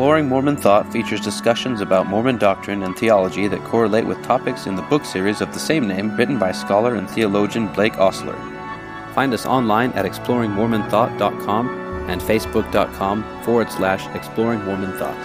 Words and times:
Exploring 0.00 0.30
Mormon 0.30 0.56
Thought 0.56 0.90
features 0.90 1.20
discussions 1.20 1.82
about 1.82 2.06
Mormon 2.06 2.38
doctrine 2.38 2.84
and 2.84 2.96
theology 2.96 3.48
that 3.48 3.62
correlate 3.64 4.06
with 4.06 4.22
topics 4.22 4.66
in 4.66 4.74
the 4.74 4.80
book 4.80 5.04
series 5.04 5.42
of 5.42 5.52
the 5.52 5.58
same 5.58 5.86
name 5.86 6.16
written 6.16 6.38
by 6.38 6.52
scholar 6.52 6.94
and 6.94 7.06
theologian 7.10 7.70
Blake 7.74 7.92
Ostler. 7.98 8.34
Find 9.14 9.34
us 9.34 9.44
online 9.44 9.92
at 9.92 10.06
exploringmormonthought.com 10.06 11.68
and 12.08 12.18
facebook.com 12.18 13.42
forward 13.42 13.70
slash 13.70 14.06
exploring 14.16 14.64
Mormon 14.64 14.96
thought. 14.96 15.18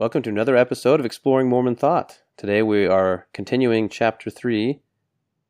Welcome 0.00 0.22
to 0.22 0.30
another 0.30 0.56
episode 0.56 0.98
of 0.98 1.06
Exploring 1.06 1.48
Mormon 1.48 1.76
Thought. 1.76 2.20
Today 2.36 2.62
we 2.62 2.86
are 2.86 3.28
continuing 3.32 3.88
Chapter 3.88 4.28
3, 4.28 4.80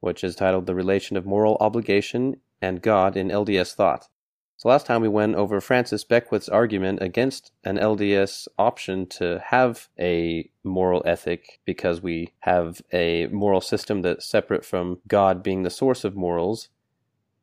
which 0.01 0.23
is 0.23 0.37
titled 0.37 0.67
The 0.67 0.75
Relation 0.75 1.17
of 1.17 1.27
Moral 1.27 1.57
Obligation 1.61 2.41
and 2.61 2.83
God 2.83 3.17
in 3.17 3.29
LDS 3.29 3.75
Thought. 3.75 4.09
So 4.59 4.69
last 4.69 4.87
time 4.87 5.03
we 5.03 5.09
went 5.09 5.37
over 5.37 5.61
Francis 5.61 6.03
Beckwith's 6.03 6.49
argument 6.49 7.01
against 7.01 7.53
an 7.63 7.79
LDS 7.79 8.49
option 8.59 9.07
to 9.07 9.41
have 9.47 9.89
a 9.97 10.51
moral 10.65 11.01
ethic 11.07 11.61
because 11.65 12.03
we 12.03 12.33
have 12.41 12.83
a 12.93 13.29
moral 13.29 13.61
system 13.61 14.03
that's 14.03 14.27
separate 14.27 14.65
from 14.65 14.99
God 15.07 15.45
being 15.45 15.63
the 15.63 15.71
source 15.71 16.03
of 16.03 16.17
morals. 16.17 16.71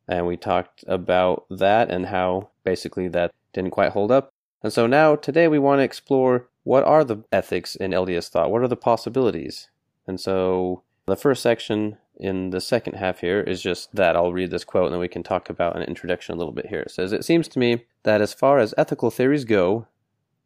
And 0.10 0.28
we 0.28 0.36
talked 0.36 0.84
about 0.88 1.46
that 1.50 1.90
and 1.90 2.08
how 2.08 2.50
basically 2.66 3.08
that 3.08 3.34
didn't 3.54 3.72
quite 3.72 3.94
hold 3.94 4.12
up. 4.12 4.34
And 4.62 4.74
so 4.74 4.86
now 4.86 5.16
today 5.16 5.48
we 5.48 5.58
want 5.58 5.80
to 5.80 5.84
explore 5.84 6.50
what 6.64 6.84
are 6.84 7.06
the 7.06 7.24
ethics 7.32 7.78
in 7.78 7.92
LDS 7.92 8.28
thought? 8.28 8.52
What 8.52 8.62
are 8.62 8.68
the 8.68 8.76
possibilities? 8.76 9.70
And 10.06 10.20
so 10.20 10.84
the 11.06 11.16
first 11.16 11.42
section 11.42 11.98
in 12.18 12.52
the 12.52 12.62
second 12.62 12.94
half 12.94 13.20
here 13.20 13.42
is 13.42 13.62
just 13.62 13.96
that. 13.96 14.16
I'll 14.16 14.34
read 14.34 14.52
this 14.52 14.64
quote 14.64 14.86
and 14.86 14.94
then 14.94 15.00
we 15.00 15.08
can 15.08 15.24
talk 15.24 15.50
about 15.50 15.76
an 15.76 15.84
introduction 15.84 16.34
a 16.34 16.38
little 16.38 16.54
bit 16.54 16.68
here. 16.68 16.82
It 16.82 16.92
says, 16.92 17.12
It 17.12 17.26
seems 17.26 17.48
to 17.50 17.60
me 17.60 17.86
that 18.04 18.22
as 18.22 18.34
far 18.34 18.60
as 18.60 18.74
ethical 18.78 19.12
theories 19.12 19.46
go, 19.46 19.88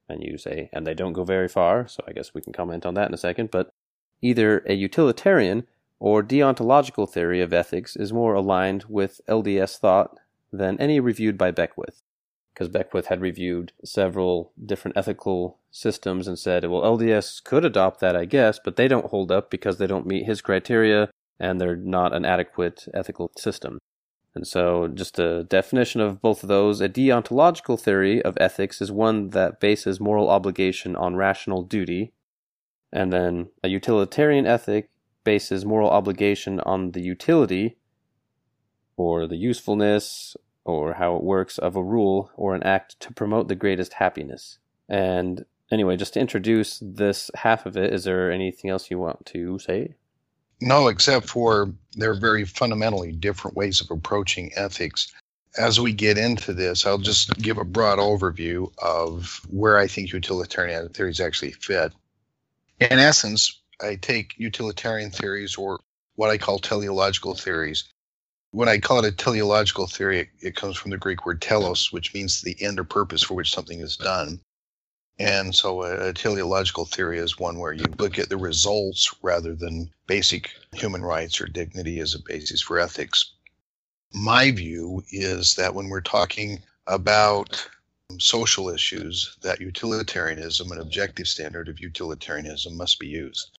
and 0.07 0.23
you 0.23 0.37
say, 0.37 0.69
and 0.73 0.85
they 0.85 0.93
don't 0.93 1.13
go 1.13 1.23
very 1.23 1.47
far, 1.47 1.87
so 1.87 2.03
I 2.07 2.13
guess 2.13 2.33
we 2.33 2.41
can 2.41 2.53
comment 2.53 2.85
on 2.85 2.95
that 2.95 3.07
in 3.07 3.13
a 3.13 3.17
second, 3.17 3.51
but 3.51 3.71
either 4.21 4.63
a 4.65 4.73
utilitarian 4.73 5.67
or 5.99 6.23
deontological 6.23 7.09
theory 7.09 7.41
of 7.41 7.53
ethics 7.53 7.95
is 7.95 8.11
more 8.11 8.33
aligned 8.33 8.85
with 8.87 9.21
LDS 9.27 9.77
thought 9.77 10.19
than 10.51 10.79
any 10.79 10.99
reviewed 10.99 11.37
by 11.37 11.51
Beckwith 11.51 12.01
because 12.59 12.67
Beckwith 12.67 13.05
had 13.05 13.21
reviewed 13.21 13.71
several 13.85 14.51
different 14.65 14.97
ethical 14.97 15.59
systems 15.71 16.27
and 16.27 16.37
said, 16.37 16.65
well, 16.65 16.81
LDS 16.81 17.41
could 17.41 17.63
adopt 17.63 18.01
that, 18.01 18.17
I 18.17 18.25
guess, 18.25 18.59
but 18.61 18.75
they 18.75 18.89
don't 18.89 19.11
hold 19.11 19.31
up 19.31 19.49
because 19.49 19.77
they 19.77 19.87
don't 19.87 20.05
meet 20.05 20.25
his 20.25 20.41
criteria 20.41 21.09
and 21.39 21.59
they're 21.59 21.75
not 21.75 22.13
an 22.13 22.25
adequate 22.25 22.87
ethical 22.93 23.31
system. 23.37 23.79
And 24.35 24.45
so, 24.45 24.87
just 24.87 25.17
a 25.17 25.43
definition 25.43 26.01
of 26.01 26.21
both 26.21 26.43
of 26.43 26.49
those 26.49 26.81
a 26.81 26.89
deontological 26.89 27.79
theory 27.79 28.21
of 28.21 28.37
ethics 28.39 28.81
is 28.81 28.91
one 28.91 29.29
that 29.31 29.59
bases 29.59 29.99
moral 29.99 30.29
obligation 30.29 30.95
on 30.95 31.15
rational 31.15 31.63
duty, 31.63 32.13
and 32.91 33.11
then 33.11 33.49
a 33.63 33.69
utilitarian 33.69 34.45
ethic 34.45 34.89
bases 35.23 35.65
moral 35.65 35.89
obligation 35.89 36.59
on 36.61 36.91
the 36.91 37.01
utility 37.01 37.77
or 38.97 39.27
the 39.27 39.35
usefulness 39.35 40.35
or 40.65 40.93
how 40.93 41.15
it 41.15 41.23
works 41.23 41.57
of 41.57 41.75
a 41.75 41.83
rule 41.83 42.31
or 42.35 42.53
an 42.53 42.63
act 42.63 42.99
to 42.99 43.13
promote 43.13 43.47
the 43.47 43.55
greatest 43.55 43.93
happiness. 43.93 44.59
And 44.87 45.45
anyway, 45.71 45.97
just 45.97 46.13
to 46.13 46.19
introduce 46.19 46.79
this 46.83 47.31
half 47.35 47.65
of 47.65 47.75
it, 47.75 47.93
is 47.93 48.03
there 48.03 48.31
anything 48.31 48.69
else 48.69 48.91
you 48.91 48.99
want 48.99 49.25
to 49.27 49.57
say? 49.59 49.95
No, 50.61 50.87
except 50.87 51.27
for 51.27 51.73
there 51.93 52.11
are 52.11 52.19
very 52.19 52.45
fundamentally 52.45 53.11
different 53.11 53.55
ways 53.55 53.81
of 53.81 53.91
approaching 53.91 54.51
ethics. 54.55 55.11
As 55.57 55.79
we 55.79 55.93
get 55.93 56.17
into 56.17 56.53
this, 56.53 56.85
I'll 56.85 56.97
just 56.97 57.35
give 57.37 57.57
a 57.57 57.63
broad 57.63 57.97
overview 57.99 58.71
of 58.77 59.41
where 59.49 59.77
I 59.77 59.87
think 59.87 60.11
utilitarian 60.11 60.89
theories 60.89 61.19
actually 61.19 61.51
fit. 61.53 61.93
In 62.79 62.99
essence, 62.99 63.59
I 63.81 63.95
take 63.95 64.37
utilitarian 64.37 65.11
theories 65.11 65.55
or 65.55 65.79
what 66.15 66.29
I 66.29 66.37
call 66.37 66.59
teleological 66.59 67.35
theories 67.35 67.85
when 68.51 68.69
I 68.69 68.79
call 68.79 68.99
it 68.99 69.05
a 69.05 69.11
teleological 69.11 69.87
theory, 69.87 70.21
it, 70.21 70.29
it, 70.41 70.55
comes 70.55 70.75
from 70.75 70.91
the 70.91 70.97
Greek 70.97 71.25
word 71.25 71.41
telos, 71.41 71.91
which 71.91 72.13
means 72.13 72.41
the 72.41 72.57
end 72.61 72.79
or 72.79 72.83
purpose 72.83 73.23
for 73.23 73.35
which 73.35 73.53
something 73.53 73.79
is 73.79 73.97
done. 73.97 74.39
And 75.19 75.53
so 75.53 75.83
a, 75.83 76.09
a 76.09 76.13
teleological 76.13 76.85
theory 76.85 77.19
is 77.19 77.37
one 77.37 77.59
where 77.59 77.73
you 77.73 77.83
look 77.97 78.17
at 78.17 78.29
the 78.29 78.37
results 78.37 79.13
rather 79.21 79.53
than 79.53 79.91
basic 80.07 80.51
human 80.73 81.01
rights 81.01 81.41
or 81.41 81.45
dignity 81.45 81.99
as 81.99 82.15
a 82.15 82.23
basis 82.25 82.61
for 82.61 82.79
ethics. 82.79 83.33
My 84.13 84.51
view 84.51 85.03
is 85.11 85.55
that 85.55 85.75
when 85.75 85.89
we're 85.89 85.99
talking 85.99 86.61
about 86.87 87.69
social 88.17 88.69
issues, 88.69 89.37
that 89.41 89.59
utilitarianism, 89.59 90.71
an 90.71 90.79
objective 90.79 91.27
standard 91.27 91.67
of 91.67 91.81
utilitarianism, 91.81 92.77
must 92.77 92.97
be 92.97 93.07
used. 93.07 93.57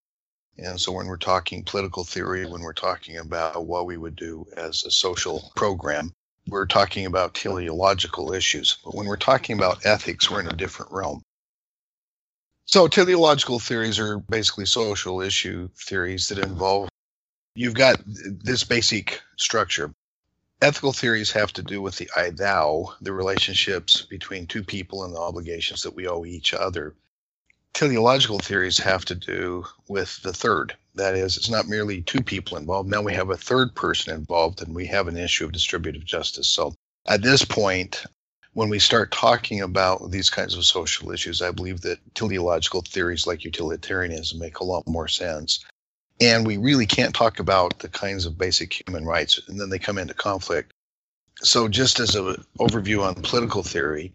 And 0.57 0.81
so 0.81 0.93
when 0.93 1.07
we're 1.07 1.19
talking 1.19 1.63
political 1.63 2.05
theory, 2.05 2.47
when 2.47 2.63
we're 2.63 2.73
talking 2.73 3.19
about 3.19 3.67
what 3.67 3.87
we 3.87 3.99
would 3.99 4.17
do 4.17 4.47
as 4.57 4.83
a 4.85 4.91
social 4.91 5.53
program, 5.57 6.13
we're 6.49 6.67
talking 6.67 7.05
about 7.05 7.35
teleological 7.35 8.33
issues. 8.33 8.79
But 8.83 8.95
when 8.95 9.07
we're 9.07 9.17
talking 9.17 9.57
about 9.57 9.85
ethics, 9.85 10.31
we're 10.31 10.41
in 10.41 10.49
a 10.49 10.57
different 10.57 10.91
realm. 10.91 11.23
So 12.71 12.87
teleological 12.87 13.59
theories 13.59 13.99
are 13.99 14.19
basically 14.19 14.67
social 14.67 15.21
issue 15.21 15.69
theories 15.77 16.29
that 16.29 16.39
involve 16.39 16.89
you've 17.57 17.75
got 17.75 18.01
this 18.07 18.63
basic 18.63 19.21
structure. 19.37 19.93
Ethical 20.63 20.93
theories 20.93 21.33
have 21.33 21.53
to 21.55 21.63
do 21.63 21.83
with 21.83 21.97
the 21.97 22.09
I 22.17 22.31
thou, 22.31 22.95
the 23.01 23.13
relationships 23.13 24.03
between 24.03 24.47
two 24.47 24.63
people 24.63 25.05
and 25.05 25.15
the 25.15 25.19
obligations 25.19 25.83
that 25.83 25.97
we 25.97 26.07
owe 26.07 26.25
each 26.25 26.55
other 26.55 26.95
teleological 27.73 28.39
theories 28.39 28.79
have 28.79 29.05
to 29.07 29.15
do 29.15 29.65
with 29.89 30.21
the 30.23 30.33
third. 30.33 30.77
That 30.95 31.15
is, 31.15 31.37
it's 31.37 31.49
not 31.49 31.69
merely 31.69 32.03
two 32.03 32.23
people 32.23 32.57
involved. 32.57 32.91
Now 32.91 33.03
we 33.03 33.15
have 33.15 33.31
a 33.31 33.37
third 33.37 33.75
person 33.75 34.15
involved, 34.15 34.61
and 34.63 34.75
we 34.75 34.87
have 34.87 35.09
an 35.09 35.17
issue 35.17 35.45
of 35.45 35.53
distributive 35.53 36.05
justice. 36.05 36.49
So 36.49 36.75
at 37.07 37.23
this 37.23 37.45
point, 37.45 38.05
when 38.53 38.69
we 38.69 38.79
start 38.79 39.13
talking 39.13 39.61
about 39.61 40.11
these 40.11 40.31
kinds 40.31 40.57
of 40.57 40.65
social 40.65 41.13
issues, 41.13 41.41
I 41.41 41.53
believe 41.53 41.83
that 41.83 41.99
teleological 42.15 42.83
theories 42.83 43.27
like 43.27 43.45
utilitarianism 43.45 44.39
make 44.39 44.59
a 44.59 44.65
lot 44.65 44.87
more 44.87 45.09
sense. 45.09 45.65
And 46.21 46.47
we 46.47 46.57
really 46.57 46.87
can't 46.87 47.15
talk 47.15 47.39
about 47.39 47.79
the 47.79 47.89
kinds 47.89 48.27
of 48.27 48.37
basic 48.37 48.73
human 48.87 49.07
rights, 49.07 49.41
and 49.49 49.59
then 49.59 49.71
they 49.71 49.79
come 49.79 49.99
into 49.99 50.15
conflict. 50.15 50.73
So, 51.43 51.69
just 51.69 52.01
as 52.01 52.15
an 52.17 52.45
overview 52.59 53.03
on 53.03 53.23
political 53.23 53.63
theory, 53.63 54.13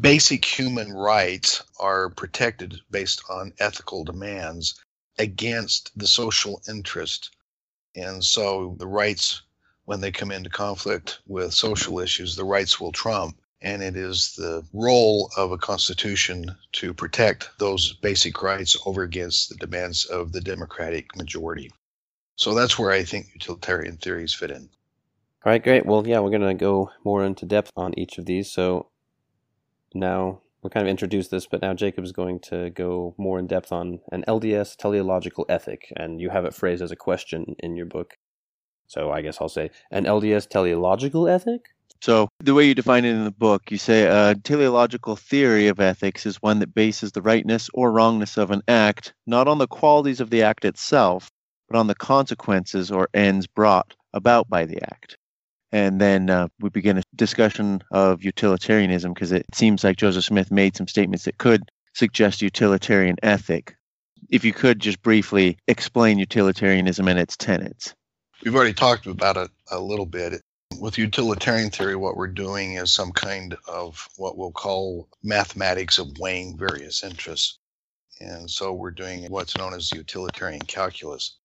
basic 0.00 0.44
human 0.44 0.92
rights 0.92 1.62
are 1.78 2.08
protected 2.10 2.80
based 2.90 3.22
on 3.28 3.52
ethical 3.58 4.04
demands 4.04 4.74
against 5.18 5.90
the 5.98 6.06
social 6.06 6.62
interest. 6.68 7.30
And 7.94 8.22
so 8.22 8.76
the 8.78 8.86
rights, 8.86 9.42
when 9.84 10.00
they 10.00 10.12
come 10.12 10.30
into 10.30 10.50
conflict 10.50 11.20
with 11.26 11.54
social 11.54 11.98
issues, 11.98 12.36
the 12.36 12.44
rights 12.44 12.80
will 12.80 12.92
trump. 12.92 13.36
And 13.62 13.82
it 13.82 13.96
is 13.96 14.34
the 14.36 14.62
role 14.72 15.30
of 15.36 15.50
a 15.50 15.58
constitution 15.58 16.56
to 16.72 16.92
protect 16.92 17.50
those 17.58 17.94
basic 17.94 18.42
rights 18.42 18.76
over 18.84 19.02
against 19.02 19.48
the 19.48 19.56
demands 19.56 20.04
of 20.04 20.32
the 20.32 20.40
democratic 20.40 21.16
majority. 21.16 21.70
So 22.36 22.54
that's 22.54 22.78
where 22.78 22.90
I 22.90 23.02
think 23.02 23.28
utilitarian 23.32 23.96
theories 23.96 24.34
fit 24.34 24.50
in. 24.50 24.68
All 25.44 25.52
right, 25.52 25.62
great. 25.62 25.86
Well, 25.86 26.06
yeah, 26.06 26.18
we're 26.20 26.30
going 26.30 26.42
to 26.42 26.54
go 26.54 26.90
more 27.04 27.24
into 27.24 27.46
depth 27.46 27.70
on 27.76 27.98
each 27.98 28.18
of 28.18 28.26
these. 28.26 28.52
So 28.52 28.90
now 29.94 30.42
we 30.62 30.70
kind 30.70 30.86
of 30.86 30.90
introduced 30.90 31.30
this, 31.30 31.46
but 31.46 31.62
now 31.62 31.72
Jacob 31.72 32.04
is 32.04 32.12
going 32.12 32.40
to 32.40 32.70
go 32.70 33.14
more 33.16 33.38
in 33.38 33.46
depth 33.46 33.72
on 33.72 34.00
an 34.10 34.24
LDS 34.26 34.76
teleological 34.76 35.46
ethic, 35.48 35.92
and 35.96 36.20
you 36.20 36.30
have 36.30 36.44
it 36.44 36.54
phrased 36.54 36.82
as 36.82 36.90
a 36.90 36.96
question 36.96 37.54
in 37.60 37.76
your 37.76 37.86
book. 37.86 38.18
So 38.88 39.10
I 39.12 39.22
guess 39.22 39.38
I'll 39.40 39.48
say 39.48 39.70
an 39.90 40.04
LDS 40.04 40.48
teleological 40.48 41.28
ethic. 41.28 41.75
So 42.00 42.28
the 42.40 42.54
way 42.54 42.66
you 42.66 42.74
define 42.74 43.04
it 43.04 43.14
in 43.14 43.24
the 43.24 43.30
book, 43.30 43.70
you 43.70 43.78
say 43.78 44.04
a 44.04 44.34
teleological 44.34 45.16
theory 45.16 45.68
of 45.68 45.80
ethics 45.80 46.26
is 46.26 46.36
one 46.36 46.58
that 46.60 46.74
bases 46.74 47.12
the 47.12 47.22
rightness 47.22 47.68
or 47.74 47.90
wrongness 47.90 48.36
of 48.36 48.50
an 48.50 48.62
act 48.68 49.14
not 49.26 49.48
on 49.48 49.58
the 49.58 49.66
qualities 49.66 50.20
of 50.20 50.30
the 50.30 50.42
act 50.42 50.64
itself, 50.64 51.30
but 51.68 51.78
on 51.78 51.86
the 51.86 51.94
consequences 51.94 52.90
or 52.90 53.08
ends 53.14 53.46
brought 53.46 53.94
about 54.12 54.48
by 54.48 54.64
the 54.64 54.82
act. 54.82 55.16
And 55.72 56.00
then 56.00 56.30
uh, 56.30 56.48
we 56.60 56.70
begin 56.70 56.98
a 56.98 57.02
discussion 57.14 57.82
of 57.90 58.22
utilitarianism 58.22 59.12
because 59.12 59.32
it 59.32 59.46
seems 59.52 59.82
like 59.82 59.96
Joseph 59.96 60.24
Smith 60.24 60.50
made 60.50 60.76
some 60.76 60.88
statements 60.88 61.24
that 61.24 61.38
could 61.38 61.70
suggest 61.94 62.42
utilitarian 62.42 63.16
ethic. 63.22 63.76
If 64.30 64.44
you 64.44 64.52
could 64.52 64.80
just 64.80 65.02
briefly 65.02 65.58
explain 65.68 66.18
utilitarianism 66.18 67.08
and 67.08 67.18
its 67.18 67.36
tenets. 67.36 67.94
We've 68.44 68.54
already 68.54 68.74
talked 68.74 69.06
about 69.06 69.36
it 69.36 69.50
a 69.70 69.80
little 69.80 70.06
bit. 70.06 70.40
With 70.78 70.98
utilitarian 70.98 71.70
theory, 71.70 71.96
what 71.96 72.16
we're 72.16 72.26
doing 72.26 72.74
is 72.74 72.92
some 72.92 73.12
kind 73.12 73.56
of 73.66 74.08
what 74.16 74.36
we'll 74.36 74.52
call 74.52 75.08
mathematics 75.22 75.98
of 75.98 76.18
weighing 76.18 76.58
various 76.58 77.02
interests. 77.02 77.58
And 78.20 78.50
so 78.50 78.72
we're 78.72 78.90
doing 78.90 79.30
what's 79.30 79.56
known 79.56 79.74
as 79.74 79.92
utilitarian 79.92 80.62
calculus. 80.62 81.38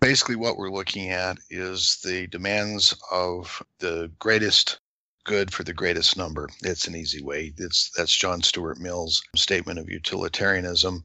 Basically, 0.00 0.36
what 0.36 0.56
we're 0.56 0.70
looking 0.70 1.10
at 1.10 1.38
is 1.50 1.98
the 2.04 2.26
demands 2.28 2.94
of 3.10 3.62
the 3.78 4.10
greatest 4.18 4.80
good 5.24 5.52
for 5.52 5.62
the 5.62 5.74
greatest 5.74 6.16
number. 6.16 6.48
It's 6.62 6.86
an 6.86 6.96
easy 6.96 7.22
way. 7.22 7.52
It's 7.58 7.90
that's 7.90 8.16
John 8.16 8.42
Stuart 8.42 8.78
Mill's 8.78 9.22
statement 9.36 9.78
of 9.78 9.90
utilitarianism. 9.90 11.04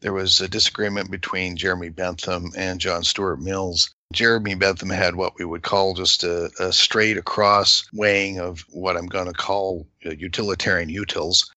There 0.00 0.12
was 0.12 0.40
a 0.40 0.48
disagreement 0.48 1.10
between 1.10 1.56
Jeremy 1.56 1.90
Bentham 1.90 2.50
and 2.56 2.80
John 2.80 3.04
Stuart 3.04 3.36
Mills. 3.36 3.94
Jeremy 4.12 4.56
Bentham 4.56 4.90
had 4.90 5.14
what 5.14 5.38
we 5.38 5.44
would 5.44 5.62
call 5.62 5.94
just 5.94 6.24
a, 6.24 6.50
a 6.58 6.72
straight 6.72 7.16
across 7.16 7.84
weighing 7.92 8.40
of 8.40 8.64
what 8.70 8.96
I'm 8.96 9.06
going 9.06 9.26
to 9.26 9.32
call 9.32 9.86
uh, 10.04 10.10
utilitarian 10.10 10.88
utils. 10.88 11.48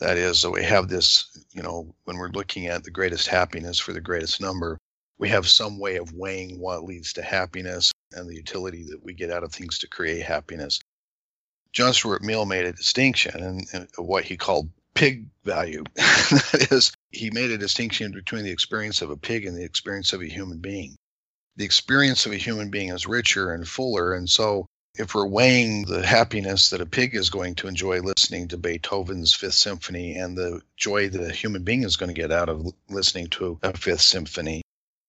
That 0.00 0.18
is, 0.18 0.46
we 0.46 0.62
have 0.64 0.88
this, 0.88 1.46
you 1.52 1.62
know, 1.62 1.94
when 2.04 2.18
we're 2.18 2.28
looking 2.28 2.66
at 2.66 2.84
the 2.84 2.90
greatest 2.90 3.28
happiness 3.28 3.78
for 3.78 3.94
the 3.94 4.02
greatest 4.02 4.40
number, 4.40 4.76
we 5.18 5.30
have 5.30 5.48
some 5.48 5.78
way 5.78 5.96
of 5.96 6.12
weighing 6.12 6.58
what 6.58 6.84
leads 6.84 7.14
to 7.14 7.22
happiness 7.22 7.90
and 8.12 8.28
the 8.28 8.34
utility 8.34 8.84
that 8.90 9.02
we 9.02 9.14
get 9.14 9.30
out 9.30 9.44
of 9.44 9.52
things 9.52 9.78
to 9.78 9.88
create 9.88 10.22
happiness. 10.22 10.80
John 11.72 11.94
Stuart 11.94 12.22
Mill 12.22 12.44
made 12.44 12.66
a 12.66 12.72
distinction 12.72 13.42
in, 13.42 13.60
in 13.72 13.88
what 13.96 14.24
he 14.24 14.36
called 14.36 14.68
pig 14.92 15.26
value. 15.44 15.84
that 15.94 16.68
is, 16.70 16.92
he 17.12 17.30
made 17.30 17.50
a 17.50 17.58
distinction 17.58 18.12
between 18.12 18.44
the 18.44 18.50
experience 18.50 19.00
of 19.00 19.10
a 19.10 19.16
pig 19.16 19.46
and 19.46 19.56
the 19.56 19.64
experience 19.64 20.12
of 20.12 20.20
a 20.20 20.26
human 20.26 20.58
being. 20.58 20.96
The 21.56 21.64
experience 21.64 22.26
of 22.26 22.32
a 22.32 22.36
human 22.36 22.70
being 22.70 22.88
is 22.88 23.06
richer 23.06 23.52
and 23.52 23.66
fuller. 23.66 24.14
And 24.14 24.28
so, 24.28 24.66
if 24.96 25.14
we're 25.14 25.26
weighing 25.26 25.86
the 25.86 26.06
happiness 26.06 26.70
that 26.70 26.80
a 26.80 26.86
pig 26.86 27.14
is 27.14 27.30
going 27.30 27.56
to 27.56 27.68
enjoy 27.68 28.00
listening 28.00 28.48
to 28.48 28.56
Beethoven's 28.56 29.34
Fifth 29.34 29.54
Symphony 29.54 30.16
and 30.16 30.36
the 30.36 30.60
joy 30.76 31.08
that 31.08 31.20
a 31.20 31.32
human 31.32 31.64
being 31.64 31.82
is 31.82 31.96
going 31.96 32.14
to 32.14 32.20
get 32.20 32.30
out 32.30 32.48
of 32.48 32.72
listening 32.88 33.26
to 33.28 33.58
a 33.62 33.76
Fifth 33.76 34.02
Symphony, 34.02 34.62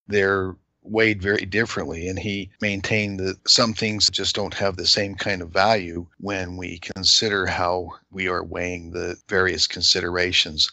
they're 0.08 0.56
weighed 0.82 1.22
very 1.22 1.46
differently. 1.46 2.08
And 2.08 2.18
he 2.18 2.52
maintained 2.62 3.20
that 3.20 3.48
some 3.48 3.74
things 3.74 4.10
just 4.10 4.36
don't 4.36 4.54
have 4.54 4.78
the 4.78 4.88
same 4.88 5.16
kind 5.16 5.42
of 5.42 5.50
value 5.50 6.08
when 6.20 6.58
we 6.58 6.80
consider 6.80 7.46
how 7.46 7.90
we 8.12 8.28
are 8.28 8.44
weighing 8.44 8.92
the 8.92 9.18
various 9.30 9.68
considerations. 9.68 10.72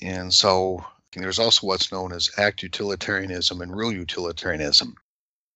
And 0.00 0.32
so 0.32 0.84
there's 1.20 1.38
also 1.38 1.66
what's 1.66 1.92
known 1.92 2.12
as 2.12 2.30
act 2.38 2.62
utilitarianism 2.62 3.60
and 3.60 3.76
rule 3.76 3.92
utilitarianism. 3.92 4.94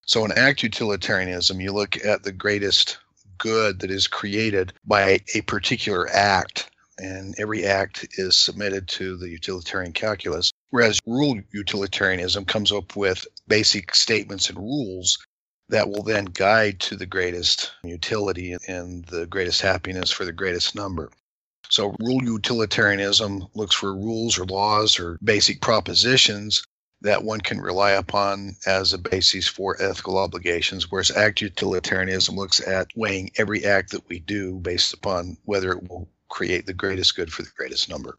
So 0.05 0.23
in 0.23 0.31
act 0.33 0.63
utilitarianism, 0.63 1.59
you 1.59 1.73
look 1.73 2.03
at 2.05 2.23
the 2.23 2.31
greatest 2.31 2.97
good 3.37 3.79
that 3.79 3.91
is 3.91 4.07
created 4.07 4.73
by 4.85 5.19
a 5.35 5.41
particular 5.41 6.07
act, 6.09 6.69
and 6.99 7.35
every 7.37 7.65
act 7.65 8.07
is 8.17 8.37
submitted 8.37 8.87
to 8.89 9.17
the 9.17 9.29
utilitarian 9.29 9.93
calculus. 9.93 10.51
Whereas 10.69 10.99
rule 11.05 11.39
utilitarianism 11.51 12.45
comes 12.45 12.71
up 12.71 12.95
with 12.95 13.25
basic 13.47 13.95
statements 13.95 14.49
and 14.49 14.57
rules 14.57 15.17
that 15.69 15.89
will 15.89 16.03
then 16.03 16.25
guide 16.25 16.79
to 16.79 16.95
the 16.95 17.05
greatest 17.05 17.71
utility 17.83 18.55
and 18.67 19.05
the 19.05 19.25
greatest 19.27 19.61
happiness 19.61 20.11
for 20.11 20.25
the 20.25 20.31
greatest 20.31 20.75
number. 20.75 21.11
So, 21.69 21.95
rule 21.99 22.23
utilitarianism 22.23 23.47
looks 23.53 23.75
for 23.75 23.93
rules 23.93 24.37
or 24.37 24.45
laws 24.45 24.99
or 24.99 25.17
basic 25.23 25.61
propositions 25.61 26.65
that 27.01 27.23
one 27.23 27.41
can 27.41 27.59
rely 27.59 27.91
upon 27.91 28.55
as 28.65 28.93
a 28.93 28.97
basis 28.97 29.47
for 29.47 29.81
ethical 29.81 30.17
obligations, 30.17 30.89
whereas 30.89 31.11
act 31.11 31.41
utilitarianism 31.41 32.35
looks 32.35 32.65
at 32.65 32.87
weighing 32.95 33.29
every 33.37 33.65
act 33.65 33.91
that 33.91 34.07
we 34.09 34.19
do 34.19 34.55
based 34.59 34.93
upon 34.93 35.37
whether 35.45 35.71
it 35.71 35.89
will 35.89 36.09
create 36.29 36.65
the 36.65 36.73
greatest 36.73 37.15
good 37.15 37.31
for 37.31 37.43
the 37.43 37.51
greatest 37.55 37.89
number. 37.89 38.17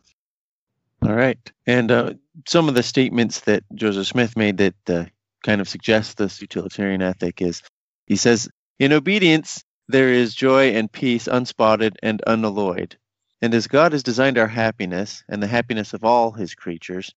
All 1.02 1.14
right. 1.14 1.38
And 1.66 1.90
uh, 1.90 2.14
some 2.46 2.68
of 2.68 2.74
the 2.74 2.82
statements 2.82 3.40
that 3.40 3.64
Joseph 3.74 4.06
Smith 4.06 4.36
made 4.36 4.56
that 4.58 4.90
uh, 4.90 5.04
kind 5.44 5.60
of 5.60 5.68
suggest 5.68 6.16
this 6.16 6.40
utilitarian 6.40 7.02
ethic 7.02 7.40
is 7.42 7.62
he 8.06 8.16
says, 8.16 8.48
In 8.78 8.92
obedience, 8.92 9.62
there 9.88 10.08
is 10.08 10.34
joy 10.34 10.70
and 10.70 10.90
peace 10.90 11.28
unspotted 11.28 11.96
and 12.02 12.22
unalloyed. 12.26 12.96
And 13.40 13.54
as 13.54 13.68
God 13.68 13.92
has 13.92 14.02
designed 14.02 14.38
our 14.38 14.48
happiness 14.48 15.22
and 15.28 15.42
the 15.42 15.46
happiness 15.46 15.94
of 15.94 16.04
all 16.04 16.32
his 16.32 16.54
creatures, 16.54 17.14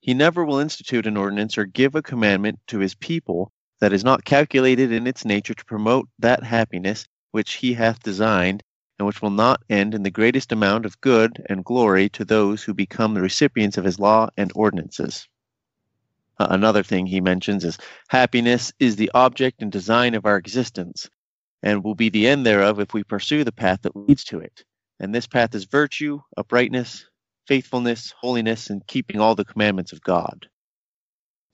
he 0.00 0.14
never 0.14 0.44
will 0.44 0.58
institute 0.58 1.06
an 1.06 1.16
ordinance 1.16 1.58
or 1.58 1.66
give 1.66 1.94
a 1.94 2.02
commandment 2.02 2.60
to 2.68 2.78
his 2.78 2.94
people 2.94 3.52
that 3.80 3.92
is 3.92 4.04
not 4.04 4.24
calculated 4.24 4.92
in 4.92 5.06
its 5.06 5.24
nature 5.24 5.54
to 5.54 5.64
promote 5.64 6.08
that 6.18 6.42
happiness 6.42 7.06
which 7.32 7.54
he 7.54 7.74
hath 7.74 8.02
designed 8.02 8.62
and 8.98 9.06
which 9.06 9.22
will 9.22 9.30
not 9.30 9.62
end 9.68 9.94
in 9.94 10.02
the 10.02 10.10
greatest 10.10 10.52
amount 10.52 10.86
of 10.86 11.00
good 11.00 11.44
and 11.48 11.64
glory 11.64 12.08
to 12.08 12.24
those 12.24 12.62
who 12.62 12.74
become 12.74 13.14
the 13.14 13.20
recipients 13.20 13.76
of 13.76 13.84
his 13.84 13.98
law 13.98 14.28
and 14.36 14.50
ordinances. 14.54 15.28
Uh, 16.38 16.48
another 16.50 16.82
thing 16.82 17.06
he 17.06 17.20
mentions 17.20 17.64
is 17.64 17.78
happiness 18.08 18.72
is 18.78 18.96
the 18.96 19.10
object 19.14 19.62
and 19.62 19.70
design 19.70 20.14
of 20.14 20.24
our 20.24 20.36
existence, 20.36 21.08
and 21.62 21.84
will 21.84 21.94
be 21.94 22.08
the 22.08 22.26
end 22.26 22.46
thereof 22.46 22.80
if 22.80 22.94
we 22.94 23.04
pursue 23.04 23.44
the 23.44 23.52
path 23.52 23.82
that 23.82 23.96
leads 23.96 24.24
to 24.24 24.38
it. 24.40 24.64
And 25.00 25.14
this 25.14 25.26
path 25.26 25.54
is 25.54 25.64
virtue, 25.64 26.20
uprightness, 26.36 27.06
faithfulness, 27.46 28.12
holiness, 28.20 28.70
and 28.70 28.86
keeping 28.86 29.20
all 29.20 29.34
the 29.34 29.44
commandments 29.44 29.92
of 29.92 30.02
God. 30.02 30.48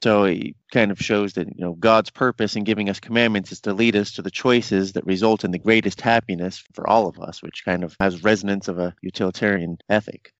So 0.02 0.24
it 0.24 0.54
kind 0.70 0.90
of 0.90 0.98
shows 0.98 1.32
that 1.34 1.46
you 1.46 1.64
know 1.64 1.72
God's 1.72 2.10
purpose 2.10 2.56
in 2.56 2.64
giving 2.64 2.90
us 2.90 3.00
commandments 3.00 3.52
is 3.52 3.60
to 3.62 3.72
lead 3.72 3.96
us 3.96 4.12
to 4.12 4.22
the 4.22 4.30
choices 4.30 4.92
that 4.92 5.06
result 5.06 5.44
in 5.44 5.50
the 5.50 5.58
greatest 5.58 6.00
happiness 6.00 6.62
for 6.74 6.86
all 6.86 7.06
of 7.06 7.18
us, 7.18 7.42
which 7.42 7.64
kind 7.64 7.84
of 7.84 7.96
has 8.00 8.22
resonance 8.22 8.68
of 8.68 8.78
a 8.78 8.94
utilitarian 9.00 9.78
ethic. 9.88 10.32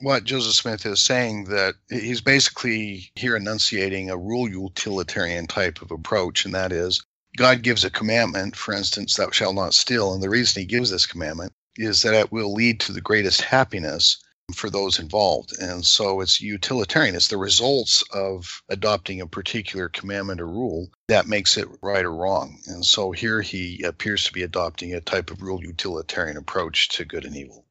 What 0.00 0.24
Joseph 0.24 0.54
Smith 0.54 0.86
is 0.86 1.00
saying 1.00 1.44
that 1.44 1.74
he's 1.90 2.22
basically 2.22 3.10
here 3.14 3.36
enunciating 3.36 4.08
a 4.10 4.16
rule 4.16 4.48
utilitarian 4.48 5.46
type 5.46 5.82
of 5.82 5.90
approach, 5.90 6.46
and 6.46 6.54
that 6.54 6.72
is 6.72 7.04
God 7.36 7.62
gives 7.62 7.84
a 7.84 7.90
commandment, 7.90 8.56
for 8.56 8.72
instance, 8.72 9.16
thou 9.16 9.30
shalt 9.30 9.54
not 9.54 9.74
steal, 9.74 10.14
and 10.14 10.22
the 10.22 10.30
reason 10.30 10.62
he 10.62 10.66
gives 10.66 10.90
this 10.90 11.06
commandment 11.06 11.52
is 11.76 12.02
that 12.02 12.14
it 12.14 12.32
will 12.32 12.52
lead 12.52 12.80
to 12.80 12.92
the 12.92 13.00
greatest 13.00 13.40
happiness 13.40 14.22
for 14.54 14.70
those 14.70 14.98
involved. 14.98 15.52
And 15.58 15.84
so 15.84 16.20
it's 16.20 16.40
utilitarian. 16.40 17.14
It's 17.14 17.28
the 17.28 17.36
results 17.36 18.04
of 18.12 18.62
adopting 18.68 19.20
a 19.20 19.26
particular 19.26 19.88
commandment 19.88 20.40
or 20.40 20.46
rule 20.46 20.88
that 21.08 21.26
makes 21.26 21.56
it 21.56 21.68
right 21.80 22.04
or 22.04 22.12
wrong. 22.12 22.58
And 22.66 22.84
so 22.84 23.12
here 23.12 23.40
he 23.40 23.82
appears 23.82 24.24
to 24.24 24.32
be 24.32 24.42
adopting 24.42 24.94
a 24.94 25.00
type 25.00 25.30
of 25.30 25.42
rule 25.42 25.62
utilitarian 25.62 26.36
approach 26.36 26.88
to 26.90 27.04
good 27.04 27.24
and 27.24 27.36
evil. 27.36 27.64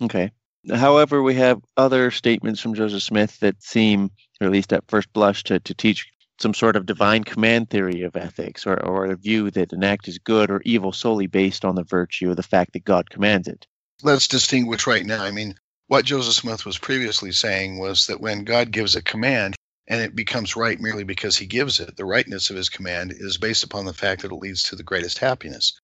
Okay. 0.00 0.30
However, 0.68 1.22
we 1.22 1.34
have 1.36 1.62
other 1.76 2.10
statements 2.10 2.60
from 2.60 2.74
Joseph 2.74 3.02
Smith 3.02 3.40
that 3.40 3.62
seem, 3.62 4.10
or 4.40 4.46
at 4.46 4.52
least 4.52 4.72
at 4.72 4.88
first 4.88 5.12
blush, 5.12 5.42
to, 5.44 5.58
to 5.60 5.74
teach 5.74 6.10
some 6.40 6.54
sort 6.54 6.76
of 6.76 6.86
divine 6.86 7.22
command 7.22 7.68
theory 7.68 8.02
of 8.02 8.16
ethics 8.16 8.66
or, 8.66 8.82
or 8.84 9.06
a 9.06 9.16
view 9.16 9.50
that 9.50 9.72
an 9.72 9.84
act 9.84 10.08
is 10.08 10.18
good 10.18 10.50
or 10.50 10.62
evil 10.64 10.92
solely 10.92 11.26
based 11.26 11.64
on 11.64 11.74
the 11.74 11.84
virtue 11.84 12.30
of 12.30 12.36
the 12.36 12.42
fact 12.42 12.72
that 12.72 12.84
God 12.84 13.10
commands 13.10 13.46
it. 13.46 13.66
Let's 14.02 14.26
distinguish 14.26 14.86
right 14.86 15.04
now. 15.04 15.22
I 15.22 15.30
mean, 15.30 15.54
what 15.88 16.06
Joseph 16.06 16.34
Smith 16.34 16.64
was 16.64 16.78
previously 16.78 17.32
saying 17.32 17.78
was 17.78 18.06
that 18.06 18.20
when 18.20 18.44
God 18.44 18.70
gives 18.70 18.96
a 18.96 19.02
command 19.02 19.54
and 19.86 20.00
it 20.00 20.14
becomes 20.14 20.56
right 20.56 20.80
merely 20.80 21.04
because 21.04 21.36
he 21.36 21.46
gives 21.46 21.80
it, 21.80 21.96
the 21.96 22.04
rightness 22.04 22.48
of 22.48 22.56
his 22.56 22.70
command 22.70 23.12
is 23.12 23.36
based 23.36 23.64
upon 23.64 23.84
the 23.84 23.92
fact 23.92 24.22
that 24.22 24.32
it 24.32 24.36
leads 24.36 24.62
to 24.62 24.76
the 24.76 24.82
greatest 24.82 25.18
happiness 25.18 25.78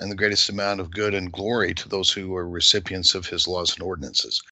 and 0.00 0.10
the 0.10 0.16
greatest 0.16 0.48
amount 0.48 0.80
of 0.80 0.90
good 0.90 1.14
and 1.14 1.30
glory 1.30 1.74
to 1.74 1.88
those 1.88 2.10
who 2.10 2.34
are 2.34 2.48
recipients 2.48 3.14
of 3.14 3.26
his 3.26 3.46
laws 3.46 3.74
and 3.74 3.82
ordinances. 3.82 4.42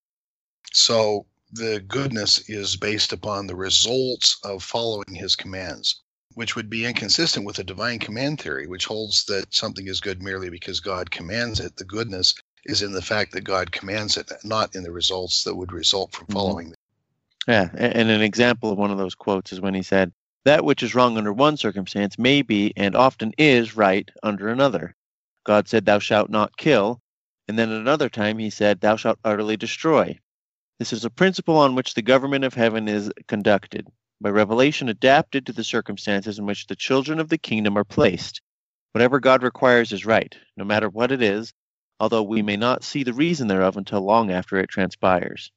So 0.72 1.26
the 1.50 1.80
goodness 1.80 2.48
is 2.48 2.76
based 2.76 3.12
upon 3.12 3.46
the 3.46 3.56
results 3.56 4.38
of 4.44 4.62
following 4.62 5.14
his 5.14 5.34
commands, 5.34 6.02
which 6.34 6.54
would 6.54 6.68
be 6.68 6.84
inconsistent 6.84 7.46
with 7.46 7.56
the 7.56 7.64
divine 7.64 7.98
command 7.98 8.40
theory, 8.40 8.66
which 8.66 8.84
holds 8.84 9.24
that 9.24 9.54
something 9.54 9.86
is 9.86 10.00
good 10.00 10.22
merely 10.22 10.50
because 10.50 10.80
God 10.80 11.10
commands 11.10 11.58
it. 11.60 11.76
The 11.76 11.84
goodness 11.84 12.34
is 12.64 12.82
in 12.82 12.92
the 12.92 13.02
fact 13.02 13.32
that 13.32 13.44
God 13.44 13.72
commands 13.72 14.16
it, 14.16 14.30
not 14.44 14.74
in 14.76 14.82
the 14.82 14.92
results 14.92 15.44
that 15.44 15.54
would 15.54 15.72
result 15.72 16.12
from 16.12 16.26
mm-hmm. 16.26 16.34
following 16.34 16.66
mm-hmm. 16.66 16.74
Yeah, 17.48 17.70
and 17.72 18.10
an 18.10 18.20
example 18.20 18.70
of 18.70 18.76
one 18.76 18.90
of 18.90 18.98
those 18.98 19.14
quotes 19.14 19.54
is 19.54 19.60
when 19.60 19.72
he 19.72 19.80
said, 19.82 20.12
That 20.44 20.66
which 20.66 20.82
is 20.82 20.94
wrong 20.94 21.16
under 21.16 21.32
one 21.32 21.56
circumstance 21.56 22.18
may 22.18 22.42
be 22.42 22.74
and 22.76 22.94
often 22.94 23.32
is 23.38 23.74
right 23.74 24.10
under 24.22 24.48
another. 24.48 24.94
God 25.44 25.66
said, 25.66 25.86
Thou 25.86 25.98
shalt 25.98 26.28
not 26.28 26.58
kill. 26.58 27.00
And 27.48 27.58
then 27.58 27.72
at 27.72 27.80
another 27.80 28.10
time 28.10 28.36
he 28.36 28.50
said, 28.50 28.82
Thou 28.82 28.96
shalt 28.96 29.18
utterly 29.24 29.56
destroy. 29.56 30.18
This 30.78 30.92
is 30.92 31.04
a 31.04 31.10
principle 31.10 31.56
on 31.56 31.74
which 31.74 31.94
the 31.94 32.02
government 32.02 32.44
of 32.44 32.54
heaven 32.54 32.86
is 32.86 33.10
conducted, 33.26 33.88
by 34.20 34.30
revelation 34.30 34.88
adapted 34.88 35.46
to 35.46 35.52
the 35.52 35.64
circumstances 35.64 36.38
in 36.38 36.46
which 36.46 36.68
the 36.68 36.76
children 36.76 37.18
of 37.18 37.28
the 37.28 37.38
kingdom 37.38 37.76
are 37.76 37.82
placed. 37.82 38.40
Whatever 38.92 39.18
God 39.18 39.42
requires 39.42 39.90
is 39.90 40.06
right, 40.06 40.36
no 40.56 40.64
matter 40.64 40.88
what 40.88 41.10
it 41.10 41.20
is, 41.20 41.52
although 41.98 42.22
we 42.22 42.42
may 42.42 42.56
not 42.56 42.84
see 42.84 43.02
the 43.02 43.12
reason 43.12 43.48
thereof 43.48 43.76
until 43.76 44.02
long 44.02 44.30
after 44.30 44.56
it 44.56 44.70
transpires. 44.70 45.50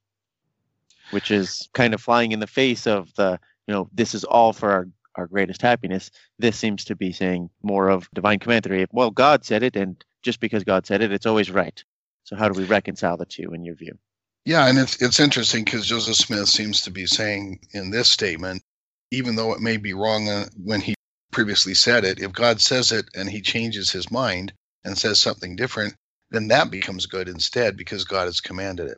Which 1.11 1.29
is 1.29 1.69
kind 1.73 1.93
of 1.93 2.01
flying 2.01 2.31
in 2.31 2.39
the 2.39 2.47
face 2.47 2.87
of 2.87 3.13
the, 3.13 3.39
you 3.67 3.75
know, 3.75 3.89
this 3.93 4.15
is 4.15 4.23
all 4.23 4.53
for 4.53 4.71
our, 4.71 4.87
our 5.15 5.27
greatest 5.27 5.61
happiness. 5.61 6.09
This 6.39 6.57
seems 6.57 6.85
to 6.85 6.95
be 6.95 7.11
saying 7.11 7.51
more 7.61 7.89
of 7.89 8.09
divine 8.11 8.39
command 8.39 8.63
theory. 8.63 8.87
Well, 8.91 9.11
God 9.11 9.45
said 9.45 9.61
it, 9.61 9.75
and 9.75 10.03
just 10.23 10.39
because 10.39 10.63
God 10.63 10.87
said 10.87 11.03
it, 11.03 11.11
it's 11.11 11.27
always 11.27 11.51
right. 11.51 11.83
So 12.23 12.35
how 12.35 12.47
do 12.47 12.55
we 12.55 12.63
reconcile 12.63 13.17
the 13.17 13.25
two 13.27 13.53
in 13.53 13.63
your 13.63 13.75
view? 13.75 13.99
Yeah, 14.45 14.67
and 14.67 14.79
it's 14.79 15.01
it's 15.01 15.19
interesting 15.19 15.65
because 15.65 15.87
Joseph 15.87 16.15
Smith 16.17 16.49
seems 16.49 16.81
to 16.81 16.91
be 16.91 17.05
saying 17.07 17.59
in 17.73 17.91
this 17.91 18.09
statement 18.09 18.63
even 19.11 19.35
though 19.35 19.53
it 19.53 19.61
may 19.61 19.77
be 19.77 19.93
wrong 19.93 20.29
uh, 20.29 20.45
when 20.63 20.81
he 20.81 20.95
previously 21.31 21.73
said 21.73 22.03
it, 22.05 22.19
if 22.21 22.31
God 22.33 22.61
says 22.61 22.91
it 22.91 23.05
and 23.15 23.29
he 23.29 23.41
changes 23.41 23.91
his 23.91 24.11
mind 24.11 24.53
and 24.83 24.97
says 24.97 25.19
something 25.19 25.55
different, 25.55 25.95
then 26.31 26.47
that 26.47 26.71
becomes 26.71 27.05
good 27.05 27.27
instead 27.27 27.77
because 27.77 28.05
God 28.05 28.25
has 28.25 28.41
commanded 28.41 28.89
it. 28.89 28.97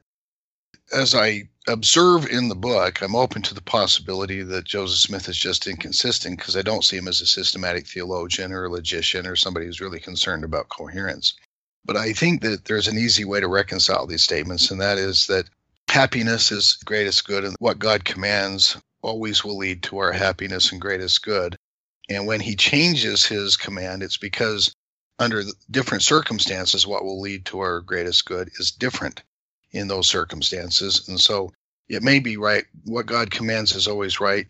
As 0.94 1.16
I 1.16 1.50
observe 1.68 2.28
in 2.28 2.50
the 2.50 2.56
book, 2.56 3.02
I'm 3.02 3.16
open 3.16 3.42
to 3.44 3.56
the 3.56 3.62
possibility 3.62 4.44
that 4.44 4.66
Joseph 4.66 5.00
Smith 5.00 5.30
is 5.30 5.38
just 5.38 5.68
inconsistent 5.68 6.38
because 6.38 6.58
I 6.58 6.62
don't 6.62 6.84
see 6.84 6.98
him 6.98 7.08
as 7.08 7.22
a 7.22 7.26
systematic 7.28 7.88
theologian 7.88 8.52
or 8.54 8.66
a 8.66 8.70
logician 8.70 9.28
or 9.28 9.36
somebody 9.36 9.68
who's 9.68 9.82
really 9.82 10.00
concerned 10.00 10.44
about 10.44 10.70
coherence. 10.70 11.36
But 11.86 11.98
I 11.98 12.14
think 12.14 12.42
that 12.42 12.66
there's 12.66 12.88
an 12.88 12.98
easy 12.98 13.26
way 13.26 13.40
to 13.40 13.48
reconcile 13.48 14.08
these 14.08 14.24
statements, 14.24 14.72
and 14.72 14.80
that 14.82 14.98
is 14.98 15.28
that 15.28 15.50
happiness 15.90 16.52
is 16.52 16.78
greatest 16.86 17.26
good, 17.26 17.44
and 17.44 17.56
what 17.60 17.80
God 17.80 18.06
commands 18.06 18.78
always 19.02 19.44
will 19.44 19.58
lead 19.58 19.84
to 19.84 19.98
our 19.98 20.14
happiness 20.14 20.72
and 20.72 20.80
greatest 20.80 21.24
good. 21.24 21.58
And 22.10 22.26
when 22.26 22.40
he 22.40 22.56
changes 22.56 23.26
his 23.26 23.58
command, 23.58 24.02
it's 24.02 24.18
because 24.18 24.74
under 25.20 25.44
different 25.72 26.04
circumstances, 26.04 26.88
what 26.88 27.04
will 27.04 27.22
lead 27.22 27.46
to 27.46 27.60
our 27.60 27.82
greatest 27.82 28.26
good 28.26 28.50
is 28.60 28.72
different 28.72 29.24
in 29.72 29.88
those 29.88 30.08
circumstances. 30.08 31.08
And 31.08 31.20
so 31.20 31.52
it 31.90 32.04
may 32.04 32.20
be 32.20 32.38
right. 32.38 32.66
What 32.86 33.06
God 33.06 33.32
commands 33.32 33.76
is 33.76 33.88
always 33.88 34.20
right, 34.20 34.48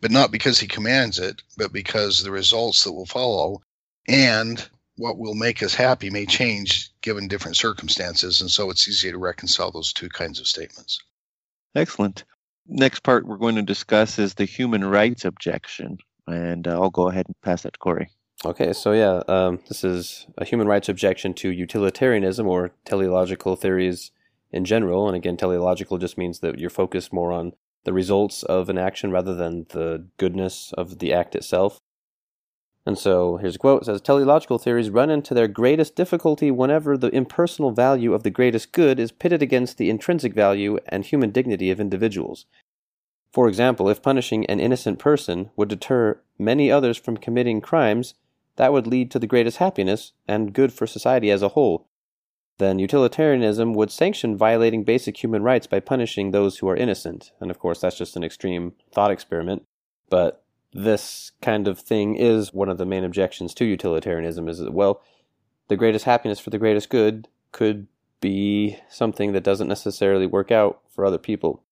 but 0.00 0.10
not 0.10 0.30
because 0.30 0.58
he 0.58 0.66
commands 0.66 1.18
it, 1.18 1.42
but 1.56 1.72
because 1.72 2.22
the 2.22 2.30
results 2.30 2.84
that 2.84 2.92
will 2.92 3.06
follow 3.06 3.62
and 4.08 4.68
what 4.96 5.18
will 5.18 5.34
make 5.34 5.62
us 5.62 5.74
happy 5.74 6.10
may 6.10 6.26
change 6.26 6.90
given 7.02 7.28
different 7.28 7.56
circumstances. 7.56 8.40
And 8.40 8.50
so 8.50 8.70
it's 8.70 8.88
easy 8.88 9.10
to 9.10 9.18
reconcile 9.18 9.70
those 9.70 9.92
two 9.92 10.08
kinds 10.08 10.40
of 10.40 10.46
statements. 10.46 11.00
Excellent. 11.74 12.24
Next 12.66 13.00
part 13.00 13.26
we're 13.26 13.36
going 13.36 13.56
to 13.56 13.62
discuss 13.62 14.18
is 14.18 14.34
the 14.34 14.44
human 14.44 14.84
rights 14.84 15.24
objection. 15.24 15.98
And 16.26 16.66
uh, 16.66 16.80
I'll 16.80 16.90
go 16.90 17.08
ahead 17.08 17.26
and 17.26 17.40
pass 17.42 17.62
that 17.62 17.74
to 17.74 17.78
Corey. 17.78 18.10
Okay, 18.44 18.72
so 18.72 18.92
yeah, 18.92 19.22
um, 19.28 19.60
this 19.68 19.82
is 19.82 20.26
a 20.36 20.44
human 20.44 20.66
rights 20.66 20.88
objection 20.88 21.32
to 21.34 21.50
utilitarianism 21.50 22.46
or 22.46 22.72
teleological 22.84 23.56
theories 23.56 24.10
in 24.50 24.64
general. 24.64 25.08
And 25.08 25.16
again, 25.16 25.36
teleological 25.36 25.98
just 25.98 26.18
means 26.18 26.40
that 26.40 26.58
you're 26.58 26.70
focused 26.70 27.12
more 27.12 27.32
on 27.32 27.52
the 27.84 27.92
results 27.92 28.42
of 28.42 28.68
an 28.68 28.78
action 28.78 29.10
rather 29.10 29.34
than 29.34 29.66
the 29.70 30.06
goodness 30.18 30.72
of 30.76 30.98
the 30.98 31.12
act 31.12 31.34
itself. 31.34 31.80
And 32.86 32.96
so 32.96 33.36
here's 33.38 33.56
a 33.56 33.58
quote 33.58 33.82
it 33.82 33.84
says 33.86 34.00
teleological 34.00 34.58
theories 34.58 34.90
run 34.90 35.10
into 35.10 35.34
their 35.34 35.48
greatest 35.48 35.96
difficulty 35.96 36.50
whenever 36.50 36.96
the 36.96 37.14
impersonal 37.14 37.72
value 37.72 38.14
of 38.14 38.22
the 38.22 38.30
greatest 38.30 38.72
good 38.72 39.00
is 39.00 39.10
pitted 39.10 39.42
against 39.42 39.76
the 39.76 39.90
intrinsic 39.90 40.32
value 40.32 40.78
and 40.86 41.04
human 41.04 41.30
dignity 41.30 41.70
of 41.70 41.80
individuals. 41.80 42.46
For 43.32 43.48
example, 43.48 43.88
if 43.88 44.02
punishing 44.02 44.46
an 44.46 44.60
innocent 44.60 44.98
person 44.98 45.50
would 45.56 45.68
deter 45.68 46.20
many 46.38 46.70
others 46.70 46.96
from 46.96 47.16
committing 47.16 47.60
crimes, 47.60 48.14
that 48.54 48.72
would 48.72 48.86
lead 48.86 49.10
to 49.10 49.18
the 49.18 49.26
greatest 49.26 49.58
happiness 49.58 50.12
and 50.28 50.54
good 50.54 50.72
for 50.72 50.86
society 50.86 51.30
as 51.30 51.42
a 51.42 51.48
whole 51.48 51.88
then 52.58 52.78
utilitarianism 52.78 53.74
would 53.74 53.90
sanction 53.90 54.36
violating 54.36 54.82
basic 54.82 55.22
human 55.22 55.42
rights 55.42 55.66
by 55.66 55.80
punishing 55.80 56.30
those 56.30 56.58
who 56.58 56.68
are 56.68 56.76
innocent. 56.76 57.32
And 57.40 57.50
of 57.50 57.58
course, 57.58 57.80
that's 57.80 57.98
just 57.98 58.16
an 58.16 58.24
extreme 58.24 58.72
thought 58.92 59.10
experiment. 59.10 59.64
But 60.08 60.42
this 60.76 61.32
kind 61.40 61.66
of 61.66 61.78
thing 61.78 62.16
is 62.16 62.52
one 62.52 62.68
of 62.68 62.78
the 62.78 62.86
main 62.86 63.04
objections 63.04 63.54
to 63.54 63.64
utilitarianism 63.64 64.48
is 64.48 64.58
that, 64.58 64.72
well, 64.72 65.02
the 65.68 65.76
greatest 65.76 66.04
happiness 66.04 66.38
for 66.38 66.50
the 66.50 66.58
greatest 66.58 66.90
good 66.90 67.28
could 67.52 67.86
be 68.20 68.78
something 68.88 69.32
that 69.32 69.44
doesn't 69.44 69.68
necessarily 69.68 70.26
work 70.26 70.50
out 70.50 70.80
for 70.88 71.04
other 71.04 71.18
people. 71.18 71.62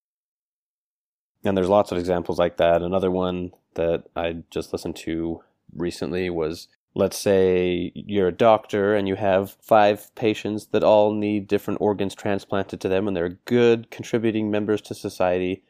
And 1.43 1.55
there's 1.55 1.69
lots 1.69 1.91
of 1.91 1.97
examples 1.97 2.39
like 2.39 2.57
that. 2.57 2.81
Another 2.81 3.11
one 3.11 3.51
that 3.75 4.05
I 4.15 4.43
just 4.49 4.73
listened 4.73 4.95
to 4.97 5.43
recently 5.73 6.29
was 6.29 6.67
let's 6.95 7.17
say 7.17 7.91
you're 7.93 8.29
a 8.29 8.31
doctor 8.31 8.95
and 8.95 9.07
you 9.07 9.15
have 9.15 9.57
five 9.61 10.13
patients 10.15 10.67
that 10.67 10.83
all 10.83 11.13
need 11.13 11.47
different 11.47 11.81
organs 11.81 12.15
transplanted 12.15 12.79
to 12.79 12.87
them 12.87 13.07
and 13.07 13.15
they're 13.15 13.37
good 13.45 13.91
contributing 13.91 14.49
members 14.49 14.81
to 14.81 14.95
society 14.95 15.61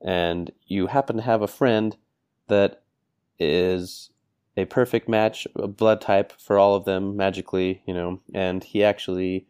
and 0.00 0.50
you 0.66 0.88
happen 0.88 1.16
to 1.16 1.22
have 1.22 1.42
a 1.42 1.48
friend 1.48 1.96
that 2.48 2.82
is 3.38 4.10
a 4.56 4.64
perfect 4.64 5.08
match 5.08 5.46
a 5.56 5.68
blood 5.68 6.00
type 6.00 6.32
for 6.38 6.58
all 6.58 6.74
of 6.74 6.84
them 6.84 7.16
magically 7.16 7.82
you 7.86 7.94
know 7.94 8.20
and 8.34 8.64
he 8.64 8.82
actually 8.82 9.46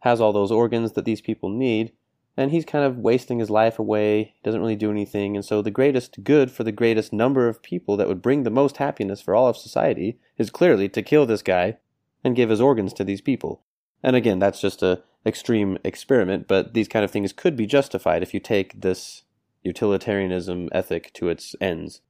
has 0.00 0.20
all 0.20 0.32
those 0.32 0.52
organs 0.52 0.92
that 0.92 1.04
these 1.04 1.20
people 1.20 1.48
need 1.48 1.92
and 2.36 2.50
he's 2.50 2.64
kind 2.64 2.84
of 2.84 2.98
wasting 2.98 3.38
his 3.38 3.50
life 3.50 3.78
away, 3.78 4.34
doesn't 4.42 4.60
really 4.60 4.76
do 4.76 4.90
anything. 4.90 5.36
And 5.36 5.44
so, 5.44 5.60
the 5.60 5.70
greatest 5.70 6.24
good 6.24 6.50
for 6.50 6.64
the 6.64 6.72
greatest 6.72 7.12
number 7.12 7.46
of 7.46 7.62
people 7.62 7.96
that 7.96 8.08
would 8.08 8.22
bring 8.22 8.42
the 8.42 8.50
most 8.50 8.78
happiness 8.78 9.20
for 9.20 9.34
all 9.34 9.48
of 9.48 9.56
society 9.56 10.18
is 10.38 10.50
clearly 10.50 10.88
to 10.90 11.02
kill 11.02 11.26
this 11.26 11.42
guy 11.42 11.76
and 12.24 12.36
give 12.36 12.48
his 12.48 12.60
organs 12.60 12.92
to 12.94 13.04
these 13.04 13.20
people. 13.20 13.62
And 14.02 14.16
again, 14.16 14.38
that's 14.38 14.60
just 14.60 14.82
a 14.82 15.02
extreme 15.24 15.78
experiment, 15.84 16.48
but 16.48 16.74
these 16.74 16.88
kind 16.88 17.04
of 17.04 17.10
things 17.10 17.32
could 17.32 17.56
be 17.56 17.66
justified 17.66 18.22
if 18.22 18.34
you 18.34 18.40
take 18.40 18.80
this 18.80 19.22
utilitarianism 19.62 20.68
ethic 20.72 21.12
to 21.14 21.28
its 21.28 21.54
ends. 21.60 22.00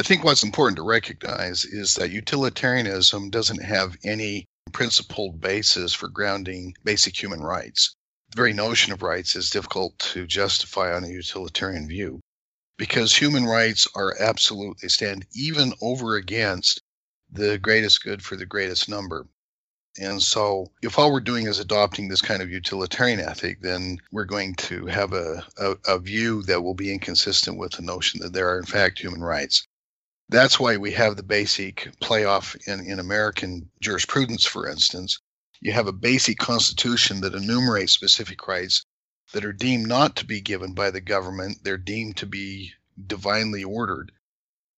I 0.00 0.02
think 0.02 0.24
what's 0.24 0.42
important 0.42 0.76
to 0.76 0.82
recognize 0.82 1.64
is 1.64 1.94
that 1.94 2.10
utilitarianism 2.10 3.30
doesn't 3.30 3.62
have 3.62 3.96
any 4.02 4.46
principled 4.72 5.40
basis 5.40 5.94
for 5.94 6.08
grounding 6.08 6.74
basic 6.84 7.22
human 7.22 7.40
rights 7.40 7.94
the 8.30 8.36
very 8.36 8.52
notion 8.52 8.92
of 8.92 9.02
rights 9.02 9.34
is 9.34 9.50
difficult 9.50 9.98
to 9.98 10.24
justify 10.24 10.94
on 10.94 11.02
a 11.02 11.08
utilitarian 11.08 11.88
view 11.88 12.20
because 12.78 13.14
human 13.14 13.44
rights 13.44 13.88
are 13.96 14.14
absolute. 14.20 14.78
They 14.78 14.88
stand 14.88 15.26
even 15.34 15.74
over 15.80 16.14
against 16.14 16.80
the 17.32 17.58
greatest 17.58 18.04
good 18.04 18.22
for 18.22 18.36
the 18.36 18.46
greatest 18.46 18.88
number. 18.88 19.26
And 19.98 20.22
so, 20.22 20.70
if 20.80 20.96
all 20.96 21.12
we're 21.12 21.20
doing 21.20 21.48
is 21.48 21.58
adopting 21.58 22.06
this 22.06 22.22
kind 22.22 22.40
of 22.40 22.50
utilitarian 22.50 23.18
ethic, 23.18 23.60
then 23.60 23.98
we're 24.12 24.24
going 24.24 24.54
to 24.54 24.86
have 24.86 25.12
a, 25.12 25.44
a, 25.58 25.76
a, 25.88 25.98
view 25.98 26.42
that 26.44 26.62
will 26.62 26.74
be 26.74 26.92
inconsistent 26.92 27.58
with 27.58 27.72
the 27.72 27.82
notion 27.82 28.20
that 28.20 28.32
there 28.32 28.48
are, 28.48 28.58
in 28.58 28.66
fact, 28.66 29.00
human 29.00 29.20
rights. 29.20 29.66
That's 30.30 30.60
why 30.60 30.76
we 30.76 30.92
have 30.92 31.16
the 31.16 31.24
basic 31.24 31.90
playoff 32.00 32.56
in, 32.68 32.86
in 32.86 33.00
American 33.00 33.68
jurisprudence, 33.80 34.46
for 34.46 34.68
instance, 34.68 35.18
you 35.60 35.72
have 35.72 35.88
a 35.88 35.92
basic 35.92 36.38
constitution 36.38 37.20
that 37.22 37.34
enumerates 37.34 37.92
specific 37.92 38.46
rights 38.46 38.84
that 39.32 39.44
are 39.44 39.52
deemed 39.52 39.88
not 39.88 40.14
to 40.16 40.24
be 40.24 40.40
given 40.40 40.72
by 40.72 40.92
the 40.92 41.00
government. 41.00 41.58
They're 41.64 41.76
deemed 41.76 42.16
to 42.18 42.26
be 42.26 42.72
divinely 43.04 43.64
ordered. 43.64 44.12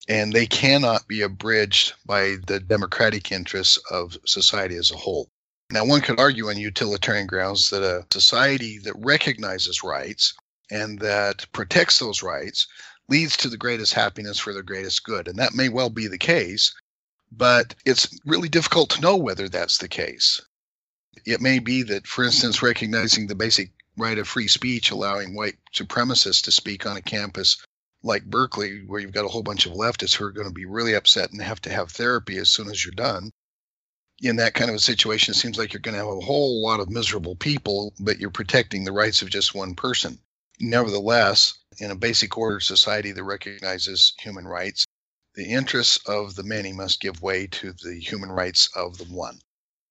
And 0.09 0.33
they 0.33 0.47
cannot 0.47 1.07
be 1.07 1.21
abridged 1.21 1.93
by 2.07 2.37
the 2.47 2.59
democratic 2.59 3.31
interests 3.31 3.79
of 3.91 4.17
society 4.25 4.77
as 4.77 4.91
a 4.91 4.97
whole. 4.97 5.29
Now, 5.71 5.85
one 5.85 6.01
could 6.01 6.19
argue 6.19 6.49
on 6.49 6.57
utilitarian 6.57 7.27
grounds 7.27 7.69
that 7.71 7.83
a 7.83 8.07
society 8.11 8.79
that 8.85 8.95
recognizes 8.97 9.85
rights 9.85 10.33
and 10.71 10.99
that 11.01 11.45
protects 11.53 11.99
those 11.99 12.23
rights 12.23 12.67
leads 13.09 13.37
to 13.39 13.49
the 13.49 13.57
greatest 13.57 13.95
happiness 13.95 14.39
for 14.39 14.53
the 14.53 14.63
greatest 14.63 15.05
good. 15.05 15.29
And 15.29 15.39
that 15.39 15.55
may 15.55 15.69
well 15.69 15.91
be 15.91 16.07
the 16.07 16.19
case, 16.19 16.73
but 17.31 17.75
it's 17.85 18.09
really 18.25 18.49
difficult 18.49 18.91
to 18.91 19.01
know 19.01 19.17
whether 19.17 19.49
that's 19.49 19.79
the 19.79 19.89
case. 19.89 20.41
It 21.27 21.41
may 21.41 21.59
be 21.59 21.83
that, 21.85 22.07
for 22.07 22.25
instance, 22.25 22.63
recognizing 22.63 23.27
the 23.27 23.35
basic 23.35 23.71
right 23.97 24.19
of 24.19 24.29
free 24.29 24.49
speech, 24.49 24.91
allowing 24.91 25.35
white 25.35 25.59
supremacists 25.75 26.43
to 26.45 26.53
speak 26.53 26.87
on 26.87 26.97
a 26.97 27.03
campus 27.03 27.59
like 28.03 28.25
Berkeley, 28.25 28.85
where 28.87 29.01
you've 29.01 29.13
got 29.13 29.25
a 29.25 29.29
whole 29.29 29.43
bunch 29.43 29.67
of 29.67 29.73
leftists 29.73 30.15
who 30.15 30.25
are 30.25 30.33
going 30.33 30.49
to 30.49 30.53
be 30.53 30.65
really 30.65 30.95
upset 30.95 31.31
and 31.31 31.41
have 31.41 31.61
to 31.63 31.73
have 31.73 31.91
therapy 31.91 32.39
as 32.39 32.51
soon 32.51 32.69
as 32.71 32.85
you're 32.85 32.93
done. 32.93 33.31
In 34.21 34.37
that 34.37 34.55
kind 34.55 34.71
of 34.71 34.77
a 34.77 34.81
situation, 34.81 35.33
it 35.33 35.37
seems 35.37 35.59
like 35.59 35.73
you're 35.73 35.81
going 35.81 35.95
to 35.95 35.99
have 35.99 36.09
a 36.09 36.21
whole 36.21 36.63
lot 36.63 36.81
of 36.81 36.91
miserable 36.91 37.37
people, 37.37 37.93
but 38.01 38.19
you're 38.19 38.31
protecting 38.31 38.85
the 38.85 38.93
rights 38.93 39.23
of 39.23 39.31
just 39.31 39.55
one 39.55 39.75
person. 39.75 40.19
Nevertheless, 40.65 41.59
in 41.79 41.91
a 41.91 41.97
basic 41.97 42.39
order 42.39 42.61
society 42.61 43.11
that 43.11 43.25
recognizes 43.25 44.15
human 44.21 44.47
rights, 44.47 44.87
the 45.35 45.51
interests 45.51 45.99
of 46.07 46.37
the 46.37 46.45
many 46.45 46.73
must 46.73 47.01
give 47.01 47.21
way 47.21 47.49
to 47.49 47.73
the 47.73 47.99
human 47.99 48.31
rights 48.31 48.71
of 48.77 48.97
the 48.97 49.05
one. 49.05 49.41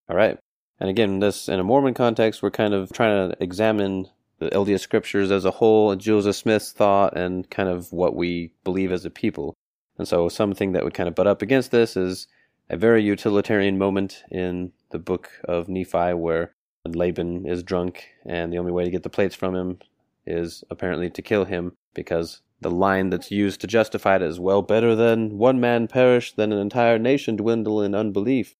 All 0.07 0.15
right. 0.15 0.39
And 0.79 0.89
again, 0.89 1.19
this 1.19 1.49
in 1.49 1.59
a 1.59 1.63
Mormon 1.63 1.93
context, 1.93 2.41
we're 2.41 2.51
kind 2.51 2.73
of 2.73 2.89
trying 2.93 3.29
to 3.31 3.43
examine 3.43 4.07
the 4.39 4.49
LDS 4.49 4.79
scriptures 4.79 5.29
as 5.29 5.43
a 5.43 5.51
whole, 5.51 5.93
Joseph 5.97 6.37
Smith's 6.37 6.71
thought, 6.71 7.17
and 7.17 7.49
kind 7.49 7.67
of 7.67 7.91
what 7.91 8.15
we 8.15 8.53
believe 8.63 8.93
as 8.93 9.03
a 9.03 9.09
people. 9.09 9.53
And 9.97 10.07
so, 10.07 10.29
something 10.29 10.71
that 10.71 10.85
would 10.85 10.93
kind 10.93 11.09
of 11.09 11.15
butt 11.15 11.27
up 11.27 11.41
against 11.41 11.71
this 11.71 11.97
is 11.97 12.27
a 12.69 12.77
very 12.77 13.03
utilitarian 13.03 13.77
moment 13.77 14.23
in 14.31 14.71
the 14.91 14.99
book 14.99 15.29
of 15.43 15.67
Nephi 15.67 16.13
where 16.13 16.53
Laban 16.85 17.45
is 17.45 17.61
drunk, 17.61 18.07
and 18.25 18.53
the 18.53 18.57
only 18.57 18.71
way 18.71 18.85
to 18.85 18.89
get 18.89 19.03
the 19.03 19.09
plates 19.09 19.35
from 19.35 19.53
him 19.53 19.79
is 20.31 20.63
apparently 20.69 21.09
to 21.09 21.21
kill 21.21 21.45
him 21.45 21.73
because 21.93 22.41
the 22.61 22.71
line 22.71 23.09
that's 23.09 23.31
used 23.31 23.61
to 23.61 23.67
justify 23.67 24.15
it 24.15 24.21
is 24.21 24.39
well 24.39 24.61
better 24.61 24.95
than 24.95 25.37
one 25.37 25.59
man 25.59 25.87
perish 25.87 26.33
than 26.33 26.51
an 26.51 26.59
entire 26.59 26.97
nation 26.97 27.35
dwindle 27.35 27.81
in 27.81 27.93
unbelief 27.93 28.55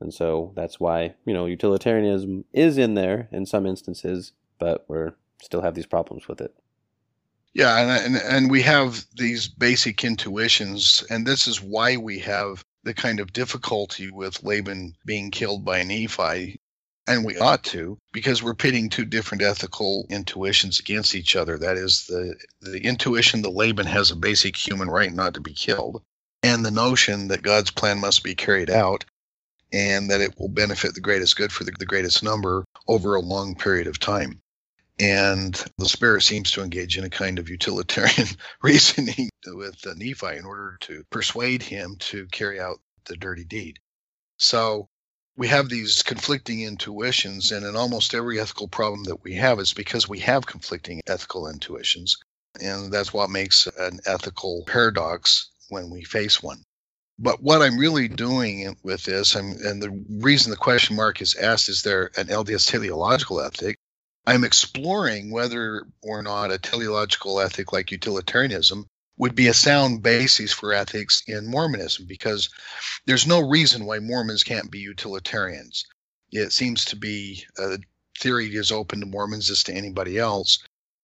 and 0.00 0.14
so 0.14 0.52
that's 0.56 0.80
why, 0.80 1.14
you 1.26 1.34
know, 1.34 1.46
utilitarianism 1.46 2.46
is 2.52 2.78
in 2.78 2.94
there 2.94 3.28
in 3.30 3.44
some 3.44 3.66
instances, 3.66 4.32
but 4.58 4.84
we're 4.88 5.12
still 5.42 5.60
have 5.60 5.74
these 5.74 5.86
problems 5.86 6.26
with 6.26 6.40
it. 6.40 6.54
Yeah, 7.52 7.78
and, 7.78 8.16
and 8.16 8.24
and 8.24 8.50
we 8.50 8.62
have 8.62 9.04
these 9.16 9.48
basic 9.48 10.04
intuitions, 10.04 11.04
and 11.10 11.26
this 11.26 11.48
is 11.48 11.60
why 11.60 11.96
we 11.96 12.20
have 12.20 12.64
the 12.84 12.94
kind 12.94 13.18
of 13.18 13.32
difficulty 13.32 14.10
with 14.10 14.42
Laban 14.44 14.94
being 15.04 15.32
killed 15.32 15.64
by 15.64 15.82
Nephi, 15.82 16.59
and 17.10 17.24
we 17.24 17.38
ought 17.38 17.64
to, 17.64 17.98
because 18.12 18.42
we're 18.42 18.54
pitting 18.54 18.88
two 18.88 19.04
different 19.04 19.42
ethical 19.42 20.06
intuitions 20.08 20.78
against 20.78 21.14
each 21.14 21.36
other. 21.36 21.58
That 21.58 21.76
is 21.76 22.06
the 22.06 22.36
the 22.60 22.80
intuition 22.84 23.42
that 23.42 23.50
Laban 23.50 23.86
has 23.86 24.10
a 24.10 24.16
basic 24.16 24.56
human 24.56 24.88
right 24.88 25.12
not 25.12 25.34
to 25.34 25.40
be 25.40 25.52
killed, 25.52 26.02
and 26.42 26.64
the 26.64 26.70
notion 26.70 27.28
that 27.28 27.42
God's 27.42 27.70
plan 27.70 28.00
must 28.00 28.22
be 28.22 28.34
carried 28.34 28.70
out 28.70 29.04
and 29.72 30.10
that 30.10 30.20
it 30.20 30.38
will 30.38 30.48
benefit 30.48 30.94
the 30.94 31.00
greatest 31.00 31.36
good 31.36 31.52
for 31.52 31.64
the, 31.64 31.72
the 31.78 31.86
greatest 31.86 32.22
number 32.22 32.64
over 32.88 33.14
a 33.14 33.20
long 33.20 33.54
period 33.54 33.86
of 33.86 34.00
time. 34.00 34.40
And 34.98 35.54
the 35.78 35.88
spirit 35.88 36.22
seems 36.22 36.50
to 36.52 36.62
engage 36.62 36.98
in 36.98 37.04
a 37.04 37.10
kind 37.10 37.38
of 37.38 37.48
utilitarian 37.48 38.28
reasoning 38.62 39.30
with 39.46 39.76
Nephi 39.96 40.36
in 40.36 40.44
order 40.44 40.76
to 40.80 41.04
persuade 41.10 41.62
him 41.62 41.96
to 42.00 42.26
carry 42.26 42.60
out 42.60 42.80
the 43.06 43.16
dirty 43.16 43.44
deed. 43.44 43.78
So 44.36 44.88
we 45.40 45.48
have 45.48 45.70
these 45.70 46.02
conflicting 46.02 46.60
intuitions, 46.60 47.50
and 47.50 47.64
in 47.64 47.74
almost 47.74 48.12
every 48.12 48.38
ethical 48.38 48.68
problem 48.68 49.04
that 49.04 49.24
we 49.24 49.36
have, 49.36 49.58
it's 49.58 49.72
because 49.72 50.06
we 50.06 50.18
have 50.18 50.44
conflicting 50.44 51.00
ethical 51.06 51.48
intuitions. 51.48 52.18
And 52.60 52.92
that's 52.92 53.14
what 53.14 53.30
makes 53.30 53.66
an 53.66 54.00
ethical 54.04 54.64
paradox 54.66 55.48
when 55.70 55.88
we 55.88 56.04
face 56.04 56.42
one. 56.42 56.62
But 57.18 57.42
what 57.42 57.62
I'm 57.62 57.78
really 57.78 58.06
doing 58.06 58.76
with 58.82 59.02
this, 59.04 59.34
I'm, 59.34 59.52
and 59.64 59.82
the 59.82 60.04
reason 60.10 60.50
the 60.50 60.58
question 60.58 60.94
mark 60.94 61.22
is 61.22 61.34
asked, 61.34 61.70
is 61.70 61.84
there 61.84 62.10
an 62.18 62.26
LDS 62.26 62.70
teleological 62.70 63.40
ethic? 63.40 63.76
I'm 64.26 64.44
exploring 64.44 65.30
whether 65.30 65.86
or 66.02 66.22
not 66.22 66.52
a 66.52 66.58
teleological 66.58 67.40
ethic 67.40 67.72
like 67.72 67.92
utilitarianism 67.92 68.84
would 69.20 69.34
be 69.34 69.48
a 69.48 69.54
sound 69.54 70.02
basis 70.02 70.50
for 70.50 70.72
ethics 70.72 71.22
in 71.26 71.46
Mormonism 71.46 72.06
because 72.06 72.48
there's 73.04 73.26
no 73.26 73.46
reason 73.46 73.84
why 73.84 73.98
Mormons 73.98 74.42
can't 74.42 74.70
be 74.70 74.78
utilitarians. 74.78 75.84
It 76.32 76.52
seems 76.52 76.86
to 76.86 76.96
be 76.96 77.44
uh, 77.58 77.74
a 77.74 77.78
theory 78.18 78.56
as 78.56 78.72
open 78.72 79.00
to 79.00 79.06
Mormons 79.06 79.50
as 79.50 79.62
to 79.64 79.74
anybody 79.74 80.18
else. 80.18 80.58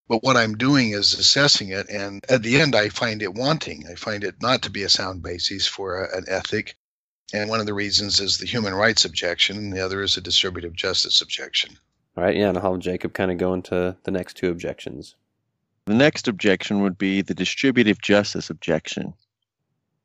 But 0.09 0.23
what 0.23 0.39
I'm 0.39 0.57
doing 0.57 0.93
is 0.93 1.13
assessing 1.13 1.69
it, 1.69 1.91
and 1.91 2.25
at 2.31 2.43
the 2.43 2.59
end, 2.59 2.75
I 2.75 2.89
find 2.89 3.21
it 3.21 3.35
wanting. 3.35 3.87
I 3.87 3.97
find 3.97 4.25
it 4.25 4.41
not 4.41 4.63
to 4.63 4.71
be 4.71 4.85
a 4.85 4.89
sound 4.89 5.23
basis 5.23 5.67
for 5.67 6.03
a, 6.03 6.17
an 6.17 6.25
ethic. 6.27 6.75
And 7.35 7.51
one 7.51 7.61
of 7.61 7.67
the 7.67 7.75
reasons 7.75 8.19
is 8.19 8.39
the 8.39 8.47
human 8.47 8.73
rights 8.73 9.05
objection, 9.05 9.59
and 9.59 9.73
the 9.75 9.85
other 9.85 10.01
is 10.01 10.17
a 10.17 10.23
distributive 10.23 10.75
justice 10.75 11.21
objection. 11.21 11.77
All 12.17 12.25
right, 12.25 12.37
yeah, 12.37 12.49
and 12.49 12.57
I'll 12.57 12.73
have 12.73 12.81
Jacob 12.81 13.13
kind 13.13 13.31
of 13.31 13.37
go 13.37 13.53
into 13.53 13.95
the 14.05 14.11
next 14.11 14.39
two 14.39 14.51
objections. 14.51 15.17
The 15.87 15.95
next 15.95 16.27
objection 16.29 16.83
would 16.83 16.99
be 16.99 17.23
the 17.23 17.35
distributive 17.35 18.01
justice 18.03 18.51
objection. 18.51 19.15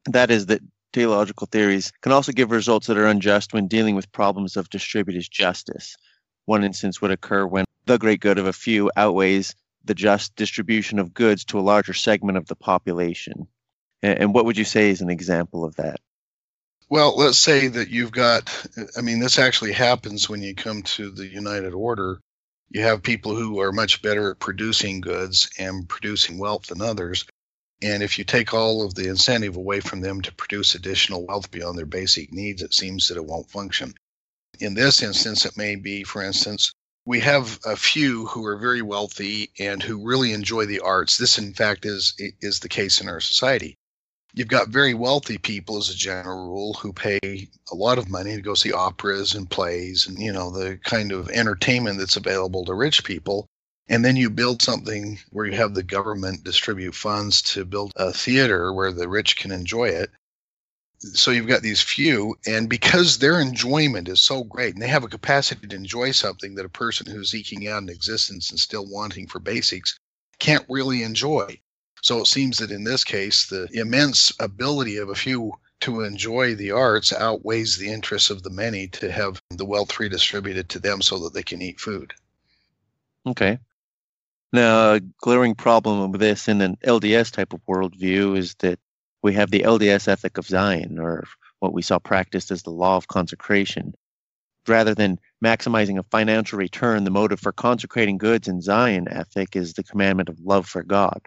That 0.06 0.30
is 0.30 0.46
that 0.48 0.62
teleological 0.94 1.48
theories 1.48 1.92
can 2.02 2.12
also 2.12 2.32
give 2.32 2.52
results 2.52 2.88
that 2.88 2.98
are 2.98 3.08
unjust 3.08 3.54
when 3.54 3.68
dealing 3.68 3.96
with 3.96 4.12
problems 4.12 4.58
of 4.58 4.70
distributive 4.70 5.30
justice. 5.30 5.98
One 6.46 6.64
instance 6.64 7.02
would 7.02 7.12
occur 7.12 7.46
when 7.46 7.66
the 7.86 7.98
great 7.98 8.20
good 8.20 8.38
of 8.38 8.46
a 8.46 8.54
few 8.54 8.92
outweighs 8.96 9.56
the 9.84 9.96
just 9.96 10.36
distribution 10.36 11.00
of 11.00 11.14
goods 11.14 11.46
to 11.46 11.60
a 11.60 11.62
larger 11.62 11.94
segment 11.94 12.38
of 12.38 12.46
the 12.46 12.56
population. 12.56 13.48
And 14.04 14.34
what 14.34 14.46
would 14.46 14.58
you 14.58 14.66
say 14.66 14.92
is 14.92 15.02
an 15.02 15.10
example 15.10 15.64
of 15.64 15.76
that? 15.78 16.00
Well, 16.90 17.16
let's 17.16 17.38
say 17.38 17.68
that 17.68 17.90
you've 17.90 18.12
got, 18.12 18.68
I 18.98 19.02
mean, 19.02 19.20
this 19.20 19.40
actually 19.40 19.72
happens 19.72 20.30
when 20.30 20.42
you 20.42 20.54
come 20.54 20.84
to 20.84 21.10
the 21.10 21.26
United 21.26 21.74
Order. 21.74 22.20
You 22.74 22.84
have 22.84 23.04
people 23.04 23.36
who 23.36 23.60
are 23.60 23.74
much 23.74 24.02
better 24.02 24.32
at 24.32 24.40
producing 24.40 25.02
goods 25.02 25.50
and 25.60 25.90
producing 25.90 26.38
wealth 26.38 26.68
than 26.68 26.82
others. 26.82 27.26
And 27.82 28.02
if 28.02 28.18
you 28.18 28.24
take 28.24 28.54
all 28.54 28.86
of 28.86 28.96
the 28.96 29.10
incentive 29.10 29.58
away 29.58 29.82
from 29.82 30.00
them 30.00 30.22
to 30.22 30.34
produce 30.34 30.74
additional 30.74 31.26
wealth 31.26 31.52
beyond 31.52 31.78
their 31.78 31.86
basic 31.86 32.32
needs, 32.32 32.62
it 32.62 32.74
seems 32.74 33.10
that 33.10 33.18
it 33.18 33.26
won't 33.26 33.52
function. 33.52 33.94
In 34.62 34.74
this 34.74 35.04
instance, 35.04 35.46
it 35.46 35.58
may 35.58 35.76
be, 35.76 36.04
for 36.06 36.24
instance, 36.24 36.72
we 37.06 37.20
have 37.20 37.60
a 37.66 37.76
few 37.76 38.28
who 38.28 38.46
are 38.46 38.58
very 38.58 38.82
wealthy 38.82 39.52
and 39.60 39.84
who 39.84 40.08
really 40.08 40.32
enjoy 40.32 40.66
the 40.66 40.80
arts. 40.80 41.18
This, 41.18 41.38
in 41.38 41.54
fact, 41.54 41.86
is 41.86 42.14
is 42.18 42.60
the 42.60 42.70
case 42.70 43.02
in 43.02 43.10
our 43.10 43.20
society. 43.20 43.76
You've 44.34 44.48
got 44.48 44.70
very 44.70 44.94
wealthy 44.94 45.38
people, 45.38 45.78
as 45.78 45.90
a 45.90 45.96
general 45.96 46.48
rule, 46.48 46.74
who 46.76 46.94
pay 46.94 47.20
a 47.72 47.76
lot 47.76 47.98
of 47.98 48.10
money 48.10 48.36
to 48.36 48.42
go 48.42 48.54
see 48.54 48.72
operas 48.72 49.34
and 49.34 49.50
plays, 49.50 50.08
and 50.08 50.20
you 50.20 50.32
know 50.32 50.50
the 50.50 50.78
kind 50.78 51.12
of 51.12 51.30
entertainment 51.30 52.00
that's 52.00 52.16
available 52.16 52.66
to 52.66 52.74
rich 52.74 53.04
people. 53.04 53.48
And 53.90 54.06
then 54.06 54.16
you 54.16 54.30
build 54.30 54.62
something 54.62 55.20
where 55.32 55.46
you 55.46 55.58
have 55.58 55.74
the 55.74 55.84
government 55.84 56.46
distribute 56.46 56.96
funds 56.96 57.42
to 57.54 57.66
build 57.66 57.92
a 57.98 58.14
theater 58.14 58.72
where 58.72 58.92
the 58.92 59.10
rich 59.10 59.36
can 59.36 59.52
enjoy 59.52 59.90
it 59.90 60.12
so 61.04 61.32
you've 61.32 61.48
got 61.48 61.64
these 61.64 61.82
few 61.82 62.38
and 62.46 62.70
because 62.70 63.18
their 63.18 63.40
enjoyment 63.40 64.08
is 64.08 64.22
so 64.22 64.44
great 64.44 64.74
and 64.74 64.84
they 64.84 64.88
have 64.88 65.04
a 65.04 65.10
capacity 65.10 65.68
to 65.68 65.76
enjoy 65.76 66.12
something 66.12 66.54
that 66.56 66.66
a 66.66 66.70
person 66.70 67.08
who's 67.08 67.34
eking 67.34 67.68
out 67.68 67.82
an 67.82 67.90
existence 67.90 68.52
and 68.52 68.60
still 68.60 68.86
wanting 68.86 69.28
for 69.28 69.40
basics 69.40 69.98
can't 70.38 70.66
really 70.70 71.02
enjoy 71.02 71.60
so 72.02 72.20
it 72.20 72.28
seems 72.28 72.58
that 72.58 72.72
in 72.72 72.84
this 72.84 73.04
case 73.04 73.48
the 73.48 73.68
immense 73.74 74.32
ability 74.40 74.98
of 74.98 75.10
a 75.10 75.16
few 75.16 75.54
to 75.80 76.02
enjoy 76.02 76.54
the 76.54 76.72
arts 76.72 77.12
outweighs 77.12 77.78
the 77.78 77.92
interests 77.92 78.30
of 78.30 78.44
the 78.44 78.50
many 78.50 78.88
to 78.88 79.12
have 79.12 79.42
the 79.50 79.66
wealth 79.66 80.00
redistributed 80.00 80.70
to 80.70 80.80
them 80.80 81.02
so 81.02 81.18
that 81.20 81.34
they 81.34 81.44
can 81.44 81.62
eat 81.62 81.80
food 81.80 82.14
okay 83.26 83.58
now 84.54 84.94
a 84.94 85.00
glaring 85.22 85.56
problem 85.56 86.12
with 86.12 86.22
this 86.22 86.48
in 86.48 86.62
an 86.62 86.78
lds 86.84 87.32
type 87.32 87.54
of 87.54 87.62
worldview 87.66 88.38
is 88.38 88.56
that 88.56 88.80
we 89.22 89.34
have 89.34 89.52
the 89.52 89.62
LDS 89.62 90.08
ethic 90.08 90.38
of 90.38 90.48
Zion, 90.48 91.00
or 91.00 91.26
what 91.60 91.74
we 91.74 91.82
saw 91.82 92.00
practiced 92.00 92.52
as 92.52 92.64
the 92.64 92.72
law 92.72 92.98
of 92.98 93.08
consecration. 93.08 93.94
Rather 94.68 94.96
than 94.96 95.20
maximizing 95.44 96.00
a 96.00 96.04
financial 96.04 96.58
return, 96.58 97.04
the 97.04 97.12
motive 97.12 97.40
for 97.40 97.52
consecrating 97.52 98.18
goods 98.18 98.48
in 98.48 98.62
Zion 98.62 99.08
ethic 99.08 99.56
is 99.56 99.74
the 99.74 99.84
commandment 99.84 100.30
of 100.30 100.40
love 100.40 100.68
for 100.68 100.84
God. 100.84 101.22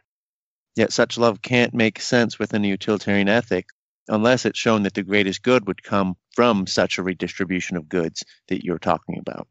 Yet 0.76 0.92
such 0.92 1.18
love 1.18 1.42
can't 1.42 1.74
make 1.74 2.00
sense 2.00 2.38
within 2.38 2.64
a 2.64 2.68
utilitarian 2.68 3.28
ethic 3.28 3.66
unless 4.08 4.44
it's 4.44 4.58
shown 4.58 4.82
that 4.82 4.94
the 4.94 5.02
greatest 5.02 5.42
good 5.42 5.66
would 5.66 5.82
come 5.82 6.16
from 6.34 6.66
such 6.66 6.98
a 6.98 7.02
redistribution 7.02 7.76
of 7.76 7.88
goods 7.88 8.24
that 8.48 8.64
you're 8.64 8.78
talking 8.78 9.18
about. 9.18 9.48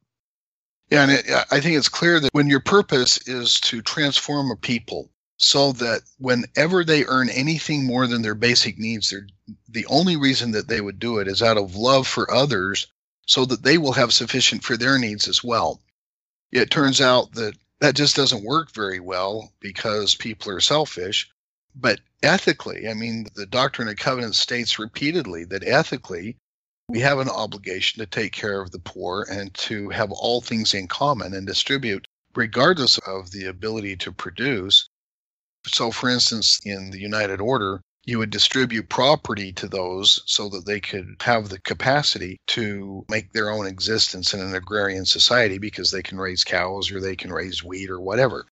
Yeah, 0.89 1.03
and 1.03 1.11
it, 1.11 1.25
I 1.49 1.59
think 1.59 1.77
it's 1.77 1.89
clear 1.89 2.19
that 2.19 2.33
when 2.33 2.49
your 2.49 2.59
purpose 2.59 3.27
is 3.27 3.59
to 3.61 3.81
transform 3.81 4.51
a 4.51 4.55
people 4.55 5.09
so 5.37 5.71
that 5.73 6.01
whenever 6.19 6.83
they 6.83 7.05
earn 7.05 7.29
anything 7.29 7.85
more 7.85 8.05
than 8.05 8.21
their 8.21 8.35
basic 8.35 8.77
needs, 8.77 9.13
the 9.69 9.85
only 9.87 10.15
reason 10.15 10.51
that 10.51 10.67
they 10.67 10.81
would 10.81 10.99
do 10.99 11.17
it 11.17 11.27
is 11.27 11.41
out 11.41 11.57
of 11.57 11.75
love 11.75 12.07
for 12.07 12.31
others 12.31 12.87
so 13.25 13.45
that 13.45 13.63
they 13.63 13.77
will 13.77 13.93
have 13.93 14.13
sufficient 14.13 14.63
for 14.63 14.77
their 14.77 14.99
needs 14.99 15.27
as 15.27 15.43
well. 15.43 15.81
It 16.51 16.69
turns 16.69 17.01
out 17.01 17.31
that 17.33 17.55
that 17.83 17.95
just 17.95 18.15
doesn't 18.15 18.45
work 18.45 18.71
very 18.71 19.01
well 19.01 19.51
because 19.59 20.15
people 20.15 20.49
are 20.49 20.61
selfish. 20.61 21.29
But 21.75 21.99
ethically, 22.21 22.87
I 22.87 22.93
mean, 22.93 23.27
the 23.35 23.45
Doctrine 23.45 23.89
and 23.89 23.99
Covenants 23.99 24.39
states 24.39 24.79
repeatedly 24.79 25.43
that 25.45 25.67
ethically, 25.67 26.37
we 26.87 27.01
have 27.01 27.19
an 27.19 27.27
obligation 27.27 27.99
to 27.99 28.05
take 28.05 28.31
care 28.31 28.61
of 28.61 28.71
the 28.71 28.79
poor 28.79 29.27
and 29.29 29.53
to 29.55 29.89
have 29.89 30.13
all 30.13 30.39
things 30.39 30.73
in 30.73 30.87
common 30.87 31.33
and 31.33 31.45
distribute, 31.45 32.07
regardless 32.35 32.99
of 32.99 33.31
the 33.31 33.47
ability 33.47 33.97
to 33.97 34.13
produce, 34.13 34.87
so, 35.67 35.91
for 35.91 36.09
instance, 36.09 36.61
in 36.63 36.89
the 36.89 37.01
United 37.01 37.41
Order, 37.41 37.81
you 38.05 38.19
would 38.19 38.29
distribute 38.29 38.89
property 38.89 39.53
to 39.53 39.67
those 39.67 40.21
so 40.25 40.49
that 40.49 40.65
they 40.65 40.79
could 40.79 41.15
have 41.21 41.49
the 41.49 41.59
capacity 41.59 42.39
to 42.47 43.05
make 43.07 43.31
their 43.31 43.49
own 43.49 43.65
existence 43.65 44.33
in 44.33 44.41
an 44.41 44.55
agrarian 44.55 45.05
society 45.05 45.57
because 45.57 45.91
they 45.91 46.03
can 46.03 46.17
raise 46.17 46.43
cows 46.43 46.91
or 46.91 46.99
they 46.99 47.15
can 47.15 47.31
raise 47.31 47.63
wheat 47.63 47.89
or 47.89 47.99
whatever. 47.99 48.45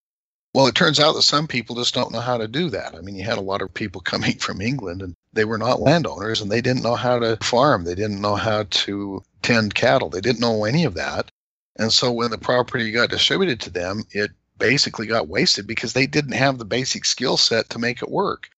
Well, 0.53 0.67
it 0.67 0.75
turns 0.75 0.99
out 0.99 1.13
that 1.13 1.21
some 1.21 1.47
people 1.47 1.77
just 1.77 1.93
don't 1.93 2.11
know 2.11 2.19
how 2.19 2.37
to 2.37 2.47
do 2.47 2.69
that. 2.69 2.95
I 2.95 3.01
mean, 3.01 3.15
you 3.15 3.23
had 3.23 3.37
a 3.37 3.41
lot 3.41 3.61
of 3.61 3.73
people 3.73 4.01
coming 4.11 4.37
from 4.37 4.61
England 4.61 5.01
and 5.01 5.15
they 5.33 5.45
were 5.45 5.57
not 5.57 5.81
landowners 5.81 6.41
and 6.41 6.51
they 6.51 6.61
didn't 6.61 6.83
know 6.83 6.95
how 6.95 7.19
to 7.19 7.37
farm. 7.41 7.83
They 7.83 7.95
didn't 7.95 8.21
know 8.21 8.35
how 8.35 8.63
to 8.63 9.23
tend 9.41 9.75
cattle. 9.75 10.09
They 10.09 10.21
didn't 10.21 10.41
know 10.41 10.65
any 10.65 10.85
of 10.85 10.93
that. 10.93 11.29
And 11.77 11.91
so 11.91 12.11
when 12.11 12.31
the 12.31 12.37
property 12.37 12.91
got 12.91 13.09
distributed 13.09 13.59
to 13.61 13.69
them, 13.69 14.03
it 14.11 14.31
basically 14.57 15.07
got 15.07 15.27
wasted 15.27 15.67
because 15.67 15.93
they 15.93 16.05
didn't 16.05 16.33
have 16.33 16.57
the 16.57 16.65
basic 16.65 17.03
skill 17.03 17.35
set 17.35 17.69
to 17.71 17.79
make 17.79 18.01
it 18.01 18.11
work. 18.11 18.49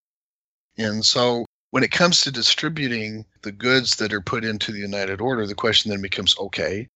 And 0.77 1.05
so 1.05 1.45
when 1.71 1.83
it 1.83 1.91
comes 1.91 2.21
to 2.21 2.31
distributing 2.31 3.25
the 3.41 3.51
goods 3.51 3.95
that 3.97 4.13
are 4.13 4.21
put 4.21 4.43
into 4.43 4.71
the 4.71 4.79
United 4.79 5.21
Order, 5.21 5.45
the 5.47 5.55
question 5.55 5.91
then 5.91 6.01
becomes 6.01 6.37
okay, 6.37 6.87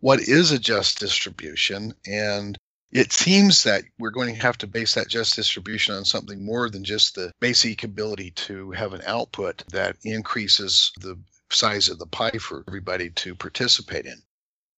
what 0.00 0.20
is 0.20 0.50
a 0.52 0.58
just 0.58 0.98
distribution? 0.98 1.94
And 2.06 2.58
it 2.92 3.12
seems 3.12 3.64
that 3.64 3.84
we're 3.98 4.10
going 4.10 4.34
to 4.34 4.40
have 4.40 4.58
to 4.58 4.66
base 4.66 4.94
that 4.94 5.08
just 5.08 5.34
distribution 5.34 5.94
on 5.96 6.04
something 6.04 6.44
more 6.44 6.70
than 6.70 6.84
just 6.84 7.14
the 7.14 7.32
basic 7.40 7.82
ability 7.82 8.30
to 8.32 8.70
have 8.70 8.92
an 8.92 9.02
output 9.06 9.64
that 9.72 9.96
increases 10.04 10.92
the 11.00 11.18
size 11.50 11.88
of 11.88 11.98
the 11.98 12.06
pie 12.06 12.38
for 12.38 12.64
everybody 12.68 13.10
to 13.10 13.34
participate 13.34 14.06
in. 14.06 14.22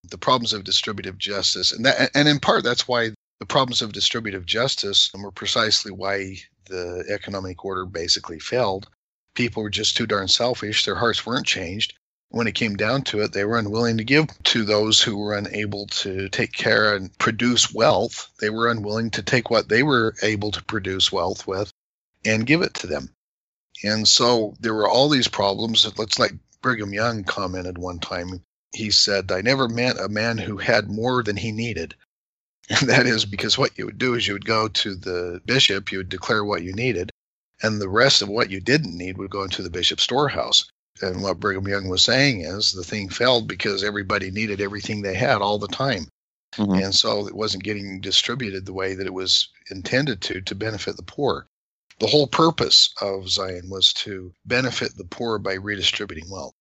The 0.09 0.19
problems 0.19 0.53
of 0.53 0.64
distributive 0.64 1.19
justice, 1.19 1.73
and 1.73 1.85
that, 1.85 2.11
and 2.14 2.29
in 2.29 2.38
part 2.38 2.62
that's 2.64 2.87
why 2.88 3.11
The 3.38 3.47
problems 3.47 3.83
of 3.83 3.92
distributive 3.92 4.47
justice 4.47 5.11
were 5.12 5.31
precisely 5.31 5.92
why 5.92 6.38
the 6.67 7.05
economic 7.09 7.65
order 7.65 7.87
basically 7.87 8.39
failed. 8.39 8.89
People 9.35 9.63
were 9.63 9.71
just 9.71 9.97
too 9.97 10.07
darn 10.07 10.29
selfish. 10.29 10.85
Their 10.85 10.95
hearts 10.97 11.25
weren't 11.25 11.47
changed. 11.47 11.95
When 12.31 12.47
it 12.47 12.55
came 12.55 12.77
down 12.77 13.03
to 13.03 13.21
it, 13.21 13.33
they 13.33 13.45
were 13.45 13.59
unwilling 13.59 13.99
to 13.99 14.05
give 14.05 14.27
to 14.45 14.65
those 14.65 15.01
who 15.01 15.17
were 15.17 15.37
unable 15.37 15.87
to 15.87 16.29
take 16.29 16.53
care 16.53 16.97
and 16.97 17.17
produce 17.19 17.73
wealth. 17.73 18.29
They 18.41 18.51
were 18.51 18.69
unwilling 18.69 19.11
to 19.13 19.23
take 19.23 19.49
what 19.49 19.69
they 19.69 19.83
were 19.83 20.15
able 20.23 20.51
to 20.53 20.65
produce 20.65 21.13
wealth 21.13 21.47
with 21.47 21.71
and 22.25 22.47
give 22.47 22.63
it 22.63 22.75
to 22.75 22.87
them. 22.87 23.11
And 23.85 24.09
so 24.09 24.55
there 24.59 24.75
were 24.75 24.89
all 24.89 25.09
these 25.09 25.29
problems. 25.29 25.87
Let's 25.99 26.19
like 26.19 26.33
Brigham 26.63 26.93
Young 26.93 27.25
commented 27.25 27.79
one 27.79 28.01
time. 28.01 28.43
He 28.73 28.91
said, 28.91 29.31
I 29.31 29.43
never 29.43 29.69
met 29.69 30.01
a 30.01 30.09
man 30.09 30.39
who 30.39 30.57
had 30.57 30.91
more 30.91 31.23
than 31.23 31.37
he 31.37 31.53
needed. 31.53 31.95
And 32.69 32.79
that 32.89 33.07
is 33.07 33.25
because 33.25 33.59
what 33.59 33.77
you 33.79 33.87
would 33.87 33.99
do 33.99 34.15
is 34.15 34.27
you 34.27 34.35
would 34.35 34.45
go 34.45 34.69
to 34.69 34.95
the 34.95 35.41
bishop, 35.45 35.93
you 35.93 35.99
would 35.99 36.09
declare 36.09 36.45
what 36.45 36.63
you 36.63 36.73
needed, 36.73 37.11
and 37.63 37.81
the 37.81 37.89
rest 37.89 38.23
of 38.23 38.29
what 38.29 38.51
you 38.51 38.61
didn't 38.61 38.97
need 38.97 39.19
would 39.19 39.31
go 39.31 39.43
into 39.43 39.63
the 39.63 39.71
bishop's 39.71 40.03
storehouse. 40.03 40.71
And 41.03 41.23
what 41.23 41.41
Brigham 41.41 41.69
Young 41.69 41.89
was 41.89 42.03
saying 42.03 42.41
is 42.41 42.73
the 42.73 42.83
thing 42.83 43.11
failed 43.11 43.47
because 43.47 43.85
everybody 43.85 44.31
needed 44.31 44.61
everything 44.61 45.03
they 45.03 45.15
had 45.15 45.43
all 45.43 45.59
the 45.59 45.69
time. 45.69 46.09
Mm-hmm. 46.55 46.85
And 46.85 46.95
so 46.95 47.27
it 47.27 47.35
wasn't 47.35 47.65
getting 47.65 48.01
distributed 48.01 48.65
the 48.65 48.73
way 48.73 48.95
that 48.95 49.07
it 49.07 49.13
was 49.13 49.49
intended 49.71 50.23
to, 50.23 50.41
to 50.41 50.55
benefit 50.55 50.97
the 50.97 51.03
poor. 51.03 51.47
The 51.99 52.07
whole 52.07 52.27
purpose 52.27 52.95
of 53.01 53.29
Zion 53.29 53.69
was 53.69 53.93
to 53.95 54.33
benefit 54.45 54.97
the 54.97 55.05
poor 55.05 55.39
by 55.39 55.55
redistributing 55.55 56.31
wealth. 56.31 56.55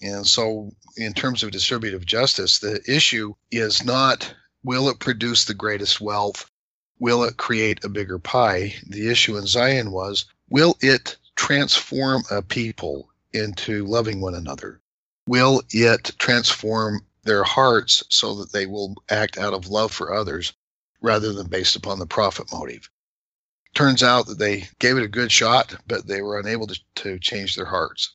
And 0.00 0.26
so, 0.26 0.70
in 0.96 1.12
terms 1.12 1.42
of 1.42 1.50
distributive 1.50 2.06
justice, 2.06 2.58
the 2.58 2.80
issue 2.86 3.34
is 3.50 3.84
not 3.84 4.32
will 4.68 4.90
it 4.90 4.98
produce 4.98 5.46
the 5.46 5.54
greatest 5.54 5.98
wealth? 5.98 6.50
Will 6.98 7.24
it 7.24 7.38
create 7.38 7.82
a 7.84 7.88
bigger 7.88 8.18
pie? 8.18 8.74
The 8.86 9.08
issue 9.08 9.38
in 9.38 9.46
Zion 9.46 9.90
was 9.92 10.26
will 10.50 10.76
it 10.82 11.16
transform 11.36 12.22
a 12.30 12.42
people 12.42 13.08
into 13.32 13.86
loving 13.86 14.20
one 14.20 14.34
another? 14.34 14.82
Will 15.26 15.62
it 15.70 16.10
transform 16.18 17.00
their 17.22 17.44
hearts 17.44 18.02
so 18.10 18.34
that 18.34 18.52
they 18.52 18.66
will 18.66 18.94
act 19.08 19.38
out 19.38 19.54
of 19.54 19.70
love 19.70 19.90
for 19.90 20.12
others 20.12 20.52
rather 21.00 21.32
than 21.32 21.46
based 21.46 21.74
upon 21.74 21.98
the 21.98 22.06
profit 22.06 22.52
motive? 22.52 22.90
turns 23.72 24.02
out 24.02 24.26
that 24.26 24.38
they 24.38 24.68
gave 24.80 24.98
it 24.98 25.02
a 25.02 25.08
good 25.08 25.32
shot, 25.32 25.76
but 25.86 26.06
they 26.06 26.20
were 26.20 26.38
unable 26.38 26.66
to, 26.66 26.78
to 26.94 27.18
change 27.20 27.56
their 27.56 27.64
hearts. 27.64 28.10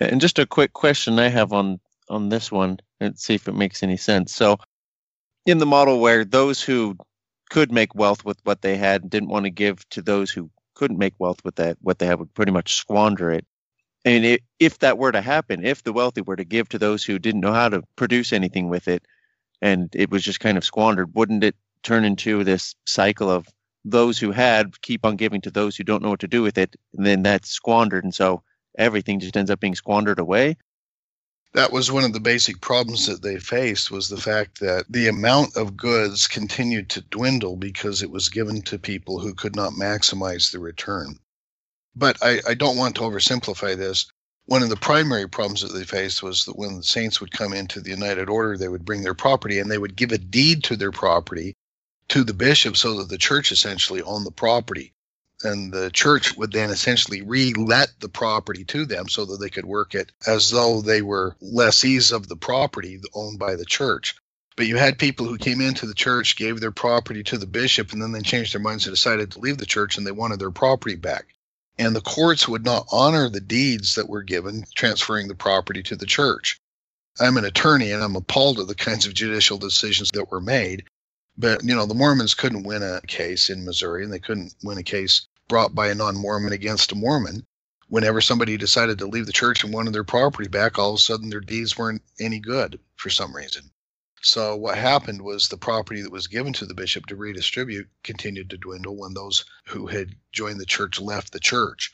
And 0.00 0.20
just 0.20 0.40
a 0.40 0.46
quick 0.46 0.72
question 0.72 1.20
I 1.20 1.28
have 1.28 1.52
on 1.52 1.78
on 2.08 2.28
this 2.28 2.50
one, 2.50 2.80
and 3.00 3.16
see 3.18 3.34
if 3.34 3.46
it 3.48 3.54
makes 3.54 3.82
any 3.82 3.96
sense. 3.96 4.34
So, 4.34 4.58
in 5.48 5.56
the 5.56 5.64
model 5.64 5.98
where 5.98 6.26
those 6.26 6.62
who 6.62 6.94
could 7.48 7.72
make 7.72 7.94
wealth 7.94 8.22
with 8.22 8.38
what 8.44 8.60
they 8.60 8.76
had 8.76 9.08
didn't 9.08 9.30
want 9.30 9.44
to 9.44 9.50
give 9.50 9.88
to 9.88 10.02
those 10.02 10.30
who 10.30 10.50
couldn't 10.74 10.98
make 10.98 11.14
wealth 11.18 11.42
with 11.42 11.54
that 11.54 11.78
what 11.80 11.98
they 11.98 12.04
had 12.04 12.18
would 12.18 12.34
pretty 12.34 12.52
much 12.52 12.74
squander 12.74 13.30
it. 13.30 13.46
And 14.04 14.26
it, 14.26 14.42
if 14.60 14.78
that 14.80 14.98
were 14.98 15.10
to 15.10 15.22
happen, 15.22 15.64
if 15.64 15.82
the 15.82 15.92
wealthy 15.94 16.20
were 16.20 16.36
to 16.36 16.44
give 16.44 16.68
to 16.68 16.78
those 16.78 17.02
who 17.02 17.18
didn't 17.18 17.40
know 17.40 17.54
how 17.54 17.70
to 17.70 17.82
produce 17.96 18.34
anything 18.34 18.68
with 18.68 18.88
it, 18.88 19.02
and 19.62 19.88
it 19.94 20.10
was 20.10 20.22
just 20.22 20.38
kind 20.38 20.58
of 20.58 20.66
squandered, 20.66 21.14
wouldn't 21.14 21.42
it 21.42 21.56
turn 21.82 22.04
into 22.04 22.44
this 22.44 22.74
cycle 22.86 23.30
of 23.30 23.48
those 23.86 24.18
who 24.18 24.32
had 24.32 24.80
keep 24.82 25.06
on 25.06 25.16
giving 25.16 25.40
to 25.40 25.50
those 25.50 25.76
who 25.76 25.82
don't 25.82 26.02
know 26.02 26.10
what 26.10 26.20
to 26.20 26.28
do 26.28 26.42
with 26.42 26.58
it, 26.58 26.76
and 26.94 27.06
then 27.06 27.22
that's 27.22 27.48
squandered, 27.48 28.04
and 28.04 28.14
so 28.14 28.42
everything 28.76 29.18
just 29.18 29.36
ends 29.36 29.50
up 29.50 29.60
being 29.60 29.74
squandered 29.74 30.18
away. 30.18 30.58
That 31.58 31.72
was 31.72 31.90
one 31.90 32.04
of 32.04 32.12
the 32.12 32.20
basic 32.20 32.60
problems 32.60 33.06
that 33.06 33.20
they 33.20 33.40
faced 33.40 33.90
was 33.90 34.08
the 34.08 34.20
fact 34.20 34.60
that 34.60 34.86
the 34.88 35.08
amount 35.08 35.56
of 35.56 35.76
goods 35.76 36.28
continued 36.28 36.88
to 36.90 37.00
dwindle 37.00 37.56
because 37.56 38.00
it 38.00 38.12
was 38.12 38.28
given 38.28 38.62
to 38.62 38.78
people 38.78 39.18
who 39.18 39.34
could 39.34 39.56
not 39.56 39.72
maximize 39.72 40.52
the 40.52 40.60
return. 40.60 41.18
But 41.96 42.16
I, 42.22 42.40
I 42.46 42.54
don't 42.54 42.76
want 42.76 42.94
to 42.94 43.00
oversimplify 43.00 43.76
this. 43.76 44.06
One 44.46 44.62
of 44.62 44.68
the 44.68 44.76
primary 44.76 45.28
problems 45.28 45.62
that 45.62 45.72
they 45.76 45.82
faced 45.82 46.22
was 46.22 46.44
that 46.44 46.56
when 46.56 46.76
the 46.76 46.84
saints 46.84 47.20
would 47.20 47.32
come 47.32 47.52
into 47.52 47.80
the 47.80 47.90
United 47.90 48.28
Order, 48.28 48.56
they 48.56 48.68
would 48.68 48.84
bring 48.84 49.02
their 49.02 49.14
property 49.14 49.58
and 49.58 49.68
they 49.68 49.78
would 49.78 49.96
give 49.96 50.12
a 50.12 50.18
deed 50.18 50.62
to 50.62 50.76
their 50.76 50.92
property 50.92 51.56
to 52.10 52.22
the 52.22 52.34
bishop 52.34 52.76
so 52.76 52.98
that 52.98 53.08
the 53.08 53.18
church 53.18 53.50
essentially 53.50 54.00
owned 54.02 54.24
the 54.24 54.30
property. 54.30 54.92
And 55.44 55.72
the 55.72 55.90
church 55.90 56.36
would 56.36 56.52
then 56.52 56.70
essentially 56.70 57.22
re-let 57.22 57.92
the 58.00 58.08
property 58.08 58.64
to 58.64 58.84
them 58.84 59.08
so 59.08 59.24
that 59.26 59.38
they 59.40 59.50
could 59.50 59.66
work 59.66 59.94
it 59.94 60.10
as 60.26 60.50
though 60.50 60.80
they 60.80 61.00
were 61.00 61.36
lessees 61.40 62.10
of 62.10 62.28
the 62.28 62.36
property 62.36 63.00
owned 63.14 63.38
by 63.38 63.54
the 63.54 63.64
church. 63.64 64.16
But 64.56 64.66
you 64.66 64.76
had 64.76 64.98
people 64.98 65.26
who 65.26 65.38
came 65.38 65.60
into 65.60 65.86
the 65.86 65.94
church, 65.94 66.36
gave 66.36 66.58
their 66.58 66.72
property 66.72 67.22
to 67.24 67.38
the 67.38 67.46
bishop, 67.46 67.92
and 67.92 68.02
then 68.02 68.10
they 68.10 68.22
changed 68.22 68.52
their 68.52 68.60
minds 68.60 68.86
and 68.86 68.92
decided 68.92 69.30
to 69.30 69.38
leave 69.38 69.58
the 69.58 69.66
church 69.66 69.96
and 69.96 70.04
they 70.04 70.10
wanted 70.10 70.40
their 70.40 70.50
property 70.50 70.96
back. 70.96 71.26
And 71.78 71.94
the 71.94 72.00
courts 72.00 72.48
would 72.48 72.64
not 72.64 72.88
honor 72.90 73.28
the 73.28 73.40
deeds 73.40 73.94
that 73.94 74.08
were 74.08 74.24
given 74.24 74.64
transferring 74.74 75.28
the 75.28 75.36
property 75.36 75.84
to 75.84 75.94
the 75.94 76.06
church. 76.06 76.60
I'm 77.20 77.36
an 77.36 77.44
attorney 77.44 77.92
and 77.92 78.02
I'm 78.02 78.16
appalled 78.16 78.58
at 78.58 78.66
the 78.66 78.74
kinds 78.74 79.06
of 79.06 79.14
judicial 79.14 79.58
decisions 79.58 80.10
that 80.14 80.30
were 80.32 80.40
made. 80.40 80.84
But, 81.40 81.62
you 81.62 81.74
know, 81.76 81.86
the 81.86 81.94
Mormons 81.94 82.34
couldn't 82.34 82.64
win 82.64 82.82
a 82.82 83.00
case 83.02 83.48
in 83.48 83.64
Missouri 83.64 84.02
and 84.02 84.12
they 84.12 84.18
couldn't 84.18 84.56
win 84.64 84.76
a 84.76 84.82
case 84.82 85.28
brought 85.46 85.72
by 85.72 85.88
a 85.88 85.94
non 85.94 86.16
Mormon 86.16 86.52
against 86.52 86.90
a 86.90 86.96
Mormon. 86.96 87.46
Whenever 87.86 88.20
somebody 88.20 88.56
decided 88.56 88.98
to 88.98 89.06
leave 89.06 89.26
the 89.26 89.32
church 89.32 89.62
and 89.62 89.72
wanted 89.72 89.92
their 89.94 90.02
property 90.02 90.48
back, 90.48 90.78
all 90.78 90.90
of 90.94 90.98
a 90.98 91.00
sudden 91.00 91.30
their 91.30 91.40
deeds 91.40 91.78
weren't 91.78 92.02
any 92.18 92.40
good 92.40 92.80
for 92.96 93.08
some 93.08 93.36
reason. 93.36 93.70
So 94.20 94.56
what 94.56 94.76
happened 94.76 95.22
was 95.22 95.46
the 95.46 95.56
property 95.56 96.02
that 96.02 96.10
was 96.10 96.26
given 96.26 96.52
to 96.54 96.66
the 96.66 96.74
bishop 96.74 97.06
to 97.06 97.14
redistribute 97.14 97.88
continued 98.02 98.50
to 98.50 98.58
dwindle 98.58 98.96
when 98.96 99.14
those 99.14 99.44
who 99.66 99.86
had 99.86 100.16
joined 100.32 100.58
the 100.60 100.66
church 100.66 100.98
left 101.00 101.32
the 101.32 101.38
church. 101.38 101.92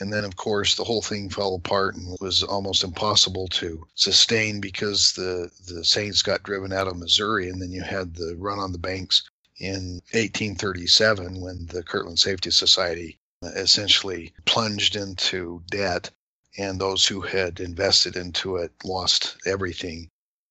And 0.00 0.12
then, 0.12 0.24
of 0.24 0.34
course, 0.34 0.74
the 0.74 0.82
whole 0.82 1.02
thing 1.02 1.30
fell 1.30 1.54
apart 1.54 1.94
and 1.94 2.16
was 2.20 2.42
almost 2.42 2.82
impossible 2.82 3.46
to 3.48 3.86
sustain 3.94 4.60
because 4.60 5.12
the, 5.12 5.52
the 5.68 5.84
Saints 5.84 6.20
got 6.20 6.42
driven 6.42 6.72
out 6.72 6.88
of 6.88 6.96
Missouri. 6.96 7.48
And 7.48 7.62
then 7.62 7.70
you 7.70 7.82
had 7.82 8.14
the 8.14 8.34
run 8.36 8.58
on 8.58 8.72
the 8.72 8.78
banks 8.78 9.22
in 9.58 10.02
1837 10.10 11.40
when 11.40 11.66
the 11.66 11.84
Kirtland 11.84 12.18
Safety 12.18 12.50
Society 12.50 13.20
essentially 13.42 14.32
plunged 14.46 14.96
into 14.96 15.62
debt. 15.70 16.10
And 16.58 16.80
those 16.80 17.06
who 17.06 17.20
had 17.20 17.60
invested 17.60 18.16
into 18.16 18.56
it 18.56 18.72
lost 18.82 19.36
everything. 19.46 20.10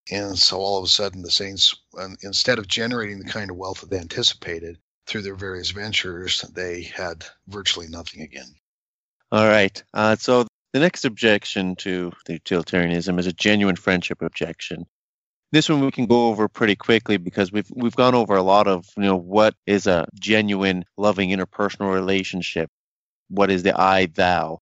And 0.09 0.39
so 0.39 0.59
all 0.59 0.77
of 0.77 0.85
a 0.85 0.87
sudden, 0.87 1.21
the 1.21 1.31
Saints, 1.31 1.75
um, 1.97 2.15
instead 2.21 2.59
of 2.59 2.67
generating 2.67 3.19
the 3.19 3.29
kind 3.29 3.51
of 3.51 3.57
wealth 3.57 3.81
that 3.81 3.89
they 3.89 3.99
anticipated 3.99 4.77
through 5.05 5.23
their 5.23 5.35
various 5.35 5.71
ventures, 5.71 6.41
they 6.53 6.83
had 6.83 7.25
virtually 7.47 7.87
nothing 7.89 8.21
again. 8.21 8.55
All 9.33 9.47
right. 9.47 9.83
Uh, 9.95 10.15
so 10.15 10.45
the 10.73 10.79
next 10.79 11.05
objection 11.05 11.75
to 11.77 12.11
utilitarianism 12.29 13.17
is 13.17 13.25
a 13.25 13.33
genuine 13.33 13.75
friendship 13.75 14.21
objection. 14.21 14.85
This 15.51 15.67
one 15.69 15.79
we 15.79 15.89
can 15.89 16.05
go 16.05 16.27
over 16.27 16.47
pretty 16.47 16.75
quickly 16.75 17.17
because 17.17 17.51
we've 17.51 17.67
we've 17.73 17.95
gone 17.95 18.13
over 18.13 18.35
a 18.35 18.43
lot 18.43 18.67
of 18.67 18.85
you 18.95 19.01
know 19.01 19.15
what 19.17 19.55
is 19.65 19.87
a 19.87 20.05
genuine 20.19 20.85
loving 20.99 21.31
interpersonal 21.31 21.91
relationship, 21.91 22.69
what 23.29 23.49
is 23.49 23.63
the 23.63 23.75
I 23.75 24.05
thou, 24.05 24.59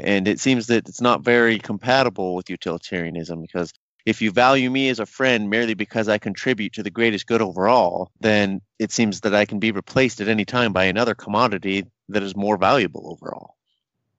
and 0.00 0.26
it 0.26 0.40
seems 0.40 0.66
that 0.66 0.88
it's 0.88 1.00
not 1.00 1.22
very 1.22 1.60
compatible 1.60 2.34
with 2.34 2.50
utilitarianism 2.50 3.40
because 3.40 3.72
if 4.04 4.20
you 4.20 4.32
value 4.32 4.68
me 4.68 4.88
as 4.88 4.98
a 4.98 5.06
friend 5.06 5.48
merely 5.48 5.74
because 5.74 6.08
I 6.08 6.18
contribute 6.18 6.72
to 6.72 6.82
the 6.82 6.90
greatest 6.90 7.28
good 7.28 7.40
overall, 7.40 8.10
then 8.18 8.62
it 8.80 8.90
seems 8.90 9.20
that 9.20 9.34
I 9.34 9.44
can 9.44 9.60
be 9.60 9.70
replaced 9.70 10.20
at 10.20 10.26
any 10.26 10.44
time 10.44 10.72
by 10.72 10.86
another 10.86 11.14
commodity 11.14 11.84
that 12.08 12.24
is 12.24 12.34
more 12.34 12.56
valuable 12.56 13.16
overall. 13.16 13.57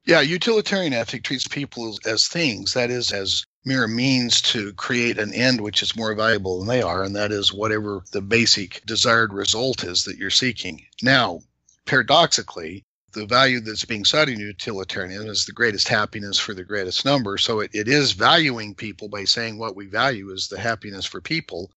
Yeah, 0.10 0.22
utilitarian 0.22 0.94
ethic 0.94 1.22
treats 1.22 1.48
people 1.48 1.96
as 2.04 2.28
things, 2.28 2.74
that 2.74 2.90
is, 2.90 3.12
as 3.12 3.46
mere 3.64 3.88
means 3.88 4.42
to 4.42 4.74
create 4.74 5.20
an 5.20 5.32
end 5.36 5.62
which 5.62 5.84
is 5.84 5.96
more 5.96 6.16
valuable 6.16 6.58
than 6.58 6.68
they 6.68 6.82
are, 6.82 7.04
and 7.04 7.16
that 7.16 7.32
is 7.32 7.54
whatever 7.54 8.04
the 8.12 8.20
basic 8.20 8.84
desired 8.88 9.32
result 9.32 9.84
is 9.84 10.06
that 10.06 10.18
you're 10.18 10.32
seeking. 10.32 10.84
Now, 11.04 11.42
paradoxically, 11.86 12.84
the 13.12 13.28
value 13.28 13.60
that's 13.60 13.86
being 13.86 14.04
sought 14.04 14.30
in 14.30 14.40
utilitarianism 14.40 15.28
is 15.28 15.46
the 15.46 15.52
greatest 15.52 15.88
happiness 15.88 16.40
for 16.40 16.56
the 16.56 16.64
greatest 16.64 17.06
number. 17.06 17.38
So 17.38 17.60
it, 17.60 17.70
it 17.76 17.88
is 17.88 18.14
valuing 18.14 18.74
people 18.74 19.10
by 19.10 19.26
saying 19.26 19.60
what 19.60 19.76
we 19.76 19.86
value 19.86 20.32
is 20.32 20.48
the 20.48 20.60
happiness 20.60 21.06
for 21.06 21.22
people. 21.22 21.70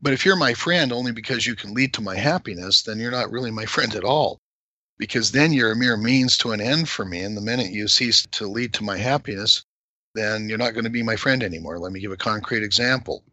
But 0.00 0.14
if 0.14 0.24
you're 0.24 0.34
my 0.34 0.54
friend 0.54 0.94
only 0.94 1.12
because 1.12 1.46
you 1.46 1.56
can 1.56 1.74
lead 1.74 1.92
to 1.92 2.00
my 2.00 2.16
happiness, 2.16 2.80
then 2.80 2.98
you're 2.98 3.10
not 3.10 3.30
really 3.30 3.50
my 3.50 3.66
friend 3.66 3.94
at 3.94 4.04
all 4.04 4.40
because 5.00 5.32
then 5.32 5.52
you're 5.52 5.72
a 5.72 5.76
mere 5.76 5.96
means 5.96 6.36
to 6.36 6.52
an 6.52 6.60
end 6.60 6.86
for 6.88 7.06
me. 7.06 7.22
And 7.22 7.34
the 7.34 7.40
minute 7.40 7.72
you 7.72 7.88
cease 7.88 8.26
to 8.32 8.46
lead 8.46 8.74
to 8.74 8.84
my 8.84 8.98
happiness, 8.98 9.64
then 10.14 10.48
you're 10.48 10.58
not 10.58 10.74
going 10.74 10.84
to 10.84 10.90
be 10.90 11.02
my 11.02 11.16
friend 11.16 11.42
anymore. 11.42 11.78
Let 11.78 11.92
me 11.92 12.00
give 12.00 12.12
a 12.12 12.18
concrete 12.18 12.62
example. 12.62 13.24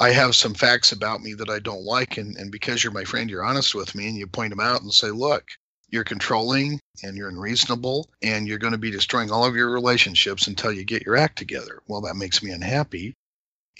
I 0.00 0.10
have 0.10 0.34
some 0.34 0.54
facts 0.54 0.92
about 0.92 1.20
me 1.20 1.34
that 1.34 1.50
I 1.50 1.58
don't 1.58 1.84
like, 1.84 2.16
and, 2.16 2.36
and 2.36 2.50
because 2.50 2.82
you're 2.82 2.92
my 2.92 3.04
friend, 3.04 3.28
you're 3.28 3.44
honest 3.44 3.74
with 3.74 3.94
me, 3.94 4.08
and 4.08 4.16
you 4.16 4.26
point 4.26 4.50
them 4.50 4.60
out 4.60 4.80
and 4.80 4.92
say, 4.92 5.10
look, 5.10 5.44
you're 5.90 6.04
controlling 6.04 6.80
and 7.02 7.16
you're 7.16 7.28
unreasonable, 7.28 8.08
and 8.22 8.48
you're 8.48 8.58
going 8.58 8.72
to 8.72 8.78
be 8.78 8.90
destroying 8.90 9.30
all 9.30 9.44
of 9.44 9.56
your 9.56 9.70
relationships 9.70 10.46
until 10.46 10.72
you 10.72 10.84
get 10.84 11.04
your 11.04 11.16
act 11.16 11.36
together. 11.36 11.82
Well, 11.86 12.00
that 12.02 12.16
makes 12.16 12.42
me 12.42 12.50
unhappy. 12.50 13.14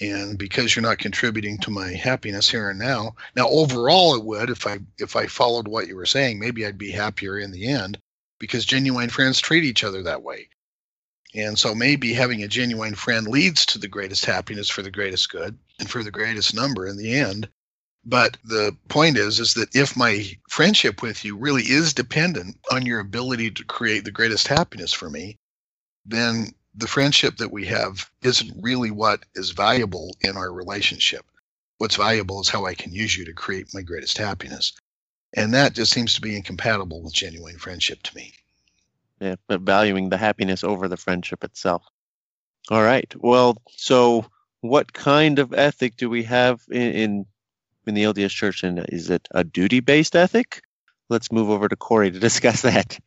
And 0.01 0.39
because 0.39 0.75
you're 0.75 0.83
not 0.83 0.99
contributing 0.99 1.59
to 1.59 1.71
my 1.71 1.93
happiness 1.93 2.49
here 2.49 2.71
and 2.71 2.79
now 2.79 3.15
now 3.35 3.49
overall 3.49 4.15
it 4.15 4.25
would 4.25 4.51
if 4.51 4.67
i 4.67 4.79
if 4.99 5.17
i 5.17 5.27
followed 5.27 5.67
what 5.67 5.89
you 5.89 5.97
were 5.97 6.07
saying 6.07 6.39
maybe 6.39 6.65
i'd 6.65 6.79
be 6.79 6.91
happier 6.91 7.39
in 7.39 7.51
the 7.51 7.67
end 7.67 7.99
because 8.39 8.65
genuine 8.65 9.11
friends 9.11 9.41
treat 9.41 9.65
each 9.65 9.85
other 9.85 10.03
that 10.03 10.23
way. 10.23 10.49
And 11.35 11.59
so 11.59 11.75
maybe 11.75 12.15
having 12.15 12.43
a 12.43 12.49
genuine 12.49 12.95
friend 12.95 13.27
leads 13.27 13.67
to 13.67 13.79
the 13.79 13.89
greatest 13.89 14.25
happiness 14.25 14.71
for 14.71 14.83
the 14.83 14.91
greatest 14.91 15.31
good 15.31 15.59
and 15.79 15.91
for 15.91 16.03
the 16.03 16.11
greatest 16.11 16.55
number 16.55 16.87
in 16.87 16.97
the 16.97 17.15
end. 17.19 17.49
But 18.05 18.39
the 18.45 18.75
point 18.89 19.19
is 19.19 19.39
is 19.39 19.55
that 19.55 19.75
if 19.75 19.97
my 19.97 20.31
friendship 20.49 21.03
with 21.03 21.25
you 21.25 21.37
really 21.37 21.65
is 21.65 21.93
dependent 21.93 22.57
on 22.71 22.87
your 22.87 23.01
ability 23.01 23.51
to 23.53 23.65
create 23.65 24.05
the 24.05 24.11
greatest 24.11 24.49
happiness 24.49 24.93
for 24.93 25.11
me 25.11 25.37
then 26.09 26.55
the 26.79 26.87
friendship 26.87 27.37
that 27.39 27.51
we 27.51 27.67
have 27.67 28.09
isn't 28.23 28.63
really 28.63 28.91
what 28.91 29.25
is 29.35 29.51
valuable 29.51 30.17
in 30.21 30.37
our 30.37 30.53
relationship. 30.53 31.25
What's 31.79 31.97
valuable 31.97 32.41
is 32.41 32.49
how 32.49 32.67
I 32.67 32.75
can 32.75 32.93
use 32.93 33.17
you 33.17 33.25
to 33.25 33.33
create 33.33 33.75
my 33.75 33.83
greatest 33.83 34.17
happiness. 34.17 34.73
And 35.35 35.53
that 35.55 35.75
just 35.75 35.93
seems 35.93 36.15
to 36.15 36.21
be 36.21 36.37
incompatible 36.37 37.03
with 37.03 37.13
genuine 37.13 37.59
friendship 37.59 38.03
to 38.05 38.17
me. 38.17 38.33
Yeah, 39.21 39.35
but 39.49 39.63
valuing 39.63 40.09
the 40.09 40.17
happiness 40.17 40.63
over 40.63 40.87
the 40.87 40.97
friendship 40.97 41.43
itself. 41.43 41.83
All 42.71 42.83
right. 42.83 43.13
Well, 43.19 43.61
so 43.77 44.27
what 44.61 44.93
kind 44.93 45.41
of 45.41 45.53
ethic 45.53 45.97
do 45.97 46.09
we 46.09 46.23
have 46.25 46.63
in 46.71 46.93
in, 46.93 47.27
in 47.87 47.95
the 47.95 48.05
LDS 48.05 48.31
Church? 48.31 48.63
And 48.63 48.87
is 48.89 49.11
it 49.11 49.27
a 49.33 49.43
duty-based 49.43 50.15
ethic? 50.15 50.63
Let's 51.09 51.33
move 51.33 51.51
over 51.51 51.69
to 51.69 51.77
Corey 51.77 52.11
to 52.11 52.19
discuss 52.29 52.63
that. 52.63 52.99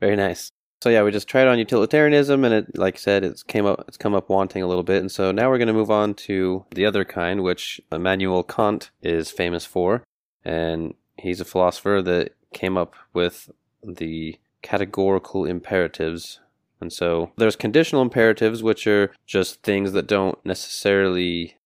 Very 0.00 0.16
nice. 0.16 0.52
So 0.82 0.90
yeah, 0.90 1.02
we 1.02 1.10
just 1.10 1.28
tried 1.28 1.48
on 1.48 1.58
utilitarianism, 1.58 2.44
and 2.44 2.52
it, 2.52 2.78
like 2.78 2.96
I 2.96 2.98
said, 2.98 3.24
it's 3.24 3.42
came 3.42 3.64
up, 3.64 3.84
it's 3.88 3.96
come 3.96 4.14
up 4.14 4.28
wanting 4.28 4.62
a 4.62 4.66
little 4.66 4.82
bit, 4.82 5.00
and 5.00 5.10
so 5.10 5.32
now 5.32 5.48
we're 5.48 5.58
going 5.58 5.68
to 5.68 5.74
move 5.74 5.90
on 5.90 6.14
to 6.14 6.66
the 6.70 6.84
other 6.84 7.04
kind, 7.04 7.42
which 7.42 7.80
Immanuel 7.90 8.42
Kant 8.42 8.90
is 9.00 9.30
famous 9.30 9.64
for, 9.64 10.04
and 10.44 10.94
he's 11.16 11.40
a 11.40 11.46
philosopher 11.46 12.02
that 12.02 12.34
came 12.52 12.76
up 12.76 12.94
with 13.14 13.50
the 13.82 14.38
categorical 14.62 15.46
imperatives. 15.46 16.40
And 16.80 16.92
so 16.92 17.32
there's 17.36 17.56
conditional 17.56 18.02
imperatives, 18.02 18.62
which 18.62 18.86
are 18.86 19.12
just 19.26 19.62
things 19.62 19.92
that 19.92 20.06
don't 20.06 20.38
necessarily 20.44 21.56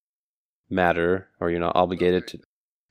matter, 0.69 1.29
or 1.41 1.51
you're 1.51 1.59
not 1.59 1.75
obligated 1.75 2.29
to. 2.29 2.39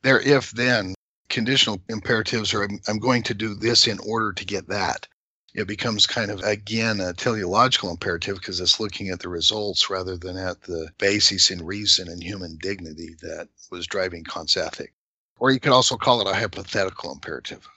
They're 0.03 0.21
if 0.21 0.51
then. 0.51 0.95
Conditional 1.29 1.79
imperatives 1.89 2.55
are 2.55 2.63
I'm, 2.63 2.79
I'm 2.87 2.97
going 2.97 3.21
to 3.23 3.35
do 3.35 3.53
this 3.53 3.87
in 3.87 3.99
order 3.99 4.33
to 4.33 4.45
get 4.45 4.67
that 4.69 5.07
it 5.53 5.67
becomes 5.67 6.07
kind 6.07 6.31
of 6.31 6.41
again 6.41 6.99
a 6.99 7.13
teleological 7.13 7.89
imperative 7.89 8.35
because 8.35 8.59
it's 8.59 8.79
looking 8.79 9.09
at 9.09 9.19
the 9.19 9.29
results 9.29 9.89
rather 9.89 10.17
than 10.17 10.37
at 10.37 10.61
the 10.63 10.89
basis 10.97 11.51
in 11.51 11.65
reason 11.65 12.07
and 12.07 12.23
human 12.23 12.57
dignity 12.57 13.15
that 13.21 13.47
was 13.71 13.87
driving 13.87 14.23
Kant's 14.23 14.57
ethic. 14.57 14.93
Or 15.39 15.51
you 15.51 15.59
could 15.59 15.71
also 15.71 15.97
call 15.97 16.21
it 16.21 16.27
a 16.27 16.33
hypothetical 16.33 17.11
imperative. 17.11 17.67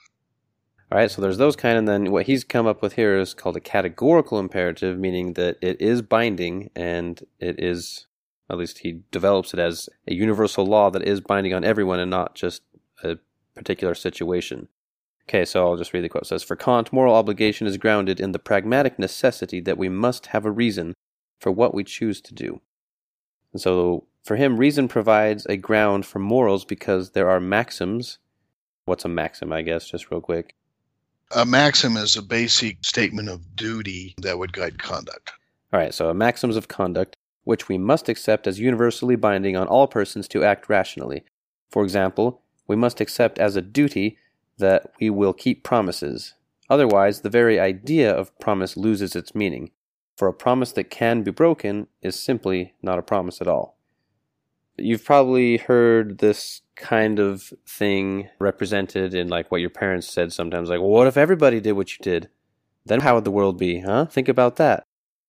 All 0.91 0.99
right, 0.99 1.09
so 1.09 1.21
there's 1.21 1.39
those 1.39 1.55
kind, 1.55 1.75
and 1.75 1.87
then 1.87 2.11
what 2.11 2.27
he's 2.27 2.43
come 2.43 2.67
up 2.67 2.83
with 2.83 2.93
here 2.93 3.17
is 3.17 3.33
called 3.33 3.57
a 3.57 3.61
categorical 3.61 4.37
imperative, 4.37 4.99
meaning 4.99 5.33
that 5.33 5.57
it 5.59 5.81
is 5.81 6.03
binding 6.03 6.69
and 6.75 7.25
it 7.39 7.59
is, 7.59 8.05
at 8.47 8.57
least 8.57 8.79
he 8.79 9.01
develops 9.11 9.53
it 9.53 9.59
as 9.59 9.89
a 10.07 10.13
universal 10.13 10.65
law 10.65 10.91
that 10.91 11.01
is 11.01 11.19
binding 11.19 11.53
on 11.53 11.63
everyone 11.63 11.99
and 11.99 12.11
not 12.11 12.35
just 12.35 12.61
a 13.03 13.17
particular 13.55 13.95
situation. 13.95 14.67
Okay, 15.29 15.45
so 15.45 15.65
I'll 15.65 15.77
just 15.77 15.93
read 15.93 16.03
the 16.03 16.09
quote. 16.09 16.23
It 16.23 16.27
says, 16.27 16.43
For 16.43 16.55
Kant, 16.55 16.91
moral 16.91 17.15
obligation 17.15 17.65
is 17.65 17.77
grounded 17.77 18.19
in 18.19 18.33
the 18.33 18.39
pragmatic 18.39 18.99
necessity 18.99 19.59
that 19.61 19.77
we 19.77 19.89
must 19.89 20.27
have 20.27 20.45
a 20.45 20.51
reason 20.51 20.93
for 21.39 21.51
what 21.51 21.73
we 21.73 21.83
choose 21.83 22.21
to 22.21 22.33
do. 22.33 22.61
And 23.53 23.61
so 23.61 24.05
for 24.23 24.35
him, 24.35 24.57
reason 24.57 24.87
provides 24.87 25.45
a 25.45 25.57
ground 25.57 26.05
for 26.05 26.19
morals 26.19 26.65
because 26.65 27.11
there 27.11 27.29
are 27.29 27.39
maxims. 27.39 28.19
What's 28.85 29.05
a 29.05 29.09
maxim, 29.09 29.53
I 29.53 29.61
guess, 29.61 29.89
just 29.89 30.11
real 30.11 30.21
quick? 30.21 30.55
A 31.35 31.45
maxim 31.45 31.97
is 31.97 32.15
a 32.15 32.21
basic 32.21 32.83
statement 32.83 33.29
of 33.29 33.55
duty 33.55 34.15
that 34.21 34.37
would 34.37 34.53
guide 34.53 34.77
conduct. 34.77 35.31
All 35.71 35.79
right, 35.79 35.93
so 35.93 36.13
maxims 36.13 36.55
of 36.55 36.67
conduct, 36.67 37.15
which 37.43 37.67
we 37.67 37.77
must 37.77 38.07
accept 38.07 38.45
as 38.45 38.59
universally 38.59 39.15
binding 39.15 39.55
on 39.55 39.67
all 39.67 39.87
persons 39.87 40.27
to 40.29 40.43
act 40.43 40.69
rationally. 40.69 41.23
For 41.69 41.83
example, 41.83 42.41
we 42.67 42.75
must 42.75 43.01
accept 43.01 43.39
as 43.39 43.55
a 43.55 43.61
duty 43.61 44.17
that 44.57 44.91
we 44.99 45.09
will 45.09 45.33
keep 45.33 45.63
promises. 45.63 46.33
Otherwise, 46.69 47.21
the 47.21 47.29
very 47.29 47.59
idea 47.59 48.11
of 48.13 48.37
promise 48.39 48.77
loses 48.77 49.15
its 49.15 49.35
meaning, 49.35 49.71
for 50.15 50.27
a 50.27 50.33
promise 50.33 50.71
that 50.73 50.89
can 50.89 51.23
be 51.23 51.31
broken 51.31 51.87
is 52.01 52.19
simply 52.19 52.73
not 52.81 52.99
a 52.99 53.03
promise 53.03 53.41
at 53.41 53.47
all. 53.47 53.77
You've 54.77 55.05
probably 55.05 55.57
heard 55.57 56.17
this 56.17 56.61
kind 56.75 57.19
of 57.19 57.53
thing 57.67 58.29
represented 58.39 59.13
in 59.13 59.27
like 59.27 59.51
what 59.51 59.61
your 59.61 59.69
parents 59.69 60.07
said 60.07 60.33
sometimes 60.33 60.69
like, 60.69 60.79
well, 60.79 60.89
what 60.89 61.07
if 61.07 61.17
everybody 61.17 61.59
did 61.59 61.73
what 61.73 61.91
you 61.91 62.01
did? 62.01 62.29
Then 62.85 63.01
how 63.01 63.15
would 63.15 63.23
the 63.23 63.31
world 63.31 63.57
be, 63.57 63.79
huh? 63.79 64.05
Think 64.05 64.27
about 64.27 64.55
that. 64.57 64.83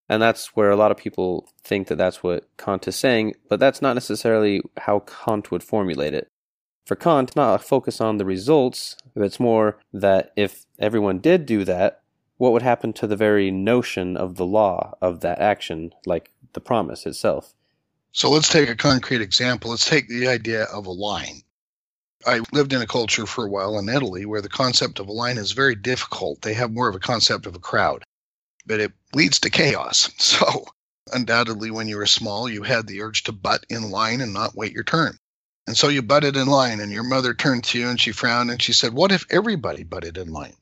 And 0.08 0.20
that's 0.20 0.48
where 0.56 0.70
a 0.70 0.76
lot 0.76 0.90
of 0.90 0.96
people 0.96 1.48
think 1.62 1.88
that 1.88 1.96
that's 1.96 2.22
what 2.22 2.48
Kant 2.58 2.86
is 2.88 2.96
saying, 2.96 3.34
but 3.48 3.60
that's 3.60 3.80
not 3.80 3.94
necessarily 3.94 4.60
how 4.78 5.00
Kant 5.00 5.50
would 5.50 5.62
formulate 5.62 6.14
it. 6.14 6.28
For 6.84 6.96
Kant, 6.96 7.34
not 7.34 7.54
a 7.54 7.64
focus 7.64 8.00
on 8.00 8.18
the 8.18 8.26
results, 8.26 8.96
but 9.14 9.24
it's 9.24 9.40
more 9.40 9.78
that 9.92 10.32
if 10.36 10.66
everyone 10.78 11.18
did 11.18 11.46
do 11.46 11.64
that, 11.64 12.02
what 12.36 12.52
would 12.52 12.62
happen 12.62 12.92
to 12.94 13.06
the 13.06 13.16
very 13.16 13.50
notion 13.50 14.16
of 14.16 14.36
the 14.36 14.44
law 14.44 14.94
of 15.00 15.20
that 15.20 15.38
action, 15.38 15.94
like 16.04 16.30
the 16.52 16.60
promise 16.60 17.06
itself? 17.06 17.54
So 18.12 18.30
let's 18.30 18.48
take 18.48 18.68
a 18.68 18.76
concrete 18.76 19.22
example. 19.22 19.70
Let's 19.70 19.88
take 19.88 20.08
the 20.08 20.28
idea 20.28 20.64
of 20.64 20.86
a 20.86 20.92
line. 20.92 21.42
I 22.26 22.40
lived 22.52 22.72
in 22.72 22.82
a 22.82 22.86
culture 22.86 23.26
for 23.26 23.46
a 23.46 23.50
while 23.50 23.78
in 23.78 23.88
Italy 23.88 24.26
where 24.26 24.42
the 24.42 24.48
concept 24.48 24.98
of 24.98 25.08
a 25.08 25.12
line 25.12 25.38
is 25.38 25.52
very 25.52 25.74
difficult. 25.74 26.42
They 26.42 26.54
have 26.54 26.72
more 26.72 26.88
of 26.88 26.94
a 26.94 27.00
concept 27.00 27.46
of 27.46 27.54
a 27.54 27.60
crowd, 27.60 28.04
but 28.66 28.80
it 28.80 28.92
leads 29.14 29.40
to 29.40 29.50
chaos. 29.50 30.10
So, 30.18 30.66
undoubtedly, 31.12 31.70
when 31.70 31.88
you 31.88 31.96
were 31.96 32.06
small, 32.06 32.48
you 32.48 32.62
had 32.62 32.86
the 32.86 33.02
urge 33.02 33.24
to 33.24 33.32
butt 33.32 33.64
in 33.68 33.90
line 33.90 34.20
and 34.20 34.32
not 34.32 34.54
wait 34.54 34.72
your 34.72 34.84
turn. 34.84 35.18
And 35.66 35.76
so 35.76 35.88
you 35.88 36.02
butted 36.02 36.36
in 36.36 36.46
line, 36.46 36.80
and 36.80 36.92
your 36.92 37.04
mother 37.04 37.32
turned 37.32 37.64
to 37.64 37.78
you 37.78 37.88
and 37.88 37.98
she 37.98 38.12
frowned 38.12 38.50
and 38.50 38.60
she 38.60 38.72
said, 38.74 38.92
What 38.92 39.12
if 39.12 39.26
everybody 39.30 39.82
butted 39.82 40.18
in 40.18 40.32
line? 40.32 40.56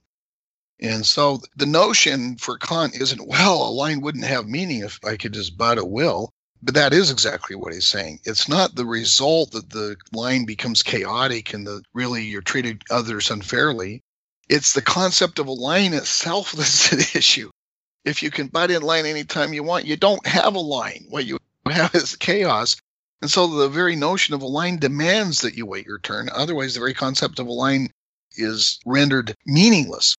And 0.81 1.07
so 1.07 1.41
the 1.57 1.67
notion 1.67 2.37
for 2.37 2.59
Kant 2.59 2.97
isn't, 2.97 3.27
well, 3.27 3.69
a 3.69 3.71
line 3.71 4.01
wouldn't 4.01 4.25
have 4.25 4.49
meaning 4.49 4.81
if 4.81 4.99
I 5.05 5.17
could 5.17 5.33
just 5.33 5.57
butt 5.57 5.79
at 5.79 5.89
will. 5.89 6.31
But 6.61 6.75
that 6.75 6.93
is 6.93 7.11
exactly 7.11 7.57
what 7.57 7.73
he's 7.73 7.89
saying. 7.89 8.21
It's 8.25 8.49
not 8.49 8.75
the 8.75 8.87
result 8.87 9.53
that 9.53 9.71
the 9.71 9.97
line 10.13 10.45
becomes 10.45 10.83
chaotic 10.83 11.55
and 11.55 11.67
that 11.67 11.83
really 11.93 12.25
you're 12.25 12.43
treated 12.43 12.83
others 12.91 13.31
unfairly. 13.31 14.03
It's 14.49 14.73
the 14.73 14.83
concept 14.83 15.39
of 15.39 15.49
a 15.49 15.53
line 15.53 15.95
itself 15.95 16.53
that's 16.57 16.91
the 16.91 17.19
issue. 17.19 17.51
If 18.05 18.23
you 18.23 18.31
can 18.31 18.49
butt 18.49 18.71
in 18.71 18.83
line 18.83 19.07
anytime 19.07 19.53
you 19.53 19.63
want, 19.63 19.87
you 19.87 19.97
don't 19.97 20.25
have 20.27 20.55
a 20.55 20.61
line. 20.61 21.07
What 21.09 21.25
you 21.25 21.39
have 21.67 21.95
is 21.95 22.17
chaos. 22.17 22.77
And 23.23 23.31
so 23.31 23.47
the 23.47 23.69
very 23.69 23.95
notion 23.95 24.35
of 24.35 24.43
a 24.43 24.47
line 24.47 24.79
demands 24.79 25.41
that 25.43 25.55
you 25.55 25.65
wait 25.65 25.87
your 25.87 26.01
turn. 26.01 26.29
Otherwise, 26.35 26.75
the 26.75 26.81
very 26.81 26.93
concept 26.93 27.39
of 27.39 27.47
a 27.47 27.53
line 27.53 27.89
is 28.37 28.81
rendered 28.85 29.37
meaningless. 29.47 30.17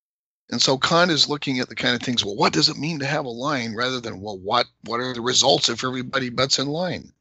And 0.49 0.61
so 0.61 0.77
Kant 0.77 1.11
is 1.11 1.27
looking 1.27 1.59
at 1.59 1.67
the 1.67 1.75
kind 1.75 1.95
of 1.95 2.01
things, 2.01 2.23
well, 2.23 2.37
what 2.37 2.53
does 2.53 2.69
it 2.69 2.77
mean 2.77 2.99
to 2.99 3.05
have 3.05 3.25
a 3.25 3.29
line 3.29 3.75
rather 3.75 3.99
than, 3.99 4.21
well, 4.21 4.37
what, 4.37 4.67
what 4.85 5.01
are 5.01 5.13
the 5.13 5.21
results 5.21 5.67
if 5.67 5.83
everybody 5.83 6.29
butts 6.29 6.59
in 6.59 6.67
line? 6.67 7.11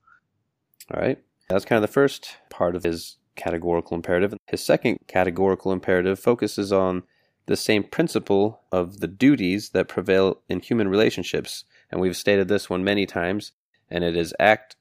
All 0.95 1.01
right. 1.01 1.19
That's 1.49 1.65
kind 1.65 1.83
of 1.83 1.89
the 1.89 1.93
first 1.93 2.37
part 2.49 2.77
of 2.77 2.85
his 2.85 3.17
categorical 3.35 3.97
imperative. 3.97 4.35
His 4.47 4.65
second 4.65 4.99
categorical 5.09 5.73
imperative 5.73 6.19
focuses 6.19 6.73
on 6.73 7.03
the 7.47 7.57
same 7.57 7.83
principle 7.83 8.61
of 8.71 9.01
the 9.01 9.09
duties 9.09 9.71
that 9.71 9.89
prevail 9.89 10.39
in 10.49 10.61
human 10.61 10.87
relationships. 10.87 11.65
And 11.91 12.01
we've 12.01 12.17
stated 12.17 12.47
this 12.47 12.71
one 12.71 12.85
many 12.85 13.05
times, 13.05 13.51
and 13.91 14.05
it 14.05 14.17
is 14.17 14.33
act 14.39 14.77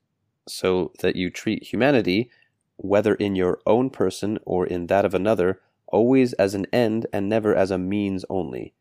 so 0.52 0.92
that 1.00 1.16
you 1.16 1.30
treat 1.30 1.72
humanity, 1.72 2.30
whether 2.78 3.16
in 3.16 3.36
your 3.36 3.60
own 3.66 3.90
person 3.90 4.40
or 4.46 4.66
in 4.66 4.88
that 4.88 5.06
of 5.06 5.14
another, 5.14 5.62
always 5.88 6.34
as 6.34 6.56
an 6.56 6.66
end 6.72 7.06
and 7.14 7.30
never 7.30 7.56
as 7.56 7.72
a 7.72 7.78
means 7.78 8.26
only. 8.30 8.74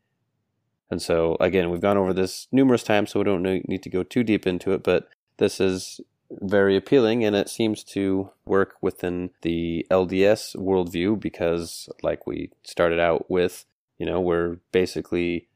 And 0.89 1.01
so, 1.01 1.37
again, 1.39 1.69
we've 1.69 1.81
gone 1.81 1.97
over 1.97 2.13
this 2.13 2.47
numerous 2.51 2.83
times, 2.83 3.11
so 3.11 3.19
we 3.19 3.25
don't 3.25 3.43
need 3.43 3.83
to 3.83 3.89
go 3.89 4.03
too 4.03 4.23
deep 4.23 4.45
into 4.45 4.73
it, 4.73 4.83
but 4.83 5.07
this 5.37 5.59
is 5.59 6.01
very 6.29 6.75
appealing 6.75 7.25
and 7.25 7.35
it 7.35 7.49
seems 7.49 7.83
to 7.83 8.29
work 8.45 8.75
within 8.81 9.31
the 9.41 9.85
LDS 9.89 10.55
worldview 10.55 11.19
because, 11.19 11.89
like 12.01 12.27
we 12.27 12.51
started 12.63 12.99
out 12.99 13.29
with, 13.29 13.65
you 13.97 14.05
know, 14.05 14.19
we're 14.19 14.57
basically 14.71 15.47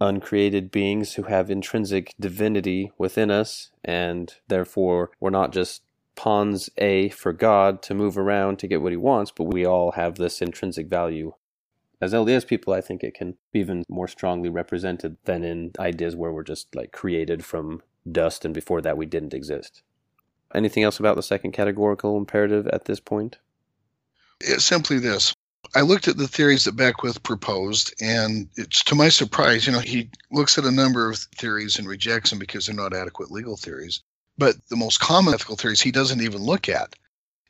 uncreated 0.00 0.70
beings 0.70 1.14
who 1.14 1.24
have 1.24 1.50
intrinsic 1.50 2.14
divinity 2.18 2.92
within 2.98 3.30
us, 3.30 3.70
and 3.84 4.34
therefore 4.48 5.10
we're 5.20 5.30
not 5.30 5.52
just 5.52 5.82
pawns 6.16 6.70
A 6.78 7.08
for 7.10 7.32
God 7.32 7.82
to 7.82 7.94
move 7.94 8.16
around 8.16 8.58
to 8.58 8.68
get 8.68 8.82
what 8.82 8.92
he 8.92 8.96
wants, 8.96 9.30
but 9.30 9.44
we 9.44 9.64
all 9.64 9.92
have 9.92 10.16
this 10.16 10.40
intrinsic 10.40 10.88
value. 10.88 11.32
As 12.00 12.12
LDS 12.12 12.46
people, 12.46 12.72
I 12.74 12.80
think 12.80 13.02
it 13.02 13.14
can 13.14 13.36
be 13.52 13.60
even 13.60 13.84
more 13.88 14.08
strongly 14.08 14.48
represented 14.48 15.16
than 15.24 15.42
in 15.42 15.72
ideas 15.78 16.14
where 16.14 16.32
we're 16.32 16.42
just 16.42 16.74
like 16.74 16.92
created 16.92 17.44
from 17.44 17.82
dust 18.10 18.44
and 18.44 18.52
before 18.52 18.82
that 18.82 18.96
we 18.96 19.06
didn't 19.06 19.34
exist. 19.34 19.82
Anything 20.54 20.82
else 20.82 21.00
about 21.00 21.16
the 21.16 21.22
second 21.22 21.52
categorical 21.52 22.16
imperative 22.16 22.66
at 22.68 22.84
this 22.84 23.00
point? 23.00 23.38
It's 24.40 24.64
simply 24.64 24.98
this. 24.98 25.34
I 25.76 25.80
looked 25.80 26.06
at 26.06 26.16
the 26.16 26.28
theories 26.28 26.64
that 26.64 26.76
Beckwith 26.76 27.22
proposed, 27.22 27.94
and 28.00 28.48
it's 28.56 28.84
to 28.84 28.94
my 28.94 29.08
surprise, 29.08 29.66
you 29.66 29.72
know, 29.72 29.80
he 29.80 30.10
looks 30.30 30.56
at 30.56 30.64
a 30.64 30.70
number 30.70 31.10
of 31.10 31.18
theories 31.18 31.78
and 31.78 31.88
rejects 31.88 32.30
them 32.30 32.38
because 32.38 32.66
they're 32.66 32.76
not 32.76 32.94
adequate 32.94 33.32
legal 33.32 33.56
theories. 33.56 34.00
But 34.38 34.56
the 34.68 34.76
most 34.76 35.00
common 35.00 35.34
ethical 35.34 35.56
theories 35.56 35.80
he 35.80 35.90
doesn't 35.90 36.20
even 36.20 36.42
look 36.42 36.68
at, 36.68 36.94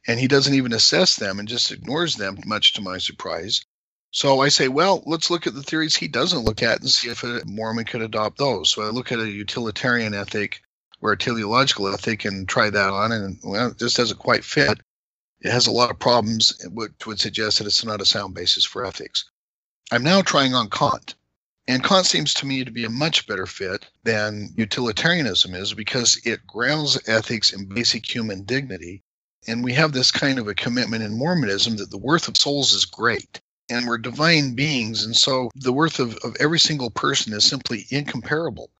and 0.06 0.18
he 0.18 0.28
doesn't 0.28 0.54
even 0.54 0.72
assess 0.72 1.16
them 1.16 1.38
and 1.38 1.48
just 1.48 1.70
ignores 1.70 2.16
them, 2.16 2.38
much 2.46 2.74
to 2.74 2.82
my 2.82 2.98
surprise. 2.98 3.64
So 4.10 4.40
I 4.40 4.48
say, 4.48 4.68
well, 4.68 5.02
let's 5.06 5.28
look 5.28 5.46
at 5.46 5.54
the 5.54 5.62
theories 5.62 5.96
he 5.96 6.08
doesn't 6.08 6.44
look 6.44 6.62
at 6.62 6.80
and 6.80 6.88
see 6.88 7.08
if 7.08 7.24
a 7.24 7.42
Mormon 7.46 7.84
could 7.84 8.00
adopt 8.00 8.38
those. 8.38 8.70
So 8.70 8.82
I 8.82 8.90
look 8.90 9.12
at 9.12 9.18
a 9.18 9.28
utilitarian 9.28 10.14
ethic 10.14 10.62
or 11.00 11.12
a 11.12 11.18
teleological 11.18 11.92
ethic 11.92 12.24
and 12.24 12.48
try 12.48 12.70
that 12.70 12.90
on, 12.90 13.12
and 13.12 13.38
well, 13.42 13.68
it 13.68 13.78
just 13.78 13.96
doesn't 13.96 14.18
quite 14.18 14.44
fit. 14.44 14.78
It 15.44 15.52
has 15.52 15.66
a 15.66 15.72
lot 15.72 15.90
of 15.90 15.98
problems, 15.98 16.54
which 16.64 17.06
would 17.06 17.20
suggest 17.20 17.58
that 17.58 17.66
it's 17.66 17.84
not 17.84 18.00
a 18.00 18.06
sound 18.06 18.34
basis 18.34 18.64
for 18.64 18.86
ethics. 18.86 19.26
I'm 19.92 20.02
now 20.02 20.22
trying 20.22 20.54
on 20.54 20.70
Kant. 20.70 21.16
And 21.68 21.84
Kant 21.84 22.06
seems 22.06 22.32
to 22.34 22.46
me 22.46 22.64
to 22.64 22.70
be 22.70 22.86
a 22.86 22.90
much 22.90 23.26
better 23.26 23.44
fit 23.44 23.84
than 24.04 24.54
utilitarianism 24.56 25.54
is 25.54 25.74
because 25.74 26.18
it 26.24 26.46
grounds 26.46 26.98
ethics 27.06 27.52
in 27.52 27.66
basic 27.66 28.06
human 28.06 28.44
dignity. 28.44 29.02
And 29.46 29.62
we 29.62 29.74
have 29.74 29.92
this 29.92 30.10
kind 30.10 30.38
of 30.38 30.48
a 30.48 30.54
commitment 30.54 31.02
in 31.02 31.18
Mormonism 31.18 31.76
that 31.76 31.90
the 31.90 31.98
worth 31.98 32.26
of 32.26 32.38
souls 32.38 32.72
is 32.72 32.86
great 32.86 33.42
and 33.68 33.86
we're 33.86 33.98
divine 33.98 34.54
beings. 34.54 35.04
And 35.04 35.14
so 35.14 35.50
the 35.54 35.74
worth 35.74 36.00
of, 36.00 36.16
of 36.24 36.36
every 36.40 36.58
single 36.58 36.90
person 36.90 37.34
is 37.34 37.44
simply 37.44 37.86
incomparable. 37.90 38.70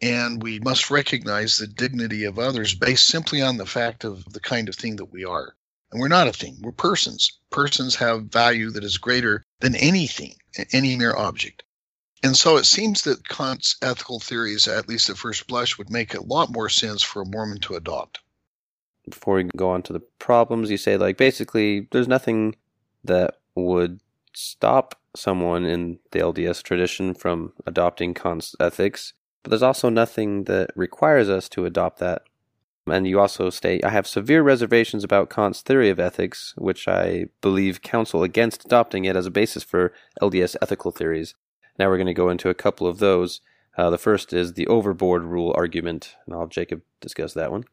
And 0.00 0.40
we 0.40 0.60
must 0.60 0.92
recognize 0.92 1.58
the 1.58 1.66
dignity 1.66 2.22
of 2.22 2.38
others 2.38 2.72
based 2.72 3.08
simply 3.08 3.42
on 3.42 3.56
the 3.56 3.66
fact 3.66 4.04
of 4.04 4.32
the 4.32 4.38
kind 4.38 4.68
of 4.68 4.76
thing 4.76 4.94
that 4.96 5.12
we 5.12 5.24
are. 5.24 5.56
And 5.94 6.00
we're 6.00 6.08
not 6.08 6.26
a 6.26 6.32
thing, 6.32 6.56
we're 6.60 6.72
persons. 6.72 7.38
Persons 7.50 7.94
have 7.94 8.24
value 8.24 8.70
that 8.70 8.82
is 8.82 8.98
greater 8.98 9.44
than 9.60 9.76
anything, 9.76 10.34
any 10.72 10.96
mere 10.96 11.16
object. 11.16 11.62
And 12.24 12.36
so 12.36 12.56
it 12.56 12.64
seems 12.64 13.02
that 13.02 13.28
Kant's 13.28 13.76
ethical 13.80 14.18
theories, 14.18 14.66
at 14.66 14.88
least 14.88 15.08
at 15.08 15.16
first 15.16 15.46
blush, 15.46 15.78
would 15.78 15.90
make 15.90 16.12
a 16.12 16.24
lot 16.24 16.50
more 16.50 16.68
sense 16.68 17.04
for 17.04 17.22
a 17.22 17.26
Mormon 17.26 17.60
to 17.60 17.76
adopt. 17.76 18.18
Before 19.08 19.36
we 19.36 19.44
go 19.56 19.70
on 19.70 19.82
to 19.82 19.92
the 19.92 20.00
problems, 20.18 20.68
you 20.68 20.78
say, 20.78 20.96
like, 20.96 21.16
basically, 21.16 21.86
there's 21.92 22.08
nothing 22.08 22.56
that 23.04 23.38
would 23.54 24.00
stop 24.32 25.00
someone 25.14 25.64
in 25.64 26.00
the 26.10 26.18
LDS 26.18 26.64
tradition 26.64 27.14
from 27.14 27.52
adopting 27.66 28.14
Kant's 28.14 28.56
ethics, 28.58 29.12
but 29.44 29.50
there's 29.50 29.62
also 29.62 29.90
nothing 29.90 30.44
that 30.44 30.70
requires 30.74 31.28
us 31.28 31.48
to 31.50 31.66
adopt 31.66 32.00
that 32.00 32.22
and 32.86 33.06
you 33.06 33.18
also 33.18 33.50
state, 33.50 33.84
I 33.84 33.90
have 33.90 34.06
severe 34.06 34.42
reservations 34.42 35.04
about 35.04 35.30
Kant's 35.30 35.62
theory 35.62 35.88
of 35.88 35.98
ethics, 35.98 36.54
which 36.56 36.86
I 36.86 37.26
believe 37.40 37.82
counsel 37.82 38.22
against 38.22 38.66
adopting 38.66 39.04
it 39.04 39.16
as 39.16 39.26
a 39.26 39.30
basis 39.30 39.62
for 39.62 39.92
LDS 40.20 40.56
ethical 40.60 40.90
theories. 40.90 41.34
Now 41.78 41.88
we're 41.88 41.96
going 41.96 42.06
to 42.06 42.14
go 42.14 42.28
into 42.28 42.50
a 42.50 42.54
couple 42.54 42.86
of 42.86 42.98
those. 42.98 43.40
Uh, 43.76 43.90
the 43.90 43.98
first 43.98 44.32
is 44.32 44.52
the 44.52 44.66
overbroad 44.66 45.22
rule 45.28 45.52
argument, 45.56 46.14
and 46.26 46.34
I'll 46.34 46.42
have 46.42 46.50
Jacob 46.50 46.82
discuss 47.00 47.34
that 47.34 47.50
one. 47.50 47.64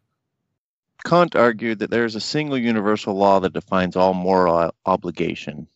Kant 1.04 1.36
argued 1.36 1.80
that 1.80 1.90
there 1.90 2.06
is 2.06 2.16
a 2.16 2.22
single 2.22 2.58
universal 2.58 3.16
law 3.16 3.40
that 3.40 3.54
defines 3.54 3.96
all 3.96 4.14
moral 4.14 4.74
obligation. 4.86 5.68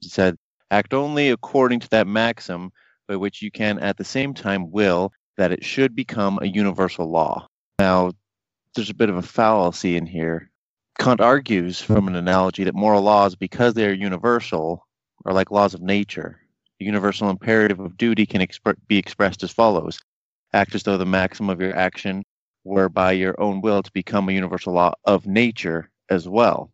He 0.00 0.08
said, 0.08 0.36
Act 0.70 0.92
only 0.92 1.30
according 1.30 1.80
to 1.80 1.88
that 1.90 2.06
maxim 2.06 2.72
by 3.06 3.16
which 3.16 3.40
you 3.40 3.50
can 3.50 3.78
at 3.78 3.96
the 3.96 4.04
same 4.04 4.34
time 4.34 4.70
will 4.70 5.12
that 5.36 5.52
it 5.52 5.64
should 5.64 5.94
become 5.94 6.38
a 6.42 6.46
universal 6.46 7.08
law. 7.08 7.46
Now, 7.78 8.12
there's 8.76 8.90
a 8.90 8.94
bit 8.94 9.10
of 9.10 9.16
a 9.16 9.22
fallacy 9.22 9.96
in 9.96 10.06
here. 10.06 10.50
Kant 10.98 11.20
argues 11.20 11.80
from 11.80 12.08
an 12.08 12.14
analogy 12.14 12.64
that 12.64 12.74
moral 12.74 13.02
laws, 13.02 13.34
because 13.34 13.74
they 13.74 13.86
are 13.86 13.92
universal, 13.92 14.86
are 15.24 15.32
like 15.32 15.50
laws 15.50 15.74
of 15.74 15.82
nature. 15.82 16.40
The 16.78 16.84
universal 16.84 17.30
imperative 17.30 17.80
of 17.80 17.96
duty 17.96 18.26
can 18.26 18.40
exp- 18.40 18.76
be 18.86 18.98
expressed 18.98 19.42
as 19.42 19.50
follows 19.50 19.98
Act 20.52 20.74
as 20.74 20.84
though 20.84 20.96
the 20.96 21.04
maxim 21.04 21.50
of 21.50 21.60
your 21.60 21.76
action 21.76 22.22
were 22.64 22.88
by 22.88 23.12
your 23.12 23.38
own 23.40 23.60
will 23.60 23.82
to 23.82 23.92
become 23.92 24.28
a 24.28 24.32
universal 24.32 24.72
law 24.72 24.92
of 25.04 25.26
nature 25.26 25.90
as 26.08 26.28
well. 26.28 26.70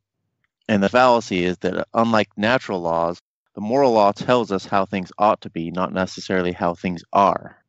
And 0.68 0.82
the 0.82 0.88
fallacy 0.88 1.44
is 1.44 1.58
that, 1.58 1.86
unlike 1.94 2.28
natural 2.36 2.80
laws, 2.80 3.18
the 3.54 3.60
moral 3.60 3.92
law 3.92 4.12
tells 4.12 4.52
us 4.52 4.64
how 4.64 4.86
things 4.86 5.10
ought 5.18 5.40
to 5.42 5.50
be, 5.50 5.70
not 5.70 5.92
necessarily 5.92 6.52
how 6.52 6.74
things 6.74 7.02
are. 7.12 7.62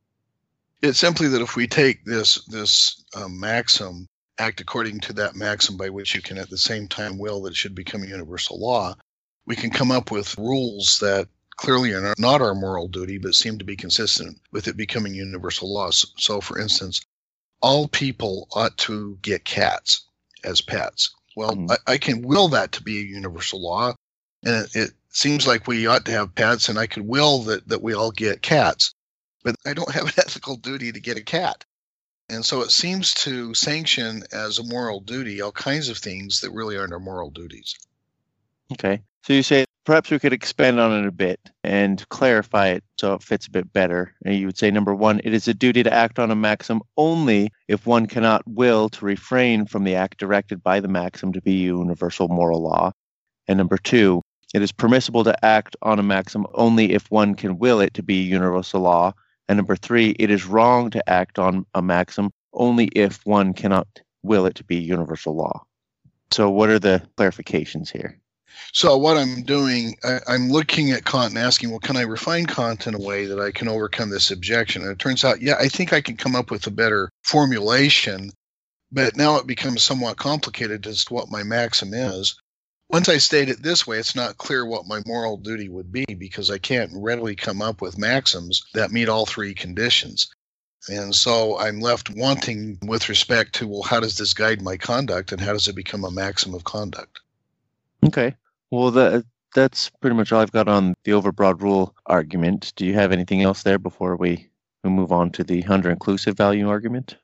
It's 0.82 1.00
simply 1.00 1.28
that 1.30 1.42
if 1.42 1.56
we 1.56 1.68
take 1.68 2.04
this 2.06 2.44
this 2.46 3.04
uh, 3.16 3.28
maxim 3.28 4.08
act 4.40 4.62
according 4.62 5.00
to 5.00 5.14
that 5.14 5.36
maxim 5.36 5.78
by 5.78 5.90
which 5.90 6.16
you 6.16 6.22
can 6.22 6.38
at 6.38 6.50
the 6.50 6.58
same 6.58 6.88
time 6.88 7.18
will 7.18 7.42
that 7.44 7.52
it 7.52 7.56
should 7.56 7.76
become 7.76 8.04
a 8.04 8.08
universal 8.08 8.60
law, 8.60 8.96
we 9.46 9.56
can 9.56 9.70
come 9.70 9.92
up 9.92 10.12
with 10.12 10.38
rules 10.38 11.00
that 11.00 11.28
clearly 11.56 11.94
are 11.94 12.14
not 12.18 12.42
our 12.42 12.56
moral 12.56 12.88
duty, 12.88 13.18
but 13.18 13.36
seem 13.36 13.58
to 13.58 13.66
be 13.66 13.76
consistent 13.76 14.40
with 14.52 14.68
it 14.68 14.78
becoming 14.78 15.14
universal 15.14 15.72
law. 15.72 15.92
So, 15.92 16.42
for 16.42 16.60
instance, 16.60 17.02
all 17.62 17.88
people 17.88 18.48
ought 18.54 18.78
to 18.78 19.18
get 19.22 19.46
cats 19.46 20.06
as 20.44 20.62
pets. 20.62 21.14
Well, 21.36 21.52
mm-hmm. 21.52 21.72
I, 21.72 21.94
I, 21.94 21.98
can 21.98 22.22
will 22.22 22.48
that 22.50 22.72
to 22.74 22.84
be 22.84 23.00
a 23.00 23.06
universal 23.06 23.62
law, 23.62 23.96
and 24.44 24.66
it, 24.66 24.76
it 24.76 24.92
seems 25.10 25.48
like 25.48 25.68
we 25.68 25.88
ought 25.88 26.06
to 26.06 26.12
have 26.12 26.36
pets, 26.36 26.70
and 26.70 26.78
I 26.78 26.88
could 26.88 27.08
will 27.08 27.44
that, 27.44 27.68
that 27.70 27.82
we 27.82 27.94
all 27.94 28.12
get 28.12 28.42
cats, 28.42 28.94
but 29.44 29.56
I 29.66 29.74
don't 29.74 29.92
have 29.92 30.06
an 30.06 30.14
ethical 30.18 30.58
duty 30.58 30.92
to 30.92 31.00
get 31.00 31.18
a 31.18 31.24
cat. 31.24 31.66
And 32.30 32.46
so 32.46 32.62
it 32.62 32.72
seems 32.72 33.14
to 33.16 33.54
sanction 33.54 34.24
as 34.32 34.58
a 34.58 34.64
moral 34.64 35.02
duty 35.02 35.42
all 35.42 35.52
kinds 35.52 35.90
of 35.90 35.98
things 35.98 36.42
that 36.42 36.52
really 36.52 36.78
aren't 36.78 36.94
our 36.94 37.00
moral 37.00 37.30
duties. 37.30 37.76
Okay. 38.72 39.02
So 39.24 39.34
you 39.34 39.44
say 39.44 39.66
perhaps 39.86 40.10
we 40.10 40.20
could 40.20 40.34
expand 40.34 40.80
on 40.80 41.04
it 41.04 41.08
a 41.08 41.12
bit 41.12 41.40
and 41.64 42.08
clarify 42.10 42.70
it 42.70 42.84
so 42.98 43.14
it 43.16 43.24
fits 43.24 43.48
a 43.48 43.52
bit 43.52 43.72
better. 43.74 44.14
And 44.26 44.36
you 44.36 44.46
would 44.48 44.58
say 44.58 44.72
number 44.72 44.96
one, 44.96 45.22
it 45.24 45.34
is 45.34 45.48
a 45.48 45.54
duty 45.54 45.84
to 45.84 45.94
act 45.94 46.20
on 46.20 46.32
a 46.32 46.36
maxim 46.36 46.82
only 46.98 47.52
if 47.68 47.86
one 47.86 48.08
cannot 48.08 48.44
will 48.48 48.90
to 48.90 49.06
refrain 49.06 49.66
from 49.66 49.84
the 49.84 49.96
act 49.96 50.18
directed 50.18 50.64
by 50.64 50.80
the 50.80 50.88
maxim 50.88 51.34
to 51.34 51.42
be 51.42 51.54
universal 51.54 52.28
moral 52.28 52.62
law. 52.62 52.92
And 53.48 53.58
number 53.58 53.78
two, 53.78 54.22
it 54.54 54.62
is 54.62 54.72
permissible 54.72 55.24
to 55.26 55.46
act 55.46 55.76
on 55.82 56.00
a 56.00 56.04
maxim 56.04 56.46
only 56.54 56.94
if 56.94 57.10
one 57.12 57.36
can 57.36 57.58
will 57.60 57.82
it 57.82 57.94
to 57.96 58.04
be 58.04 58.24
universal 58.24 58.82
law 58.82 59.14
and 59.48 59.58
number 59.58 59.76
three, 59.76 60.12
it 60.20 60.32
is 60.32 60.46
wrong 60.46 60.90
to 60.92 61.10
act 61.10 61.40
on 61.40 61.66
a 61.74 61.82
maxim 61.82 62.32
only 62.54 62.86
if 62.88 63.26
one 63.26 63.54
cannot 63.54 63.88
will 64.24 64.46
it 64.46 64.56
to 64.56 64.64
be 64.64 64.78
universal 64.78 65.36
law. 65.36 65.64
So, 66.32 66.50
what 66.50 66.70
are 66.70 66.80
the 66.80 67.02
clarifications 67.18 67.92
here? 67.92 68.20
So, 68.72 68.98
what 68.98 69.18
I'm 69.18 69.44
doing, 69.44 69.98
I, 70.04 70.34
am 70.34 70.50
looking 70.50 70.92
at 70.92 71.06
Kant 71.06 71.30
and 71.34 71.38
asking, 71.38 71.70
well, 71.70 71.80
can 71.80 71.98
I 71.98 72.02
refine 72.02 72.46
Kant 72.46 72.88
in 72.88 72.96
a 72.96 73.00
way 73.00 73.26
that 73.26 73.40
I 73.40 73.52
can 73.52 73.68
overcome 73.68 74.10
this 74.10 74.32
objection? 74.32 74.82
And 74.82 74.92
it 74.92 75.00
turns 75.00 75.24
out, 75.24 75.42
yeah, 75.42 75.56
I 75.60 75.68
think 75.68 75.94
I 75.94 76.02
can 76.02 76.18
come 76.18 76.36
up 76.36 76.50
with 76.50 76.66
a 76.66 76.72
better 76.72 77.12
formulation, 77.24 78.32
but 78.92 79.16
now 79.16 79.38
it 79.38 79.48
becomes 79.48 79.84
somewhat 79.84 80.18
complicated 80.18 80.88
as 80.88 81.06
to 81.06 81.14
what 81.14 81.30
my 81.30 81.44
maxim 81.44 81.94
is. 81.94 82.36
Once 82.94 83.10
I 83.10 83.18
state 83.18 83.50
it 83.50 83.64
this 83.64 83.88
way, 83.88 83.98
it's 83.98 84.16
not 84.16 84.38
clear 84.38 84.68
what 84.68 84.86
my 84.86 85.02
moral 85.08 85.36
duty 85.36 85.68
would 85.68 85.92
be 85.92 86.06
because 86.16 86.52
I 86.52 86.60
can't 86.60 86.92
readily 86.94 87.36
come 87.36 87.60
up 87.60 87.82
with 87.82 87.98
maxims 87.98 88.64
that 88.76 88.92
meet 88.92 89.10
all 89.10 89.26
three 89.26 89.56
conditions. 89.56 90.32
And 90.88 91.16
so 91.16 91.58
I'm 91.58 91.80
left 91.80 92.12
wanting 92.12 92.78
with 92.84 93.10
respect 93.10 93.56
to, 93.56 93.68
well, 93.68 93.82
how 93.82 94.00
does 94.00 94.16
this 94.16 94.36
guide 94.36 94.62
my 94.62 94.78
conduct 94.78 95.32
and 95.32 95.42
how 95.42 95.54
does 95.54 95.68
it 95.68 95.76
become 95.76 96.06
a 96.06 96.12
maxim 96.12 96.54
of 96.54 96.66
conduct? 96.66 97.20
Okay. 98.06 98.36
Well, 98.70 98.92
that, 98.92 99.26
that's 99.56 99.90
pretty 99.90 100.16
much 100.16 100.32
all 100.32 100.42
I've 100.42 100.52
got 100.52 100.68
on 100.68 100.94
the 101.04 101.14
overbroad 101.14 101.64
rule 101.64 101.96
argument. 102.06 102.74
Do 102.76 102.86
you 102.86 102.94
have 102.94 103.12
anything 103.12 103.42
else 103.42 103.64
there 103.64 103.80
before 103.80 104.18
we, 104.18 104.52
we 104.84 104.92
move 104.92 105.12
on 105.12 105.32
to 105.32 105.44
the 105.44 105.64
under 105.64 105.90
inclusive 105.90 106.38
value 106.38 106.70
argument? 106.70 107.18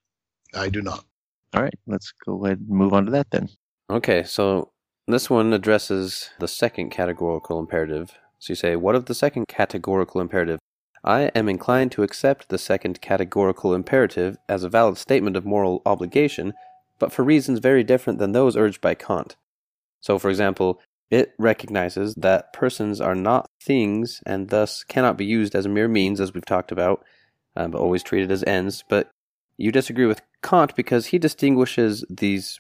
I 0.52 0.70
do 0.70 0.82
not. 0.82 1.06
All 1.54 1.62
right. 1.62 1.78
Let's 1.86 2.12
go 2.26 2.44
ahead 2.44 2.58
and 2.58 2.70
move 2.70 2.94
on 2.94 3.06
to 3.06 3.12
that 3.12 3.30
then. 3.30 3.50
Okay. 3.92 4.24
So 4.24 4.72
this 5.14 5.30
one 5.30 5.54
addresses 5.54 6.30
the 6.40 6.48
second 6.48 6.90
categorical 6.92 7.60
imperative. 7.60 8.18
So 8.38 8.52
you 8.52 8.56
say, 8.56 8.76
What 8.76 8.96
of 8.96 9.06
the 9.06 9.16
second 9.16 9.48
categorical 9.48 10.22
imperative? 10.22 10.60
I 11.04 11.32
am 11.36 11.48
inclined 11.48 11.92
to 11.94 12.04
accept 12.04 12.50
the 12.50 12.58
second 12.58 13.02
categorical 13.02 13.74
imperative 13.74 14.38
as 14.48 14.64
a 14.64 14.70
valid 14.70 14.98
statement 14.98 15.38
of 15.38 15.46
moral 15.46 15.82
obligation, 15.86 16.54
but 17.00 17.12
for 17.12 17.24
reasons 17.24 17.60
very 17.60 17.84
different 17.84 18.20
than 18.20 18.34
those 18.34 18.58
urged 18.58 18.82
by 18.82 18.96
Kant. 18.96 19.36
So, 20.02 20.20
for 20.20 20.30
example, 20.30 20.82
it 21.10 21.34
recognizes 21.40 22.14
that 22.16 22.54
persons 22.54 23.02
are 23.02 23.16
not 23.16 23.48
things 23.62 24.22
and 24.26 24.50
thus 24.50 24.84
cannot 24.84 25.18
be 25.18 25.26
used 25.26 25.56
as 25.56 25.66
a 25.66 25.70
mere 25.70 25.88
means, 25.88 26.22
as 26.22 26.34
we've 26.34 26.46
talked 26.46 26.72
about, 26.72 27.04
um, 27.56 27.72
but 27.72 27.82
always 27.82 28.04
treated 28.04 28.32
as 28.32 28.44
ends. 28.44 28.84
But 28.88 29.10
you 29.58 29.72
disagree 29.72 30.06
with 30.06 30.22
Kant 30.44 30.76
because 30.76 31.08
he 31.08 31.18
distinguishes 31.18 32.06
these 32.10 32.60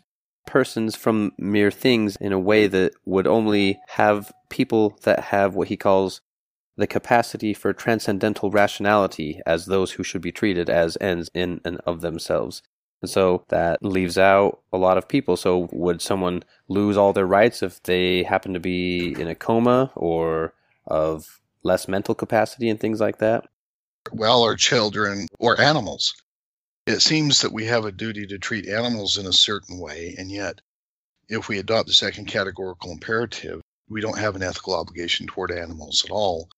persons 0.49 0.95
from 0.95 1.31
mere 1.37 1.69
things 1.69 2.15
in 2.15 2.33
a 2.33 2.39
way 2.39 2.65
that 2.65 2.93
would 3.05 3.27
only 3.27 3.79
have 3.89 4.31
people 4.49 4.97
that 5.03 5.19
have 5.25 5.53
what 5.53 5.67
he 5.67 5.77
calls 5.77 6.21
the 6.75 6.87
capacity 6.87 7.53
for 7.53 7.71
transcendental 7.71 8.49
rationality 8.49 9.41
as 9.45 9.65
those 9.65 9.91
who 9.91 10.03
should 10.03 10.21
be 10.21 10.31
treated 10.31 10.69
as 10.69 10.97
ends 10.99 11.29
in 11.35 11.61
and 11.63 11.79
of 11.85 12.01
themselves. 12.01 12.63
And 13.01 13.11
so 13.11 13.45
that 13.49 13.83
leaves 13.83 14.17
out 14.17 14.61
a 14.73 14.77
lot 14.77 14.97
of 14.97 15.07
people. 15.07 15.37
So 15.37 15.69
would 15.71 16.01
someone 16.01 16.43
lose 16.67 16.97
all 16.97 17.13
their 17.13 17.27
rights 17.27 17.61
if 17.61 17.83
they 17.83 18.23
happen 18.23 18.53
to 18.53 18.59
be 18.59 19.13
in 19.19 19.27
a 19.27 19.35
coma 19.35 19.91
or 19.95 20.53
of 20.87 21.41
less 21.63 21.87
mental 21.87 22.15
capacity 22.15 22.69
and 22.69 22.79
things 22.79 22.99
like 22.99 23.19
that? 23.19 23.45
Well, 24.11 24.41
or 24.41 24.55
children 24.55 25.27
or 25.37 25.61
animals. 25.61 26.13
It 26.89 27.03
seems 27.03 27.41
that 27.41 27.53
we 27.53 27.65
have 27.65 27.85
a 27.85 27.91
duty 27.91 28.25
to 28.25 28.39
treat 28.39 28.67
animals 28.67 29.19
in 29.19 29.27
a 29.27 29.31
certain 29.31 29.77
way, 29.77 30.15
and 30.17 30.31
yet, 30.31 30.59
if 31.27 31.47
we 31.47 31.59
adopt 31.59 31.87
the 31.87 31.93
second 31.93 32.25
categorical 32.25 32.91
imperative, 32.91 33.61
we 33.87 34.01
don't 34.01 34.17
have 34.17 34.35
an 34.35 34.41
ethical 34.41 34.73
obligation 34.73 35.27
toward 35.27 35.51
animals 35.51 36.03
at 36.03 36.09
all. 36.09 36.49